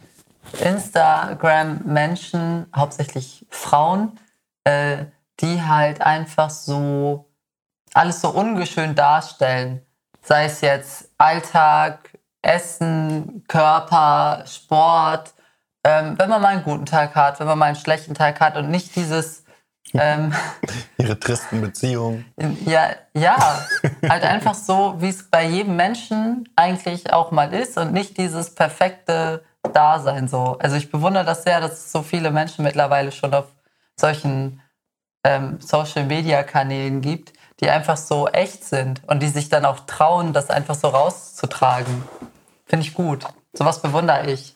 Instagram-Menschen, 0.59 2.67
hauptsächlich 2.75 3.45
Frauen, 3.49 4.17
äh, 4.63 5.05
die 5.41 5.61
halt 5.61 6.01
einfach 6.01 6.49
so 6.49 7.25
alles 7.93 8.21
so 8.21 8.29
ungeschön 8.29 8.95
darstellen. 8.95 9.81
Sei 10.21 10.45
es 10.45 10.61
jetzt 10.61 11.09
Alltag, 11.17 12.17
Essen, 12.41 13.43
Körper, 13.47 14.43
Sport. 14.47 15.33
Ähm, 15.83 16.17
wenn 16.17 16.29
man 16.29 16.41
mal 16.41 16.49
einen 16.49 16.63
guten 16.63 16.85
Tag 16.85 17.15
hat, 17.15 17.39
wenn 17.39 17.47
man 17.47 17.57
mal 17.57 17.65
einen 17.67 17.75
schlechten 17.75 18.13
Tag 18.13 18.39
hat 18.39 18.57
und 18.57 18.69
nicht 18.69 18.95
dieses 18.95 19.38
ähm, 19.93 20.33
Ihre 20.97 21.19
tristen 21.19 21.61
Beziehungen. 21.61 22.25
ja, 22.65 22.89
ja, 23.13 23.65
halt 24.07 24.23
einfach 24.23 24.53
so, 24.53 24.95
wie 24.99 25.09
es 25.09 25.29
bei 25.29 25.45
jedem 25.45 25.75
Menschen 25.75 26.47
eigentlich 26.55 27.11
auch 27.11 27.31
mal 27.31 27.53
ist 27.53 27.77
und 27.77 27.93
nicht 27.93 28.17
dieses 28.17 28.53
perfekte 28.53 29.43
Dasein 29.73 30.27
so. 30.27 30.57
Also 30.59 30.75
ich 30.75 30.91
bewundere 30.91 31.25
das 31.25 31.43
sehr, 31.43 31.59
dass 31.59 31.73
es 31.73 31.91
so 31.91 32.01
viele 32.01 32.31
Menschen 32.31 32.63
mittlerweile 32.63 33.11
schon 33.11 33.33
auf 33.33 33.47
solchen 33.99 34.61
ähm, 35.23 35.59
Social-Media-Kanälen 35.59 37.01
gibt, 37.01 37.33
die 37.59 37.69
einfach 37.69 37.97
so 37.97 38.27
echt 38.27 38.63
sind 38.63 39.01
und 39.07 39.21
die 39.21 39.27
sich 39.27 39.49
dann 39.49 39.65
auch 39.65 39.81
trauen, 39.81 40.33
das 40.33 40.49
einfach 40.49 40.75
so 40.75 40.87
rauszutragen. 40.87 42.03
Finde 42.65 42.85
ich 42.85 42.93
gut. 42.93 43.25
Sowas 43.53 43.81
bewundere 43.81 44.31
ich. 44.31 44.55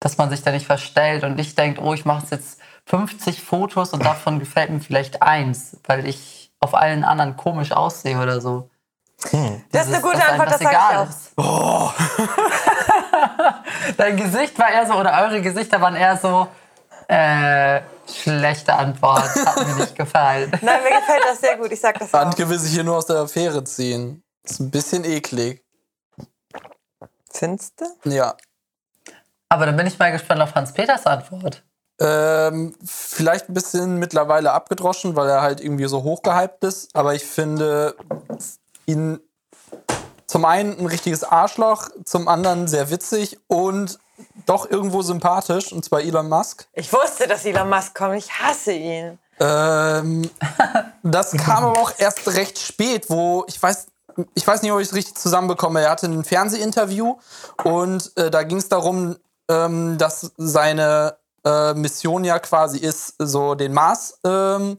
Dass 0.00 0.18
man 0.18 0.30
sich 0.30 0.42
da 0.42 0.52
nicht 0.52 0.66
verstellt 0.66 1.24
und 1.24 1.36
nicht 1.36 1.58
denkt, 1.58 1.80
oh, 1.80 1.94
ich 1.94 2.04
mache 2.04 2.26
jetzt 2.30 2.60
50 2.86 3.42
Fotos 3.42 3.92
und 3.92 4.04
davon 4.04 4.38
gefällt 4.38 4.70
mir 4.70 4.80
vielleicht 4.80 5.22
eins, 5.22 5.76
weil 5.86 6.06
ich 6.06 6.52
auf 6.60 6.74
allen 6.74 7.04
anderen 7.04 7.36
komisch 7.36 7.72
aussehe 7.72 8.18
oder 8.18 8.40
so. 8.40 8.70
Das 9.72 9.86
ist 9.86 9.94
eine 9.94 10.02
gute 10.02 10.24
Antwort, 10.24 10.50
das 10.50 10.60
sage 10.60 10.76
ich 10.76 10.96
auch. 10.96 11.08
ist. 11.08 11.32
Dein 13.96 14.16
Gesicht 14.16 14.58
war 14.58 14.70
eher 14.70 14.86
so, 14.86 14.94
oder 14.94 15.20
eure 15.22 15.40
Gesichter 15.40 15.80
waren 15.80 15.96
eher 15.96 16.16
so, 16.16 16.48
äh, 17.08 17.80
schlechte 18.08 18.74
Antwort, 18.74 19.34
hat 19.34 19.66
mir 19.66 19.74
nicht 19.76 19.96
gefallen. 19.96 20.50
Nein, 20.60 20.82
mir 20.82 21.00
gefällt 21.00 21.22
das 21.28 21.40
sehr 21.40 21.56
gut. 21.56 21.72
Ich 21.72 21.80
sag 21.80 21.98
das 21.98 22.12
auch. 22.14 22.20
Antke 22.20 22.48
will 22.48 22.58
sich 22.58 22.72
hier 22.72 22.84
nur 22.84 22.96
aus 22.96 23.06
der 23.06 23.16
Affäre 23.16 23.64
ziehen. 23.64 24.22
Ist 24.42 24.60
ein 24.60 24.70
bisschen 24.70 25.04
eklig. 25.04 25.64
Findest 27.30 27.80
du? 27.80 28.10
Ja. 28.10 28.36
Aber 29.48 29.66
dann 29.66 29.76
bin 29.76 29.86
ich 29.86 29.98
mal 29.98 30.12
gespannt 30.12 30.40
auf 30.40 30.54
Hans-Peters 30.54 31.06
Antwort. 31.06 31.62
Ähm, 31.98 32.74
vielleicht 32.84 33.48
ein 33.48 33.54
bisschen 33.54 33.98
mittlerweile 33.98 34.52
abgedroschen, 34.52 35.16
weil 35.16 35.28
er 35.28 35.42
halt 35.42 35.60
irgendwie 35.60 35.86
so 35.86 36.02
hochgehypt 36.02 36.62
ist. 36.64 36.94
Aber 36.94 37.14
ich 37.14 37.24
finde 37.24 37.96
ihn 38.84 39.20
zum 40.26 40.44
einen 40.44 40.78
ein 40.78 40.86
richtiges 40.86 41.24
Arschloch, 41.24 41.88
zum 42.04 42.28
anderen 42.28 42.68
sehr 42.68 42.90
witzig 42.90 43.38
und 43.46 43.98
doch 44.46 44.68
irgendwo 44.70 45.02
sympathisch, 45.02 45.72
und 45.72 45.84
zwar 45.84 46.00
Elon 46.00 46.28
Musk. 46.28 46.66
Ich 46.72 46.92
wusste, 46.92 47.26
dass 47.26 47.44
Elon 47.44 47.68
Musk 47.68 47.94
kommt. 47.94 48.16
Ich 48.16 48.30
hasse 48.30 48.72
ihn. 48.72 49.18
Ähm, 49.38 50.30
das 51.02 51.32
kam 51.32 51.64
aber 51.64 51.80
auch 51.80 51.92
erst 51.98 52.26
recht 52.34 52.58
spät, 52.58 53.08
wo 53.08 53.44
ich 53.48 53.62
weiß, 53.62 53.86
ich 54.34 54.46
weiß 54.46 54.62
nicht, 54.62 54.72
ob 54.72 54.80
ich 54.80 54.88
es 54.88 54.94
richtig 54.94 55.16
zusammenbekomme. 55.16 55.80
Er 55.82 55.90
hatte 55.90 56.06
ein 56.06 56.24
Fernsehinterview 56.24 57.16
und 57.64 58.12
äh, 58.16 58.30
da 58.30 58.42
ging 58.42 58.58
es 58.58 58.68
darum, 58.68 59.16
ähm, 59.48 59.98
dass 59.98 60.32
seine 60.36 61.16
äh, 61.46 61.74
Mission 61.74 62.24
ja 62.24 62.38
quasi 62.38 62.78
ist, 62.78 63.14
so 63.18 63.54
den 63.54 63.72
Mars 63.72 64.18
ähm, 64.24 64.78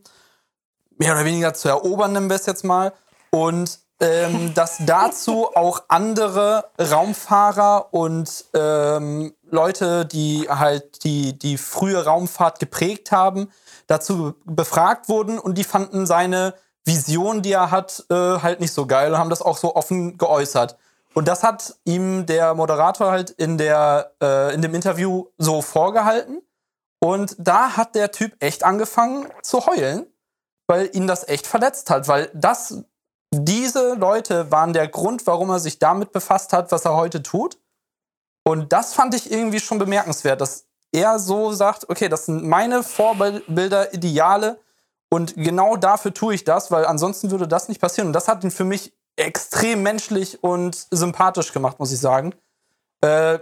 mehr 0.97 1.13
oder 1.13 1.25
weniger 1.25 1.53
zu 1.53 1.69
erobern, 1.69 2.11
nennen 2.11 2.29
wir 2.29 2.35
es 2.35 2.45
jetzt 2.45 2.63
mal. 2.63 2.93
Und 3.31 3.79
ähm, 3.99 4.53
dass 4.55 4.77
dazu 4.85 5.47
auch 5.55 5.83
andere 5.87 6.65
Raumfahrer 6.79 7.93
und 7.93 8.45
ähm, 8.53 9.33
Leute, 9.49 10.05
die 10.05 10.47
halt 10.49 11.03
die, 11.03 11.37
die 11.37 11.57
frühe 11.57 12.03
Raumfahrt 12.03 12.59
geprägt 12.59 13.11
haben, 13.11 13.49
dazu 13.87 14.35
befragt 14.45 15.07
wurden 15.09 15.39
und 15.39 15.57
die 15.57 15.63
fanden 15.63 16.05
seine 16.05 16.53
Vision, 16.85 17.41
die 17.41 17.53
er 17.53 17.71
hat, 17.71 18.05
äh, 18.09 18.15
halt 18.15 18.59
nicht 18.59 18.73
so 18.73 18.85
geil 18.85 19.11
und 19.11 19.17
haben 19.17 19.29
das 19.29 19.41
auch 19.41 19.57
so 19.57 19.75
offen 19.75 20.17
geäußert. 20.17 20.77
Und 21.13 21.27
das 21.27 21.43
hat 21.43 21.75
ihm 21.83 22.25
der 22.25 22.53
Moderator 22.53 23.09
halt 23.09 23.31
in, 23.31 23.57
der, 23.57 24.11
äh, 24.21 24.53
in 24.53 24.61
dem 24.61 24.75
Interview 24.75 25.25
so 25.37 25.61
vorgehalten. 25.61 26.41
Und 26.99 27.35
da 27.39 27.77
hat 27.77 27.95
der 27.95 28.11
Typ 28.11 28.35
echt 28.39 28.63
angefangen 28.63 29.27
zu 29.41 29.65
heulen, 29.65 30.07
weil 30.67 30.89
ihn 30.93 31.07
das 31.07 31.27
echt 31.27 31.47
verletzt 31.47 31.89
hat, 31.89 32.07
weil 32.07 32.31
das 32.33 32.83
diese 33.31 33.95
Leute 33.95 34.51
waren 34.51 34.73
der 34.73 34.87
Grund, 34.87 35.27
warum 35.27 35.49
er 35.49 35.59
sich 35.59 35.79
damit 35.79 36.11
befasst 36.11 36.53
hat, 36.53 36.71
was 36.71 36.85
er 36.85 36.95
heute 36.95 37.21
tut. 37.21 37.59
Und 38.43 38.71
das 38.71 38.93
fand 38.93 39.13
ich 39.13 39.31
irgendwie 39.31 39.59
schon 39.59 39.79
bemerkenswert, 39.79 40.39
dass 40.39 40.65
er 40.93 41.19
so 41.19 41.51
sagt, 41.51 41.89
okay, 41.89 42.07
das 42.07 42.25
sind 42.25 42.45
meine 42.45 42.83
Vorbilder, 42.83 43.93
Ideale 43.93 44.59
und 45.09 45.35
genau 45.35 45.77
dafür 45.77 46.13
tue 46.13 46.33
ich 46.33 46.43
das, 46.43 46.71
weil 46.71 46.85
ansonsten 46.85 47.31
würde 47.31 47.47
das 47.47 47.69
nicht 47.69 47.81
passieren. 47.81 48.07
Und 48.07 48.13
das 48.13 48.27
hat 48.27 48.43
ihn 48.43 48.51
für 48.51 48.65
mich 48.65 48.93
extrem 49.15 49.83
menschlich 49.83 50.43
und 50.43 50.87
sympathisch 50.91 51.53
gemacht, 51.53 51.79
muss 51.79 51.91
ich 51.91 51.99
sagen. 51.99 52.33
Äh, 53.01 53.39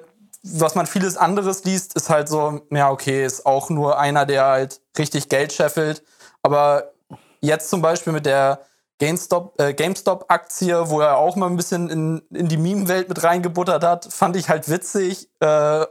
was 0.47 0.75
man 0.75 0.85
vieles 0.85 1.17
anderes 1.17 1.63
liest, 1.63 1.95
ist 1.95 2.09
halt 2.09 2.29
so, 2.29 2.61
ja, 2.69 2.91
okay, 2.91 3.25
ist 3.25 3.45
auch 3.45 3.69
nur 3.69 3.97
einer, 3.99 4.25
der 4.25 4.45
halt 4.45 4.81
richtig 4.97 5.29
Geld 5.29 5.51
scheffelt, 5.51 6.03
Aber 6.43 6.93
jetzt 7.41 7.69
zum 7.69 7.81
Beispiel 7.81 8.13
mit 8.13 8.25
der 8.25 8.59
GameStop, 8.99 9.59
äh, 9.59 9.73
GameStop-Aktie, 9.73 10.89
wo 10.89 11.01
er 11.01 11.17
auch 11.17 11.35
mal 11.35 11.47
ein 11.47 11.57
bisschen 11.57 11.89
in, 11.89 12.21
in 12.29 12.47
die 12.47 12.57
Meme-Welt 12.57 13.09
mit 13.09 13.23
reingebuttert 13.23 13.83
hat, 13.83 14.05
fand 14.13 14.35
ich 14.35 14.47
halt 14.47 14.69
witzig. 14.69 15.29
Äh, 15.39 15.85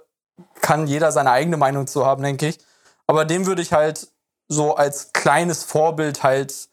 kann 0.61 0.87
jeder 0.87 1.13
seine 1.13 1.31
eigene 1.31 1.57
Meinung 1.57 1.87
zu 1.87 2.07
haben, 2.07 2.23
denke 2.23 2.49
ich. 2.49 2.59
Aber 3.07 3.25
den 3.25 3.47
würde 3.47 3.63
ich 3.63 3.73
halt 3.73 4.09
so 4.49 4.75
als 4.75 5.13
kleines 5.13 5.65
Vorbild 5.65 6.23
halt 6.23 6.69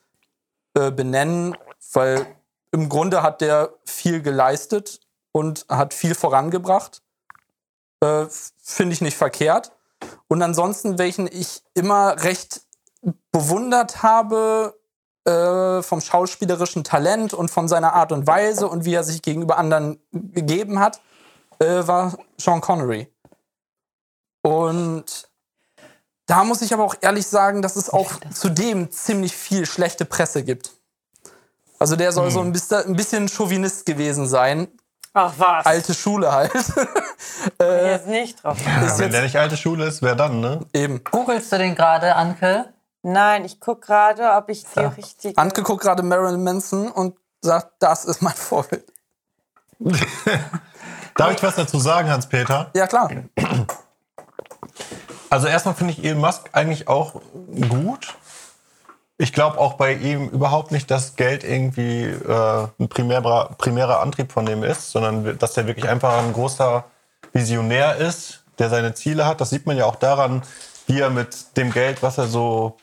äh, 0.76 0.92
benennen, 0.92 1.56
weil 1.94 2.26
im 2.72 2.90
Grunde 2.90 3.24
hat 3.24 3.42
der 3.42 3.74
viel 3.86 4.22
geleistet 4.22 5.02
und 5.32 5.66
hat 5.70 5.94
viel 5.94 6.16
vorangebracht. 6.16 7.02
Äh, 8.02 8.26
Finde 8.64 8.94
ich 8.94 9.02
nicht 9.02 9.18
verkehrt. 9.18 9.72
Und 10.28 10.42
ansonsten, 10.42 10.98
welchen 10.98 11.28
ich 11.28 11.62
immer 11.74 12.24
recht 12.24 12.62
bewundert 13.32 14.04
habe 14.04 14.76
äh, 15.26 15.82
vom 15.82 16.02
schauspielerischen 16.02 16.84
Talent 16.84 17.34
und 17.34 17.50
von 17.52 17.68
seiner 17.68 17.94
Art 17.94 18.12
und 18.12 18.28
Weise 18.28 18.68
und 18.68 18.86
wie 18.86 18.94
er 18.94 19.04
sich 19.04 19.22
gegenüber 19.22 19.58
anderen 19.58 20.00
gegeben 20.12 20.80
hat, 20.80 21.02
äh, 21.60 21.86
war 21.88 22.18
Sean 22.38 22.62
Connery. 22.62 23.08
Und 24.42 25.30
da 26.26 26.44
muss 26.44 26.62
ich 26.62 26.74
aber 26.74 26.84
auch 26.84 26.96
ehrlich 27.02 27.28
sagen, 27.28 27.62
dass 27.62 27.76
es 27.76 27.90
auch 27.90 28.12
zudem 28.34 28.90
ziemlich 28.92 29.36
viel 29.36 29.66
schlechte 29.66 30.06
Presse 30.06 30.44
gibt. 30.44 30.72
Also 31.78 31.96
der 31.96 32.12
soll 32.12 32.32
so 32.32 32.42
ein 32.42 32.52
bisschen, 32.52 32.86
ein 32.86 32.96
bisschen 32.96 33.28
Chauvinist 33.28 33.86
gewesen 33.86 34.28
sein. 34.28 34.68
Ach 35.14 35.34
was. 35.38 35.66
Alte 35.66 35.94
Schule 35.94 36.32
halt. 36.32 36.52
Hier 37.60 37.96
ist 37.96 38.08
nicht 38.08 38.44
drauf. 38.44 38.58
Ja, 38.66 38.98
wenn 38.98 39.12
der 39.12 39.24
nicht 39.24 39.36
alte 39.38 39.58
Schule 39.58 39.86
ist, 39.86 40.02
wer 40.02 40.16
dann, 40.16 40.40
ne? 40.40 40.62
Eben. 40.74 41.04
Googlest 41.04 41.52
du 41.52 41.58
den 41.58 41.76
gerade, 41.76 42.16
Anke? 42.16 42.74
Nein, 43.04 43.44
ich 43.46 43.60
gucke 43.60 43.88
gerade, 43.88 44.32
ob 44.34 44.50
ich 44.50 44.64
die 44.66 44.80
richtige. 44.80 45.38
Antke 45.38 45.64
guckt 45.64 45.82
gerade 45.82 46.04
Marilyn 46.04 46.44
Manson 46.44 46.92
und 46.92 47.18
sagt, 47.42 47.74
das 47.80 48.06
ist 48.06 48.22
mein 48.22 48.34
Vorbild. 48.34 48.86
Darf 51.16 51.32
ich 51.32 51.44
was 51.44 51.56
dazu 51.56 51.80
sagen, 51.80 52.10
Hans-Peter? 52.10 52.70
Ja, 52.74 52.88
klar. 52.88 53.10
Also 55.30 55.48
erstmal 55.48 55.76
finde 55.76 55.94
ich 55.94 56.04
Elon 56.04 56.20
Musk 56.22 56.50
eigentlich 56.54 56.88
auch 56.88 57.22
gut. 57.70 58.16
Ich 59.22 59.34
glaube 59.34 59.60
auch 59.60 59.74
bei 59.74 59.94
ihm 59.94 60.30
überhaupt 60.30 60.72
nicht, 60.72 60.90
dass 60.90 61.16
Geld 61.16 61.44
irgendwie 61.44 62.06
äh, 62.06 62.68
ein 62.80 62.90
primärer, 62.90 63.52
primärer 63.60 64.00
Antrieb 64.00 64.32
von 64.32 64.48
dem 64.48 64.64
ist, 64.64 64.90
sondern 64.90 65.38
dass 65.38 65.56
er 65.58 65.68
wirklich 65.68 65.88
einfach 65.88 66.24
ein 66.24 66.34
großer 66.34 66.86
Visionär 67.32 67.98
ist, 67.98 68.44
der 68.58 68.72
seine 68.72 68.96
Ziele 68.96 69.28
hat. 69.28 69.40
Das 69.40 69.52
sieht 69.52 69.68
man 69.68 69.78
ja 69.78 69.86
auch 69.86 69.98
daran, 69.98 70.42
wie 70.88 71.02
er 71.02 71.12
mit 71.12 71.56
dem 71.56 71.72
Geld, 71.72 72.02
was 72.02 72.18
er 72.18 72.26
so 72.26 72.78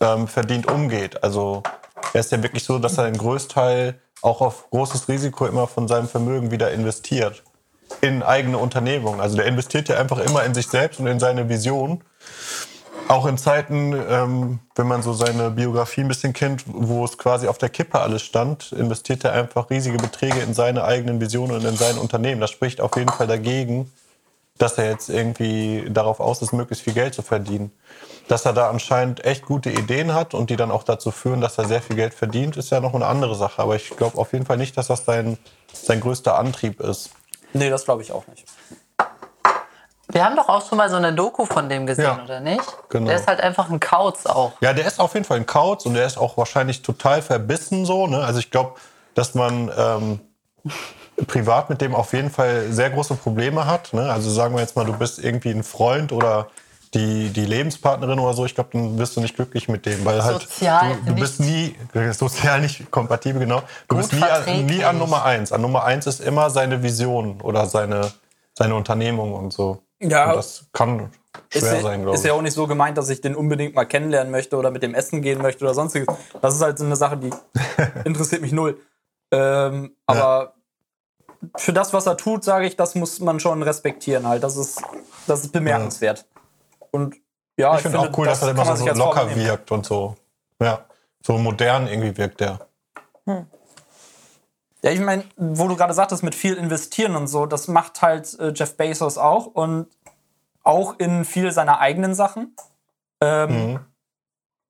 ähm, 0.00 0.28
verdient, 0.28 0.66
umgeht. 0.66 1.22
Also 1.22 1.62
er 2.14 2.20
ist 2.20 2.32
ja 2.32 2.42
wirklich 2.42 2.64
so, 2.64 2.78
dass 2.78 2.96
er 2.96 3.04
den 3.04 3.18
Größteil 3.18 4.00
auch 4.22 4.40
auf 4.40 4.70
großes 4.70 5.08
Risiko 5.08 5.44
immer 5.44 5.66
von 5.66 5.88
seinem 5.88 6.08
Vermögen 6.08 6.50
wieder 6.50 6.70
investiert 6.70 7.42
in 8.00 8.22
eigene 8.22 8.56
Unternehmungen. 8.56 9.20
Also 9.20 9.36
der 9.36 9.44
investiert 9.44 9.90
ja 9.90 9.98
einfach 9.98 10.20
immer 10.20 10.42
in 10.42 10.54
sich 10.54 10.68
selbst 10.68 11.00
und 11.00 11.06
in 11.06 11.20
seine 11.20 11.50
Vision. 11.50 12.02
Auch 13.08 13.26
in 13.26 13.38
Zeiten, 13.38 13.92
ähm, 14.08 14.58
wenn 14.74 14.88
man 14.88 15.00
so 15.02 15.12
seine 15.12 15.50
Biografie 15.50 16.00
ein 16.00 16.08
bisschen 16.08 16.32
kennt, 16.32 16.64
wo 16.66 17.04
es 17.04 17.16
quasi 17.16 17.46
auf 17.46 17.56
der 17.56 17.68
Kippe 17.68 18.00
alles 18.00 18.22
stand, 18.22 18.72
investiert 18.72 19.22
er 19.24 19.32
einfach 19.32 19.70
riesige 19.70 19.96
Beträge 19.96 20.40
in 20.40 20.54
seine 20.54 20.82
eigenen 20.82 21.20
Visionen 21.20 21.56
und 21.56 21.64
in 21.64 21.76
sein 21.76 21.98
Unternehmen. 21.98 22.40
Das 22.40 22.50
spricht 22.50 22.80
auf 22.80 22.96
jeden 22.96 23.12
Fall 23.12 23.28
dagegen, 23.28 23.92
dass 24.58 24.76
er 24.78 24.90
jetzt 24.90 25.08
irgendwie 25.08 25.84
darauf 25.88 26.18
aus 26.18 26.42
ist, 26.42 26.52
möglichst 26.52 26.82
viel 26.82 26.94
Geld 26.94 27.14
zu 27.14 27.22
verdienen. 27.22 27.70
Dass 28.26 28.44
er 28.44 28.52
da 28.52 28.70
anscheinend 28.70 29.24
echt 29.24 29.44
gute 29.44 29.70
Ideen 29.70 30.12
hat 30.12 30.34
und 30.34 30.50
die 30.50 30.56
dann 30.56 30.72
auch 30.72 30.82
dazu 30.82 31.12
führen, 31.12 31.40
dass 31.40 31.58
er 31.58 31.66
sehr 31.66 31.82
viel 31.82 31.94
Geld 31.94 32.12
verdient, 32.12 32.56
ist 32.56 32.70
ja 32.70 32.80
noch 32.80 32.94
eine 32.94 33.06
andere 33.06 33.36
Sache. 33.36 33.62
Aber 33.62 33.76
ich 33.76 33.90
glaube 33.90 34.18
auf 34.18 34.32
jeden 34.32 34.46
Fall 34.46 34.56
nicht, 34.56 34.76
dass 34.76 34.88
das 34.88 35.04
sein, 35.04 35.38
sein 35.72 36.00
größter 36.00 36.36
Antrieb 36.36 36.80
ist. 36.80 37.10
Nee, 37.52 37.70
das 37.70 37.84
glaube 37.84 38.02
ich 38.02 38.10
auch 38.10 38.26
nicht. 38.26 38.44
Wir 40.16 40.24
haben 40.24 40.34
doch 40.34 40.48
auch 40.48 40.66
schon 40.66 40.78
mal 40.78 40.88
so 40.88 40.96
eine 40.96 41.12
Doku 41.12 41.44
von 41.44 41.68
dem 41.68 41.86
gesehen, 41.86 42.04
Ja, 42.04 42.24
oder 42.24 42.40
nicht? 42.40 42.62
genau. 42.88 43.08
Der 43.08 43.16
ist 43.16 43.26
halt 43.26 43.38
einfach 43.42 43.68
ein 43.68 43.80
Kauz 43.80 44.24
auch. 44.24 44.52
Ja, 44.62 44.72
der 44.72 44.86
ist 44.86 44.98
auf 44.98 45.12
jeden 45.12 45.26
Fall 45.26 45.36
ein 45.36 45.44
Kauz 45.44 45.84
und 45.84 45.92
der 45.92 46.06
ist 46.06 46.16
auch 46.16 46.38
wahrscheinlich 46.38 46.80
total 46.80 47.20
verbissen 47.20 47.84
so. 47.84 48.06
Ne? 48.06 48.24
Also 48.24 48.38
ich 48.38 48.50
glaube, 48.50 48.76
dass 49.14 49.34
man 49.34 49.70
ähm, 49.76 50.20
privat 51.26 51.68
mit 51.68 51.82
dem 51.82 51.94
auf 51.94 52.14
jeden 52.14 52.30
Fall 52.30 52.72
sehr 52.72 52.88
große 52.88 53.14
Probleme 53.16 53.66
hat. 53.66 53.92
Ne? 53.92 54.10
Also 54.10 54.30
sagen 54.30 54.54
wir 54.54 54.62
jetzt 54.62 54.74
mal, 54.74 54.86
du 54.86 54.94
bist 54.94 55.18
irgendwie 55.18 55.50
ein 55.50 55.62
Freund 55.62 56.12
oder 56.12 56.48
die, 56.94 57.28
die 57.28 57.44
Lebenspartnerin 57.44 58.18
oder 58.18 58.32
so. 58.32 58.46
Ich 58.46 58.54
glaube, 58.54 58.70
dann 58.72 58.96
bist 58.96 59.16
du 59.16 59.20
nicht 59.20 59.36
glücklich 59.36 59.68
mit 59.68 59.84
dem, 59.84 60.02
weil 60.06 60.24
halt 60.24 60.40
Sozial 60.40 60.94
du, 61.04 61.12
du 61.12 61.20
bist 61.20 61.40
nie 61.40 61.76
sozial 62.12 62.62
nicht 62.62 62.90
kompatibel 62.90 63.40
genau. 63.40 63.60
Du 63.88 63.96
bist 63.98 64.14
nie, 64.14 64.22
an- 64.22 64.64
nie 64.64 64.82
an 64.82 64.96
Nummer 64.98 65.26
eins. 65.26 65.52
An 65.52 65.60
Nummer 65.60 65.84
eins 65.84 66.06
ist 66.06 66.20
immer 66.20 66.48
seine 66.48 66.82
Vision 66.82 67.42
oder 67.42 67.66
seine 67.66 68.12
seine 68.54 68.74
Unternehmung 68.74 69.34
und 69.34 69.52
so. 69.52 69.82
Ja. 70.00 70.30
Und 70.30 70.36
das 70.36 70.66
kann 70.72 71.10
Ist 71.50 71.60
schwer 71.60 71.76
ja, 71.76 71.80
sein, 71.82 72.02
glaube 72.02 72.14
ist 72.14 72.22
ich. 72.22 72.28
ja 72.28 72.34
auch 72.34 72.42
nicht 72.42 72.54
so 72.54 72.66
gemeint, 72.66 72.98
dass 72.98 73.08
ich 73.08 73.20
den 73.20 73.34
unbedingt 73.34 73.74
mal 73.74 73.86
kennenlernen 73.86 74.30
möchte 74.30 74.56
oder 74.56 74.70
mit 74.70 74.82
dem 74.82 74.94
essen 74.94 75.22
gehen 75.22 75.40
möchte 75.40 75.64
oder 75.64 75.74
sonstiges. 75.74 76.06
Das 76.40 76.54
ist 76.54 76.62
halt 76.62 76.78
so 76.78 76.84
eine 76.84 76.96
Sache, 76.96 77.16
die 77.16 77.30
interessiert 78.04 78.42
mich 78.42 78.52
null. 78.52 78.80
Ähm, 79.30 79.96
aber 80.06 80.54
für 81.56 81.72
das, 81.72 81.92
was 81.92 82.06
er 82.06 82.16
tut, 82.16 82.44
sage 82.44 82.66
ich, 82.66 82.76
das 82.76 82.94
muss 82.94 83.20
man 83.20 83.40
schon 83.40 83.62
respektieren 83.62 84.26
halt. 84.26 84.42
Das 84.42 84.56
ist, 84.56 84.80
das 85.26 85.44
ist 85.44 85.52
bemerkenswert. 85.52 86.26
Und 86.90 87.16
ja, 87.58 87.74
ich 87.76 87.82
finde 87.82 87.98
auch 87.98 88.18
cool, 88.18 88.26
dass 88.26 88.42
er 88.42 88.50
immer 88.50 88.76
so 88.76 88.86
locker 88.86 89.34
wirkt 89.34 89.72
und 89.72 89.86
so. 89.86 90.16
Ja, 90.60 90.84
so 91.22 91.38
modern 91.38 91.86
irgendwie 91.86 92.16
wirkt 92.16 92.40
der. 92.40 92.60
Ja, 94.86 94.92
ich 94.92 95.00
meine, 95.00 95.24
wo 95.36 95.66
du 95.66 95.74
gerade 95.74 95.92
sagtest, 95.94 96.22
mit 96.22 96.36
viel 96.36 96.54
investieren 96.54 97.16
und 97.16 97.26
so, 97.26 97.44
das 97.44 97.66
macht 97.66 98.02
halt 98.02 98.38
äh, 98.38 98.52
Jeff 98.54 98.76
Bezos 98.76 99.18
auch 99.18 99.46
und 99.46 99.88
auch 100.62 101.00
in 101.00 101.24
viel 101.24 101.50
seiner 101.50 101.80
eigenen 101.80 102.14
Sachen. 102.14 102.54
Ähm, 103.20 103.50
Mhm. 103.50 103.80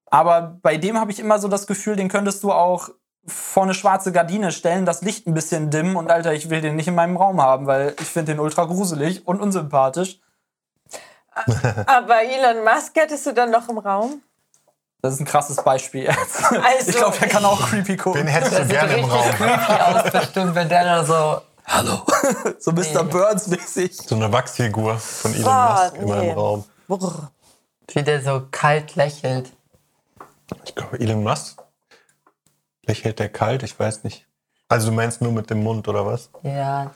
Aber 0.06 0.58
bei 0.62 0.78
dem 0.78 0.98
habe 0.98 1.12
ich 1.12 1.20
immer 1.20 1.38
so 1.38 1.48
das 1.48 1.66
Gefühl, 1.66 1.96
den 1.96 2.08
könntest 2.08 2.42
du 2.42 2.50
auch 2.50 2.88
vor 3.26 3.64
eine 3.64 3.74
schwarze 3.74 4.10
Gardine 4.10 4.52
stellen, 4.52 4.86
das 4.86 5.02
Licht 5.02 5.26
ein 5.26 5.34
bisschen 5.34 5.70
dimmen 5.70 5.96
und 5.96 6.10
Alter, 6.10 6.32
ich 6.32 6.48
will 6.48 6.62
den 6.62 6.76
nicht 6.76 6.88
in 6.88 6.94
meinem 6.94 7.18
Raum 7.18 7.42
haben, 7.42 7.66
weil 7.66 7.94
ich 8.00 8.06
finde 8.06 8.32
den 8.32 8.40
ultra 8.40 8.64
gruselig 8.64 9.26
und 9.26 9.38
unsympathisch. 9.38 10.20
Aber 11.86 12.22
Elon 12.22 12.64
Musk 12.64 12.96
hättest 12.96 13.26
du 13.26 13.34
dann 13.34 13.50
noch 13.50 13.68
im 13.68 13.76
Raum? 13.76 14.22
Das 15.06 15.14
ist 15.14 15.20
ein 15.20 15.24
krasses 15.24 15.56
Beispiel. 15.62 16.08
Also- 16.08 16.90
ich 16.90 16.96
glaube, 16.96 17.16
der 17.16 17.28
kann 17.28 17.44
auch 17.44 17.60
creepy 17.68 17.92
Den 17.92 17.98
gucken. 17.98 18.26
hättest 18.26 18.58
du 18.58 18.66
gerne 18.66 18.96
im 18.96 19.04
Raum. 19.04 19.30
creepy 19.30 19.72
aus, 19.72 20.10
bestimmt, 20.10 20.54
wenn 20.56 20.68
der 20.68 20.84
da 20.84 21.04
so. 21.04 21.40
Hallo. 21.64 22.02
so 22.58 22.72
Mr. 22.72 23.04
Burns 23.04 23.46
mäßig. 23.46 23.96
So 23.96 24.16
eine 24.16 24.32
Wachsfigur 24.32 24.98
von 24.98 25.32
Elon 25.32 25.44
Musk 25.44 25.94
immer 25.96 26.16
nee. 26.16 26.30
im 26.30 26.38
Raum. 26.38 26.64
Brr. 26.88 27.30
Wie 27.92 28.02
der 28.02 28.20
so 28.20 28.42
kalt 28.50 28.96
lächelt. 28.96 29.52
Ich 30.64 30.74
glaube, 30.74 30.98
Elon 30.98 31.22
Musk 31.22 31.62
lächelt 32.84 33.20
der 33.20 33.28
kalt, 33.28 33.62
ich 33.62 33.78
weiß 33.78 34.02
nicht. 34.02 34.26
Also 34.68 34.90
du 34.90 34.96
meinst 34.96 35.22
nur 35.22 35.30
mit 35.30 35.50
dem 35.50 35.62
Mund 35.62 35.86
oder 35.86 36.04
was? 36.04 36.30
Ja. 36.42 36.90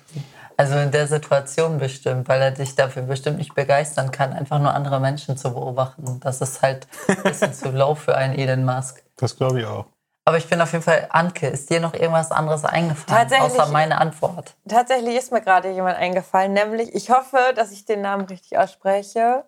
Also 0.60 0.76
in 0.76 0.90
der 0.90 1.06
Situation 1.06 1.78
bestimmt, 1.78 2.28
weil 2.28 2.42
er 2.42 2.50
dich 2.50 2.74
dafür 2.74 3.00
bestimmt 3.00 3.38
nicht 3.38 3.54
begeistern 3.54 4.10
kann, 4.10 4.34
einfach 4.34 4.58
nur 4.58 4.74
andere 4.74 5.00
Menschen 5.00 5.38
zu 5.38 5.54
beobachten. 5.54 6.20
Das 6.20 6.42
ist 6.42 6.60
halt 6.60 6.86
ein 7.08 7.22
bisschen 7.22 7.54
zu 7.54 7.70
low 7.70 7.94
für 7.94 8.14
einen 8.14 8.38
Elon 8.38 8.66
Musk. 8.66 9.02
Das 9.16 9.36
glaube 9.38 9.60
ich 9.60 9.66
auch. 9.66 9.86
Aber 10.26 10.36
ich 10.36 10.46
bin 10.50 10.60
auf 10.60 10.70
jeden 10.72 10.84
Fall, 10.84 11.06
Anke, 11.08 11.46
ist 11.46 11.70
dir 11.70 11.80
noch 11.80 11.94
irgendwas 11.94 12.30
anderes 12.30 12.66
eingefallen, 12.66 13.22
Tatsächlich- 13.26 13.58
außer 13.58 13.72
meine 13.72 13.98
Antwort? 13.98 14.54
Tatsächlich 14.68 15.16
ist 15.16 15.32
mir 15.32 15.40
gerade 15.40 15.70
jemand 15.70 15.96
eingefallen, 15.96 16.52
nämlich, 16.52 16.94
ich 16.94 17.08
hoffe, 17.08 17.38
dass 17.56 17.72
ich 17.72 17.86
den 17.86 18.02
Namen 18.02 18.26
richtig 18.26 18.58
ausspreche. 18.58 19.44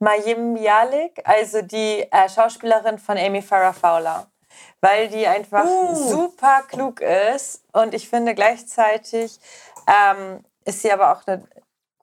Mayim 0.00 0.54
Bialik, 0.54 1.22
also 1.24 1.62
die 1.62 2.08
äh, 2.10 2.28
Schauspielerin 2.28 2.98
von 2.98 3.16
Amy 3.16 3.40
Farrah 3.40 3.72
Fowler. 3.72 4.26
Weil 4.80 5.06
die 5.08 5.28
einfach 5.28 5.64
super 5.94 6.62
klug 6.68 7.00
ist 7.00 7.62
und 7.72 7.94
ich 7.94 8.08
finde 8.08 8.34
gleichzeitig 8.34 9.38
ähm, 9.86 10.44
ist 10.66 10.82
sie 10.82 10.92
aber 10.92 11.12
auch 11.12 11.26
eine 11.26 11.42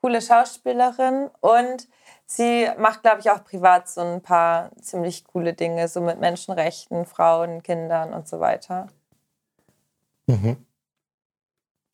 coole 0.01 0.21
Schauspielerin 0.21 1.29
und 1.41 1.87
sie 2.25 2.67
macht, 2.77 3.03
glaube 3.03 3.19
ich, 3.19 3.29
auch 3.29 3.43
privat 3.43 3.87
so 3.87 4.01
ein 4.01 4.21
paar 4.21 4.71
ziemlich 4.81 5.25
coole 5.25 5.53
Dinge, 5.53 5.87
so 5.87 6.01
mit 6.01 6.19
Menschenrechten, 6.19 7.05
Frauen, 7.05 7.61
Kindern 7.61 8.13
und 8.13 8.27
so 8.27 8.39
weiter. 8.39 8.87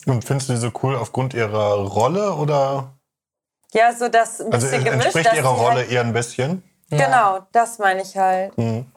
Und 0.06 0.24
findest 0.24 0.50
du 0.50 0.54
die 0.54 0.60
so 0.60 0.72
cool 0.84 0.96
aufgrund 0.96 1.34
ihrer 1.34 1.76
Rolle 1.86 2.34
oder? 2.34 2.94
Ja, 3.74 3.94
so 3.94 4.08
das 4.08 4.40
ein 4.40 4.52
Also 4.54 4.68
bisschen 4.68 4.86
gemischt. 4.86 5.06
entspricht 5.06 5.28
dass 5.28 5.36
ihrer 5.36 5.56
sie 5.56 5.62
Rolle 5.62 5.76
Halt, 5.80 5.92
eher 5.92 6.02
ein 6.02 6.14
bisschen? 6.14 6.64
Ja. 6.90 7.06
Genau, 7.06 7.48
das 7.52 7.78
meine 7.80 8.02
ich 8.02 8.16
halt. 8.18 8.58
Mhm. 8.58 8.92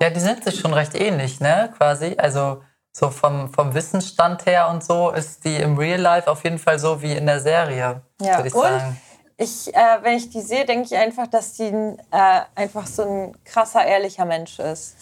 Ja, 0.00 0.10
die 0.10 0.20
sind 0.20 0.44
sich 0.44 0.58
schon 0.58 0.72
recht 0.72 0.94
ähnlich, 0.94 1.40
ne? 1.40 1.72
Quasi. 1.76 2.14
Also 2.18 2.62
so 2.98 3.10
vom, 3.10 3.52
vom 3.52 3.74
Wissensstand 3.74 4.44
her 4.46 4.68
und 4.68 4.82
so 4.82 5.10
ist 5.10 5.44
die 5.44 5.56
im 5.56 5.78
Real 5.78 6.00
Life 6.00 6.28
auf 6.28 6.42
jeden 6.42 6.58
Fall 6.58 6.78
so 6.78 7.00
wie 7.00 7.12
in 7.12 7.26
der 7.26 7.40
Serie, 7.40 8.02
Ja, 8.20 8.38
würde 8.38 8.48
ich 8.48 8.54
und 8.54 8.62
sagen. 8.62 9.00
ich, 9.36 9.74
äh, 9.74 9.98
wenn 10.02 10.16
ich 10.16 10.30
die 10.30 10.40
sehe, 10.40 10.66
denke 10.66 10.86
ich 10.86 10.96
einfach, 10.96 11.28
dass 11.28 11.52
die 11.52 11.66
äh, 11.66 12.40
einfach 12.56 12.86
so 12.86 13.02
ein 13.02 13.44
krasser, 13.44 13.84
ehrlicher 13.84 14.24
Mensch 14.24 14.58
ist. 14.58 14.96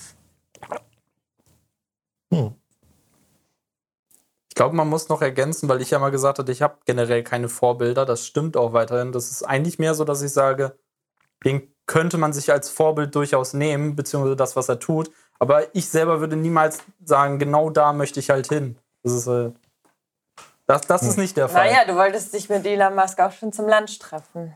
Ich 2.30 2.50
glaube, 4.54 4.76
man 4.76 4.88
muss 4.88 5.08
noch 5.08 5.22
ergänzen, 5.22 5.68
weil 5.68 5.80
ich 5.80 5.90
ja 5.90 5.98
mal 5.98 6.10
gesagt 6.10 6.38
hatte, 6.38 6.52
ich 6.52 6.60
habe 6.60 6.78
generell 6.84 7.22
keine 7.22 7.48
Vorbilder. 7.48 8.04
Das 8.04 8.26
stimmt 8.26 8.58
auch 8.58 8.74
weiterhin. 8.74 9.12
Das 9.12 9.30
ist 9.30 9.42
eigentlich 9.42 9.78
mehr 9.78 9.94
so, 9.94 10.04
dass 10.04 10.22
ich 10.22 10.32
sage, 10.32 10.78
den 11.44 11.74
könnte 11.86 12.18
man 12.18 12.32
sich 12.32 12.52
als 12.52 12.68
Vorbild 12.68 13.14
durchaus 13.14 13.54
nehmen, 13.54 13.96
beziehungsweise 13.96 14.36
das, 14.36 14.56
was 14.56 14.68
er 14.68 14.80
tut. 14.80 15.10
Aber 15.38 15.74
ich 15.74 15.88
selber 15.88 16.20
würde 16.20 16.36
niemals 16.36 16.82
sagen, 17.04 17.38
genau 17.38 17.70
da 17.70 17.92
möchte 17.92 18.20
ich 18.20 18.30
halt 18.30 18.48
hin. 18.48 18.78
Das 19.02 19.12
ist 19.12 19.26
halt. 19.26 19.54
Das, 20.66 20.82
das 20.82 21.02
ist 21.02 21.16
nicht 21.16 21.36
der 21.36 21.48
Fall. 21.48 21.70
Naja, 21.70 21.84
du 21.86 21.94
wolltest 21.94 22.34
dich 22.34 22.48
mit 22.48 22.66
Elon 22.66 22.94
Musk 22.96 23.20
auch 23.20 23.30
schon 23.32 23.52
zum 23.52 23.68
Lunch 23.68 23.98
treffen. 24.00 24.54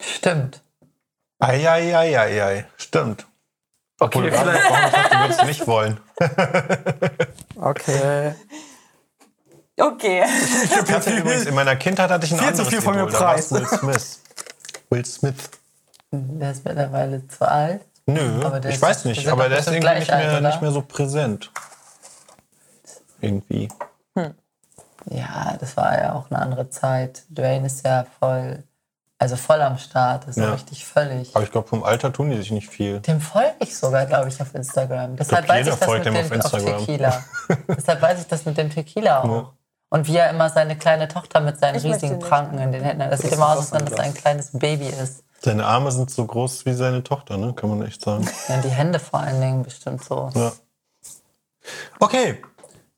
Stimmt. 0.00 0.62
Eieieiei, 1.38 2.66
stimmt. 2.76 3.26
okay, 4.00 4.18
Oder 4.18 4.32
vielleicht. 4.32 4.70
warum 4.70 4.92
dachte, 4.92 5.40
du 5.40 5.46
nicht 5.46 5.66
wollen? 5.66 6.00
Okay. 7.62 8.34
Okay. 9.78 10.24
Ich 10.64 10.92
hatte 10.92 11.16
übrigens, 11.16 11.46
in 11.46 11.54
meiner 11.54 11.76
Kindheit 11.76 12.10
hatte 12.10 12.26
ich 12.26 12.32
ein 12.32 12.40
Viel 12.40 12.54
zu 12.54 12.64
viel 12.64 12.80
von 12.82 12.94
mir 12.94 13.04
Idol, 13.04 13.12
preis. 13.12 13.52
Will 13.52 13.66
Smith. 13.68 14.20
Will 14.90 15.04
Smith. 15.04 15.50
Der 16.10 16.50
ist 16.50 16.64
mittlerweile 16.64 17.26
zu 17.28 17.48
alt. 17.48 17.82
Nö, 18.12 18.44
Aber 18.44 18.60
der 18.60 18.70
ich 18.70 18.76
ist- 18.76 18.82
weiß 18.82 19.04
nicht, 19.06 19.26
aber 19.28 19.48
der 19.48 19.58
ist 19.58 19.68
irgendwie 19.68 19.94
nicht 19.98 20.12
alt, 20.12 20.26
mehr, 20.26 20.38
oder? 20.38 20.48
nicht 20.48 20.62
mehr 20.62 20.70
so 20.72 20.82
präsent. 20.82 21.50
Irgendwie. 23.20 23.68
Ja, 25.06 25.56
das 25.58 25.76
war 25.76 26.00
ja 26.00 26.12
auch 26.14 26.30
eine 26.30 26.40
andere 26.40 26.70
Zeit. 26.70 27.24
Dwayne 27.28 27.66
ist 27.66 27.84
ja 27.84 28.06
voll, 28.20 28.62
also 29.18 29.36
voll 29.36 29.60
am 29.60 29.78
Start. 29.78 30.24
Das 30.28 30.36
ist 30.36 30.42
Ja. 30.42 30.46
so 30.48 30.52
richtig 30.52 30.84
völlig. 30.86 31.34
Aber 31.34 31.44
ich 31.44 31.50
glaube, 31.50 31.66
vom 31.68 31.82
Alter 31.82 32.12
tun 32.12 32.30
die 32.30 32.36
sich 32.36 32.50
nicht 32.52 32.68
viel. 32.68 33.00
Dem 33.00 33.20
folge 33.20 33.54
ich 33.60 33.76
sogar, 33.76 34.06
glaube 34.06 34.28
ich, 34.28 34.40
auf 34.40 34.54
Instagram. 34.54 35.16
Deshalb 35.16 35.46
glaub, 35.46 35.56
weiß 35.56 35.64
jeder 35.64 35.74
ich 35.74 35.78
das 35.80 35.88
folgt 35.88 36.04
mit 36.04 36.14
dem 36.14 36.20
auf 36.20 36.30
auf 36.30 36.52
Instagram. 36.54 36.78
Tequila. 36.78 37.24
Deshalb 37.76 38.02
weiß 38.02 38.20
ich 38.20 38.26
das 38.28 38.44
mit 38.44 38.56
dem 38.58 38.70
Tequila 38.70 39.22
auch. 39.22 39.52
Und 39.88 40.06
wie 40.06 40.16
er 40.16 40.30
immer 40.30 40.48
seine 40.48 40.76
kleine 40.76 41.06
Tochter 41.08 41.40
mit 41.40 41.58
seinen 41.58 41.74
Ich 41.76 41.84
riesigen. 41.84 42.18
Pranken 42.18 42.58
in 42.58 42.72
den 42.72 42.82
Händen 42.82 43.02
hat. 43.04 43.12
Das 43.12 43.20
sieht 43.20 43.30
ist 43.32 43.36
immer 43.36 43.48
aus, 43.50 43.58
als 43.58 43.72
wenn 43.72 43.84
das 43.84 43.98
ein 44.00 44.14
kleines 44.14 44.50
Baby 44.52 44.86
ist. 44.86 45.22
Seine 45.44 45.66
Arme 45.66 45.90
sind 45.90 46.08
so 46.08 46.24
groß 46.24 46.66
wie 46.66 46.72
seine 46.72 47.02
Tochter, 47.02 47.36
ne? 47.36 47.52
Kann 47.52 47.68
man 47.68 47.82
echt 47.84 48.02
sagen. 48.02 48.28
Ja, 48.48 48.58
die 48.58 48.68
Hände 48.68 49.00
vor 49.00 49.20
allen 49.20 49.40
Dingen 49.40 49.62
bestimmt 49.64 50.04
so. 50.04 50.30
Ja. 50.34 50.52
Okay, 51.98 52.40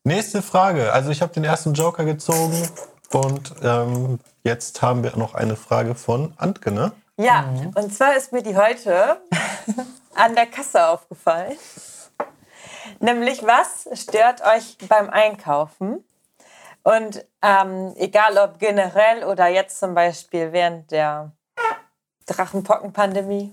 nächste 0.03 0.43
Frage. 0.43 0.93
Also 0.93 1.11
ich 1.11 1.23
habe 1.23 1.33
den 1.33 1.45
ersten 1.45 1.73
Joker 1.73 2.05
gezogen 2.05 2.69
und 3.13 3.55
ähm, 3.63 4.21
jetzt 4.43 4.83
haben 4.83 5.03
wir 5.03 5.17
noch 5.17 5.35
eine 5.35 5.57
Frage 5.57 5.95
von 5.95 6.35
Antke, 6.37 6.71
ne? 6.71 6.93
Ja, 7.17 7.49
und 7.77 7.95
zwar 7.95 8.17
ist 8.17 8.33
mir 8.33 8.43
die 8.43 8.57
heute 8.57 9.19
an 10.15 10.35
der 10.35 10.47
Kasse 10.47 10.89
aufgefallen. 10.89 11.57
Nämlich, 13.01 13.43
was 13.43 13.89
stört 13.99 14.43
euch 14.43 14.77
beim 14.89 15.09
Einkaufen? 15.09 16.05
Und 16.83 17.25
ähm, 17.41 17.95
egal 17.97 18.37
ob 18.37 18.59
generell 18.59 19.25
oder 19.25 19.49
jetzt 19.49 19.79
zum 19.79 19.95
Beispiel 19.95 20.53
während 20.53 20.91
der 20.91 21.33
Drachenpockenpandemie. 22.27 23.53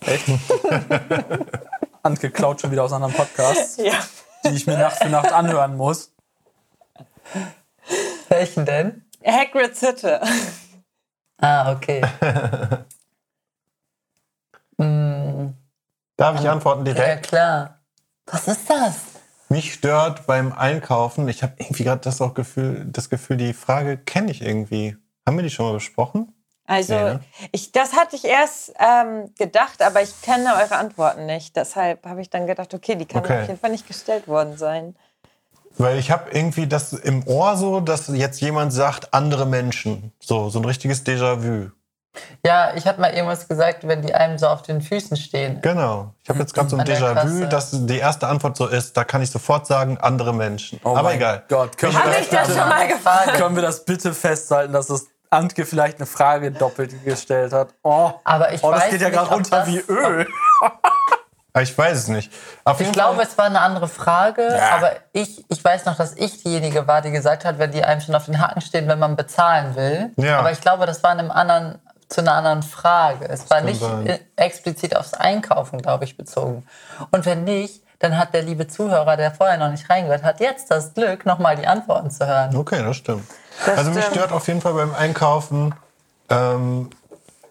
Echt? 0.00 0.26
Antke 2.02 2.30
klaut 2.30 2.60
schon 2.60 2.70
wieder 2.70 2.84
aus 2.84 2.92
anderen 2.92 3.14
Podcasts, 3.14 3.76
Ja. 3.78 3.94
die 4.44 4.50
ich 4.56 4.66
mir 4.66 4.78
Nacht 4.78 4.98
für 4.98 5.08
Nacht 5.08 5.32
anhören 5.32 5.76
muss. 5.76 6.12
Welchen 8.28 8.64
denn? 8.64 9.04
Hagrids 9.24 9.82
Hütte. 9.82 10.20
Ah, 11.38 11.72
okay. 11.72 12.00
mm, 14.78 15.48
Darf 16.16 16.40
ich 16.40 16.48
antworten 16.48 16.86
ja, 16.86 16.94
direkt? 16.94 17.26
klar. 17.28 17.80
Was 18.26 18.48
ist 18.48 18.68
das? 18.70 18.94
Mich 19.48 19.74
stört 19.74 20.26
beim 20.26 20.52
Einkaufen, 20.52 21.28
ich 21.28 21.42
habe 21.42 21.54
irgendwie 21.58 21.84
gerade 21.84 22.00
das 22.00 22.20
auch 22.20 22.34
Gefühl, 22.34 22.84
das 22.88 23.10
Gefühl, 23.10 23.36
die 23.36 23.52
Frage 23.52 23.96
kenne 23.98 24.30
ich 24.30 24.42
irgendwie. 24.42 24.96
Haben 25.24 25.36
wir 25.36 25.42
die 25.44 25.50
schon 25.50 25.66
mal 25.66 25.74
besprochen? 25.74 26.32
Also, 26.66 26.94
Nee, 26.94 27.00
ne? 27.04 27.20
ich, 27.52 27.72
das 27.72 27.92
hatte 27.94 28.16
ich 28.16 28.24
erst 28.24 28.72
ähm, 28.78 29.32
gedacht, 29.38 29.82
aber 29.82 30.02
ich 30.02 30.20
kenne 30.22 30.54
eure 30.56 30.76
Antworten 30.76 31.26
nicht. 31.26 31.54
Deshalb 31.56 32.04
habe 32.06 32.20
ich 32.20 32.30
dann 32.30 32.46
gedacht, 32.46 32.74
okay, 32.74 32.96
die 32.96 33.06
kann 33.06 33.20
Okay. 33.24 33.42
auf 33.42 33.48
jeden 33.48 33.60
Fall 33.60 33.70
nicht 33.70 33.86
gestellt 33.86 34.26
worden 34.26 34.56
sein. 34.58 34.96
Weil 35.78 35.98
ich 35.98 36.10
habe 36.10 36.30
irgendwie 36.30 36.66
das 36.66 36.92
im 36.94 37.26
Ohr 37.26 37.56
so, 37.56 37.80
dass 37.80 38.08
jetzt 38.08 38.40
jemand 38.40 38.72
sagt, 38.72 39.12
andere 39.12 39.46
Menschen. 39.46 40.12
So, 40.20 40.48
so 40.48 40.58
ein 40.58 40.64
richtiges 40.64 41.04
Déjà-vu. 41.04 41.70
Ja, 42.44 42.72
ich 42.74 42.86
hatte 42.86 42.98
mal 42.98 43.12
irgendwas 43.12 43.46
gesagt, 43.46 43.86
wenn 43.86 44.00
die 44.00 44.14
einem 44.14 44.38
so 44.38 44.46
auf 44.46 44.62
den 44.62 44.80
Füßen 44.80 45.18
stehen. 45.18 45.60
Genau. 45.60 46.14
Ich 46.22 46.30
habe 46.30 46.38
jetzt 46.38 46.54
gerade 46.54 46.70
so 46.70 46.78
ein 46.78 46.86
Déjà-vu, 46.86 47.44
dass 47.46 47.72
die 47.72 47.98
erste 47.98 48.26
Antwort 48.26 48.56
so 48.56 48.66
ist, 48.68 48.96
da 48.96 49.04
kann 49.04 49.20
ich 49.20 49.30
sofort 49.30 49.66
sagen, 49.66 49.98
andere 49.98 50.32
Menschen. 50.32 50.80
Oh 50.82 50.90
Aber 50.92 51.02
mein 51.04 51.16
egal. 51.16 51.44
Gott, 51.48 51.76
können 51.76 51.92
wir, 51.92 51.98
Habe 52.00 52.10
das 52.12 52.20
ich 52.22 52.28
das 52.30 52.48
bitte, 52.48 52.58
schon 52.58 52.68
mal 52.70 52.88
gefragt? 52.88 53.34
können 53.34 53.54
wir 53.54 53.62
das 53.62 53.84
bitte 53.84 54.14
festhalten, 54.14 54.72
dass 54.72 54.86
das 54.86 55.06
Antke 55.30 55.66
vielleicht 55.66 55.98
eine 55.98 56.06
Frage 56.06 56.50
doppelt 56.52 57.04
gestellt 57.04 57.52
hat? 57.52 57.68
Oh, 57.82 58.12
Aber 58.24 58.52
ich 58.52 58.62
oh 58.62 58.70
das 58.72 58.82
weiß 58.82 58.90
geht 58.90 59.00
ja 59.00 59.10
gerade 59.10 59.28
runter 59.30 59.58
das- 59.60 59.66
wie 59.68 59.78
Öl. 59.88 60.26
Aber 61.52 61.62
ich 61.62 61.76
weiß 61.76 61.96
es 61.96 62.08
nicht. 62.08 62.30
Auf 62.64 62.80
Ich 62.80 62.92
glaube, 62.92 63.16
Fall, 63.16 63.24
es 63.26 63.38
war 63.38 63.46
eine 63.46 63.60
andere 63.60 63.88
Frage, 63.88 64.42
Ja. 64.46 64.76
aber 64.76 64.92
ich, 65.12 65.42
ich 65.48 65.64
weiß 65.64 65.86
noch, 65.86 65.96
dass 65.96 66.14
ich 66.14 66.42
diejenige 66.42 66.86
war, 66.86 67.00
die 67.00 67.10
gesagt 67.10 67.46
hat, 67.46 67.58
wenn 67.58 67.72
die 67.72 67.82
einem 67.82 68.02
schon 68.02 68.14
auf 68.14 68.26
den 68.26 68.38
Haken 68.40 68.60
stehen, 68.60 68.88
wenn 68.88 68.98
man 68.98 69.16
bezahlen 69.16 69.74
will. 69.74 70.12
Ja. 70.16 70.38
Aber 70.38 70.52
ich 70.52 70.60
glaube, 70.60 70.84
das 70.84 71.02
war 71.02 71.12
in 71.12 71.18
einem 71.20 71.30
anderen, 71.30 71.78
zu 72.10 72.20
einer 72.20 72.34
anderen 72.34 72.62
Frage. 72.62 73.26
Es 73.28 73.48
war 73.48 73.58
kann 73.58 73.66
nicht 73.66 73.80
sein. 73.80 74.18
explizit 74.36 74.94
aufs 74.96 75.14
Einkaufen, 75.14 75.80
glaube 75.80 76.04
ich, 76.04 76.18
bezogen. 76.18 76.66
Und 77.10 77.24
wenn 77.24 77.44
nicht, 77.44 77.82
dann 77.98 78.18
hat 78.18 78.34
der 78.34 78.42
liebe 78.42 78.68
Zuhörer, 78.68 79.16
der 79.16 79.32
vorher 79.32 79.58
noch 79.58 79.70
nicht 79.70 79.88
reingehört 79.88 80.22
hat, 80.22 80.40
jetzt 80.40 80.70
das 80.70 80.94
Glück, 80.94 81.26
nochmal 81.26 81.56
die 81.56 81.66
Antworten 81.66 82.10
zu 82.10 82.26
hören. 82.26 82.54
Okay, 82.56 82.82
das 82.82 82.96
stimmt. 82.96 83.24
also 83.64 83.90
mich 83.90 84.04
stimmt. 84.04 84.16
stört 84.16 84.32
auf 84.32 84.46
jeden 84.48 84.60
Fall 84.60 84.74
beim 84.74 84.94
Einkaufen, 84.94 85.74
ähm, 86.28 86.90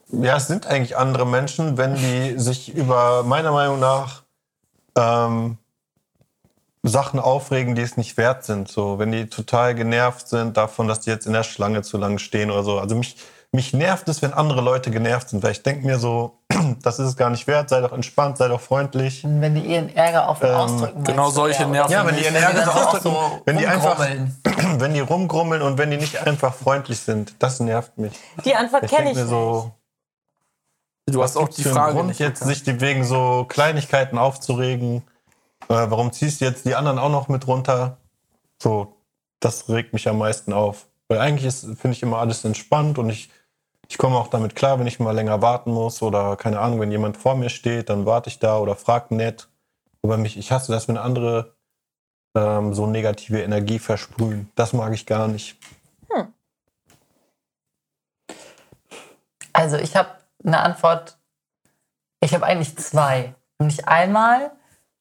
ja, 0.09 0.37
es 0.37 0.47
sind 0.47 0.67
eigentlich 0.67 0.97
andere 0.97 1.25
Menschen, 1.25 1.77
wenn 1.77 1.95
die 1.95 2.37
sich 2.37 2.73
über, 2.73 3.23
meiner 3.23 3.51
Meinung 3.51 3.79
nach, 3.79 4.23
ähm, 4.97 5.57
Sachen 6.83 7.19
aufregen, 7.19 7.73
die 7.73 7.81
es 7.81 7.97
nicht 7.97 8.15
wert 8.17 8.43
sind. 8.43 8.67
So, 8.67 8.99
wenn 8.99 9.11
die 9.11 9.27
total 9.27 9.73
genervt 9.73 10.27
sind 10.27 10.55
davon, 10.55 10.87
dass 10.87 11.01
die 11.01 11.09
jetzt 11.09 11.25
in 11.25 11.33
der 11.33 11.43
Schlange 11.43 11.81
zu 11.81 11.97
lang 11.97 12.19
stehen 12.19 12.51
oder 12.51 12.63
so. 12.63 12.79
Also 12.79 12.95
mich, 12.95 13.17
mich 13.51 13.73
nervt 13.73 14.07
es, 14.09 14.21
wenn 14.21 14.33
andere 14.33 14.61
Leute 14.61 14.91
genervt 14.91 15.29
sind, 15.29 15.41
weil 15.43 15.51
ich 15.51 15.63
denke 15.63 15.85
mir 15.85 15.97
so, 15.97 16.39
das 16.83 16.99
ist 16.99 17.07
es 17.07 17.17
gar 17.17 17.29
nicht 17.29 17.47
wert, 17.47 17.69
sei 17.69 17.79
doch 17.81 17.93
entspannt, 17.93 18.37
sei 18.37 18.47
doch 18.47 18.61
freundlich. 18.61 19.23
Und 19.23 19.41
wenn 19.41 19.55
die 19.55 19.61
ihren 19.61 19.95
Ärger 19.95 20.27
auf 20.29 20.39
den 20.39 20.51
ausdrücken. 20.51 21.03
genau 21.03 21.29
solche 21.29 21.65
nerven 21.65 21.91
Ja, 21.91 22.05
wenn 22.05 22.15
die 22.15 22.23
ihren 22.23 22.33
Wenn 22.33 22.41
die 22.41 22.47
Ärger 22.47 22.65
so 22.65 22.71
ausdrücken, 22.71 23.03
so 23.03 23.41
wenn 23.45 23.57
die 23.57 23.67
einfach, 23.67 23.99
rumgrummeln. 23.99 24.41
wenn 24.79 24.93
die 24.93 24.99
rumgrummeln 24.99 25.61
und 25.61 25.77
wenn 25.77 25.91
die 25.91 25.97
nicht 25.97 26.25
einfach 26.25 26.53
freundlich 26.53 26.99
sind, 26.99 27.35
das 27.39 27.59
nervt 27.59 27.97
mich. 27.97 28.13
Die 28.43 28.55
Antwort 28.55 28.83
Ich 28.83 28.91
kenne 28.91 29.11
ich 29.11 29.15
mir 29.15 29.25
so, 29.25 29.71
Du 31.07 31.21
hast 31.21 31.37
auch 31.37 31.49
die 31.49 31.63
Frage 31.63 31.93
Grund, 31.93 32.07
nicht. 32.09 32.19
jetzt 32.19 32.43
sich 32.43 32.63
die 32.63 32.81
wegen 32.81 33.03
so 33.03 33.45
Kleinigkeiten 33.47 34.17
aufzuregen. 34.17 35.03
Äh, 35.69 35.85
warum 35.89 36.11
ziehst 36.11 36.41
du 36.41 36.45
jetzt 36.45 36.65
die 36.65 36.75
anderen 36.75 36.97
auch 36.97 37.09
noch 37.09 37.27
mit 37.27 37.47
runter? 37.47 37.97
So, 38.61 38.95
das 39.39 39.69
regt 39.69 39.93
mich 39.93 40.09
am 40.09 40.17
meisten 40.17 40.51
auf. 40.51 40.87
Weil 41.07 41.19
eigentlich 41.19 41.53
finde 41.53 41.91
ich 41.91 42.03
immer 42.03 42.17
alles 42.17 42.43
entspannt 42.45 42.97
und 42.97 43.09
ich, 43.09 43.29
ich 43.87 43.97
komme 43.97 44.17
auch 44.17 44.27
damit 44.27 44.55
klar, 44.55 44.79
wenn 44.79 44.87
ich 44.87 44.99
mal 44.99 45.11
länger 45.11 45.41
warten 45.41 45.71
muss 45.71 46.01
oder 46.01 46.35
keine 46.35 46.59
Ahnung, 46.59 46.79
wenn 46.79 46.91
jemand 46.91 47.17
vor 47.17 47.35
mir 47.35 47.49
steht, 47.49 47.89
dann 47.89 48.05
warte 48.05 48.29
ich 48.29 48.39
da 48.39 48.57
oder 48.57 48.75
fragt 48.75 49.11
nett. 49.11 49.47
Aber 50.01 50.17
mich, 50.17 50.37
ich 50.37 50.51
hasse 50.51 50.71
das, 50.71 50.87
wenn 50.87 50.97
andere 50.97 51.55
ähm, 52.35 52.73
so 52.73 52.87
negative 52.87 53.41
Energie 53.41 53.79
versprühen. 53.79 54.51
Das 54.55 54.73
mag 54.73 54.93
ich 54.93 55.05
gar 55.05 55.27
nicht. 55.27 55.57
Also 59.55 59.77
ich 59.77 59.95
habe 59.95 60.09
eine 60.43 60.59
Antwort, 60.59 61.17
ich 62.19 62.33
habe 62.33 62.45
eigentlich 62.45 62.77
zwei. 62.77 63.33
Nämlich 63.57 63.87
einmal 63.87 64.51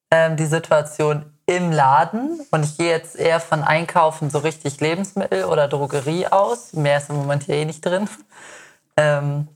ähm, 0.09 0.37
die 0.37 0.45
Situation 0.45 1.34
im 1.47 1.71
Laden 1.71 2.41
und 2.51 2.63
ich 2.63 2.77
gehe 2.77 2.89
jetzt 2.89 3.15
eher 3.15 3.39
von 3.39 3.63
Einkaufen 3.63 4.29
so 4.29 4.39
richtig 4.39 4.79
Lebensmittel 4.79 5.45
oder 5.45 5.67
Drogerie 5.67 6.27
aus. 6.27 6.73
Mehr 6.73 6.97
ist 6.97 7.09
im 7.09 7.17
Moment 7.17 7.43
hier 7.43 7.55
eh 7.55 7.65
nicht 7.65 7.85
drin. 7.85 8.09
Ähm, 8.97 9.47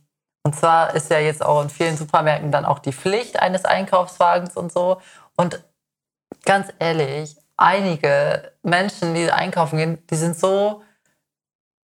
und 0.43 0.55
zwar 0.55 0.93
ist 0.95 1.09
ja 1.09 1.19
jetzt 1.19 1.43
auch 1.43 1.61
in 1.61 1.69
vielen 1.69 1.97
Supermärkten 1.97 2.51
dann 2.51 2.65
auch 2.65 2.79
die 2.79 2.93
Pflicht 2.93 3.39
eines 3.39 3.65
Einkaufswagens 3.65 4.55
und 4.55 4.71
so. 4.71 5.01
Und 5.35 5.63
ganz 6.45 6.67
ehrlich, 6.79 7.37
einige 7.57 8.51
Menschen, 8.61 9.15
die 9.15 9.31
einkaufen 9.31 9.77
gehen, 9.77 9.97
die 10.09 10.15
sind 10.15 10.37
so 10.37 10.83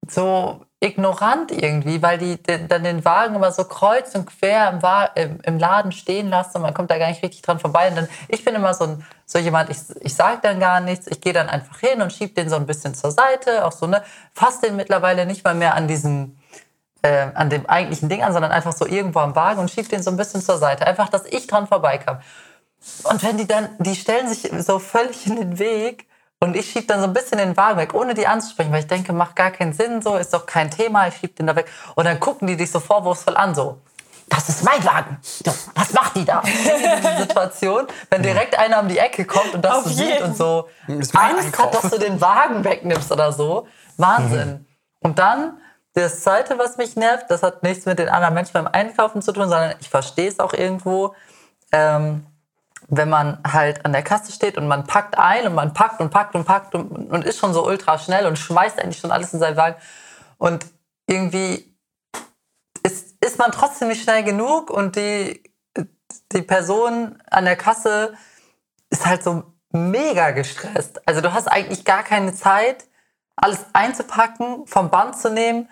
so 0.07 0.64
ignorant 0.81 1.51
irgendwie, 1.51 2.01
weil 2.01 2.17
die 2.17 2.41
den, 2.41 2.67
dann 2.67 2.83
den 2.83 3.05
Wagen 3.05 3.35
immer 3.35 3.51
so 3.51 3.63
kreuz 3.63 4.13
und 4.13 4.25
quer 4.25 4.69
im, 4.69 4.83
Wa 4.83 5.05
im, 5.15 5.39
im 5.43 5.57
Laden 5.57 5.91
stehen 5.91 6.29
lassen 6.29 6.57
und 6.57 6.63
man 6.63 6.73
kommt 6.73 6.91
da 6.91 6.97
gar 6.97 7.07
nicht 7.07 7.23
richtig 7.23 7.41
dran 7.41 7.59
vorbei. 7.59 7.89
Und 7.89 7.95
dann, 7.95 8.09
ich 8.27 8.43
bin 8.43 8.55
immer 8.55 8.73
so, 8.73 8.85
ein, 8.85 9.05
so 9.25 9.39
jemand, 9.39 9.69
ich, 9.69 9.77
ich 10.01 10.13
sage 10.13 10.39
dann 10.43 10.59
gar 10.59 10.81
nichts, 10.81 11.07
ich 11.07 11.21
gehe 11.21 11.33
dann 11.33 11.49
einfach 11.49 11.79
hin 11.79 12.01
und 12.01 12.11
schiebe 12.11 12.33
den 12.33 12.49
so 12.49 12.57
ein 12.57 12.65
bisschen 12.65 12.93
zur 12.93 13.11
Seite, 13.11 13.65
auch 13.65 13.71
so, 13.71 13.87
ne, 13.87 14.03
fass 14.33 14.59
den 14.59 14.75
mittlerweile 14.75 15.25
nicht 15.25 15.43
mal 15.43 15.55
mehr 15.55 15.75
an 15.75 15.87
diesen, 15.87 16.37
äh, 17.01 17.27
an 17.33 17.49
dem 17.49 17.65
eigentlichen 17.67 18.09
Ding 18.09 18.21
an, 18.21 18.33
sondern 18.33 18.51
einfach 18.51 18.73
so 18.73 18.85
irgendwo 18.85 19.19
am 19.19 19.35
Wagen 19.35 19.61
und 19.61 19.71
schiebe 19.71 19.87
den 19.87 20.03
so 20.03 20.11
ein 20.11 20.17
bisschen 20.17 20.41
zur 20.41 20.57
Seite. 20.57 20.85
Einfach, 20.85 21.09
dass 21.09 21.25
ich 21.25 21.47
dran 21.47 21.67
vorbeikam. 21.67 22.19
Und 23.03 23.23
wenn 23.23 23.37
die 23.37 23.47
dann, 23.47 23.69
die 23.79 23.95
stellen 23.95 24.27
sich 24.27 24.51
so 24.63 24.79
völlig 24.79 25.25
in 25.25 25.37
den 25.37 25.57
Weg 25.57 26.07
und 26.39 26.55
ich 26.55 26.69
schiebe 26.69 26.85
dann 26.85 26.99
so 26.99 27.07
ein 27.07 27.13
bisschen 27.13 27.37
den 27.37 27.55
Wagen 27.57 27.77
weg, 27.77 27.93
ohne 27.93 28.13
die 28.13 28.27
anzusprechen, 28.27 28.71
weil 28.71 28.81
ich 28.81 28.87
denke, 28.87 29.13
macht 29.13 29.35
gar 29.35 29.51
keinen 29.51 29.73
Sinn, 29.73 30.01
so 30.01 30.15
ist 30.15 30.33
doch 30.33 30.45
kein 30.45 30.69
Thema, 30.69 31.07
ich 31.07 31.15
schiebe 31.15 31.33
den 31.33 31.47
da 31.47 31.55
weg. 31.55 31.67
Und 31.95 32.05
dann 32.05 32.19
gucken 32.19 32.47
die 32.47 32.57
dich 32.57 32.71
so 32.71 32.79
vorwurfsvoll 32.79 33.37
an, 33.37 33.55
so. 33.55 33.79
Das 34.27 34.49
ist 34.49 34.63
mein 34.63 34.83
Wagen. 34.83 35.17
Was 35.75 35.93
macht 35.93 36.15
die 36.15 36.25
da? 36.25 36.41
Diese 36.45 37.17
Situation, 37.21 37.85
wenn 38.09 38.23
direkt 38.23 38.57
einer 38.57 38.79
um 38.79 38.87
die 38.87 38.97
Ecke 38.97 39.23
kommt 39.25 39.53
und 39.53 39.63
das 39.63 39.75
Auf 39.75 39.83
so 39.83 39.89
sieht 39.89 40.21
und 40.21 40.35
so 40.35 40.67
ist 40.87 41.13
mein 41.13 41.35
Angst 41.35 41.57
hat, 41.57 41.75
dass 41.75 41.91
du 41.91 41.99
den 41.99 42.19
Wagen 42.19 42.63
wegnimmst 42.63 43.11
oder 43.11 43.31
so. 43.31 43.67
Wahnsinn. 43.97 44.65
Und 44.99 45.19
dann 45.19 45.59
das 45.93 46.21
Zweite, 46.21 46.57
was 46.57 46.77
mich 46.77 46.95
nervt, 46.95 47.29
das 47.29 47.43
hat 47.43 47.63
nichts 47.63 47.85
mit 47.85 47.99
den 47.99 48.09
anderen 48.09 48.33
Menschen 48.33 48.53
beim 48.53 48.67
Einkaufen 48.67 49.21
zu 49.21 49.31
tun, 49.31 49.47
sondern 49.47 49.75
ich 49.79 49.89
verstehe 49.89 50.27
es 50.27 50.39
auch 50.39 50.53
irgendwo. 50.53 51.13
Ähm, 51.71 52.25
wenn 52.87 53.09
man 53.09 53.39
halt 53.45 53.85
an 53.85 53.93
der 53.93 54.03
Kasse 54.03 54.31
steht 54.31 54.57
und 54.57 54.67
man 54.67 54.85
packt 54.85 55.17
ein 55.17 55.47
und 55.47 55.55
man 55.55 55.73
packt 55.73 56.01
und 56.01 56.11
packt 56.11 56.35
und 56.35 56.45
packt 56.45 56.75
und, 56.75 56.91
und 56.91 57.25
ist 57.25 57.39
schon 57.39 57.53
so 57.53 57.65
ultra 57.65 57.97
schnell 57.97 58.25
und 58.25 58.37
schmeißt 58.37 58.79
eigentlich 58.79 58.99
schon 58.99 59.11
alles 59.11 59.33
in 59.33 59.39
seinen 59.39 59.57
Wagen. 59.57 59.75
Und 60.37 60.65
irgendwie 61.07 61.75
ist, 62.83 63.15
ist 63.23 63.39
man 63.39 63.51
trotzdem 63.51 63.87
nicht 63.87 64.03
schnell 64.03 64.23
genug 64.23 64.69
und 64.69 64.95
die, 64.95 65.43
die 66.31 66.41
Person 66.41 67.21
an 67.29 67.45
der 67.45 67.55
Kasse 67.55 68.13
ist 68.89 69.05
halt 69.05 69.23
so 69.23 69.43
mega 69.71 70.31
gestresst. 70.31 71.05
Also 71.07 71.21
du 71.21 71.33
hast 71.33 71.47
eigentlich 71.47 71.85
gar 71.85 72.03
keine 72.03 72.33
Zeit, 72.33 72.85
alles 73.35 73.65
einzupacken, 73.73 74.65
vom 74.67 74.89
Band 74.89 75.17
zu 75.17 75.31
nehmen 75.31 75.69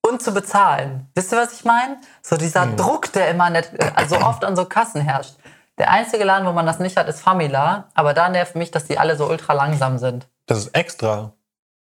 und 0.00 0.22
zu 0.22 0.32
bezahlen. 0.32 1.08
Wisst 1.14 1.32
ihr, 1.32 1.38
was 1.38 1.52
ich 1.52 1.64
meine? 1.64 1.98
So 2.22 2.36
dieser 2.36 2.66
Druck, 2.66 3.12
der 3.12 3.30
immer 3.30 3.50
nicht, 3.50 3.70
also 3.94 4.16
oft 4.16 4.44
an 4.44 4.56
so 4.56 4.64
Kassen 4.64 5.00
herrscht. 5.00 5.34
Der 5.82 5.90
einzige 5.90 6.22
Laden, 6.22 6.46
wo 6.46 6.52
man 6.52 6.64
das 6.64 6.78
nicht 6.78 6.96
hat, 6.96 7.08
ist 7.08 7.20
Famila. 7.22 7.88
Aber 7.94 8.14
da 8.14 8.28
nervt 8.28 8.54
mich, 8.54 8.70
dass 8.70 8.84
die 8.84 8.98
alle 8.98 9.16
so 9.16 9.28
ultra 9.28 9.52
langsam 9.52 9.98
sind. 9.98 10.28
Das 10.46 10.58
ist 10.58 10.76
extra. 10.76 11.32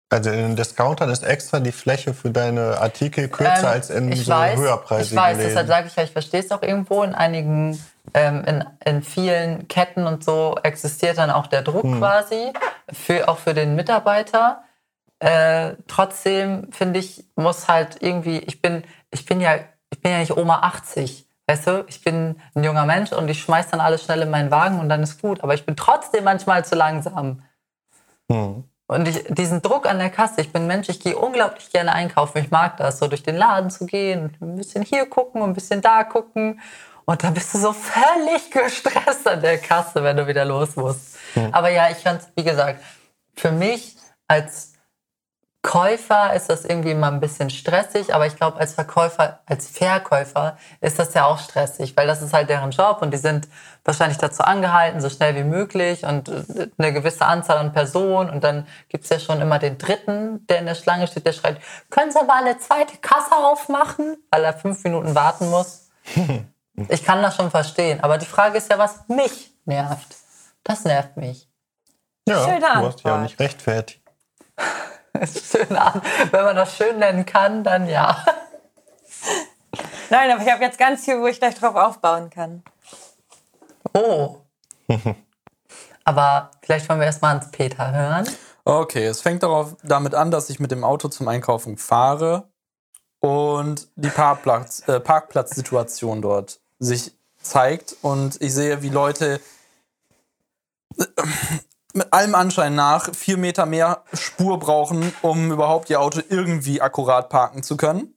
Also 0.08 0.30
in 0.30 0.36
den 0.36 0.54
Discountern 0.54 1.10
ist 1.10 1.24
extra 1.24 1.58
die 1.58 1.72
Fläche 1.72 2.14
für 2.14 2.30
deine 2.30 2.78
Artikel 2.78 3.26
kürzer 3.26 3.58
Ähm, 3.58 3.66
als 3.66 3.90
in 3.90 4.14
so 4.14 4.30
weiß, 4.30 4.56
höherpreisigen 4.56 5.18
Ich 5.18 5.24
weiß, 5.24 5.36
Läden. 5.36 5.48
deshalb 5.48 5.66
sage 5.66 5.88
ich 5.88 5.96
ja, 5.96 6.04
ich 6.04 6.12
verstehe 6.12 6.38
es 6.38 6.52
auch 6.52 6.62
irgendwo. 6.62 7.02
In 7.02 7.12
einigen, 7.16 7.84
ähm, 8.14 8.44
in, 8.44 8.64
in 8.84 9.02
vielen 9.02 9.66
Ketten 9.66 10.06
und 10.06 10.22
so 10.22 10.56
existiert 10.62 11.18
dann 11.18 11.32
auch 11.32 11.48
der 11.48 11.62
Druck 11.62 11.82
quasi, 11.98 12.52
für, 12.92 13.28
auch 13.28 13.38
für 13.38 13.52
den 13.52 13.74
Mitarbeiter. 13.74 14.62
Äh, 15.18 15.72
trotzdem 15.88 16.70
finde 16.70 17.00
ich, 17.00 17.24
muss 17.34 17.66
halt 17.66 17.96
irgendwie, 17.98 18.38
ich 18.38 18.62
bin, 18.62 18.84
ich 19.10 19.26
bin 19.26 19.40
ja, 19.40 19.56
ich 19.90 20.00
bin 20.00 20.12
ja 20.12 20.18
nicht 20.18 20.36
Oma 20.36 20.60
80. 20.60 21.26
Weißt 21.46 21.66
du, 21.66 21.84
ich 21.88 22.02
bin 22.02 22.40
ein 22.54 22.64
junger 22.64 22.86
Mensch 22.86 23.12
und 23.12 23.28
ich 23.28 23.42
schmeiß 23.42 23.68
dann 23.68 23.80
alles 23.80 24.04
schnell 24.04 24.22
in 24.22 24.30
meinen 24.30 24.50
Wagen 24.50 24.78
und 24.78 24.88
dann 24.88 25.02
ist 25.02 25.20
gut. 25.20 25.42
Aber 25.42 25.54
ich 25.54 25.66
bin 25.66 25.76
trotzdem 25.76 26.24
manchmal 26.24 26.64
zu 26.64 26.74
langsam. 26.74 27.42
Hm. 28.30 28.64
Und 28.86 29.08
ich, 29.08 29.24
diesen 29.28 29.62
Druck 29.62 29.88
an 29.88 29.98
der 29.98 30.10
Kasse, 30.10 30.42
ich 30.42 30.52
bin 30.52 30.66
Mensch, 30.66 30.88
ich 30.88 31.00
gehe 31.00 31.16
unglaublich 31.16 31.70
gerne 31.70 31.92
einkaufen. 31.92 32.38
Ich 32.38 32.50
mag 32.50 32.76
das, 32.76 32.98
so 32.98 33.08
durch 33.08 33.22
den 33.22 33.36
Laden 33.36 33.70
zu 33.70 33.86
gehen, 33.86 34.36
ein 34.40 34.56
bisschen 34.56 34.82
hier 34.82 35.06
gucken 35.06 35.40
und 35.40 35.50
ein 35.50 35.54
bisschen 35.54 35.80
da 35.80 36.04
gucken. 36.04 36.60
Und 37.04 37.24
dann 37.24 37.34
bist 37.34 37.54
du 37.54 37.58
so 37.58 37.72
völlig 37.72 38.50
gestresst 38.50 39.26
an 39.26 39.40
der 39.40 39.58
Kasse, 39.58 40.04
wenn 40.04 40.16
du 40.16 40.26
wieder 40.26 40.44
los 40.44 40.76
musst. 40.76 41.16
Aber 41.50 41.70
ja, 41.70 41.90
ich 41.90 41.98
fand 41.98 42.22
wie 42.36 42.44
gesagt, 42.44 42.82
für 43.34 43.50
mich 43.50 43.96
als 44.28 44.71
Käufer 45.62 46.34
ist 46.34 46.50
das 46.50 46.64
irgendwie 46.64 46.90
immer 46.90 47.06
ein 47.06 47.20
bisschen 47.20 47.48
stressig, 47.48 48.12
aber 48.12 48.26
ich 48.26 48.34
glaube, 48.34 48.58
als 48.58 48.74
Verkäufer, 48.74 49.40
als 49.46 49.68
Verkäufer 49.68 50.56
ist 50.80 50.98
das 50.98 51.14
ja 51.14 51.24
auch 51.24 51.38
stressig, 51.38 51.96
weil 51.96 52.08
das 52.08 52.20
ist 52.20 52.32
halt 52.32 52.48
deren 52.48 52.72
Job 52.72 52.98
und 53.00 53.12
die 53.12 53.18
sind 53.18 53.46
wahrscheinlich 53.84 54.18
dazu 54.18 54.42
angehalten, 54.42 55.00
so 55.00 55.08
schnell 55.08 55.36
wie 55.36 55.44
möglich 55.44 56.04
und 56.04 56.28
äh, 56.28 56.68
eine 56.78 56.92
gewisse 56.92 57.26
Anzahl 57.26 57.58
an 57.58 57.72
Personen 57.72 58.28
und 58.28 58.42
dann 58.42 58.66
gibt's 58.88 59.08
ja 59.08 59.20
schon 59.20 59.40
immer 59.40 59.60
den 59.60 59.78
Dritten, 59.78 60.44
der 60.48 60.58
in 60.58 60.66
der 60.66 60.74
Schlange 60.74 61.06
steht, 61.06 61.26
der 61.26 61.32
schreit, 61.32 61.58
können 61.90 62.10
Sie 62.10 62.24
mal 62.24 62.42
eine 62.42 62.58
zweite 62.58 62.96
Kasse 62.96 63.32
aufmachen, 63.32 64.16
weil 64.32 64.42
er 64.42 64.54
fünf 64.54 64.82
Minuten 64.84 65.14
warten 65.14 65.48
muss. 65.48 65.90
Ich 66.88 67.04
kann 67.04 67.20
das 67.20 67.36
schon 67.36 67.50
verstehen, 67.50 68.02
aber 68.02 68.16
die 68.16 68.24
Frage 68.24 68.56
ist 68.56 68.70
ja, 68.70 68.78
was 68.78 69.06
mich 69.06 69.52
nervt. 69.66 70.16
Das 70.64 70.84
nervt 70.84 71.18
mich. 71.18 71.46
ja, 72.26 72.42
Schöne 72.44 72.60
du 72.60 72.86
hast 72.86 73.04
ja 73.04 73.16
auch 73.16 73.20
nicht 73.20 73.38
rechtfertigt. 73.38 74.00
Schön 75.26 75.76
an. 75.76 76.00
Wenn 76.30 76.44
man 76.44 76.56
das 76.56 76.76
schön 76.76 76.98
nennen 76.98 77.26
kann, 77.26 77.64
dann 77.64 77.88
ja. 77.88 78.24
Nein, 80.10 80.30
aber 80.30 80.42
ich 80.42 80.50
habe 80.50 80.62
jetzt 80.62 80.78
ganz 80.78 81.04
viel, 81.04 81.20
wo 81.20 81.26
ich 81.26 81.38
gleich 81.38 81.54
drauf 81.54 81.74
aufbauen 81.74 82.30
kann. 82.30 82.62
Oh. 83.94 84.38
Aber 86.04 86.50
vielleicht 86.62 86.88
wollen 86.88 87.00
wir 87.00 87.06
erstmal 87.06 87.36
ans 87.36 87.50
Peter 87.50 87.92
hören. 87.92 88.28
Okay, 88.64 89.06
es 89.06 89.20
fängt 89.20 89.42
darauf, 89.42 89.76
damit 89.82 90.14
an, 90.14 90.30
dass 90.30 90.50
ich 90.50 90.60
mit 90.60 90.70
dem 90.70 90.84
Auto 90.84 91.08
zum 91.08 91.28
Einkaufen 91.28 91.78
fahre 91.78 92.48
und 93.20 93.88
die 93.96 94.08
Parkplatz, 94.08 94.86
äh, 94.88 95.00
Parkplatzsituation 95.00 96.22
dort 96.22 96.60
sich 96.78 97.12
zeigt 97.40 97.96
und 98.02 98.40
ich 98.40 98.52
sehe, 98.52 98.82
wie 98.82 98.88
Leute 98.88 99.40
mit 101.94 102.12
allem 102.12 102.34
Anschein 102.34 102.74
nach 102.74 103.14
vier 103.14 103.36
Meter 103.36 103.66
mehr 103.66 104.02
Spur 104.12 104.58
brauchen, 104.58 105.14
um 105.22 105.52
überhaupt 105.52 105.90
ihr 105.90 106.00
Auto 106.00 106.20
irgendwie 106.28 106.80
akkurat 106.80 107.28
parken 107.28 107.62
zu 107.62 107.76
können. 107.76 108.14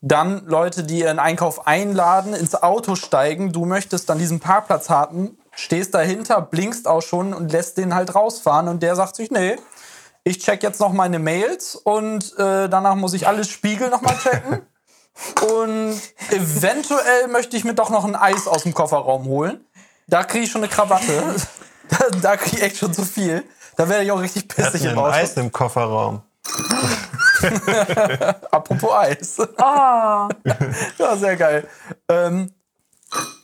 Dann 0.00 0.44
Leute, 0.46 0.82
die 0.82 1.00
ihren 1.00 1.20
Einkauf 1.20 1.66
einladen, 1.66 2.34
ins 2.34 2.60
Auto 2.60 2.96
steigen. 2.96 3.52
Du 3.52 3.64
möchtest 3.64 4.08
dann 4.08 4.18
diesen 4.18 4.40
Parkplatz 4.40 4.90
haben, 4.90 5.38
stehst 5.54 5.94
dahinter, 5.94 6.40
blinkst 6.42 6.88
auch 6.88 7.02
schon 7.02 7.32
und 7.32 7.52
lässt 7.52 7.78
den 7.78 7.94
halt 7.94 8.14
rausfahren. 8.14 8.66
Und 8.66 8.82
der 8.82 8.96
sagt 8.96 9.14
sich, 9.14 9.30
nee, 9.30 9.56
ich 10.24 10.40
check 10.40 10.62
jetzt 10.62 10.80
noch 10.80 10.92
meine 10.92 11.18
Mails 11.18 11.76
und 11.76 12.36
äh, 12.38 12.68
danach 12.68 12.96
muss 12.96 13.14
ich 13.14 13.28
alles 13.28 13.48
Spiegel 13.48 13.90
nochmal 13.90 14.16
checken. 14.18 14.62
und 15.58 16.00
eventuell 16.30 17.28
möchte 17.28 17.56
ich 17.56 17.64
mir 17.64 17.74
doch 17.74 17.90
noch 17.90 18.04
ein 18.04 18.16
Eis 18.16 18.48
aus 18.48 18.64
dem 18.64 18.74
Kofferraum 18.74 19.24
holen. 19.26 19.64
Da 20.08 20.24
kriege 20.24 20.44
ich 20.44 20.50
schon 20.50 20.62
eine 20.62 20.72
Krawatte. 20.72 21.36
Da 22.22 22.36
kriege 22.36 22.58
ich 22.58 22.62
echt 22.62 22.76
schon 22.76 22.92
zu 22.92 23.04
viel. 23.04 23.44
Da 23.76 23.88
werde 23.88 24.04
ich 24.04 24.12
auch 24.12 24.20
richtig 24.20 24.48
pissig 24.48 24.84
im 24.84 24.98
Auto. 24.98 25.12
Eis 25.12 25.36
im 25.36 25.50
Kofferraum. 25.50 26.22
Apropos 28.50 28.92
Eis. 28.92 29.38
Oh, 29.38 30.28
Ja, 30.98 31.16
sehr 31.16 31.36
geil. 31.36 31.66
Ähm, 32.08 32.50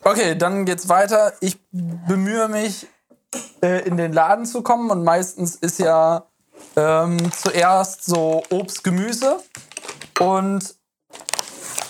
okay, 0.05 0.37
dann 0.37 0.65
geht's 0.65 0.89
weiter. 0.89 1.33
Ich 1.41 1.59
bemühe 1.73 2.49
mich, 2.49 2.87
äh, 3.63 3.87
in 3.87 3.97
den 3.97 4.13
Laden 4.13 4.47
zu 4.47 4.63
kommen 4.63 4.91
und 4.91 5.05
meistens 5.05 5.57
ist 5.57 5.79
ja 5.79 6.25
ähm, 6.77 7.33
zuerst 7.33 8.05
so 8.05 8.43
Obst, 8.51 8.85
Gemüse 8.85 9.41
und 10.19 10.75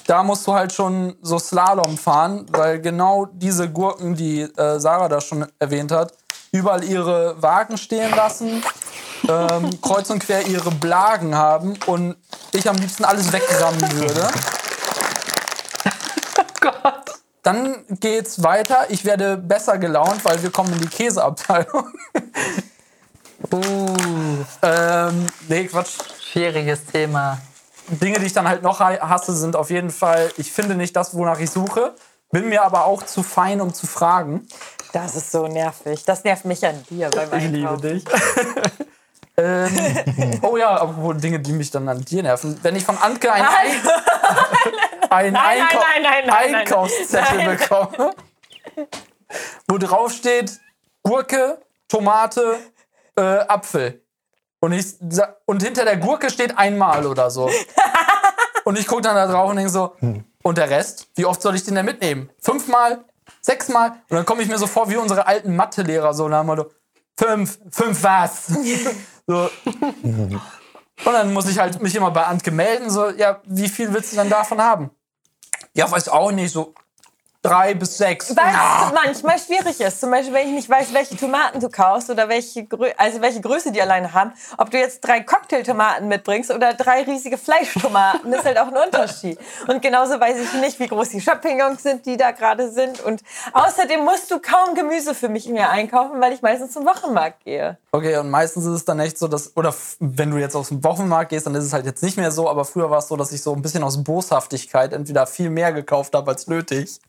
da 0.07 0.23
musst 0.23 0.47
du 0.47 0.55
halt 0.55 0.73
schon 0.73 1.17
so 1.21 1.39
Slalom 1.39 1.99
fahren, 1.99 2.47
weil 2.51 2.81
genau 2.81 3.27
diese 3.27 3.71
Gurken, 3.71 4.15
die 4.15 4.41
äh, 4.41 4.81
Sarah 4.81 5.09
da 5.09 5.21
schon 5.21 5.47
erwähnt 5.59 5.93
hat, 5.93 6.15
überall 6.53 6.85
ihre 6.85 7.41
Wagen 7.43 7.77
stehen 7.77 8.15
lassen, 8.15 8.63
ähm, 9.29 9.81
kreuz 9.81 10.11
und 10.11 10.21
quer 10.21 10.47
ihre 10.47 10.71
Blagen 10.71 11.35
haben 11.35 11.75
und 11.87 12.17
ich 12.53 12.69
am 12.69 12.77
liebsten 12.77 13.05
alles 13.05 13.33
wegrammen 13.33 13.93
würde. 13.93 14.29
Dann 17.43 17.85
geht's 17.89 18.43
weiter. 18.43 18.87
Ich 18.89 19.05
werde 19.05 19.37
besser 19.37 19.79
gelaunt, 19.79 20.25
weil 20.25 20.43
wir 20.43 20.51
kommen 20.51 20.73
in 20.73 20.81
die 20.81 20.89
Käseabteilung. 20.89 21.87
Uh, 23.53 24.45
ähm, 24.63 25.27
nee, 25.49 25.67
Quatsch. 25.67 25.97
schwieriges 26.21 26.85
Thema. 26.87 27.39
Dinge, 27.89 28.19
die 28.19 28.27
ich 28.27 28.33
dann 28.33 28.49
halt 28.49 28.63
noch 28.63 28.81
hasse, 28.81 29.35
sind 29.35 29.55
auf 29.55 29.71
jeden 29.71 29.91
Fall, 29.91 30.31
ich 30.37 30.53
finde 30.53 30.75
nicht 30.75 30.95
das, 30.97 31.15
wonach 31.15 31.39
ich 31.39 31.51
suche, 31.51 31.95
bin 32.31 32.49
mir 32.49 32.63
aber 32.63 32.85
auch 32.85 33.03
zu 33.05 33.23
fein, 33.23 33.61
um 33.61 33.73
zu 33.73 33.87
fragen. 33.87 34.47
Das 34.93 35.15
ist 35.17 35.31
so 35.33 35.47
nervig. 35.47 36.05
Das 36.05 36.25
nervt 36.25 36.45
mich 36.45 36.65
an 36.67 36.85
dir 36.91 37.11
beim 37.11 37.33
Ich 37.39 37.45
liebe 37.51 37.69
Einkaufen. 37.69 37.83
dich. 37.83 38.05
ähm, 39.37 40.41
oh 40.43 40.57
ja, 40.57 40.83
obwohl 40.83 41.17
Dinge, 41.17 41.41
die 41.41 41.53
mich 41.53 41.71
dann 41.71 41.89
an 41.89 42.05
dir 42.05 42.23
nerven. 42.23 42.59
Wenn 42.63 42.77
ich 42.77 42.85
von 42.85 42.97
Anke 42.99 43.33
ein, 43.33 43.43
Ein 43.45 43.51
ein 45.11 45.33
Nein, 45.33 45.61
Einkau 45.63 45.79
nein, 46.03 46.25
nein. 46.27 46.55
Einkaufszettel 46.55 47.39
Nein. 47.39 47.57
bekomme, 47.57 48.11
wo 49.69 49.79
drauf 49.79 50.13
steht 50.13 50.59
Gurke, 51.03 51.61
Tomate, 51.89 52.59
äh, 53.17 53.23
Apfel. 53.23 54.03
Und, 54.61 54.73
ich, 54.73 54.95
und 55.47 55.63
hinter 55.63 55.85
der 55.85 55.97
Gurke 55.99 56.31
steht 56.31 56.59
einmal 56.59 57.07
oder 57.07 57.31
so. 57.31 57.49
Und 58.65 58.79
ich 58.79 58.87
gucke 58.87 59.01
dann 59.01 59.15
da 59.15 59.27
drauf 59.27 59.49
und 59.49 59.57
denke 59.57 59.71
so, 59.71 59.97
und 60.43 60.59
der 60.59 60.69
Rest? 60.69 61.07
Wie 61.15 61.25
oft 61.25 61.41
soll 61.41 61.55
ich 61.55 61.65
den 61.65 61.75
denn 61.75 61.87
mitnehmen? 61.87 62.29
Fünfmal? 62.39 63.03
Sechsmal? 63.41 63.91
Und 64.09 64.17
dann 64.17 64.27
komme 64.27 64.43
ich 64.43 64.49
mir 64.49 64.59
so 64.59 64.67
vor 64.67 64.89
wie 64.91 64.97
unsere 64.97 65.27
alten 65.27 65.57
Mathelehrer, 65.57 66.15
so 66.15 66.29
nach 66.29 66.41
dem 66.41 66.47
Motto, 66.47 66.71
fünf, 67.19 67.59
fünf 67.71 68.03
was? 68.03 68.47
so. 69.27 69.51
Und 71.05 71.13
dann 71.13 71.33
muss 71.33 71.49
ich 71.49 71.59
halt 71.59 71.81
mich 71.81 71.95
immer 71.95 72.11
bei 72.11 72.25
Antke 72.25 72.51
melden, 72.51 72.91
so, 72.91 73.11
ja, 73.11 73.41
wie 73.45 73.69
viel 73.69 73.93
willst 73.93 74.13
du 74.13 74.17
denn 74.17 74.31
davon 74.31 74.61
haben? 74.61 74.91
Ja, 75.75 75.91
weiß 75.91 76.09
auch 76.09 76.33
nicht, 76.33 76.53
so 76.53 76.75
drei 77.49 77.75
bis 77.75 77.97
sechs. 77.99 78.35
Weil 78.37 78.53
Ja. 78.53 78.87
es 78.87 79.05
manchmal 79.05 79.39
schwierig 79.39 79.81
ist. 79.81 80.01
Zum 80.01 80.11
Beispiel, 80.11 80.35
wenn 80.35 80.49
ich 80.49 80.55
nicht 80.55 80.69
weiß, 80.71 80.93
welche 80.93 81.17
Tomaten 81.17 81.61
du 81.61 81.69
kaufst 81.69 82.11
oder 82.11 82.29
welche, 82.29 82.65
Grö 82.65 82.89
also 82.97 83.21
welche 83.21 83.41
Größe 83.41 83.73
die 83.73 83.81
alleine 83.83 84.13
haben. 84.13 84.33
Ob 84.57 84.71
du 84.71 84.79
jetzt 84.79 85.01
drei 85.01 85.21
Cocktailtomaten 85.21 86.09
mitbringst 86.09 86.51
oder 86.51 86.75
drei 86.75 87.03
riesige 87.03 87.39
Fleischtomaten, 87.39 88.33
ist 88.33 88.45
halt 88.45 88.59
auch 88.59 88.69
ein 88.69 88.77
Unterschied. 88.77 89.39
Und 89.67 89.83
genauso 89.83 90.19
weiß 90.21 90.37
ich 90.39 90.53
nicht, 90.61 90.79
wie 90.81 90.89
groß 90.89 91.11
die 91.11 91.21
Champignons 91.21 91.83
sind, 91.83 92.07
die 92.07 92.17
da 92.17 92.31
gerade 92.33 92.71
sind. 92.71 93.01
Und 93.01 93.23
außerdem 93.53 94.05
musst 94.05 94.31
du 94.31 94.39
kaum 94.41 94.75
Gemüse 94.75 95.15
für 95.15 95.29
mich 95.29 95.47
mehr 95.49 95.71
einkaufen, 95.71 96.21
weil 96.21 96.33
ich 96.33 96.43
meistens 96.43 96.73
zum 96.73 96.85
Wochenmarkt 96.87 97.45
gehe. 97.45 97.79
Okay, 97.93 98.17
und 98.19 98.31
meistens 98.31 98.65
ist 98.67 98.73
es 98.73 98.85
dann 98.85 99.01
echt 99.01 99.19
so, 99.19 99.29
dass, 99.29 99.57
oder 99.57 99.75
wenn 100.01 100.31
du 100.31 100.37
jetzt 100.39 100.55
aus 100.55 100.69
dem 100.69 100.83
Wochenmarkt 100.85 101.31
gehst, 101.31 101.47
dann 101.47 101.55
ist 101.55 101.65
es 101.65 101.73
halt 101.73 101.87
jetzt 101.87 102.03
nicht 102.03 102.17
mehr 102.17 102.31
so, 102.31 102.49
aber 102.49 102.65
früher 102.65 102.91
war 102.91 102.99
es 102.99 103.09
so, 103.09 103.17
dass 103.17 103.33
ich 103.33 103.43
so 103.43 103.53
ein 103.55 103.63
bisschen 103.63 103.83
aus 103.83 104.03
Boshaftigkeit 104.05 104.93
entweder 104.93 105.27
viel 105.27 105.51
mehr 105.51 105.73
gekauft 105.73 106.15
habe 106.15 106.31
als 106.31 106.47
nötig. 106.47 107.01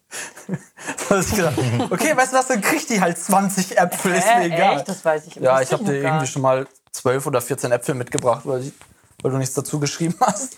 Dass 1.09 1.29
ich 1.29 1.35
gedacht, 1.35 1.57
okay, 1.89 2.15
weißt 2.15 2.33
du 2.33 2.37
was, 2.37 2.47
dann 2.47 2.61
krieg 2.61 2.87
die 2.87 2.99
halt 2.99 3.17
20 3.17 3.77
Äpfel, 3.77 4.15
ist 4.15 4.25
mir 4.25 4.45
egal. 4.45 4.77
echt? 4.77 4.89
Das 4.89 5.03
weiß 5.05 5.27
ich 5.27 5.35
Ja, 5.35 5.61
ich 5.61 5.71
habe 5.71 5.83
dir 5.83 6.01
irgendwie 6.01 6.27
schon 6.27 6.41
mal 6.41 6.67
12 6.91 7.27
oder 7.27 7.41
14 7.41 7.71
Äpfel 7.71 7.95
mitgebracht, 7.95 8.41
weil, 8.45 8.61
ich, 8.61 8.73
weil 9.21 9.31
du 9.31 9.37
nichts 9.37 9.53
dazu 9.55 9.79
geschrieben 9.79 10.15
hast. 10.21 10.57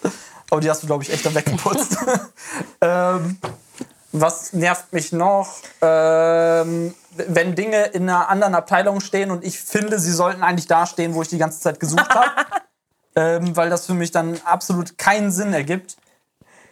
Aber 0.50 0.62
die 0.62 0.70
hast 0.70 0.84
du, 0.84 0.88
glaube 0.88 1.04
ich, 1.04 1.12
echt 1.12 1.26
dann 1.26 1.36
weggeputzt. 1.36 1.98
ähm, 2.82 3.38
was 4.12 4.52
nervt 4.54 4.92
mich 4.92 5.14
noch? 5.14 5.58
Ähm, 5.82 6.94
wenn 7.16 7.56
Dinge 7.56 7.86
in 7.88 8.10
einer 8.10 8.30
anderen 8.30 8.56
Abteilung 8.56 9.00
stehen 9.00 9.32
und 9.32 9.44
ich 9.46 9.60
finde, 9.60 10.00
sie 10.00 10.12
sollten 10.12 10.44
eigentlich 10.44 10.68
da 10.68 10.86
stehen, 10.86 11.14
wo 11.14 11.22
ich 11.22 11.30
die 11.30 11.38
ganze 11.38 11.60
Zeit 11.62 11.80
gesucht 11.80 12.14
habe. 12.14 12.32
ähm, 13.16 13.56
weil 13.56 13.70
das 13.70 13.86
für 13.86 13.94
mich 13.94 14.12
dann 14.12 14.40
absolut 14.44 14.98
keinen 14.98 15.32
Sinn 15.32 15.54
ergibt. 15.54 15.98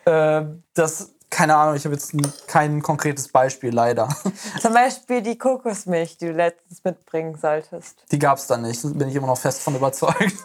Äh, 0.06 0.44
das, 0.74 1.12
keine 1.30 1.56
Ahnung, 1.56 1.76
ich 1.76 1.86
habe 1.86 1.96
jetzt 1.96 2.14
kein 2.48 2.82
konkretes 2.82 3.28
Beispiel, 3.28 3.74
leider. 3.74 4.10
Zum 4.62 4.74
Beispiel 4.74 5.22
die 5.22 5.38
Kokosmilch, 5.38 6.18
die 6.18 6.28
du 6.28 6.32
letztens 6.34 6.84
mitbringen 6.84 7.38
solltest. 7.38 8.04
Die 8.12 8.20
gab 8.20 8.38
es 8.38 8.48
dann 8.48 8.64
nicht, 8.64 8.82
bin 8.98 9.10
ich 9.10 9.16
immer 9.16 9.28
noch 9.28 9.38
fest 9.38 9.62
von 9.62 9.76
überzeugt. 9.76 10.36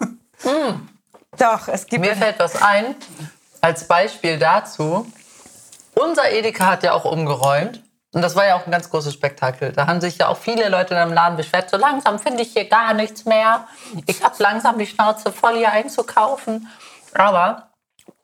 Doch, 1.39 1.68
es 1.68 1.87
gibt 1.87 2.05
Mir 2.05 2.14
fällt 2.14 2.39
was 2.39 2.61
ein, 2.61 2.95
als 3.61 3.89
Beispiel 3.89 4.39
dazu. 4.39 5.07
Unser 5.95 6.30
Edeka 6.30 6.66
hat 6.66 6.82
ja 6.82 6.93
auch 6.93 7.05
umgeräumt. 7.05 7.82
Und 8.12 8.22
das 8.22 8.37
war 8.37 8.47
ja 8.47 8.55
auch 8.55 8.64
ein 8.64 8.70
ganz 8.70 8.89
großes 8.91 9.12
Spektakel. 9.12 9.72
Da 9.72 9.89
haben 9.89 10.01
sich 10.01 10.18
ja 10.18 10.28
auch 10.28 10.39
viele 10.39 10.68
Leute 10.68 10.95
in 10.95 11.01
einem 11.01 11.12
Laden 11.12 11.37
beschwert, 11.37 11.68
so 11.68 11.76
langsam 11.76 12.20
finde 12.20 12.43
ich 12.43 12.53
hier 12.53 12.68
gar 12.68 12.95
nichts 12.95 13.24
mehr. 13.24 13.66
Ich 14.07 14.22
habe 14.22 14.37
langsam 14.39 14.78
die 14.78 14.87
Schnauze 14.87 15.32
voll, 15.32 15.57
hier 15.57 15.72
einzukaufen. 15.72 16.68
Aber 17.12 17.70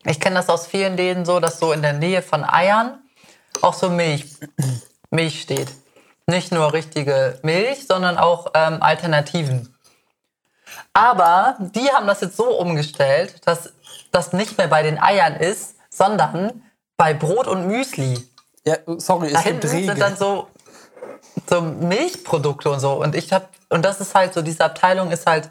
ich 0.04 0.20
kenne 0.20 0.36
das 0.36 0.48
aus 0.48 0.66
vielen 0.66 0.96
Läden 0.96 1.24
so, 1.24 1.40
dass 1.40 1.58
so 1.58 1.72
in 1.72 1.82
der 1.82 1.92
Nähe 1.92 2.22
von 2.22 2.44
Eiern 2.44 3.02
auch 3.62 3.74
so 3.74 3.90
Milch, 3.90 4.26
Milch 5.10 5.42
steht. 5.42 5.68
Nicht 6.26 6.52
nur 6.52 6.72
richtige 6.72 7.38
Milch, 7.42 7.86
sondern 7.86 8.16
auch 8.16 8.52
ähm, 8.54 8.82
Alternativen. 8.82 9.74
Aber 10.92 11.56
die 11.58 11.90
haben 11.90 12.06
das 12.06 12.20
jetzt 12.20 12.36
so 12.36 12.56
umgestellt, 12.58 13.46
dass 13.46 13.72
das 14.12 14.32
nicht 14.32 14.56
mehr 14.56 14.68
bei 14.68 14.82
den 14.82 15.00
Eiern 15.00 15.34
ist, 15.34 15.76
sondern 15.90 16.62
bei 16.96 17.14
Brot 17.14 17.46
und 17.46 17.66
Müsli. 17.66 18.28
Ja, 18.64 18.76
sorry, 18.98 19.28
es 19.28 19.32
Da 19.32 19.40
gibt 19.42 19.64
hinten 19.64 19.86
sind 19.86 20.00
dann 20.00 20.16
so, 20.16 20.48
so 21.48 21.60
Milchprodukte 21.60 22.70
und 22.70 22.80
so. 22.80 22.92
Und 22.92 23.14
ich 23.14 23.32
habe 23.32 23.48
und 23.70 23.84
das 23.84 24.00
ist 24.00 24.14
halt 24.14 24.34
so, 24.34 24.42
diese 24.42 24.64
Abteilung 24.64 25.10
ist 25.10 25.26
halt 25.26 25.48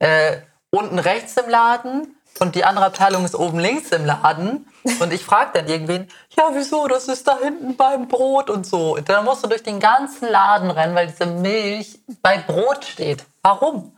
äh, 0.00 0.38
unten 0.70 0.98
rechts 0.98 1.36
im 1.36 1.48
Laden 1.48 2.15
und 2.38 2.54
die 2.54 2.64
andere 2.64 2.86
Abteilung 2.86 3.24
ist 3.24 3.34
oben 3.34 3.58
links 3.58 3.90
im 3.90 4.04
Laden. 4.04 4.66
Und 5.00 5.12
ich 5.12 5.24
frage 5.24 5.50
dann 5.54 5.68
irgendwen, 5.68 6.08
ja, 6.36 6.50
wieso, 6.52 6.86
das 6.86 7.08
ist 7.08 7.26
da 7.26 7.38
hinten 7.38 7.76
beim 7.76 8.08
Brot 8.08 8.50
und 8.50 8.66
so. 8.66 8.96
Und 8.96 9.08
dann 9.08 9.24
musst 9.24 9.42
du 9.44 9.48
durch 9.48 9.62
den 9.62 9.80
ganzen 9.80 10.28
Laden 10.28 10.70
rennen, 10.70 10.94
weil 10.94 11.08
diese 11.08 11.26
Milch 11.26 11.98
bei 12.22 12.38
Brot 12.38 12.84
steht. 12.84 13.24
Warum? 13.42 13.96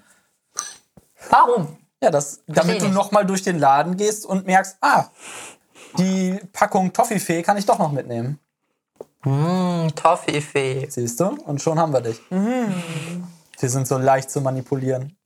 Warum? 1.30 1.76
Ja, 2.00 2.10
das, 2.10 2.42
damit 2.46 2.80
du 2.80 2.88
nochmal 2.88 3.26
durch 3.26 3.42
den 3.42 3.58
Laden 3.58 3.96
gehst 3.96 4.24
und 4.24 4.46
merkst, 4.46 4.78
ah, 4.80 5.06
die 5.98 6.38
Packung 6.52 6.92
Toffifee 6.92 7.42
kann 7.42 7.56
ich 7.56 7.66
doch 7.66 7.78
noch 7.78 7.90
mitnehmen. 7.90 8.38
Toffifee. 9.96 10.86
Siehst 10.88 11.18
du? 11.20 11.26
Und 11.44 11.60
schon 11.60 11.78
haben 11.78 11.92
wir 11.92 12.00
dich. 12.00 12.20
Die 13.60 13.68
sind 13.68 13.88
so 13.88 13.98
leicht 13.98 14.30
zu 14.30 14.40
manipulieren. 14.40 15.17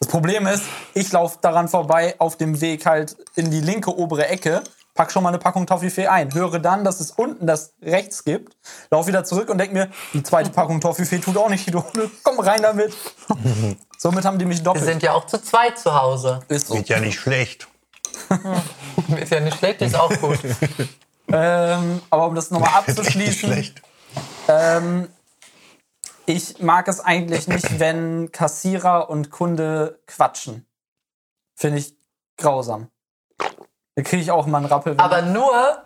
Das 0.00 0.08
Problem 0.08 0.46
ist, 0.46 0.64
ich 0.94 1.12
laufe 1.12 1.38
daran 1.42 1.68
vorbei 1.68 2.14
auf 2.18 2.36
dem 2.36 2.60
Weg 2.62 2.86
halt 2.86 3.16
in 3.36 3.50
die 3.50 3.60
linke 3.60 3.94
obere 3.96 4.26
Ecke, 4.28 4.62
pack 4.94 5.12
schon 5.12 5.22
mal 5.22 5.28
eine 5.28 5.38
Packung 5.38 5.66
Toffifee 5.66 6.06
ein, 6.06 6.32
höre 6.32 6.58
dann, 6.58 6.84
dass 6.84 7.00
es 7.00 7.10
unten 7.10 7.46
das 7.46 7.74
rechts 7.82 8.24
gibt, 8.24 8.56
laufe 8.90 9.08
wieder 9.08 9.24
zurück 9.24 9.50
und 9.50 9.58
denke 9.58 9.74
mir, 9.74 9.90
die 10.14 10.22
zweite 10.22 10.48
Packung 10.50 10.80
Toffifee 10.80 11.18
tut 11.18 11.36
auch 11.36 11.50
nicht 11.50 11.66
die 11.66 11.72
Komm 12.22 12.40
rein 12.40 12.62
damit. 12.62 12.94
Somit 13.98 14.24
haben 14.24 14.38
die 14.38 14.46
mich 14.46 14.58
Wir 14.60 14.64
doppelt. 14.64 14.86
sind 14.86 15.02
ja 15.02 15.12
auch 15.12 15.26
zu 15.26 15.42
zweit 15.42 15.78
zu 15.78 15.94
Hause. 15.94 16.40
Ist 16.48 16.68
so. 16.68 16.74
Geht 16.76 16.88
ja 16.88 16.98
nicht 16.98 17.20
schlecht. 17.20 17.68
Ist 19.20 19.32
ja 19.32 19.40
nicht 19.40 19.58
schlecht, 19.58 19.82
ist 19.82 19.94
auch 19.94 20.10
gut. 20.18 20.38
Ähm, 21.32 22.00
aber 22.08 22.26
um 22.26 22.34
das 22.34 22.50
nochmal 22.50 22.70
Ist 22.86 22.88
echt 22.88 22.98
nicht 22.98 22.98
abzuschließen, 22.98 23.52
schlecht. 23.52 23.82
Ähm, 24.48 25.08
ich 26.32 26.60
mag 26.60 26.88
es 26.88 27.00
eigentlich 27.00 27.48
nicht, 27.48 27.78
wenn 27.78 28.32
Kassierer 28.32 29.10
und 29.10 29.30
Kunde 29.30 30.00
quatschen. 30.06 30.66
Finde 31.54 31.78
ich 31.78 31.94
grausam. 32.36 32.88
Da 33.94 34.02
kriege 34.02 34.22
ich 34.22 34.30
auch 34.30 34.46
mal 34.46 34.58
einen 34.58 34.66
Rappel. 34.66 34.94
Aber 34.98 35.22
nur, 35.22 35.84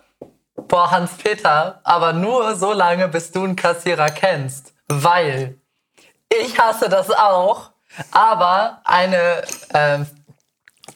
boah, 0.57 0.91
Hans-Peter, 0.91 1.81
aber 1.85 2.13
nur 2.13 2.55
so 2.55 2.73
lange, 2.73 3.09
bis 3.09 3.33
du 3.33 3.45
einen 3.45 3.57
Kassierer 3.57 4.11
kennst. 4.11 4.73
Weil 4.89 5.59
ich 6.29 6.59
hasse 6.59 6.89
das 6.89 7.11
auch, 7.11 7.71
aber 8.11 8.81
eine, 8.85 9.43
ähm, 9.73 10.07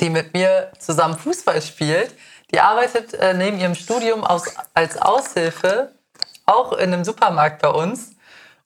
die 0.01 0.11
mit 0.11 0.35
mir 0.35 0.73
zusammen 0.79 1.19
Fußball 1.19 1.63
spielt, 1.63 2.15
die 2.51 2.61
arbeitet 2.61 3.15
äh, 3.15 3.35
neben 3.35 3.59
ihrem 3.59 3.75
Studium 3.75 4.25
aus, 4.25 4.45
als 4.75 4.97
Aushilfe 5.01 5.93
auch 6.47 6.73
in 6.73 6.93
einem 6.93 7.05
Supermarkt 7.05 7.63
bei 7.63 7.69
uns. 7.69 8.17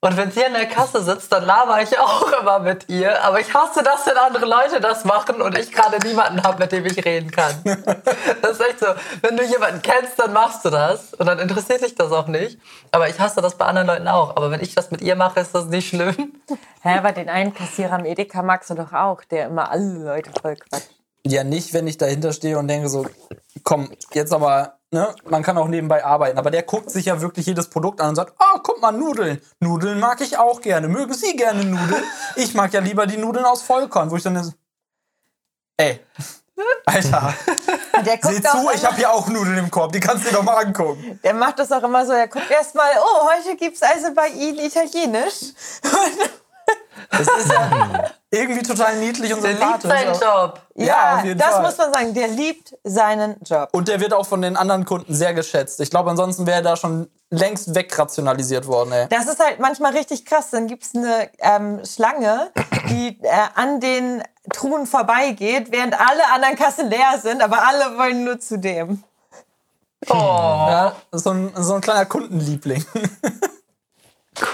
Und 0.03 0.17
wenn 0.17 0.31
sie 0.31 0.43
an 0.43 0.51
der 0.51 0.65
Kasse 0.65 1.01
sitzt, 1.01 1.31
dann 1.31 1.45
laber 1.45 1.81
ich 1.81 1.97
auch 1.97 2.29
immer 2.41 2.59
mit 2.59 2.89
ihr. 2.89 3.23
Aber 3.23 3.39
ich 3.39 3.53
hasse 3.53 3.81
das, 3.83 4.05
wenn 4.05 4.17
andere 4.17 4.45
Leute 4.45 4.81
das 4.81 5.05
machen 5.05 5.41
und 5.41 5.57
ich 5.57 5.71
gerade 5.71 6.05
niemanden 6.05 6.43
habe, 6.43 6.59
mit 6.59 6.73
dem 6.73 6.85
ich 6.85 7.05
reden 7.05 7.31
kann. 7.31 7.53
Das 8.41 8.59
ist 8.59 8.61
echt 8.61 8.79
so. 8.79 8.87
Wenn 9.21 9.37
du 9.37 9.45
jemanden 9.45 9.81
kennst, 9.81 10.19
dann 10.19 10.33
machst 10.33 10.65
du 10.65 10.69
das. 10.69 11.13
Und 11.13 11.25
dann 11.25 11.39
interessiert 11.39 11.81
dich 11.81 11.95
das 11.95 12.11
auch 12.11 12.27
nicht. 12.27 12.59
Aber 12.91 13.07
ich 13.07 13.17
hasse 13.17 13.41
das 13.41 13.57
bei 13.57 13.65
anderen 13.65 13.87
Leuten 13.87 14.07
auch. 14.09 14.35
Aber 14.35 14.51
wenn 14.51 14.59
ich 14.59 14.75
das 14.75 14.91
mit 14.91 15.01
ihr 15.01 15.15
mache, 15.15 15.39
ist 15.39 15.55
das 15.55 15.67
nicht 15.67 15.87
schlimm. 15.87 16.33
Hä, 16.81 16.97
aber 16.97 17.13
den 17.13 17.29
einen 17.29 17.53
Kassierer 17.53 17.93
am 17.93 18.03
Edeka 18.03 18.41
magst 18.43 18.69
du 18.69 18.73
doch 18.73 18.91
auch, 18.91 19.23
der 19.23 19.47
immer 19.47 19.71
alle 19.71 20.03
Leute 20.03 20.31
voll 20.41 20.57
quatscht. 20.57 20.89
Ja, 21.25 21.45
nicht, 21.45 21.73
wenn 21.73 21.87
ich 21.87 21.97
dahinter 21.97 22.33
stehe 22.33 22.59
und 22.59 22.67
denke 22.67 22.89
so, 22.89 23.05
komm, 23.63 23.89
jetzt 24.11 24.33
aber, 24.33 24.79
ne, 24.93 25.13
man 25.25 25.43
kann 25.43 25.57
auch 25.57 25.67
nebenbei 25.67 26.05
arbeiten. 26.05 26.37
Aber 26.37 26.51
der 26.51 26.63
guckt 26.63 26.89
sich 26.89 27.05
ja 27.05 27.19
wirklich 27.21 27.45
jedes 27.45 27.69
Produkt 27.69 27.99
an 27.99 28.09
und 28.09 28.15
sagt, 28.15 28.33
ah, 28.37 28.59
guck 28.63 28.81
mal, 28.81 28.91
Nudeln. 28.91 29.41
Nudeln 29.59 29.99
mag 29.99 30.21
ich 30.21 30.37
auch 30.37 30.61
gerne. 30.61 30.87
Mögen 30.87 31.13
Sie 31.13 31.35
gerne 31.35 31.65
Nudeln? 31.65 32.03
Ich 32.35 32.53
mag 32.53 32.71
ja 32.73 32.79
lieber 32.79 33.05
die 33.05 33.17
Nudeln 33.17 33.45
aus 33.45 33.61
Vollkorn, 33.63 34.11
wo 34.11 34.15
ich 34.15 34.23
dann 34.23 34.41
so, 34.43 34.53
ey, 35.77 35.99
Alter, 36.85 37.33
Der 38.05 38.17
guckt 38.17 38.35
seh 38.35 38.47
auch 38.47 38.61
zu, 38.61 38.71
ich 38.75 38.85
habe 38.85 38.95
hier 38.95 39.11
auch 39.11 39.27
Nudeln 39.27 39.57
im 39.57 39.71
Korb, 39.71 39.91
die 39.91 39.99
kannst 39.99 40.25
du 40.25 40.29
dir 40.29 40.35
doch 40.35 40.43
mal 40.43 40.63
angucken. 40.63 41.19
Der 41.23 41.33
macht 41.33 41.57
das 41.59 41.71
auch 41.71 41.83
immer 41.83 42.05
so, 42.05 42.13
er 42.13 42.27
guckt 42.27 42.49
erst 42.49 42.75
mal, 42.75 42.91
oh, 42.99 43.27
heute 43.31 43.55
gibt's 43.57 43.81
also 43.81 44.13
bei 44.13 44.27
Ihnen 44.27 44.59
Italienisch. 44.59 45.53
Das 47.17 47.27
ist 47.27 47.51
ja 47.51 48.09
irgendwie 48.31 48.63
total 48.63 48.97
niedlich 48.97 49.33
und 49.33 49.43
Der 49.43 49.51
liebt 49.51 49.81
sympathisch. 49.81 49.91
seinen 49.91 50.13
Job. 50.19 50.59
Ja, 50.75 51.17
auf 51.17 51.23
jeden 51.25 51.39
das 51.39 51.49
Fall. 51.51 51.61
muss 51.61 51.77
man 51.77 51.93
sagen, 51.93 52.13
der 52.13 52.27
liebt 52.27 52.75
seinen 52.83 53.35
Job. 53.43 53.69
Und 53.71 53.87
der 53.87 53.99
wird 53.99 54.13
auch 54.13 54.25
von 54.25 54.41
den 54.41 54.57
anderen 54.57 54.85
Kunden 54.85 55.13
sehr 55.13 55.33
geschätzt. 55.33 55.79
Ich 55.79 55.89
glaube, 55.91 56.09
ansonsten 56.09 56.47
wäre 56.47 56.57
er 56.57 56.61
da 56.63 56.75
schon 56.75 57.09
längst 57.29 57.73
wegrationalisiert 57.75 58.67
worden, 58.67 58.91
ey. 58.91 59.07
Das 59.09 59.27
ist 59.27 59.39
halt 59.39 59.59
manchmal 59.59 59.91
richtig 59.93 60.25
krass. 60.25 60.49
Dann 60.51 60.67
gibt's 60.67 60.91
eine 60.95 61.29
ähm, 61.39 61.81
Schlange, 61.85 62.51
die 62.89 63.19
äh, 63.21 63.29
an 63.55 63.79
den 63.79 64.23
Truhen 64.51 64.87
vorbeigeht, 64.87 65.71
während 65.71 65.93
alle 65.99 66.23
anderen 66.33 66.55
Kassen 66.55 66.89
leer 66.89 67.19
sind, 67.21 67.41
aber 67.41 67.65
alle 67.67 67.97
wollen 67.97 68.23
nur 68.23 68.39
zu 68.39 68.57
dem. 68.57 69.03
Oh, 70.09 70.13
Ja, 70.15 70.95
so 71.11 71.29
ein, 71.29 71.51
so 71.55 71.75
ein 71.75 71.81
kleiner 71.81 72.05
Kundenliebling. 72.05 72.83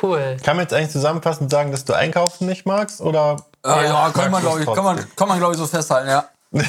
cool. 0.02 0.38
Kann 0.44 0.56
man 0.56 0.64
jetzt 0.64 0.74
eigentlich 0.74 0.92
zusammenfassend 0.92 1.50
sagen, 1.52 1.72
dass 1.72 1.86
du 1.86 1.94
einkaufen 1.94 2.48
nicht 2.48 2.66
magst? 2.66 3.02
Oder 3.02 3.38
Ja, 3.66 3.84
ja 3.84 4.12
kann, 4.14 4.32
man, 4.32 4.42
glaub 4.42 4.54
du's 4.54 4.68
ich, 4.68 4.74
kann, 4.74 4.84
man, 4.84 5.16
kann 5.16 5.28
man, 5.28 5.38
glaube 5.40 5.54
ich, 5.54 5.60
so 5.60 5.68
festhalten, 5.68 6.10
ja. 6.10 6.26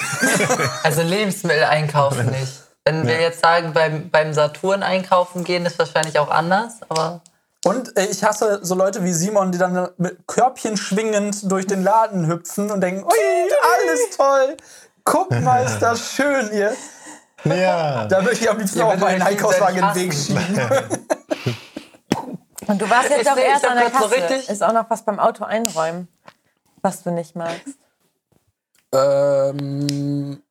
Also 0.82 1.02
Lebensmittel 1.02 1.64
einkaufen 1.64 2.26
nicht. 2.30 2.52
Wenn 2.84 3.06
wir 3.06 3.20
jetzt 3.20 3.40
sagen, 3.40 3.72
beim, 3.72 4.10
beim 4.10 4.32
Saturn 4.32 4.82
einkaufen 4.82 5.44
gehen, 5.44 5.66
ist 5.66 5.78
wahrscheinlich 5.78 6.18
auch 6.18 6.30
anders. 6.30 6.74
Aber 6.88 7.20
Und 7.64 7.96
äh, 7.96 8.06
ich 8.06 8.24
hasse 8.24 8.60
so 8.62 8.74
Leute 8.74 9.04
wie 9.04 9.12
Simon, 9.12 9.52
die 9.52 9.58
dann 9.58 9.88
mit 9.98 10.26
Körbchen 10.26 10.76
schwingend 10.76 11.50
durch 11.50 11.66
den 11.66 11.82
Laden 11.82 12.26
hüpfen 12.26 12.70
und 12.70 12.80
denken, 12.80 13.04
ui, 13.04 13.10
alles 13.10 14.16
toll. 14.16 14.56
Guck 15.04 15.30
mal, 15.42 15.64
ist 15.64 15.78
das 15.80 16.12
schön 16.12 16.50
hier. 16.50 16.72
Ja. 17.44 18.06
Da 18.06 18.22
würde 18.22 18.32
ich 18.32 18.50
am 18.50 18.58
liebsten 18.58 18.82
auch 18.82 18.90
würde 18.90 19.00
meinen 19.00 19.22
Einkaufswagen 19.22 19.78
in 19.78 19.84
den 19.86 19.94
Weg 19.94 20.14
schieben. 20.14 20.60
Und 22.70 22.80
du 22.80 22.88
warst 22.88 23.10
jetzt 23.10 23.22
Ich 23.22 23.30
auch 23.30 23.34
seh- 23.34 23.42
erst 23.44 23.66
an 23.66 23.76
der 23.76 23.86
so 23.90 23.92
Kasse. 23.98 24.14
richtig- 24.14 24.48
Ist 24.48 24.62
auch 24.62 24.72
noch 24.72 24.88
was 24.88 25.04
beim 25.04 25.18
Auto 25.18 25.44
einräumen, 25.44 26.08
was 26.82 27.02
du 27.02 27.10
nicht 27.10 27.34
magst. 27.36 27.74
ähm, 28.92 30.42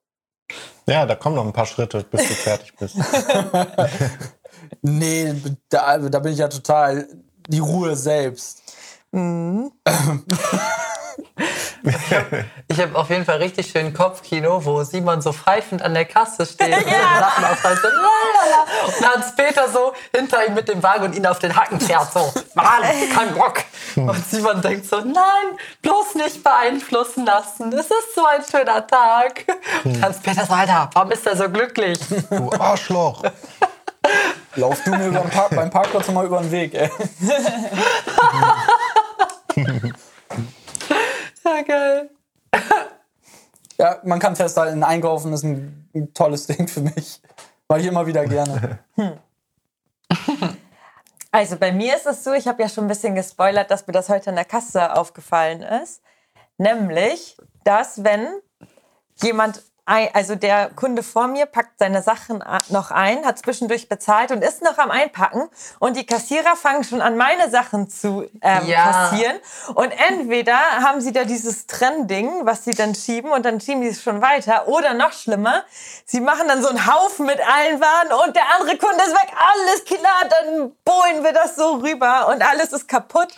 ja, 0.87 1.05
da 1.05 1.15
kommen 1.15 1.35
noch 1.35 1.45
ein 1.45 1.53
paar 1.53 1.65
Schritte, 1.65 2.03
bis 2.03 2.27
du 2.27 2.33
fertig 2.33 2.75
bist. 2.77 2.95
nee, 4.81 5.33
da, 5.69 5.97
da 5.97 6.19
bin 6.19 6.33
ich 6.33 6.39
ja 6.39 6.47
total 6.47 7.07
die 7.47 7.59
Ruhe 7.59 7.95
selbst. 7.95 8.61
Ich 12.67 12.79
habe 12.79 12.95
auf 12.95 13.09
jeden 13.09 13.25
Fall 13.25 13.37
richtig 13.37 13.71
schön 13.71 13.93
Kopfkino, 13.93 14.63
wo 14.63 14.83
Simon 14.83 15.21
so 15.21 15.31
pfeifend 15.31 15.81
an 15.81 15.93
der 15.93 16.05
Kasse 16.05 16.45
steht 16.45 16.75
und 16.75 16.83
so 16.83 16.89
Sachen 16.89 17.45
ausreißt. 17.45 17.81
So, 17.81 17.87
lalala. 17.87 18.65
und 18.85 19.13
Hans-Peter 19.13 19.69
so 19.69 19.93
hinter 20.13 20.45
ihm 20.45 20.53
mit 20.53 20.67
dem 20.67 20.81
Wagen 20.83 21.05
und 21.05 21.15
ihn 21.15 21.25
auf 21.25 21.39
den 21.39 21.55
Hacken 21.55 21.79
fährt. 21.79 22.11
So, 22.13 22.31
Mann, 22.53 22.83
kein 23.15 23.33
Bock. 23.33 23.63
Und 23.95 24.25
Simon 24.29 24.61
denkt 24.61 24.85
so, 24.85 24.97
nein, 24.97 25.57
bloß 25.81 26.15
nicht 26.15 26.43
beeinflussen 26.43 27.25
lassen. 27.25 27.73
Es 27.73 27.85
ist 27.85 28.15
so 28.15 28.25
ein 28.25 28.43
schöner 28.49 28.85
Tag. 28.85 29.45
Und 29.83 30.01
Hans-Peter 30.01 30.45
so, 30.45 30.53
Alter, 30.53 30.89
warum 30.93 31.11
ist 31.11 31.25
er 31.25 31.35
so 31.35 31.49
glücklich? 31.49 31.99
Du 32.29 32.51
Arschloch. 32.51 33.23
Lauf 34.55 34.83
du 34.83 34.91
mir 34.91 35.07
über 35.07 35.19
den 35.19 35.29
Park, 35.29 35.55
beim 35.55 35.69
Parkplatz 35.69 36.07
mal 36.09 36.25
über 36.25 36.39
den 36.41 36.51
Weg, 36.51 36.73
ey. 36.73 36.89
Ja, 41.59 41.63
geil. 41.65 42.09
Ja, 43.77 43.99
man 44.03 44.19
kann 44.19 44.35
festhalten, 44.35 44.83
Einkaufen 44.83 45.33
ist 45.33 45.43
ein, 45.43 45.89
ein 45.93 46.13
tolles 46.13 46.47
Ding 46.47 46.67
für 46.67 46.81
mich. 46.81 47.21
Mache 47.67 47.81
ich 47.81 47.87
immer 47.87 48.05
wieder 48.05 48.25
gerne. 48.25 48.79
Also 51.31 51.57
bei 51.57 51.71
mir 51.71 51.95
ist 51.95 52.07
es 52.07 52.23
so, 52.23 52.33
ich 52.33 52.47
habe 52.47 52.61
ja 52.61 52.67
schon 52.67 52.85
ein 52.85 52.87
bisschen 52.87 53.13
gespoilert, 53.13 53.69
dass 53.69 53.85
mir 53.85 53.93
das 53.93 54.09
heute 54.09 54.31
in 54.31 54.35
der 54.35 54.45
Kasse 54.45 54.95
aufgefallen 54.95 55.61
ist. 55.61 56.01
Nämlich, 56.57 57.37
dass 57.63 58.03
wenn 58.03 58.27
jemand, 59.21 59.61
ein, 59.89 60.09
also 60.13 60.35
der 60.35 60.69
Kunde 60.75 61.03
vor 61.03 61.27
mir 61.27 61.45
packt 61.47 61.79
seine 61.79 62.03
Sachen 62.03 62.43
noch 62.69 62.91
ein, 62.91 63.25
hat 63.25 63.39
zwischendurch 63.39 63.89
bezahlt 63.89 64.31
und 64.31 64.43
ist 64.43 64.61
noch 64.61 64.77
am 64.77 64.91
Einpacken 64.91 65.49
und 65.79 65.97
die 65.97 66.05
Kassierer 66.05 66.55
fangen 66.55 66.83
schon 66.83 67.01
an, 67.01 67.17
meine 67.17 67.49
Sachen 67.49 67.89
zu 67.89 68.29
ähm, 68.41 68.65
Ja. 68.67 68.83
kassieren. 69.09 69.37
Und 69.73 69.91
entweder 69.91 70.55
haben 70.83 71.01
sie 71.01 71.11
da 71.11 71.23
dieses 71.25 71.65
Trennding, 71.67 72.45
was 72.45 72.63
sie 72.65 72.71
dann 72.71 72.93
schieben 72.93 73.31
und 73.31 73.45
dann 73.45 73.59
schieben 73.59 73.81
die 73.81 73.87
es 73.87 74.03
schon 74.03 74.21
weiter. 74.21 74.67
Oder 74.67 74.93
noch 74.93 75.11
schlimmer, 75.11 75.63
sie 76.05 76.21
machen 76.21 76.47
dann 76.47 76.61
so 76.61 76.69
einen 76.69 76.85
Haufen 76.85 77.25
mit 77.25 77.39
allen 77.39 77.81
Waren 77.81 78.27
und 78.27 78.35
der 78.35 78.43
andere 78.59 78.77
Kunde 78.77 79.03
ist 79.03 79.13
weg. 79.13 79.31
Alles 79.53 79.85
klar, 79.85 80.21
dann 80.29 80.71
bohlen 80.85 81.23
wir 81.23 81.33
das 81.33 81.55
so 81.55 81.75
rüber 81.75 82.27
und 82.29 82.41
alles 82.47 82.71
ist 82.73 82.87
kaputt. 82.87 83.29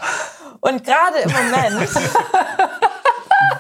Und 0.60 0.84
gerade 0.84 1.20
im 1.20 1.32
Moment, 1.32 1.90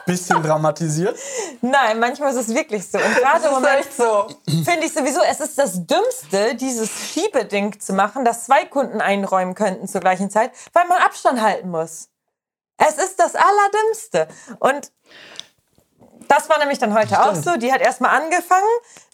Bisschen 0.05 0.41
dramatisiert. 0.41 1.17
nein, 1.61 1.99
manchmal 1.99 2.31
ist 2.31 2.47
es 2.47 2.55
wirklich 2.55 2.89
so. 2.89 2.97
Und 2.97 3.15
gerade 3.15 3.45
im 3.45 3.51
Moment 3.53 3.87
so. 3.95 4.27
finde 4.45 4.85
ich 4.85 4.93
sowieso, 4.93 5.21
es 5.21 5.39
ist 5.39 5.57
das 5.57 5.85
Dümmste, 5.85 6.55
dieses 6.55 6.89
Schiebeding 6.89 7.79
zu 7.79 7.93
machen, 7.93 8.25
dass 8.25 8.45
zwei 8.45 8.65
Kunden 8.65 9.01
einräumen 9.01 9.55
könnten 9.55 9.87
zur 9.87 10.01
gleichen 10.01 10.29
Zeit, 10.29 10.51
weil 10.73 10.87
man 10.87 10.97
Abstand 10.97 11.41
halten 11.41 11.69
muss. 11.69 12.09
Es 12.77 12.95
ist 12.95 13.19
das 13.19 13.35
Allerdümmste. 13.35 14.27
Und 14.59 14.91
das 16.27 16.49
war 16.49 16.59
nämlich 16.59 16.79
dann 16.79 16.93
heute 16.93 17.21
auch 17.21 17.35
so. 17.35 17.57
Die 17.57 17.73
hat 17.73 17.81
erstmal 17.81 18.15
angefangen, 18.15 18.63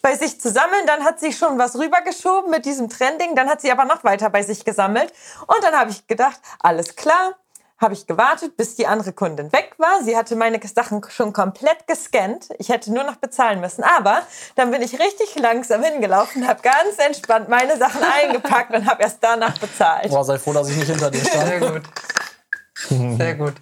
bei 0.01 0.15
sich 0.15 0.39
zu 0.39 0.51
sammeln. 0.51 0.85
Dann 0.85 1.03
hat 1.03 1.19
sie 1.19 1.33
schon 1.33 1.57
was 1.57 1.75
rübergeschoben 1.75 2.51
mit 2.51 2.65
diesem 2.65 2.89
Trending. 2.89 3.35
Dann 3.35 3.49
hat 3.49 3.61
sie 3.61 3.71
aber 3.71 3.85
noch 3.85 4.03
weiter 4.03 4.29
bei 4.29 4.43
sich 4.43 4.63
gesammelt. 4.63 5.11
Und 5.47 5.63
dann 5.63 5.73
habe 5.73 5.89
ich 5.89 6.05
gedacht, 6.07 6.39
alles 6.59 6.95
klar. 6.95 7.35
Habe 7.79 7.93
ich 7.93 8.07
gewartet, 8.07 8.57
bis 8.57 8.75
die 8.75 8.87
andere 8.87 9.13
Kundin 9.13 9.53
weg 9.53 9.75
war. 9.77 10.01
Sie 10.03 10.17
hatte 10.17 10.35
meine 10.35 10.59
Sachen 10.67 11.01
schon 11.09 11.31
komplett 11.31 11.85
gescannt. 11.85 12.49
Ich 12.57 12.69
hätte 12.69 12.91
nur 12.91 13.03
noch 13.03 13.17
bezahlen 13.17 13.59
müssen. 13.61 13.83
Aber 13.83 14.23
dann 14.55 14.71
bin 14.71 14.81
ich 14.81 14.93
richtig 14.93 15.35
langsam 15.39 15.83
hingelaufen, 15.83 16.47
habe 16.47 16.61
ganz 16.61 16.97
entspannt 16.97 17.49
meine 17.49 17.77
Sachen 17.77 18.01
eingepackt 18.23 18.73
und 18.73 18.89
habe 18.89 19.03
erst 19.03 19.19
danach 19.21 19.57
bezahlt. 19.59 20.09
Boah, 20.09 20.23
sei 20.23 20.39
froh, 20.39 20.53
dass 20.53 20.69
ich 20.69 20.77
nicht 20.77 20.89
hinter 20.89 21.11
dir 21.11 21.23
stand. 21.23 21.47
Sehr 21.47 21.59
gut. 21.59 21.83
Sehr 23.17 23.35
gut. 23.35 23.53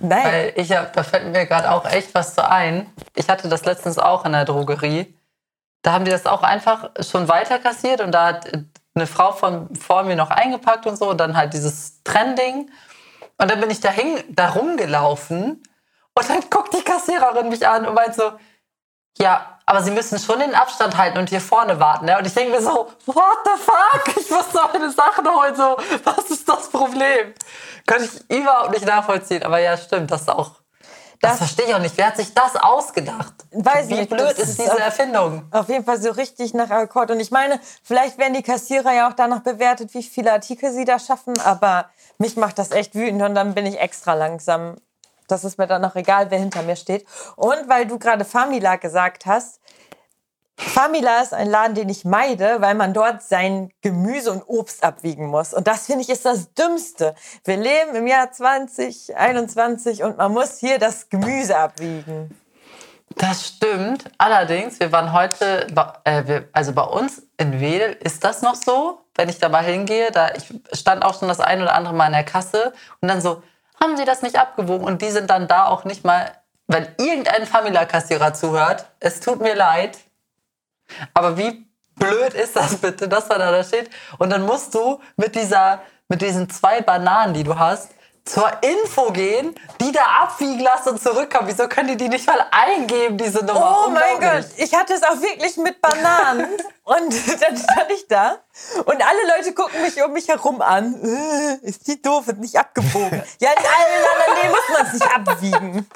Nein. 0.00 0.24
Weil 0.24 0.52
ich 0.56 0.72
hab, 0.72 0.92
da 0.94 1.02
fällt 1.02 1.30
mir 1.30 1.46
gerade 1.46 1.70
auch 1.70 1.84
echt 1.84 2.14
was 2.14 2.34
so 2.34 2.42
ein. 2.42 2.90
Ich 3.14 3.28
hatte 3.28 3.48
das 3.48 3.64
letztens 3.64 3.98
auch 3.98 4.24
in 4.24 4.32
der 4.32 4.46
Drogerie. 4.46 5.14
Da 5.82 5.92
haben 5.92 6.04
die 6.04 6.10
das 6.10 6.26
auch 6.26 6.42
einfach 6.42 6.90
schon 7.00 7.28
weiter 7.28 7.58
kassiert 7.58 8.00
und 8.00 8.12
da 8.12 8.26
hat 8.26 8.50
eine 8.94 9.06
Frau 9.06 9.32
von 9.32 9.74
vor 9.76 10.02
mir 10.02 10.16
noch 10.16 10.30
eingepackt 10.30 10.86
und 10.86 10.96
so 10.96 11.10
und 11.10 11.18
dann 11.18 11.36
halt 11.36 11.54
dieses 11.54 12.02
Trending. 12.02 12.70
Und 13.40 13.50
dann 13.50 13.60
bin 13.60 13.70
ich 13.70 13.80
da, 13.80 13.90
hin, 13.90 14.22
da 14.28 14.50
rumgelaufen 14.50 15.62
und 16.14 16.28
dann 16.30 16.40
guckt 16.50 16.74
die 16.74 16.82
Kassiererin 16.82 17.48
mich 17.48 17.66
an 17.66 17.86
und 17.86 17.94
meint 17.94 18.14
so, 18.14 18.32
ja, 19.18 19.58
aber 19.66 19.82
Sie 19.82 19.90
müssen 19.90 20.18
schon 20.18 20.38
den 20.40 20.54
Abstand 20.54 20.96
halten 20.96 21.18
und 21.18 21.28
hier 21.28 21.40
vorne 21.40 21.78
warten. 21.80 22.06
Ne? 22.06 22.16
Und 22.18 22.26
ich 22.26 22.34
denke 22.34 22.52
mir 22.52 22.62
so, 22.62 22.88
what 23.06 23.38
the 23.44 23.60
fuck? 23.60 24.16
Ich 24.20 24.30
muss 24.30 24.48
doch 24.52 24.72
meine 24.72 24.90
Sachen 24.90 25.28
holen. 25.28 25.54
So, 25.54 25.76
was 26.04 26.30
ist 26.30 26.48
das 26.48 26.68
Problem? 26.68 27.34
Könnte 27.86 28.08
ich 28.28 28.38
überhaupt 28.38 28.70
nicht 28.72 28.86
nachvollziehen. 28.86 29.42
Aber 29.42 29.58
ja, 29.58 29.76
stimmt, 29.76 30.10
das 30.10 30.22
ist 30.22 30.28
auch. 30.30 30.52
Das, 31.20 31.32
Das- 31.32 31.38
verstehe 31.38 31.66
ich 31.66 31.74
auch 31.74 31.80
nicht. 31.80 31.96
Wer 31.98 32.06
hat 32.06 32.16
sich 32.16 32.32
das 32.34 32.56
ausgedacht? 32.56 33.34
Weiß 33.52 33.88
Wie 33.88 33.94
nicht, 33.94 34.10
blöd 34.10 34.38
ist 34.38 34.58
diese 34.58 34.72
auch- 34.72 34.78
Erfindung? 34.78 35.46
Auf 35.50 35.68
jeden 35.68 35.84
Fall 35.84 36.00
so 36.00 36.10
richtig 36.12 36.54
nach 36.54 36.70
Akkord. 36.70 37.10
Und 37.10 37.20
ich 37.20 37.30
meine, 37.30 37.60
vielleicht 37.82 38.16
werden 38.18 38.34
die 38.34 38.42
Kassierer 38.42 38.92
ja 38.92 39.08
auch 39.08 39.12
danach 39.14 39.40
bewertet, 39.40 39.92
wie 39.94 40.02
viele 40.02 40.32
Artikel 40.32 40.72
sie 40.72 40.84
da 40.84 40.98
schaffen. 40.98 41.38
Aber 41.40 41.90
mich 42.20 42.36
macht 42.36 42.58
das 42.58 42.70
echt 42.70 42.94
wütend 42.94 43.22
und 43.22 43.34
dann 43.34 43.54
bin 43.54 43.66
ich 43.66 43.80
extra 43.80 44.14
langsam. 44.14 44.76
Das 45.26 45.44
ist 45.44 45.58
mir 45.58 45.66
dann 45.66 45.84
auch 45.84 45.94
egal, 45.94 46.30
wer 46.30 46.38
hinter 46.38 46.62
mir 46.62 46.76
steht. 46.76 47.06
Und 47.36 47.68
weil 47.68 47.86
du 47.86 47.98
gerade 47.98 48.24
Famila 48.24 48.76
gesagt 48.76 49.26
hast, 49.26 49.60
Famila 50.56 51.22
ist 51.22 51.32
ein 51.32 51.48
Laden, 51.48 51.74
den 51.74 51.88
ich 51.88 52.04
meide, 52.04 52.60
weil 52.60 52.74
man 52.74 52.92
dort 52.92 53.22
sein 53.22 53.70
Gemüse 53.80 54.30
und 54.30 54.42
Obst 54.46 54.84
abwiegen 54.84 55.26
muss. 55.26 55.54
Und 55.54 55.66
das 55.66 55.86
finde 55.86 56.02
ich 56.02 56.10
ist 56.10 56.26
das 56.26 56.52
Dümmste. 56.52 57.14
Wir 57.44 57.56
leben 57.56 57.94
im 57.94 58.06
Jahr 58.06 58.30
2021 58.30 60.02
und 60.02 60.18
man 60.18 60.32
muss 60.32 60.58
hier 60.58 60.78
das 60.78 61.08
Gemüse 61.08 61.56
abwiegen. 61.56 62.36
Das 63.16 63.46
stimmt. 63.46 64.04
Allerdings, 64.18 64.78
wir 64.78 64.92
waren 64.92 65.12
heute, 65.12 65.66
äh, 66.04 66.26
wir, 66.26 66.48
also 66.52 66.72
bei 66.72 66.84
uns 66.84 67.22
in 67.38 67.60
Wedel 67.60 67.96
ist 68.02 68.22
das 68.22 68.42
noch 68.42 68.54
so, 68.54 69.00
wenn 69.20 69.28
ich 69.28 69.38
da 69.38 69.50
mal 69.50 69.62
hingehe. 69.62 70.10
Da, 70.10 70.30
ich 70.34 70.48
stand 70.72 71.04
auch 71.04 71.18
schon 71.18 71.28
das 71.28 71.40
ein 71.40 71.60
oder 71.60 71.74
andere 71.74 71.92
Mal 71.92 72.06
in 72.06 72.14
der 72.14 72.24
Kasse 72.24 72.72
und 73.02 73.08
dann 73.08 73.20
so, 73.20 73.42
haben 73.78 73.98
Sie 73.98 74.06
das 74.06 74.22
nicht 74.22 74.38
abgewogen? 74.38 74.86
Und 74.86 75.02
die 75.02 75.10
sind 75.10 75.28
dann 75.28 75.46
da 75.46 75.66
auch 75.66 75.84
nicht 75.84 76.04
mal, 76.04 76.32
wenn 76.68 76.88
irgendein 76.96 77.46
Famila-Kassierer 77.46 78.32
zuhört, 78.32 78.86
es 78.98 79.20
tut 79.20 79.42
mir 79.42 79.54
leid, 79.54 79.98
aber 81.12 81.36
wie 81.36 81.66
blöd 81.96 82.32
ist 82.32 82.56
das 82.56 82.76
bitte, 82.76 83.08
dass 83.08 83.28
man 83.28 83.40
da, 83.40 83.62
steht? 83.62 83.90
Und 84.16 84.30
dann 84.30 84.42
musst 84.42 84.74
du 84.74 85.00
mit, 85.16 85.34
dieser, 85.34 85.80
mit 86.08 86.22
diesen 86.22 86.48
zwei 86.48 86.80
Bananen, 86.80 87.34
die 87.34 87.44
du 87.44 87.58
hast, 87.58 87.90
zur 88.32 88.50
Info 88.62 89.10
gehen, 89.10 89.54
die 89.80 89.92
da 89.92 90.02
abwiegen 90.22 90.60
lassen 90.60 90.90
und 90.90 91.02
zurückkommen. 91.02 91.48
Wieso 91.48 91.68
können 91.68 91.88
die 91.88 91.96
die 91.96 92.08
nicht 92.08 92.26
mal 92.26 92.46
eingeben, 92.50 93.18
diese 93.18 93.44
Nummer? 93.44 93.86
Oh 93.86 93.90
mein. 93.90 94.20
Gott, 94.20 94.50
ich 94.56 94.74
hatte 94.74 94.94
es 94.94 95.02
auch 95.02 95.20
wirklich 95.20 95.56
mit 95.56 95.80
Bananen. 95.80 96.48
und 96.84 97.12
dann 97.40 97.56
stand 97.56 97.90
ich 97.94 98.06
da 98.08 98.38
und 98.84 99.02
alle 99.02 99.36
Leute 99.36 99.54
gucken 99.54 99.80
mich 99.82 100.02
um 100.02 100.12
mich 100.12 100.28
herum 100.28 100.60
an. 100.60 100.94
Äh, 101.02 101.66
ist 101.66 101.86
die 101.86 102.00
doof, 102.00 102.26
wird 102.26 102.38
nicht 102.38 102.56
abgewogen. 102.56 103.22
ja, 103.40 103.50
in 103.50 103.58
allen 103.58 104.32
anderen 104.32 104.50
muss 104.50 104.78
man 104.78 104.86
es 104.86 104.92
nicht 104.92 105.14
abwiegen. 105.14 105.86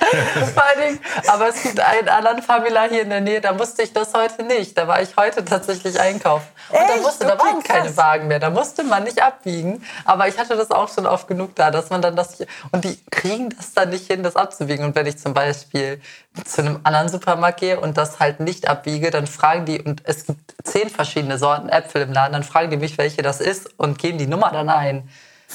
Aber 1.28 1.48
es 1.48 1.62
gibt 1.62 1.80
einen 1.80 2.08
anderen 2.08 2.42
Famila 2.42 2.84
hier 2.84 3.02
in 3.02 3.10
der 3.10 3.20
Nähe, 3.20 3.40
da 3.40 3.52
musste 3.52 3.82
ich 3.82 3.92
das 3.92 4.14
heute 4.14 4.42
nicht. 4.42 4.76
Da 4.78 4.86
war 4.88 5.02
ich 5.02 5.16
heute 5.16 5.44
tatsächlich 5.44 5.98
einkaufen. 6.00 6.46
Und 6.70 6.78
da, 6.88 6.94
Echt? 6.94 7.02
musste, 7.02 7.26
da 7.26 7.34
Okay, 7.34 7.42
waren 7.44 7.62
keine 7.62 7.86
krass. 7.86 7.96
Wagen 7.96 8.28
mehr, 8.28 8.38
da 8.38 8.50
musste 8.50 8.84
man 8.84 9.04
nicht 9.04 9.22
abwiegen. 9.22 9.84
Aber 10.04 10.28
ich 10.28 10.38
hatte 10.38 10.56
das 10.56 10.70
auch 10.70 10.92
schon 10.92 11.06
oft 11.06 11.28
genug 11.28 11.54
da, 11.56 11.70
dass 11.70 11.90
man 11.90 12.02
dann 12.02 12.16
das. 12.16 12.38
Und 12.72 12.84
die 12.84 12.98
kriegen 13.10 13.50
das 13.50 13.72
dann 13.74 13.90
nicht 13.90 14.06
hin, 14.06 14.22
das 14.22 14.36
abzuwiegen. 14.36 14.84
Und 14.84 14.94
wenn 14.94 15.06
ich 15.06 15.18
zum 15.18 15.34
Beispiel 15.34 16.00
zu 16.44 16.60
einem 16.62 16.80
anderen 16.84 17.08
Supermarkt 17.08 17.60
gehe 17.60 17.80
und 17.80 17.96
das 17.98 18.20
halt 18.20 18.40
nicht 18.40 18.68
abwiege, 18.68 19.10
dann 19.10 19.26
fragen 19.26 19.64
die, 19.66 19.80
und 19.82 20.02
es 20.04 20.26
gibt 20.26 20.54
zehn 20.64 20.88
verschiedene 20.90 21.38
Sorten 21.38 21.68
Äpfel 21.68 22.02
im 22.02 22.12
Laden, 22.12 22.32
dann 22.34 22.44
fragen 22.44 22.70
die 22.70 22.76
mich, 22.76 22.98
welche 22.98 23.22
das 23.22 23.40
ist 23.40 23.70
und 23.78 23.98
geben 23.98 24.18
die 24.18 24.26
Nummer 24.26 24.50
dann 24.52 24.68
ein. 24.68 25.08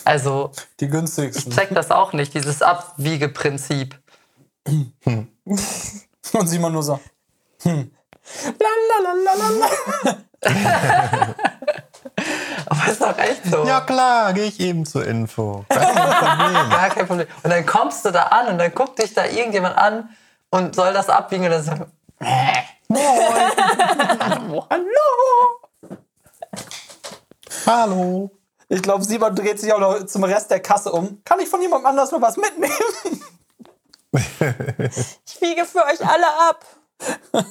Also, 0.05 0.51
Die 0.79 0.85
ich 0.85 0.91
günstigsten. 0.91 1.51
check 1.53 1.69
das 1.75 1.91
auch 1.91 2.13
nicht, 2.13 2.33
dieses 2.33 2.63
Abwiegeprinzip. 2.63 3.99
Und 4.66 6.47
Simon 6.47 6.74
nur 6.74 6.84
so. 6.84 6.99
Hm. 7.64 7.91
Aber 12.66 12.91
ist 12.91 13.01
doch 13.01 13.18
echt 13.18 13.45
so. 13.45 13.66
Ja 13.66 13.82
klar, 13.82 14.34
gehe 14.34 14.45
ich 14.45 14.59
eben 14.59 14.86
zur 14.86 15.05
Info. 15.05 15.66
Gar 15.70 15.80
kein 15.80 15.95
Problem. 15.95 16.70
Gar 16.70 16.89
kein 16.89 17.07
Problem. 17.07 17.28
Und 17.43 17.49
dann 17.49 17.66
kommst 17.66 18.05
du 18.05 18.11
da 18.11 18.24
an 18.24 18.47
und 18.47 18.57
dann 18.57 18.74
guckt 18.74 19.01
dich 19.01 19.14
da 19.14 19.26
irgendjemand 19.26 19.78
an 19.78 20.09
und 20.49 20.76
soll 20.76 20.93
das 20.93 21.09
abbiegen 21.09 21.45
oder 21.45 21.61
so. 21.64 21.74
Hallo. 27.66 28.32
Ich 28.70 28.82
glaube, 28.82 29.03
Simon 29.03 29.36
dreht 29.36 29.59
sich 29.59 29.72
auch 29.74 29.80
noch 29.80 30.05
zum 30.05 30.24
Rest 30.24 30.49
der 30.51 30.59
Kasse 30.59 30.91
um. 30.91 31.22
Kann 31.24 31.39
ich 31.39 31.49
von 31.49 31.61
jemandem 31.61 31.88
anders 31.88 32.11
noch 32.11 32.22
was 32.22 32.38
mitnehmen? 32.38 32.74
Ich 35.26 35.41
wiege 35.41 35.66
für 35.66 35.84
euch 35.86 36.05
alle 36.05 36.28
ab. 36.49 36.66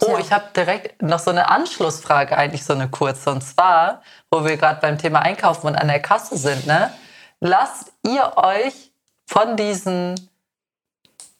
Oh, 0.00 0.16
ich 0.18 0.32
habe 0.32 0.44
direkt 0.56 1.02
noch 1.02 1.18
so 1.18 1.30
eine 1.30 1.50
Anschlussfrage, 1.50 2.36
eigentlich 2.36 2.64
so 2.64 2.72
eine 2.72 2.88
kurze. 2.88 3.30
Und 3.30 3.42
zwar, 3.42 4.02
wo 4.30 4.44
wir 4.44 4.56
gerade 4.56 4.80
beim 4.80 4.98
Thema 4.98 5.20
Einkaufen 5.20 5.66
und 5.66 5.76
an 5.76 5.88
der 5.88 6.00
Kasse 6.00 6.36
sind, 6.36 6.66
ne? 6.66 6.92
Lasst 7.40 7.92
ihr 8.06 8.32
euch 8.36 8.92
von 9.26 9.56
diesen 9.56 10.14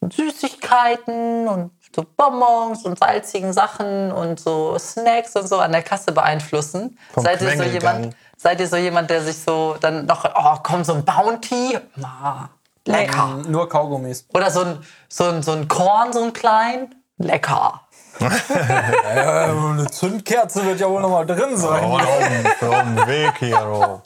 Süßigkeiten 0.01 1.49
und 1.49 1.73
so 1.95 2.05
Bonbons 2.17 2.85
und 2.85 2.99
salzigen 2.99 3.53
Sachen 3.53 4.13
und 4.13 4.41
so 4.41 4.79
Snacks 4.79 5.35
und 5.37 5.49
so 5.49 5.59
an 5.59 5.73
der 5.73 5.83
Kasse 5.83 6.13
beeinflussen? 6.13 6.99
Vom 7.13 7.25
seid 7.25 7.41
ihr 7.41 7.57
so 7.57 7.63
jemand, 7.63 8.17
seid 8.37 8.61
ihr 8.61 8.69
so 8.69 8.77
jemand, 8.77 9.11
der 9.11 9.23
sich 9.23 9.39
so 9.39 9.77
dann 9.81 10.07
noch, 10.07 10.25
oh, 10.25 10.59
komm, 10.63 10.85
so 10.85 10.95
ein 10.95 11.05
Bounty, 11.05 11.79
ah, 12.03 12.49
lecker. 12.87 13.43
Nur 13.49 13.69
Kaugummis. 13.69 14.27
Oder 14.33 14.51
so 14.51 14.61
ein, 14.61 14.79
so 15.09 15.25
ein, 15.25 15.43
so 15.43 15.53
ein 15.53 15.69
Korn, 15.69 16.13
so 16.13 16.23
ein 16.23 16.33
klein, 16.33 16.95
lecker. 17.19 17.81
Äh, 18.21 18.25
eine 19.21 19.87
Zündkerze 19.91 20.65
wird 20.65 20.81
ja 20.81 20.89
wohl 20.89 21.03
noch 21.03 21.11
mal 21.11 21.27
drin 21.27 21.57
sein. 21.57 21.85
Oh, 21.85 21.99
den 21.99 23.07
Weg 23.07 23.35
hier, 23.39 23.67
oh. 23.67 24.01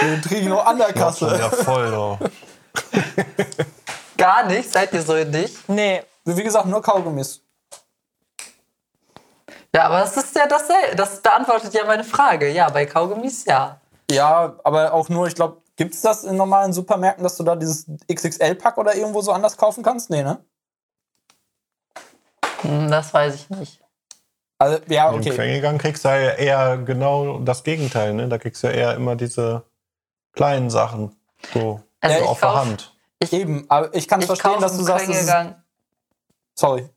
Den 0.00 0.20
kriege 0.20 0.42
ich 0.42 0.48
noch 0.48 0.64
an 0.64 0.78
der 0.78 0.92
Das 0.92 1.20
ist 1.20 1.28
Kasse. 1.28 1.38
ja 1.38 1.50
voll, 1.50 1.94
oh. 1.94 2.18
Gar 4.16 4.46
nicht, 4.46 4.70
seid 4.70 4.92
ihr 4.92 5.02
so 5.02 5.14
nicht? 5.14 5.68
Nee. 5.68 6.02
Wie 6.24 6.42
gesagt, 6.42 6.66
nur 6.66 6.82
Kaugummis. 6.82 7.40
Ja, 9.74 9.84
aber 9.84 10.00
das 10.00 10.16
ist 10.16 10.36
ja 10.36 10.46
dasselbe. 10.46 10.96
Das 10.96 11.20
beantwortet 11.20 11.72
ja 11.72 11.84
meine 11.84 12.04
Frage. 12.04 12.50
Ja, 12.50 12.68
bei 12.68 12.86
Kaugummis 12.86 13.44
ja. 13.44 13.80
Ja, 14.10 14.54
aber 14.64 14.92
auch 14.92 15.08
nur, 15.08 15.28
ich 15.28 15.34
glaube, 15.34 15.62
gibt 15.80 15.94
es 15.94 16.02
das 16.02 16.24
in 16.24 16.36
normalen 16.36 16.74
Supermärkten, 16.74 17.22
dass 17.24 17.38
du 17.38 17.42
da 17.42 17.56
dieses 17.56 17.86
XXL-Pack 18.12 18.76
oder 18.76 18.94
irgendwo 18.94 19.22
so 19.22 19.32
anders 19.32 19.56
kaufen 19.56 19.82
kannst? 19.82 20.10
Nee, 20.10 20.22
ne? 20.22 20.44
Hm, 22.60 22.90
das 22.90 23.14
weiß 23.14 23.34
ich 23.34 23.48
nicht. 23.48 23.82
Also, 24.58 24.78
ja, 24.88 25.08
Im 25.08 25.20
okay. 25.20 25.30
Quengelgang 25.30 25.78
kriegst 25.78 26.04
du 26.04 26.08
ja 26.10 26.32
eher 26.32 26.76
genau 26.76 27.38
das 27.38 27.64
Gegenteil, 27.64 28.12
ne? 28.12 28.28
Da 28.28 28.36
kriegst 28.36 28.62
du 28.62 28.66
ja 28.66 28.74
eher 28.74 28.94
immer 28.94 29.16
diese 29.16 29.64
kleinen 30.34 30.68
Sachen. 30.68 31.16
So, 31.54 31.80
Also 32.02 32.16
so 32.18 32.22
ich 32.24 32.28
auf 32.28 32.40
der 32.40 32.48
kauf- 32.50 32.58
Hand. 32.58 32.96
Eben, 33.30 33.64
aber 33.70 33.94
ich 33.94 34.06
kann 34.06 34.20
Ich 34.20 34.26
verstehen, 34.26 34.60
dass 34.60 34.72
du 34.74 34.80
im 34.80 34.84
sagst, 34.84 35.08
das 35.08 35.16
ist, 35.18 35.34
sorry, 36.54 36.90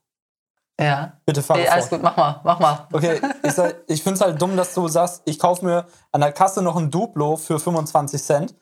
Ja. 0.77 1.21
bitte 1.25 1.41
fahr 1.41 1.55
Nee, 1.55 1.69
alles 1.69 1.89
gut, 1.89 2.01
mach 2.01 2.17
mal, 2.17 2.41
mach 2.43 2.59
mal. 2.59 2.87
Okay, 2.91 3.21
ich, 3.43 3.53
ich 3.87 4.03
finde 4.03 4.15
es 4.15 4.21
halt 4.21 4.41
dumm, 4.41 4.57
dass 4.57 4.73
du 4.73 4.89
sagst, 4.89 5.21
ich 5.23 5.39
kaufe 5.39 5.63
mir 5.63 5.85
an 6.11 6.19
der 6.19 6.33
Kasse 6.33 6.61
noch 6.61 6.75
ein 6.75 6.91
Duplo 6.91 7.37
für 7.37 7.59
25 7.61 8.21
Cent 8.21 8.55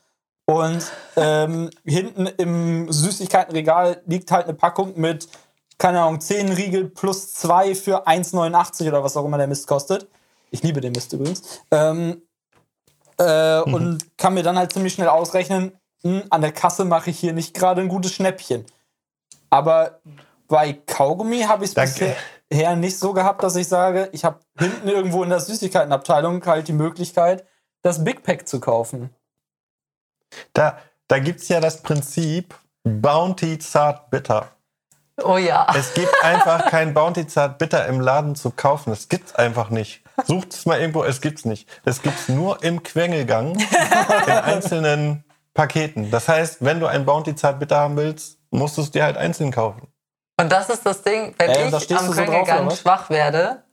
und 0.52 0.84
ähm, 1.16 1.70
hinten 1.86 2.26
im 2.26 2.91
Süßigkeitenregal 2.91 4.02
liegt 4.06 4.32
halt 4.32 4.47
eine 4.47 4.54
Packung 4.54 4.99
mit, 4.99 5.30
keine 5.78 6.02
Ahnung, 6.02 6.20
10 6.20 6.52
Riegel 6.52 6.89
plus 6.89 7.32
2 7.36 7.74
für 7.74 8.06
1,89 8.06 8.89
oder 8.89 9.02
was 9.02 9.16
auch 9.16 9.24
immer 9.24 9.38
der 9.38 9.47
Mist 9.47 9.66
kostet. 9.66 10.10
Ich 10.49 10.62
liebe 10.62 10.82
den 10.82 10.91
Mist 10.91 11.14
übrigens. 11.14 11.62
Ähm, 11.72 12.24
äh, 13.18 13.62
Und 13.62 14.18
kann 14.18 14.34
mir 14.34 14.43
dann 14.43 14.58
halt 14.58 14.74
ziemlich 14.74 14.93
schnell 14.93 15.08
ausrechnen, 15.08 15.72
hm, 16.04 16.24
an 16.30 16.41
der 16.41 16.52
Kasse 16.52 16.84
mache 16.84 17.12
ich 17.12 17.20
hier 17.20 17.32
nicht 17.32 17.54
gerade 17.54 17.80
ein 17.80 17.88
gutes 17.88 18.12
Schnäppchen. 18.12 18.66
Aber 19.49 20.02
bei 20.49 20.74
Kaugummi 20.74 21.43
habe 21.43 21.64
ich 21.64 21.78
es 21.78 22.18
bisher 22.49 22.76
nicht 22.76 22.99
so 22.99 23.14
gehabt, 23.14 23.41
dass 23.41 23.56
ich 23.56 23.70
sage, 23.70 24.10
ich 24.12 24.26
habe 24.26 24.41
hinten 24.60 24.89
irgendwo 24.89 25.24
in 25.24 25.30
der 25.30 25.39
Süßigkeitenabteilung 25.39 26.45
halt 26.45 26.68
die 26.68 26.74
Möglichkeit, 26.74 27.45
das 27.84 28.04
Big 28.04 28.24
Pack 28.24 28.49
zu 28.49 28.60
kaufen. 28.60 29.12
Da, 30.53 30.77
da 31.07 31.19
gibt 31.19 31.41
es 31.41 31.47
ja 31.49 31.59
das 31.59 31.82
Prinzip 31.82 32.55
Bounty 32.84 33.59
Zart 33.59 34.09
Bitter. 34.09 34.49
Oh 35.23 35.38
ja. 35.38 35.67
Es 35.75 35.93
gibt 35.93 36.11
einfach 36.23 36.67
kein 36.67 36.93
Bounty 36.93 37.27
Zart 37.27 37.57
Bitter 37.57 37.86
im 37.86 37.99
Laden 37.99 38.36
zu 38.36 38.49
kaufen. 38.51 38.89
Das 38.89 39.07
gibt's 39.09 39.36
einfach 39.36 39.69
nicht. 39.69 40.03
Sucht 40.25 40.53
es 40.53 40.65
mal 40.65 40.79
irgendwo, 40.79 41.03
es 41.03 41.21
gibt's 41.21 41.45
nicht. 41.45 41.67
Es 41.86 42.01
gibt's 42.01 42.29
nur 42.29 42.63
im 42.63 42.82
Quengelgang 42.84 43.55
in 44.25 44.32
einzelnen 44.34 45.23
Paketen. 45.53 46.11
Das 46.11 46.27
heißt, 46.27 46.63
wenn 46.63 46.79
du 46.79 46.88
ein 46.88 47.05
Bounty 47.05 47.36
Zart 47.36 47.59
Bitter 47.59 47.77
haben 47.77 47.97
willst, 47.97 48.39
musst 48.49 48.77
du 48.77 48.82
es 48.82 48.91
dir 48.91 49.03
halt 49.03 49.17
einzeln 49.17 49.51
kaufen. 49.51 49.88
Und 50.39 50.51
das 50.51 50.69
ist 50.69 50.86
das 50.86 51.03
Ding, 51.03 51.36
wenn 51.38 51.47
da 51.47 51.77
ich 51.77 51.95
am 51.95 52.07
so 52.07 52.13
drauf, 52.13 52.25
Quengelgang 52.25 52.65
was? 52.67 52.79
schwach 52.79 53.09
werde, 53.09 53.63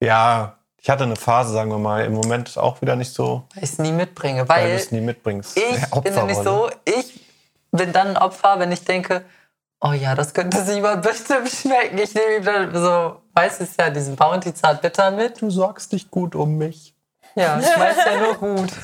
Ja, 0.00 0.58
ich 0.84 0.90
hatte 0.90 1.04
eine 1.04 1.16
Phase, 1.16 1.50
sagen 1.54 1.70
wir 1.70 1.78
mal, 1.78 2.04
im 2.04 2.12
Moment 2.12 2.58
auch 2.58 2.82
wieder 2.82 2.94
nicht 2.94 3.14
so, 3.14 3.44
weil 3.54 3.64
ich 3.64 3.70
es 3.70 3.78
nie 3.78 3.90
mitbringe. 3.90 4.46
weil 4.46 4.64
Weil 4.64 4.68
du 4.72 4.76
es 4.76 4.92
nie 4.92 5.00
mitbringst. 5.00 5.56
ich 5.56 5.90
bin 6.02 6.14
nämlich 6.14 6.36
so, 6.36 6.68
ich 6.84 7.24
bin 7.72 7.90
dann 7.94 8.08
ein 8.08 8.16
Opfer, 8.18 8.58
wenn 8.58 8.70
ich 8.70 8.84
denke, 8.84 9.24
oh 9.80 9.92
ja, 9.92 10.14
das 10.14 10.34
könnte 10.34 10.62
Simon 10.62 11.00
bestimmt 11.00 11.48
schmecken. 11.48 11.96
Ich 11.96 12.14
nehme 12.14 12.36
ihm 12.36 12.44
dann 12.44 12.74
so, 12.74 13.16
meistens 13.34 13.70
ja 13.78 13.88
diesen 13.88 14.14
Bounty 14.14 14.52
Zart 14.52 14.82
Bitter 14.82 15.10
mit. 15.10 15.40
Du 15.40 15.48
sorgst 15.48 15.90
dich 15.90 16.10
gut 16.10 16.34
um 16.34 16.58
mich. 16.58 16.94
Ja, 17.34 17.58
ich 17.58 17.66
weiß 17.66 17.96
ja 18.04 18.18
nur 18.20 18.34
gut. 18.34 18.70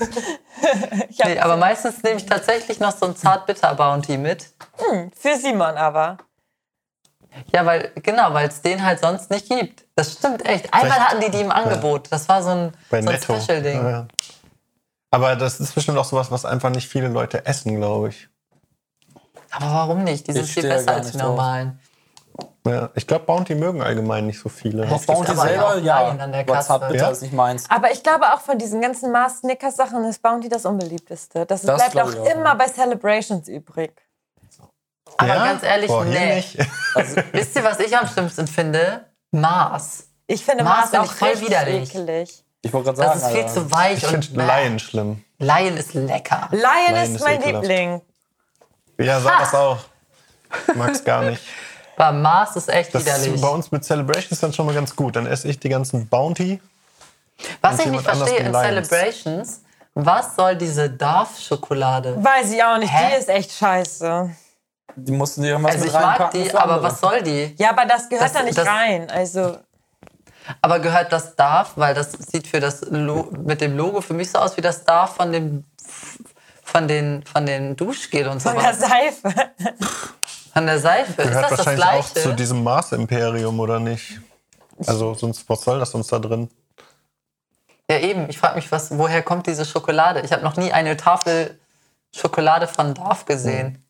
Nee, 1.25 1.39
aber 1.39 1.57
meistens 1.59 2.03
nehme 2.03 2.17
ich 2.17 2.27
tatsächlich 2.27 2.81
noch 2.81 2.97
so 2.97 3.07
ein 3.07 3.17
Zart-Bitter-Bounty 3.17 4.17
mit. 4.19 4.47
für 5.15 5.37
Simon 5.37 5.77
aber. 5.77 6.17
Ja, 7.55 7.67
weil, 7.67 7.91
genau, 7.97 8.33
weil 8.33 8.49
es 8.49 8.63
den 8.63 8.85
halt 8.85 9.01
sonst 9.01 9.31
nicht 9.31 9.49
gibt. 9.49 9.85
Das 9.97 10.13
stimmt 10.13 10.47
echt. 10.47 10.73
Einmal 10.73 10.91
Vielleicht- 10.93 11.09
hatten 11.11 11.21
die 11.21 11.31
die 11.31 11.41
im 11.41 11.51
Angebot. 11.51 12.09
Das 12.11 12.29
war 12.29 12.43
so 12.43 12.51
ein, 12.51 12.73
Bei 12.91 13.03
so 13.03 13.11
ein. 13.11 13.21
Special-Ding. 13.21 13.83
Ja, 13.83 13.91
ja. 13.91 14.07
Aber 15.11 15.35
das 15.37 15.59
ist 15.59 15.75
bestimmt 15.75 15.99
auch 15.99 16.05
sowas, 16.05 16.31
was 16.31 16.45
einfach 16.45 16.71
nicht 16.71 16.89
viele 16.89 17.09
Leute 17.09 17.45
essen, 17.47 17.77
glaube 17.77 18.11
ich. 18.11 18.29
Aber 19.51 19.67
warum 19.67 20.05
nicht? 20.05 20.29
Die 20.29 20.33
sind 20.33 20.45
Ich 20.45 20.53
viel 20.55 20.63
besser 20.63 20.93
als 20.95 21.11
die 21.11 21.19
normalen. 21.19 21.81
Ja, 22.67 22.91
ich 22.95 23.07
glaube, 23.07 23.25
Bounty 23.25 23.55
mögen 23.55 23.83
allgemein 23.83 24.27
nicht 24.27 24.39
so 24.39 24.49
viele. 24.49 24.89
Auf 24.91 25.07
Bounty 25.07 25.33
aber 25.33 25.43
selber, 25.43 25.69
auch 25.69 25.77
ja. 25.79 26.61
Zartbitter 26.61 26.95
Ja? 27.05 27.11
ist 27.11 27.23
nicht 27.23 27.33
meins. 27.33 27.69
Aber 27.71 27.91
ich 27.91 28.03
glaube 28.03 28.33
auch 28.33 28.41
von 28.41 28.59
diesen 28.59 28.81
ganzen 28.81 29.11
Mars 29.13 29.39
Snickers 29.39 29.77
Sachen 29.77 30.05
ist 30.05 30.23
Bounty 30.23 30.49
das 30.49 30.67
unbeliebteste. 30.67 31.47
Das, 31.47 31.63
Das 31.63 31.77
bleibt 31.91 31.99
auch 32.01 32.13
immer 32.27 32.45
ja. 32.45 32.55
bei 32.55 32.67
Celebrations 32.69 33.49
übrig. 33.49 33.93
Aber 35.19 35.29
Ja? 35.29 35.45
ganz 35.47 35.63
ehrlich, 35.63 35.89
Boah, 35.89 36.05
nee. 36.05 36.37
nicht. 36.37 36.57
Wisst 37.33 37.57
ihr, 37.57 37.65
was 37.65 37.79
ich 37.81 37.97
am 37.97 38.07
schlimmsten 38.09 38.47
finde? 38.47 39.07
Mars. 39.31 40.05
Ich 40.27 40.45
finde 40.45 40.65
Mars 40.65 40.77
Mars, 40.79 40.91
finde 40.91 41.01
auch 41.07 41.13
ich 41.13 41.19
voll 41.19 41.41
widerlich. 41.49 41.95
ekelig. 41.95 42.45
Ich 42.63 42.73
wollte 42.73 42.93
gerade 42.93 43.03
Das 43.13 43.21
sagen, 43.21 43.27
ist 43.27 43.33
viel 43.39 43.43
Alter. 43.49 43.55
zu 43.55 43.73
weich 43.73 44.03
Ich 44.03 44.07
finde. 44.07 44.45
Laien 44.45 44.79
schlimm. 44.79 45.25
Laien 45.39 45.77
ist 45.77 45.95
lecker. 45.95 46.49
Lion 46.53 47.03
ist 47.03 47.15
ist 47.17 47.21
mein 47.25 47.41
ekelhaft. 47.41 47.67
Liebling. 47.67 48.03
Ja, 48.99 49.21
sag 49.21 49.39
das 49.41 49.55
auch. 49.55 49.79
Mag's 50.75 51.03
gar 51.05 51.23
nicht. 51.23 51.43
Aber 51.97 52.13
Mars 52.17 52.57
ist 52.57 52.69
echt 52.69 52.95
Das 52.95 53.05
widerlich. 53.05 53.35
ist 53.35 53.41
bei 53.41 53.49
uns 53.49 53.71
mit 53.73 53.85
Celebrations 53.85 54.41
dann 54.41 54.53
schon 54.53 54.67
mal 54.67 54.75
ganz 54.75 54.95
gut. 54.95 55.17
Dann 55.17 55.27
esse 55.27 55.49
ich 55.49 55.59
die 55.59 55.69
ganzen 55.69 56.07
Bounty. 56.09 56.61
Was 57.63 57.79
ich 57.79 57.87
nicht 57.87 58.03
verstehe 58.05 58.39
in 58.39 58.53
Lions. 58.53 58.89
Celebrations, 58.89 59.63
was 59.95 60.37
soll 60.37 60.57
diese 60.57 60.91
Darf-Schokolade? 60.91 62.23
Weiß 62.23 62.53
ich 62.53 62.63
auch 62.63 62.77
nicht. 62.79 62.93
Hä? 62.93 63.13
Die 63.15 63.21
ist 63.21 63.29
echt 63.29 63.53
scheiße. 63.53 64.31
Die 64.97 65.13
mussten 65.13 65.43
dir 65.43 65.51
irgendwas 65.51 65.73
Also 65.75 65.85
mit 65.87 65.95
ich 65.95 66.01
mag 66.01 66.09
reinpacken 66.21 66.43
die, 66.43 66.51
aber 66.55 66.63
andere. 66.75 66.83
was 66.83 67.01
soll 67.01 67.23
die? 67.23 67.55
Ja, 67.59 67.71
aber 67.71 67.85
das 67.87 68.09
gehört 68.09 68.27
Das- 68.27 68.33
da 68.33 68.43
nicht 68.43 68.59
das- 68.59 68.67
rein. 68.67 69.11
Also, 69.11 69.59
Aber 70.63 70.81
gehört 70.81 71.13
das 71.13 71.37
Darf, 71.37 71.73
weil 71.77 71.95
das 71.95 72.13
sieht 72.13 72.47
für 72.49 72.61
das 72.61 72.81
Lo 72.91 73.31
mit 73.45 73.61
dem 73.61 73.77
Logo 73.77 74.01
für 74.01 74.15
mich 74.15 74.31
so 74.31 74.39
aus 74.39 74.57
wie 74.57 74.61
das 74.63 74.85
Darf 74.85 75.17
von 75.17 75.31
dem 75.33 75.65
von 76.65 76.89
den 76.89 77.23
von 77.25 77.47
den 77.47 77.77
Duschgel 77.77 78.27
und 78.29 78.41
so 78.43 78.51
von 78.51 78.59
der. 78.63 78.75
Seife. 78.75 79.33
Von 80.53 80.67
der 80.67 80.79
Seife. 80.81 81.23
Ist 81.23 81.29
Gehört 81.29 81.45
das 81.45 81.51
das 81.51 81.59
wahrscheinlich 81.59 81.85
auch 81.85 82.13
gleiche? 82.13 82.29
zu 82.29 82.35
diesem 82.35 82.63
Mars-Imperium, 82.65 83.61
oder 83.61 83.79
nicht? 83.79 84.21
Also, 84.87 85.15
sonst, 85.15 85.49
was 85.49 85.61
soll 85.63 85.79
das 85.79 85.95
uns 85.95 86.09
da 86.09 86.19
drin? 86.19 86.49
Ja 87.91 87.99
eben, 87.99 88.29
ich 88.31 88.39
frage 88.39 88.57
mich, 88.57 88.71
was, 88.73 88.97
woher 88.97 89.23
kommt 89.23 89.47
diese 89.47 89.65
Schokolade? 89.65 90.21
Ich 90.21 90.33
habe 90.33 90.43
noch 90.43 90.57
nie 90.57 90.73
eine 90.73 90.97
Tafel 90.97 91.59
Schokolade 92.15 92.67
von 92.67 92.95
Darf 92.95 93.25
gesehen. 93.27 93.85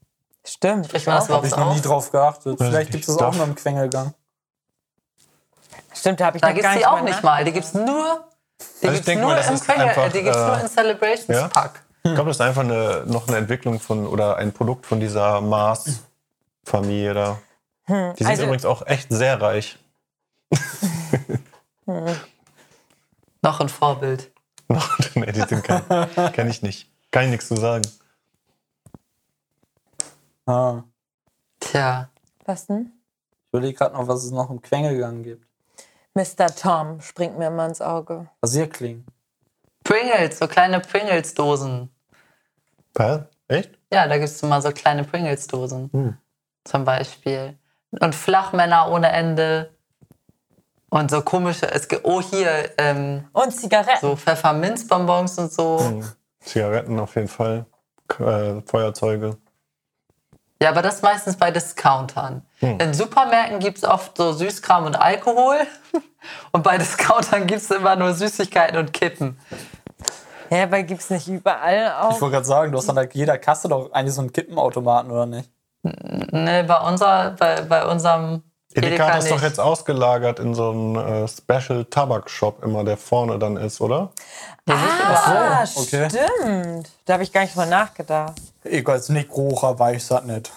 Stimmt. 0.45 0.93
Man 0.93 1.17
das 1.17 1.29
Habe 1.29 1.47
ich 1.47 1.57
noch 1.57 1.75
nie 1.75 1.81
drauf 1.81 2.11
geachtet. 2.11 2.59
Weiß 2.59 2.69
Vielleicht 2.69 2.89
ich 2.89 2.93
gibt 2.93 3.09
es 3.09 3.17
das 3.17 3.23
auch 3.23 3.35
noch 3.35 3.47
im 3.47 3.55
Quengelgang. 3.55 4.15
Stimmt, 5.95 6.21
da 6.21 6.27
habe 6.27 6.39
ich 6.39 6.41
Da 6.41 6.49
noch 6.49 6.55
gibt 6.55 6.63
gar 6.65 6.73
es 6.73 6.79
die 6.79 6.85
nicht 6.85 6.89
auch 6.89 6.97
mal 6.97 7.03
nicht 7.05 7.23
mal. 7.23 7.45
Die 7.45 7.53
gibt 7.53 7.67
es 7.67 7.75
nur, 7.75 7.85
die 8.83 8.87
Also 8.89 8.99
ich 9.01 9.05
gibt's 9.05 9.21
nur 9.21 9.31
mal, 9.31 9.37
das 9.37 9.49
im 9.49 9.55
ist 9.55 9.65
Quengel, 9.65 9.89
einfach, 9.89 10.07
äh, 10.07 10.11
die 10.11 10.23
gibt 10.23 10.37
es 10.37 10.43
äh, 10.43 10.47
nur 10.47 10.61
in 10.61 10.69
Celebrations 10.69 11.29
ja? 11.29 11.49
Pack. 11.49 11.83
Ich 12.03 12.15
glaube, 12.15 12.31
das 12.31 12.37
ist 12.39 12.41
einfach 12.41 12.63
eine, 12.63 13.05
noch 13.07 13.29
eine 13.29 13.37
Entwicklung 13.37 13.79
von 13.79 14.07
oder 14.07 14.37
ein 14.37 14.53
Produkt 14.53 14.87
von 14.87 15.01
dieser 15.01 15.41
Mars-Familie 15.43 17.13
da. 17.15 17.39
Die 17.89 17.93
sind 18.19 18.27
also- 18.27 18.45
übrigens 18.45 18.65
auch 18.65 18.87
echt 18.87 19.09
sehr 19.11 19.41
reich. 19.43 19.79
Noch 23.43 23.61
ein 23.61 23.69
Vorbild. 23.69 24.31
nee, 25.15 25.33
die 25.33 25.41
sind 25.43 25.65
kein, 25.65 25.83
kenn 26.33 26.49
ich 26.49 26.63
nicht. 26.63 26.89
Kann 27.11 27.25
ich 27.25 27.31
nichts 27.31 27.49
zu 27.49 27.57
sagen. 27.57 27.83
Ah. 30.47 30.83
Tja. 31.61 32.11
Was 32.45 32.67
denn? 32.67 32.93
Ich 33.43 33.49
überlege 33.53 33.79
gerade 33.79 33.95
noch, 33.95 34.09
was 34.09 34.25
es 34.25 34.31
noch 34.31 34.51
im 34.51 34.61
Quengelgang 34.63 35.23
gibt. 35.23 35.47
Mr. 36.15 36.47
Tom 36.55 37.01
springt 37.01 37.39
mir 37.39 37.47
immer 37.49 37.67
ins 37.67 37.81
Auge. 37.81 38.29
Rasierklingen. 38.43 39.07
Pringles, 39.85 40.39
so 40.39 40.47
kleine 40.49 40.81
Pringles-Dosen. 40.81 41.91
Was? 42.95 43.23
Echt? 43.49 43.79
Ja, 43.93 44.07
da 44.07 44.17
gibt 44.19 44.29
es 44.29 44.43
immer 44.43 44.61
so 44.61 44.71
kleine 44.73 45.05
Pringles-Dosen. 45.05 46.19
Zum 46.65 46.85
Beispiel. 46.85 47.59
Und 48.01 48.15
Flachmänner 48.15 48.91
ohne 48.91 49.11
Ende. 49.11 49.75
Und 50.91 51.11
so 51.11 51.23
komische, 51.23 51.71
es 51.71 51.87
gibt, 51.87 52.05
oh 52.05 52.21
hier, 52.21 52.71
ähm, 52.79 53.29
Und 53.33 53.53
Zigaretten. 53.53 54.01
so 54.01 54.17
Pfefferminzbonbons 54.17 55.39
und 55.39 55.53
so. 55.53 56.03
Zigaretten 56.41 56.99
auf 56.99 57.15
jeden 57.15 57.29
Fall. 57.29 57.67
Äh, 58.19 58.61
Feuerzeuge. 58.63 59.37
Ja, 60.63 60.69
aber 60.71 60.83
das 60.83 61.01
meistens 61.03 61.37
bei 61.37 61.51
Discountern. 61.51 62.43
In 62.61 62.93
Supermärkten 62.93 63.61
gibt 63.61 63.79
es 63.79 63.85
oft 63.85 64.17
so 64.19 64.33
Süßkram 64.33 64.85
und 64.85 64.95
Alkohol. 65.01 65.59
Und 66.53 66.63
bei 66.63 66.77
Discountern 66.77 67.47
gibt 67.47 67.63
es 67.63 67.71
immer 67.71 67.97
nur 67.97 68.13
Süßigkeiten 68.13 68.77
und 68.77 68.93
Kippen. 68.93 69.39
Ja, 70.51 70.65
aber 70.65 70.83
gibt's 70.83 71.09
nicht 71.09 71.27
überall 71.29 71.87
Ich 71.87 71.93
auch? 71.95 72.21
wollte 72.21 72.35
gerade 72.35 72.45
sagen, 72.45 72.73
du 72.73 72.77
hast 72.79 72.91
an 72.91 72.97
der- 72.97 73.09
jeder 73.11 73.39
Kasse 73.39 73.69
doch 73.71 73.91
eigentlich 73.93 74.15
so 74.15 74.21
einen 74.21 74.31
Kippenautomaten, 74.31 75.11
oder 75.11 75.25
nicht? 75.25 75.49
Ne, 75.83 76.63
bei, 76.65 76.77
unser, 76.87 77.31
bei, 77.39 77.63
bei 77.63 77.87
unserem 77.87 78.43
Edeka 78.75 79.07
hat 79.07 79.17
das 79.17 79.29
doch 79.29 79.37
nicht. 79.37 79.45
jetzt 79.45 79.59
ausgelagert 79.59 80.39
in 80.39 80.55
so 80.55 80.71
einen 80.71 80.97
äh, 80.97 81.29
Special 81.29 81.85
Tabak-Shop 81.85 82.63
immer, 82.63 82.85
der 82.85 82.97
vorne 82.97 83.39
dann 83.39 83.57
ist, 83.57 83.81
oder? 83.81 84.11
Ah, 84.69 85.65
okay. 85.75 86.09
stimmt. 86.09 86.91
Da 87.05 87.15
habe 87.15 87.25
ich 87.25 87.33
gar 87.33 87.43
nicht 87.43 87.57
mal 87.57 87.67
nachgedacht. 87.67 88.41
Ich 88.63 88.87
als 88.89 89.09
Nickrocher 89.09 89.79
weiß 89.79 90.09
das 90.09 90.25
nicht. 90.25 90.53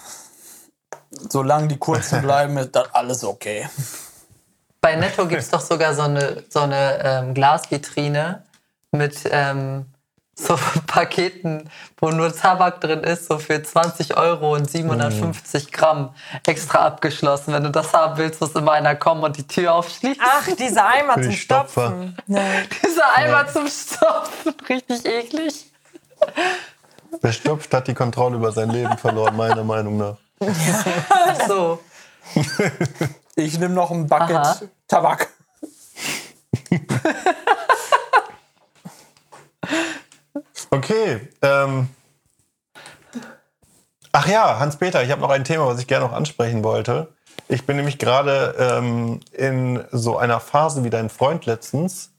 Solange 1.30 1.68
die 1.68 1.78
kurzen 1.78 2.22
bleiben, 2.24 2.58
ist 2.58 2.76
das 2.76 2.94
alles 2.94 3.24
okay. 3.24 3.68
Bei 4.80 4.96
Netto 4.96 5.26
gibt 5.28 5.42
es 5.42 5.50
doch 5.50 5.62
sogar 5.62 5.96
so 5.96 6.04
eine, 6.04 6.44
so 6.50 6.60
eine 6.60 7.00
ähm, 7.04 7.34
Glasvitrine 7.34 8.44
mit 8.92 9.18
ähm, 9.32 9.86
so 10.36 10.58
Paketen, 10.88 11.70
wo 11.98 12.10
nur 12.10 12.36
Tabak 12.36 12.82
drin 12.82 13.02
ist, 13.02 13.28
so 13.28 13.38
für 13.38 13.62
20 13.62 14.18
Euro 14.18 14.56
und 14.56 14.70
750 14.70 15.72
Gramm 15.72 16.14
extra 16.46 16.86
abgeschlossen. 16.86 17.54
Wenn 17.54 17.64
du 17.64 17.70
das 17.70 17.94
haben 17.94 18.18
willst, 18.18 18.42
muss 18.42 18.54
immer 18.56 18.72
einer 18.72 18.96
kommen 18.96 19.24
und 19.24 19.38
die 19.38 19.48
Tür 19.48 19.76
aufschließen. 19.76 20.22
Ach, 20.24 20.48
diese 20.58 20.84
Eimer 20.84 21.16
zum. 21.22 21.32
Stopfen. 21.32 22.18
Nein. 22.28 22.68
Dieser 22.84 23.16
Eimer 23.16 23.48
zum 23.48 23.68
Stopfen, 23.68 24.56
richtig 24.68 25.06
eklig. 25.06 25.72
Wer 27.22 27.34
stopft, 27.34 27.74
hat 27.74 27.88
die 27.88 27.94
Kontrolle 27.94 28.38
über 28.38 28.52
sein 28.52 28.70
Leben 28.70 28.98
verloren, 28.98 29.36
meiner 29.36 29.64
Meinung 29.64 29.98
nach. 29.98 30.18
Ach 31.10 31.48
so. 31.48 31.80
Ich 33.36 33.60
nehme 33.60 33.74
noch 33.74 33.92
ein 33.92 34.08
Bucket 34.08 34.36
Aha. 34.36 34.60
Tabak. 34.88 35.30
Okay. 40.74 41.22
Ähm. 41.42 41.90
Ach 44.12 44.28
ja, 44.28 44.60
Hans-Peter, 44.60 45.04
ich 45.04 45.12
habe 45.12 45.22
noch 45.22 45.30
ein 45.30 45.44
Thema, 45.44 45.68
was 45.68 45.80
ich 45.80 45.88
gerne 45.88 46.06
noch 46.06 46.14
ansprechen 46.14 46.64
wollte. 46.64 47.08
Ich 47.48 47.66
bin 47.66 47.78
nämlich 47.78 47.98
gerade 47.98 48.56
ähm, 48.60 49.20
in 49.32 49.84
so 49.92 50.18
einer 50.18 50.40
Phase 50.40 50.84
wie 50.84 50.90
dein 50.90 51.10
Freund 51.10 51.46
letztens, 51.46 52.12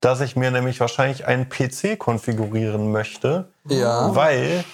dass 0.00 0.20
ich 0.20 0.36
mir 0.36 0.50
nämlich 0.50 0.80
wahrscheinlich 0.80 1.26
einen 1.26 1.48
PC 1.48 1.98
konfigurieren 1.98 2.92
möchte, 2.92 3.48
Ja. 3.66 4.14
weil 4.14 4.64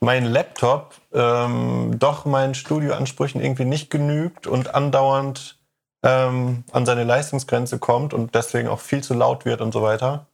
mein 0.00 0.24
Laptop 0.24 0.94
ähm, 1.12 1.98
doch 1.98 2.24
meinen 2.24 2.54
Studioansprüchen 2.54 3.40
irgendwie 3.40 3.66
nicht 3.66 3.90
genügt 3.90 4.46
und 4.46 4.74
andauernd 4.74 5.58
ähm, 6.02 6.64
an 6.72 6.86
seine 6.86 7.04
Leistungsgrenze 7.04 7.78
kommt 7.78 8.12
und 8.12 8.34
deswegen 8.34 8.68
auch 8.68 8.80
viel 8.80 9.02
zu 9.02 9.14
laut 9.14 9.44
wird 9.44 9.60
und 9.60 9.72
so 9.72 9.82
weiter. 9.82 10.26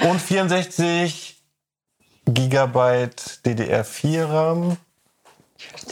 Und 0.00 0.20
64 0.20 1.44
Gigabyte 2.24 3.38
DDR4 3.44 4.24
RAM. 4.24 4.78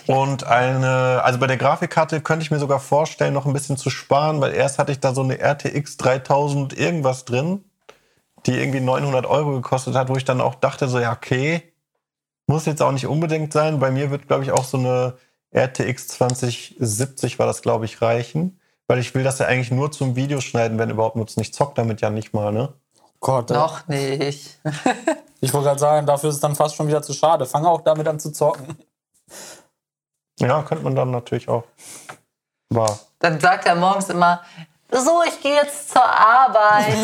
Und 0.07 0.45
eine, 0.45 1.23
also 1.23 1.39
bei 1.39 1.47
der 1.47 1.59
Grafikkarte 1.59 2.23
könnte 2.23 2.43
ich 2.43 2.51
mir 2.51 2.59
sogar 2.59 2.81
vorstellen, 2.81 3.35
noch 3.35 3.47
ein 3.47 3.53
bisschen 3.53 3.77
zu 3.77 3.91
sparen, 3.91 4.41
weil 4.41 4.55
erst 4.55 4.79
hatte 4.79 4.93
ich 4.93 4.99
da 4.99 5.13
so 5.15 5.23
eine 5.23 5.39
RTX 5.39 5.99
3000 5.99 6.77
irgendwas 6.77 7.25
drin, 7.27 7.68
die 8.49 8.59
irgendwie 8.59 8.81
900 8.81 9.27
Euro 9.27 9.53
gekostet 9.53 9.95
hat, 9.95 10.09
wo 10.09 10.16
ich 10.16 10.25
dann 10.25 10.41
auch 10.41 10.55
dachte, 10.55 10.89
so, 10.89 10.99
ja, 10.99 11.12
okay, 11.12 11.62
muss 12.47 12.65
jetzt 12.65 12.83
auch 12.83 12.93
nicht 12.93 13.07
unbedingt 13.07 13.53
sein. 13.53 13.79
Bei 13.79 13.91
mir 13.91 14.11
wird, 14.11 14.27
glaube 14.27 14.43
ich, 14.43 14.53
auch 14.53 14.65
so 14.65 14.79
eine 14.79 15.19
RTX 15.55 16.09
2070 16.09 17.39
war 17.39 17.47
das, 17.47 17.61
glaube 17.61 17.85
ich, 17.85 18.01
reichen. 18.01 18.59
Weil 18.87 19.01
ich 19.01 19.15
will 19.15 19.23
das 19.23 19.39
ja 19.39 19.47
eigentlich 19.47 19.70
nur 19.70 19.93
zum 19.93 20.16
Videoschneiden, 20.16 20.79
wenn 20.79 20.89
überhaupt 20.89 21.16
nutzen. 21.16 21.41
Ich 21.41 21.53
zock 21.53 21.75
damit 21.75 22.01
ja 22.01 22.09
nicht 22.09 22.33
mal, 22.33 22.51
ne? 22.51 22.73
Gott, 23.20 23.51
Noch 23.51 23.87
nicht. 23.87 24.59
ich 25.41 25.53
wollte 25.53 25.66
gerade 25.66 25.81
sagen, 25.81 26.07
dafür 26.07 26.31
ist 26.31 26.37
es 26.37 26.41
dann 26.41 26.57
fast 26.57 26.75
schon 26.75 26.89
wieder 26.89 27.03
zu 27.03 27.12
schade. 27.12 27.45
Fange 27.45 27.69
auch 27.69 27.83
damit 27.83 28.09
an 28.09 28.19
zu 28.19 28.33
zocken. 28.33 28.79
Ja, 30.41 30.62
könnte 30.62 30.85
man 30.85 30.95
dann 30.95 31.11
natürlich 31.11 31.51
auch. 31.51 31.65
War. 32.70 32.99
Dann 33.19 33.41
sagt 33.41 33.66
er 33.66 33.75
morgens 33.75 34.09
immer, 34.09 34.41
so, 34.90 35.23
ich 35.27 35.40
gehe 35.40 35.55
jetzt 35.55 35.90
zur 35.90 36.05
Arbeit. 36.05 36.94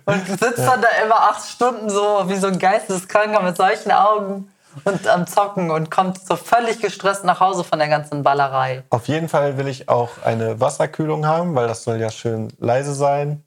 und 0.04 0.26
sitzt 0.26 0.58
dann 0.58 0.82
da 0.82 0.88
immer 1.04 1.16
acht 1.16 1.48
Stunden 1.48 1.90
so 1.90 2.24
wie 2.26 2.36
so 2.36 2.46
ein 2.46 2.58
Geisteskranker 2.58 3.42
mit 3.42 3.56
solchen 3.56 3.92
Augen 3.92 4.50
und 4.84 5.06
am 5.06 5.26
Zocken 5.26 5.70
und 5.70 5.90
kommt 5.90 6.24
so 6.24 6.36
völlig 6.36 6.80
gestresst 6.80 7.24
nach 7.24 7.40
Hause 7.40 7.64
von 7.64 7.78
der 7.78 7.88
ganzen 7.88 8.22
Ballerei. 8.22 8.84
Auf 8.90 9.08
jeden 9.08 9.28
Fall 9.28 9.56
will 9.56 9.68
ich 9.68 9.88
auch 9.88 10.10
eine 10.24 10.60
Wasserkühlung 10.60 11.26
haben, 11.26 11.54
weil 11.54 11.68
das 11.68 11.84
soll 11.84 12.00
ja 12.00 12.10
schön 12.10 12.52
leise 12.58 12.94
sein. 12.94 13.44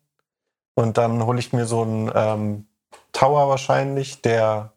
Und 0.76 0.98
dann 0.98 1.26
hole 1.26 1.40
ich 1.40 1.54
mir 1.54 1.66
so 1.66 1.82
einen 1.82 2.12
ähm, 2.14 2.68
Tower 3.12 3.50
wahrscheinlich, 3.50 4.22
der 4.22 4.72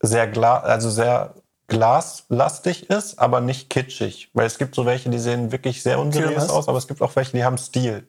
sehr 0.00 0.26
gla 0.26 0.58
also 0.58 0.90
sehr 0.90 1.34
glaslastig 1.68 2.90
ist, 2.90 3.18
aber 3.18 3.40
nicht 3.40 3.70
kitschig. 3.70 4.30
Weil 4.32 4.46
es 4.46 4.58
gibt 4.58 4.74
so 4.74 4.86
welche, 4.86 5.10
die 5.10 5.18
sehen 5.18 5.52
wirklich 5.52 5.82
sehr 5.82 5.98
unseriös 5.98 6.48
aus, 6.48 6.68
aber 6.68 6.78
es 6.78 6.88
gibt 6.88 7.00
auch 7.02 7.14
welche, 7.14 7.32
die 7.32 7.44
haben 7.44 7.58
Stil. 7.58 8.08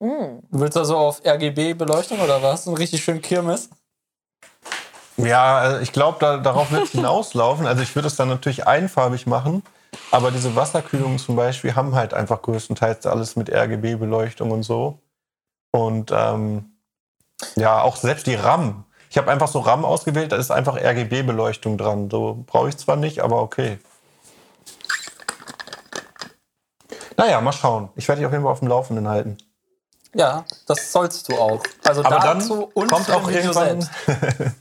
Du 0.00 0.40
willst 0.50 0.78
also 0.78 0.96
auf 0.96 1.20
RGB-Beleuchtung 1.24 2.20
oder 2.20 2.42
was? 2.42 2.66
Ein 2.66 2.74
richtig 2.74 3.04
schön 3.04 3.20
Kirmes? 3.20 3.68
Ja, 5.18 5.58
also 5.58 5.80
ich 5.80 5.92
glaube, 5.92 6.16
da, 6.20 6.38
darauf 6.38 6.70
wird 6.70 6.84
es 6.84 6.90
hinauslaufen. 6.92 7.66
Also 7.66 7.82
ich 7.82 7.94
würde 7.94 8.08
es 8.08 8.16
dann 8.16 8.28
natürlich 8.28 8.66
einfarbig 8.66 9.26
machen. 9.26 9.62
Aber 10.10 10.30
diese 10.30 10.56
Wasserkühlungen 10.56 11.18
zum 11.18 11.36
Beispiel 11.36 11.74
haben 11.74 11.94
halt 11.94 12.14
einfach 12.14 12.40
größtenteils 12.42 13.06
alles 13.06 13.36
mit 13.36 13.50
RGB-Beleuchtung 13.50 14.50
und 14.50 14.62
so. 14.62 15.00
Und 15.72 16.12
ähm, 16.12 16.76
ja, 17.56 17.82
auch 17.82 17.96
selbst 17.96 18.26
die 18.26 18.34
RAM. 18.34 18.84
Ich 19.10 19.18
habe 19.18 19.28
einfach 19.28 19.48
so 19.48 19.58
RAM 19.58 19.84
ausgewählt, 19.84 20.30
da 20.30 20.36
ist 20.36 20.52
einfach 20.52 20.76
RGB-Beleuchtung 20.76 21.76
dran. 21.76 22.08
So 22.08 22.44
brauche 22.46 22.68
ich 22.68 22.76
zwar 22.76 22.94
nicht, 22.94 23.18
aber 23.18 23.42
okay. 23.42 23.78
Naja, 27.16 27.40
mal 27.40 27.52
schauen. 27.52 27.90
Ich 27.96 28.06
werde 28.06 28.20
dich 28.20 28.26
auf 28.26 28.32
jeden 28.32 28.44
Fall 28.44 28.52
auf 28.52 28.60
dem 28.60 28.68
Laufenden 28.68 29.08
halten. 29.08 29.36
Ja, 30.14 30.44
das 30.66 30.92
sollst 30.92 31.28
du 31.28 31.36
auch. 31.36 31.60
Also 31.84 32.04
Aber 32.04 32.20
dazu 32.20 32.54
dann 32.54 32.84
und 32.84 32.90
kommt 32.90 33.10
auch 33.10 33.28
Video 33.28 33.40
irgendwann. 33.42 33.90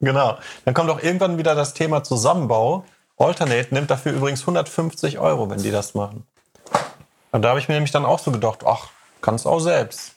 genau. 0.00 0.38
Dann 0.64 0.74
kommt 0.74 0.90
auch 0.90 1.02
irgendwann 1.02 1.36
wieder 1.36 1.56
das 1.56 1.74
Thema 1.74 2.04
Zusammenbau. 2.04 2.84
Alternate 3.16 3.74
nimmt 3.74 3.90
dafür 3.90 4.12
übrigens 4.12 4.42
150 4.42 5.18
Euro, 5.18 5.50
wenn 5.50 5.60
die 5.60 5.72
das 5.72 5.94
machen. 5.94 6.24
Und 7.32 7.42
da 7.42 7.48
habe 7.48 7.58
ich 7.58 7.68
mir 7.68 7.74
nämlich 7.74 7.92
dann 7.92 8.06
auch 8.06 8.20
so 8.20 8.30
gedacht, 8.30 8.60
ach, 8.64 8.90
kannst 9.20 9.46
auch 9.46 9.60
selbst. 9.60 10.12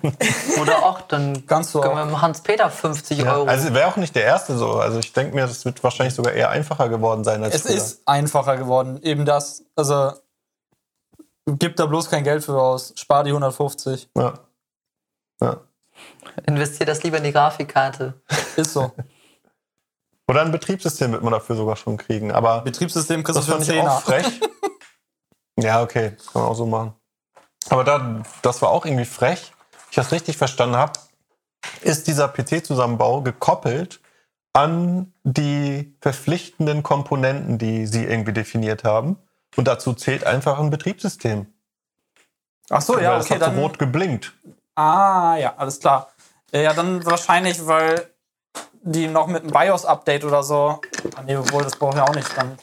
Oder 0.60 0.84
auch, 0.84 1.00
dann 1.02 1.44
Kannst 1.46 1.74
du 1.74 1.80
können 1.80 1.94
auch. 1.94 1.98
wir 1.98 2.04
mit 2.06 2.20
Hans-Peter 2.22 2.70
50 2.70 3.18
Ja, 3.18 3.34
Euro. 3.34 3.48
also 3.48 3.74
wäre 3.74 3.88
auch 3.88 3.96
nicht 3.96 4.14
der 4.14 4.24
erste 4.24 4.56
so. 4.56 4.74
Also 4.74 4.98
ich 5.00 5.12
denke 5.12 5.34
mir, 5.34 5.46
das 5.46 5.64
wird 5.64 5.82
wahrscheinlich 5.82 6.14
sogar 6.14 6.32
eher 6.32 6.50
einfacher 6.50 6.88
geworden 6.88 7.24
sein 7.24 7.42
als 7.42 7.54
Es 7.54 7.62
früher. 7.62 7.74
ist 7.76 8.02
einfacher 8.06 8.56
geworden, 8.56 9.00
eben 9.02 9.24
das. 9.24 9.64
Also 9.74 10.12
Gib 11.46 11.76
da 11.76 11.86
bloß 11.86 12.10
kein 12.10 12.24
Geld 12.24 12.44
für 12.44 12.60
aus. 12.60 12.92
Spar 12.96 13.24
die 13.24 13.30
150. 13.30 14.10
Ja. 14.16 14.34
ja. 15.40 15.56
Investier 16.46 16.84
das 16.84 17.02
lieber 17.02 17.16
in 17.16 17.24
die 17.24 17.32
Grafikkarte. 17.32 18.20
Ist 18.56 18.74
so. 18.74 18.92
Oder 20.28 20.42
ein 20.42 20.52
Betriebssystem 20.52 21.10
wird 21.12 21.22
man 21.22 21.32
dafür 21.32 21.56
sogar 21.56 21.76
schon 21.76 21.96
kriegen. 21.96 22.32
Aber 22.32 22.60
Betriebssystem 22.60 23.24
kriegst 23.24 23.40
du 23.40 23.44
für 23.44 23.52
fand 23.52 23.66
ich 23.66 23.80
auch 23.80 24.02
10er. 24.02 24.04
frech. 24.04 24.40
ja, 25.58 25.82
okay, 25.82 26.16
kann 26.32 26.42
man 26.42 26.50
auch 26.50 26.54
so 26.54 26.66
machen. 26.66 26.92
Aber 27.70 27.84
da, 27.84 28.22
das 28.42 28.62
war 28.62 28.70
auch 28.70 28.84
irgendwie 28.84 29.04
frech. 29.04 29.52
Wenn 29.70 29.90
ich 29.90 29.96
das 29.96 30.12
richtig 30.12 30.36
verstanden 30.36 30.76
habe, 30.76 30.92
ist 31.82 32.06
dieser 32.06 32.28
PC-Zusammenbau 32.28 33.22
gekoppelt 33.22 34.00
an 34.52 35.12
die 35.24 35.94
verpflichtenden 36.00 36.82
Komponenten, 36.82 37.58
die 37.58 37.86
sie 37.86 38.04
irgendwie 38.04 38.32
definiert 38.32 38.84
haben. 38.84 39.16
Und 39.56 39.68
dazu 39.68 39.92
zählt 39.92 40.24
einfach 40.24 40.58
ein 40.58 40.70
Betriebssystem. 40.70 41.46
Ach 42.70 42.82
so, 42.82 42.98
ja, 42.98 43.16
das 43.16 43.30
okay. 43.30 43.40
hat 43.40 43.54
so 43.54 43.60
rot 43.60 43.78
geblinkt. 43.78 44.34
ah, 44.74 45.36
ja, 45.36 45.54
alles 45.56 45.80
klar. 45.80 46.08
Ja, 46.52 46.74
dann 46.74 47.04
wahrscheinlich, 47.04 47.66
weil 47.66 48.10
die 48.82 49.06
noch 49.06 49.26
mit 49.26 49.42
einem 49.42 49.52
BIOS-Update 49.52 50.24
oder 50.24 50.42
so. 50.42 50.80
Ah, 51.16 51.22
nee, 51.24 51.36
obwohl, 51.36 51.62
das 51.62 51.76
braucht 51.76 51.96
ja 51.96 52.04
auch 52.04 52.14
nicht. 52.14 52.36
Dann 52.36 52.58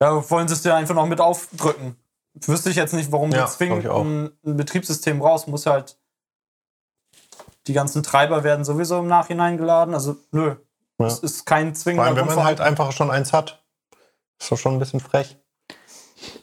ja, 0.00 0.30
wollen 0.30 0.48
sie 0.48 0.54
es 0.54 0.62
dir 0.62 0.74
einfach 0.74 0.94
noch 0.94 1.06
mit 1.06 1.20
aufdrücken. 1.20 1.96
Wüsste 2.34 2.70
ich 2.70 2.76
jetzt 2.76 2.94
nicht, 2.94 3.12
warum 3.12 3.30
Ja, 3.30 3.44
du 3.44 3.50
zwingend 3.50 3.86
ein, 3.86 4.32
ein 4.44 4.56
Betriebssystem 4.56 5.18
brauchst. 5.20 5.48
Muss 5.48 5.66
halt. 5.66 5.98
Die 7.66 7.72
ganzen 7.72 8.02
Treiber 8.02 8.44
werden 8.44 8.64
sowieso 8.64 8.98
im 8.98 9.06
Nachhinein 9.06 9.56
geladen. 9.56 9.94
Also, 9.94 10.16
nö. 10.32 10.56
Ja. 10.98 11.06
Es 11.06 11.20
ist 11.20 11.46
kein 11.46 11.74
Vor 11.74 11.82
zwingender 11.82 12.06
allem, 12.06 12.16
wenn 12.16 12.26
man 12.26 12.44
halt 12.44 12.60
einfach 12.60 12.92
schon 12.92 13.10
eins 13.10 13.32
hat. 13.32 13.64
Ist 14.38 14.50
doch 14.50 14.58
schon 14.58 14.74
ein 14.74 14.78
bisschen 14.78 15.00
frech. 15.00 15.36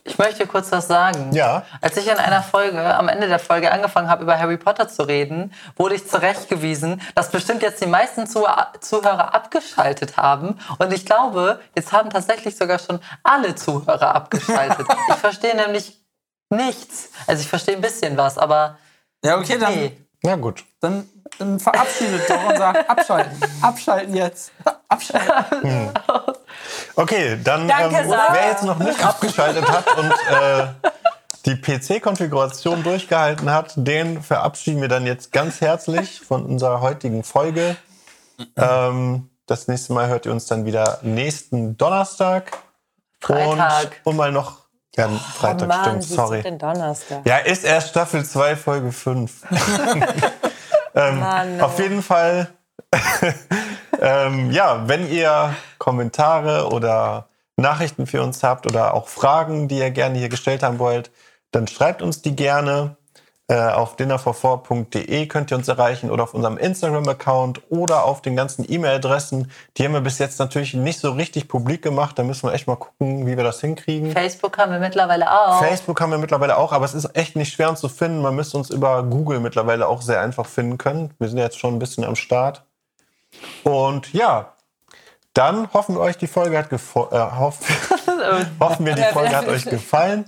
Ich 0.03 0.17
möchte 0.17 0.47
kurz 0.47 0.71
was 0.71 0.87
sagen. 0.87 1.31
Ja. 1.33 1.63
Als 1.79 1.95
ich 1.97 2.07
in 2.07 2.17
einer 2.17 2.41
Folge, 2.41 2.81
am 2.95 3.07
Ende 3.07 3.27
der 3.27 3.39
Folge 3.39 3.71
angefangen 3.71 4.09
habe, 4.09 4.23
über 4.23 4.37
Harry 4.39 4.57
Potter 4.57 4.87
zu 4.87 5.03
reden, 5.03 5.53
wurde 5.75 5.95
ich 5.95 6.07
zurechtgewiesen, 6.07 7.01
dass 7.15 7.29
bestimmt 7.29 7.61
jetzt 7.61 7.81
die 7.81 7.87
meisten 7.87 8.27
Zuh 8.27 8.45
Zuhörer 8.79 9.33
abgeschaltet 9.33 10.17
haben. 10.17 10.59
Und 10.79 10.91
ich 10.91 11.05
glaube, 11.05 11.59
jetzt 11.75 11.91
haben 11.91 12.09
tatsächlich 12.09 12.55
sogar 12.57 12.79
schon 12.79 12.99
alle 13.23 13.55
Zuhörer 13.55 14.15
abgeschaltet. 14.15 14.87
ich 15.09 15.15
verstehe 15.15 15.55
nämlich 15.55 15.99
nichts. 16.49 17.09
Also 17.27 17.41
ich 17.41 17.47
verstehe 17.47 17.75
ein 17.75 17.81
bisschen 17.81 18.17
was, 18.17 18.37
aber 18.37 18.77
Ja, 19.23 19.37
okay, 19.37 19.57
dann, 19.57 19.73
nee. 19.73 19.97
Na 20.23 20.35
gut. 20.35 20.63
dann, 20.81 21.09
dann 21.39 21.59
verabschiedet 21.59 22.29
doch 22.29 22.49
und 22.49 22.57
sagt 22.57 22.89
abschalten. 22.89 23.39
Abschalten 23.61 24.15
jetzt. 24.15 24.51
Abschalten. 24.87 25.91
Okay, 26.95 27.39
dann 27.43 27.67
Danke, 27.67 27.97
ähm, 27.97 28.09
wer 28.09 28.47
jetzt 28.47 28.63
noch 28.63 28.79
nicht 28.79 29.03
abgeschaltet 29.03 29.67
hat 29.69 29.97
und 29.97 30.11
äh, 30.11 30.67
die 31.45 31.55
PC-Konfiguration 31.55 32.83
durchgehalten 32.83 33.51
hat, 33.51 33.73
den 33.75 34.21
verabschieden 34.21 34.81
wir 34.81 34.88
dann 34.88 35.05
jetzt 35.05 35.31
ganz 35.31 35.61
herzlich 35.61 36.21
von 36.21 36.45
unserer 36.45 36.81
heutigen 36.81 37.23
Folge. 37.23 37.75
Ähm, 38.55 39.29
das 39.45 39.67
nächste 39.67 39.93
Mal 39.93 40.07
hört 40.07 40.25
ihr 40.25 40.31
uns 40.31 40.45
dann 40.45 40.65
wieder 40.65 40.99
nächsten 41.01 41.77
Donnerstag. 41.77 42.57
Freitag. 43.19 44.01
Und, 44.03 44.11
und 44.11 44.15
mal 44.17 44.31
noch. 44.31 44.61
Ja, 44.95 45.07
Freitag, 45.07 45.63
oh 45.63 45.67
Mann, 45.67 46.01
stimmt, 46.01 46.03
sorry. 46.03 46.38
ist 46.39 46.45
denn 46.45 46.59
Donnerstag? 46.59 47.25
Ja, 47.25 47.38
ist 47.38 47.63
erst 47.63 47.89
Staffel 47.89 48.25
2, 48.25 48.57
Folge 48.57 48.91
5. 48.91 49.43
ähm, 50.95 51.19
Mann, 51.19 51.61
auf 51.61 51.79
jeden 51.79 52.01
Fall, 52.03 52.49
ähm, 54.01 54.51
ja, 54.51 54.87
wenn 54.87 55.09
ihr 55.11 55.55
Kommentare 55.77 56.69
oder 56.71 57.27
Nachrichten 57.57 58.07
für 58.07 58.21
uns 58.21 58.43
habt 58.43 58.65
oder 58.65 58.93
auch 58.93 59.07
Fragen, 59.07 59.67
die 59.67 59.79
ihr 59.79 59.91
gerne 59.91 60.17
hier 60.17 60.29
gestellt 60.29 60.63
haben 60.63 60.79
wollt, 60.79 61.11
dann 61.51 61.67
schreibt 61.67 62.01
uns 62.01 62.21
die 62.21 62.35
gerne. 62.35 62.95
Äh, 63.51 63.69
auf 63.73 63.97
dinnerfor4.de 63.97 65.25
könnt 65.25 65.51
ihr 65.51 65.57
uns 65.57 65.67
erreichen 65.67 66.09
oder 66.09 66.23
auf 66.23 66.33
unserem 66.33 66.57
Instagram-Account 66.57 67.69
oder 67.69 68.05
auf 68.05 68.21
den 68.21 68.37
ganzen 68.37 68.65
E-Mail-Adressen. 68.65 69.51
Die 69.75 69.83
haben 69.83 69.91
wir 69.91 69.99
bis 69.99 70.19
jetzt 70.19 70.39
natürlich 70.39 70.73
nicht 70.73 71.01
so 71.01 71.11
richtig 71.11 71.49
publik 71.49 71.81
gemacht. 71.81 72.17
Da 72.17 72.23
müssen 72.23 72.47
wir 72.47 72.53
echt 72.53 72.67
mal 72.67 72.77
gucken, 72.77 73.27
wie 73.27 73.35
wir 73.35 73.43
das 73.43 73.59
hinkriegen. 73.59 74.13
Facebook 74.13 74.57
haben 74.57 74.71
wir 74.71 74.79
mittlerweile 74.79 75.29
auch. 75.29 75.59
Facebook 75.59 75.99
haben 75.99 76.11
wir 76.11 76.17
mittlerweile 76.17 76.55
auch, 76.55 76.71
aber 76.71 76.85
es 76.85 76.93
ist 76.93 77.13
echt 77.17 77.35
nicht 77.35 77.51
schwer 77.51 77.69
uns 77.69 77.81
zu 77.81 77.89
finden. 77.89 78.21
Man 78.21 78.37
müsste 78.37 78.55
uns 78.55 78.69
über 78.69 79.03
Google 79.03 79.41
mittlerweile 79.41 79.85
auch 79.89 80.01
sehr 80.01 80.21
einfach 80.21 80.45
finden 80.45 80.77
können. 80.77 81.13
Wir 81.19 81.27
sind 81.27 81.37
jetzt 81.37 81.59
schon 81.59 81.75
ein 81.75 81.79
bisschen 81.79 82.05
am 82.05 82.15
Start. 82.15 82.63
Und 83.63 84.11
ja, 84.13 84.53
dann 85.34 85.72
hoffen 85.73 85.95
wir 85.95 86.01
euch, 86.01 86.18
die 86.18 86.27
Folge 86.27 86.57
hat 86.57 86.69
gefo- 86.72 87.11
äh, 87.13 87.38
hoff 87.39 87.59
hoffen 88.59 88.85
wir, 88.85 88.95
die 88.95 89.03
Folge 89.13 89.35
hat 89.35 89.47
euch 89.47 89.65
gefallen. 89.65 90.26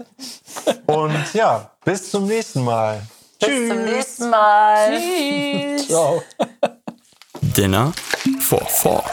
Und 0.85 1.33
ja, 1.33 1.71
bis 1.83 2.09
zum 2.11 2.25
nächsten 2.27 2.63
Mal. 2.63 3.01
Bis 3.39 3.67
zum 3.67 3.83
nächsten 3.83 4.29
Mal. 4.29 5.77
Ciao. 5.85 6.23
Dinner 7.41 7.91
for 8.39 8.61
Four. 8.65 9.03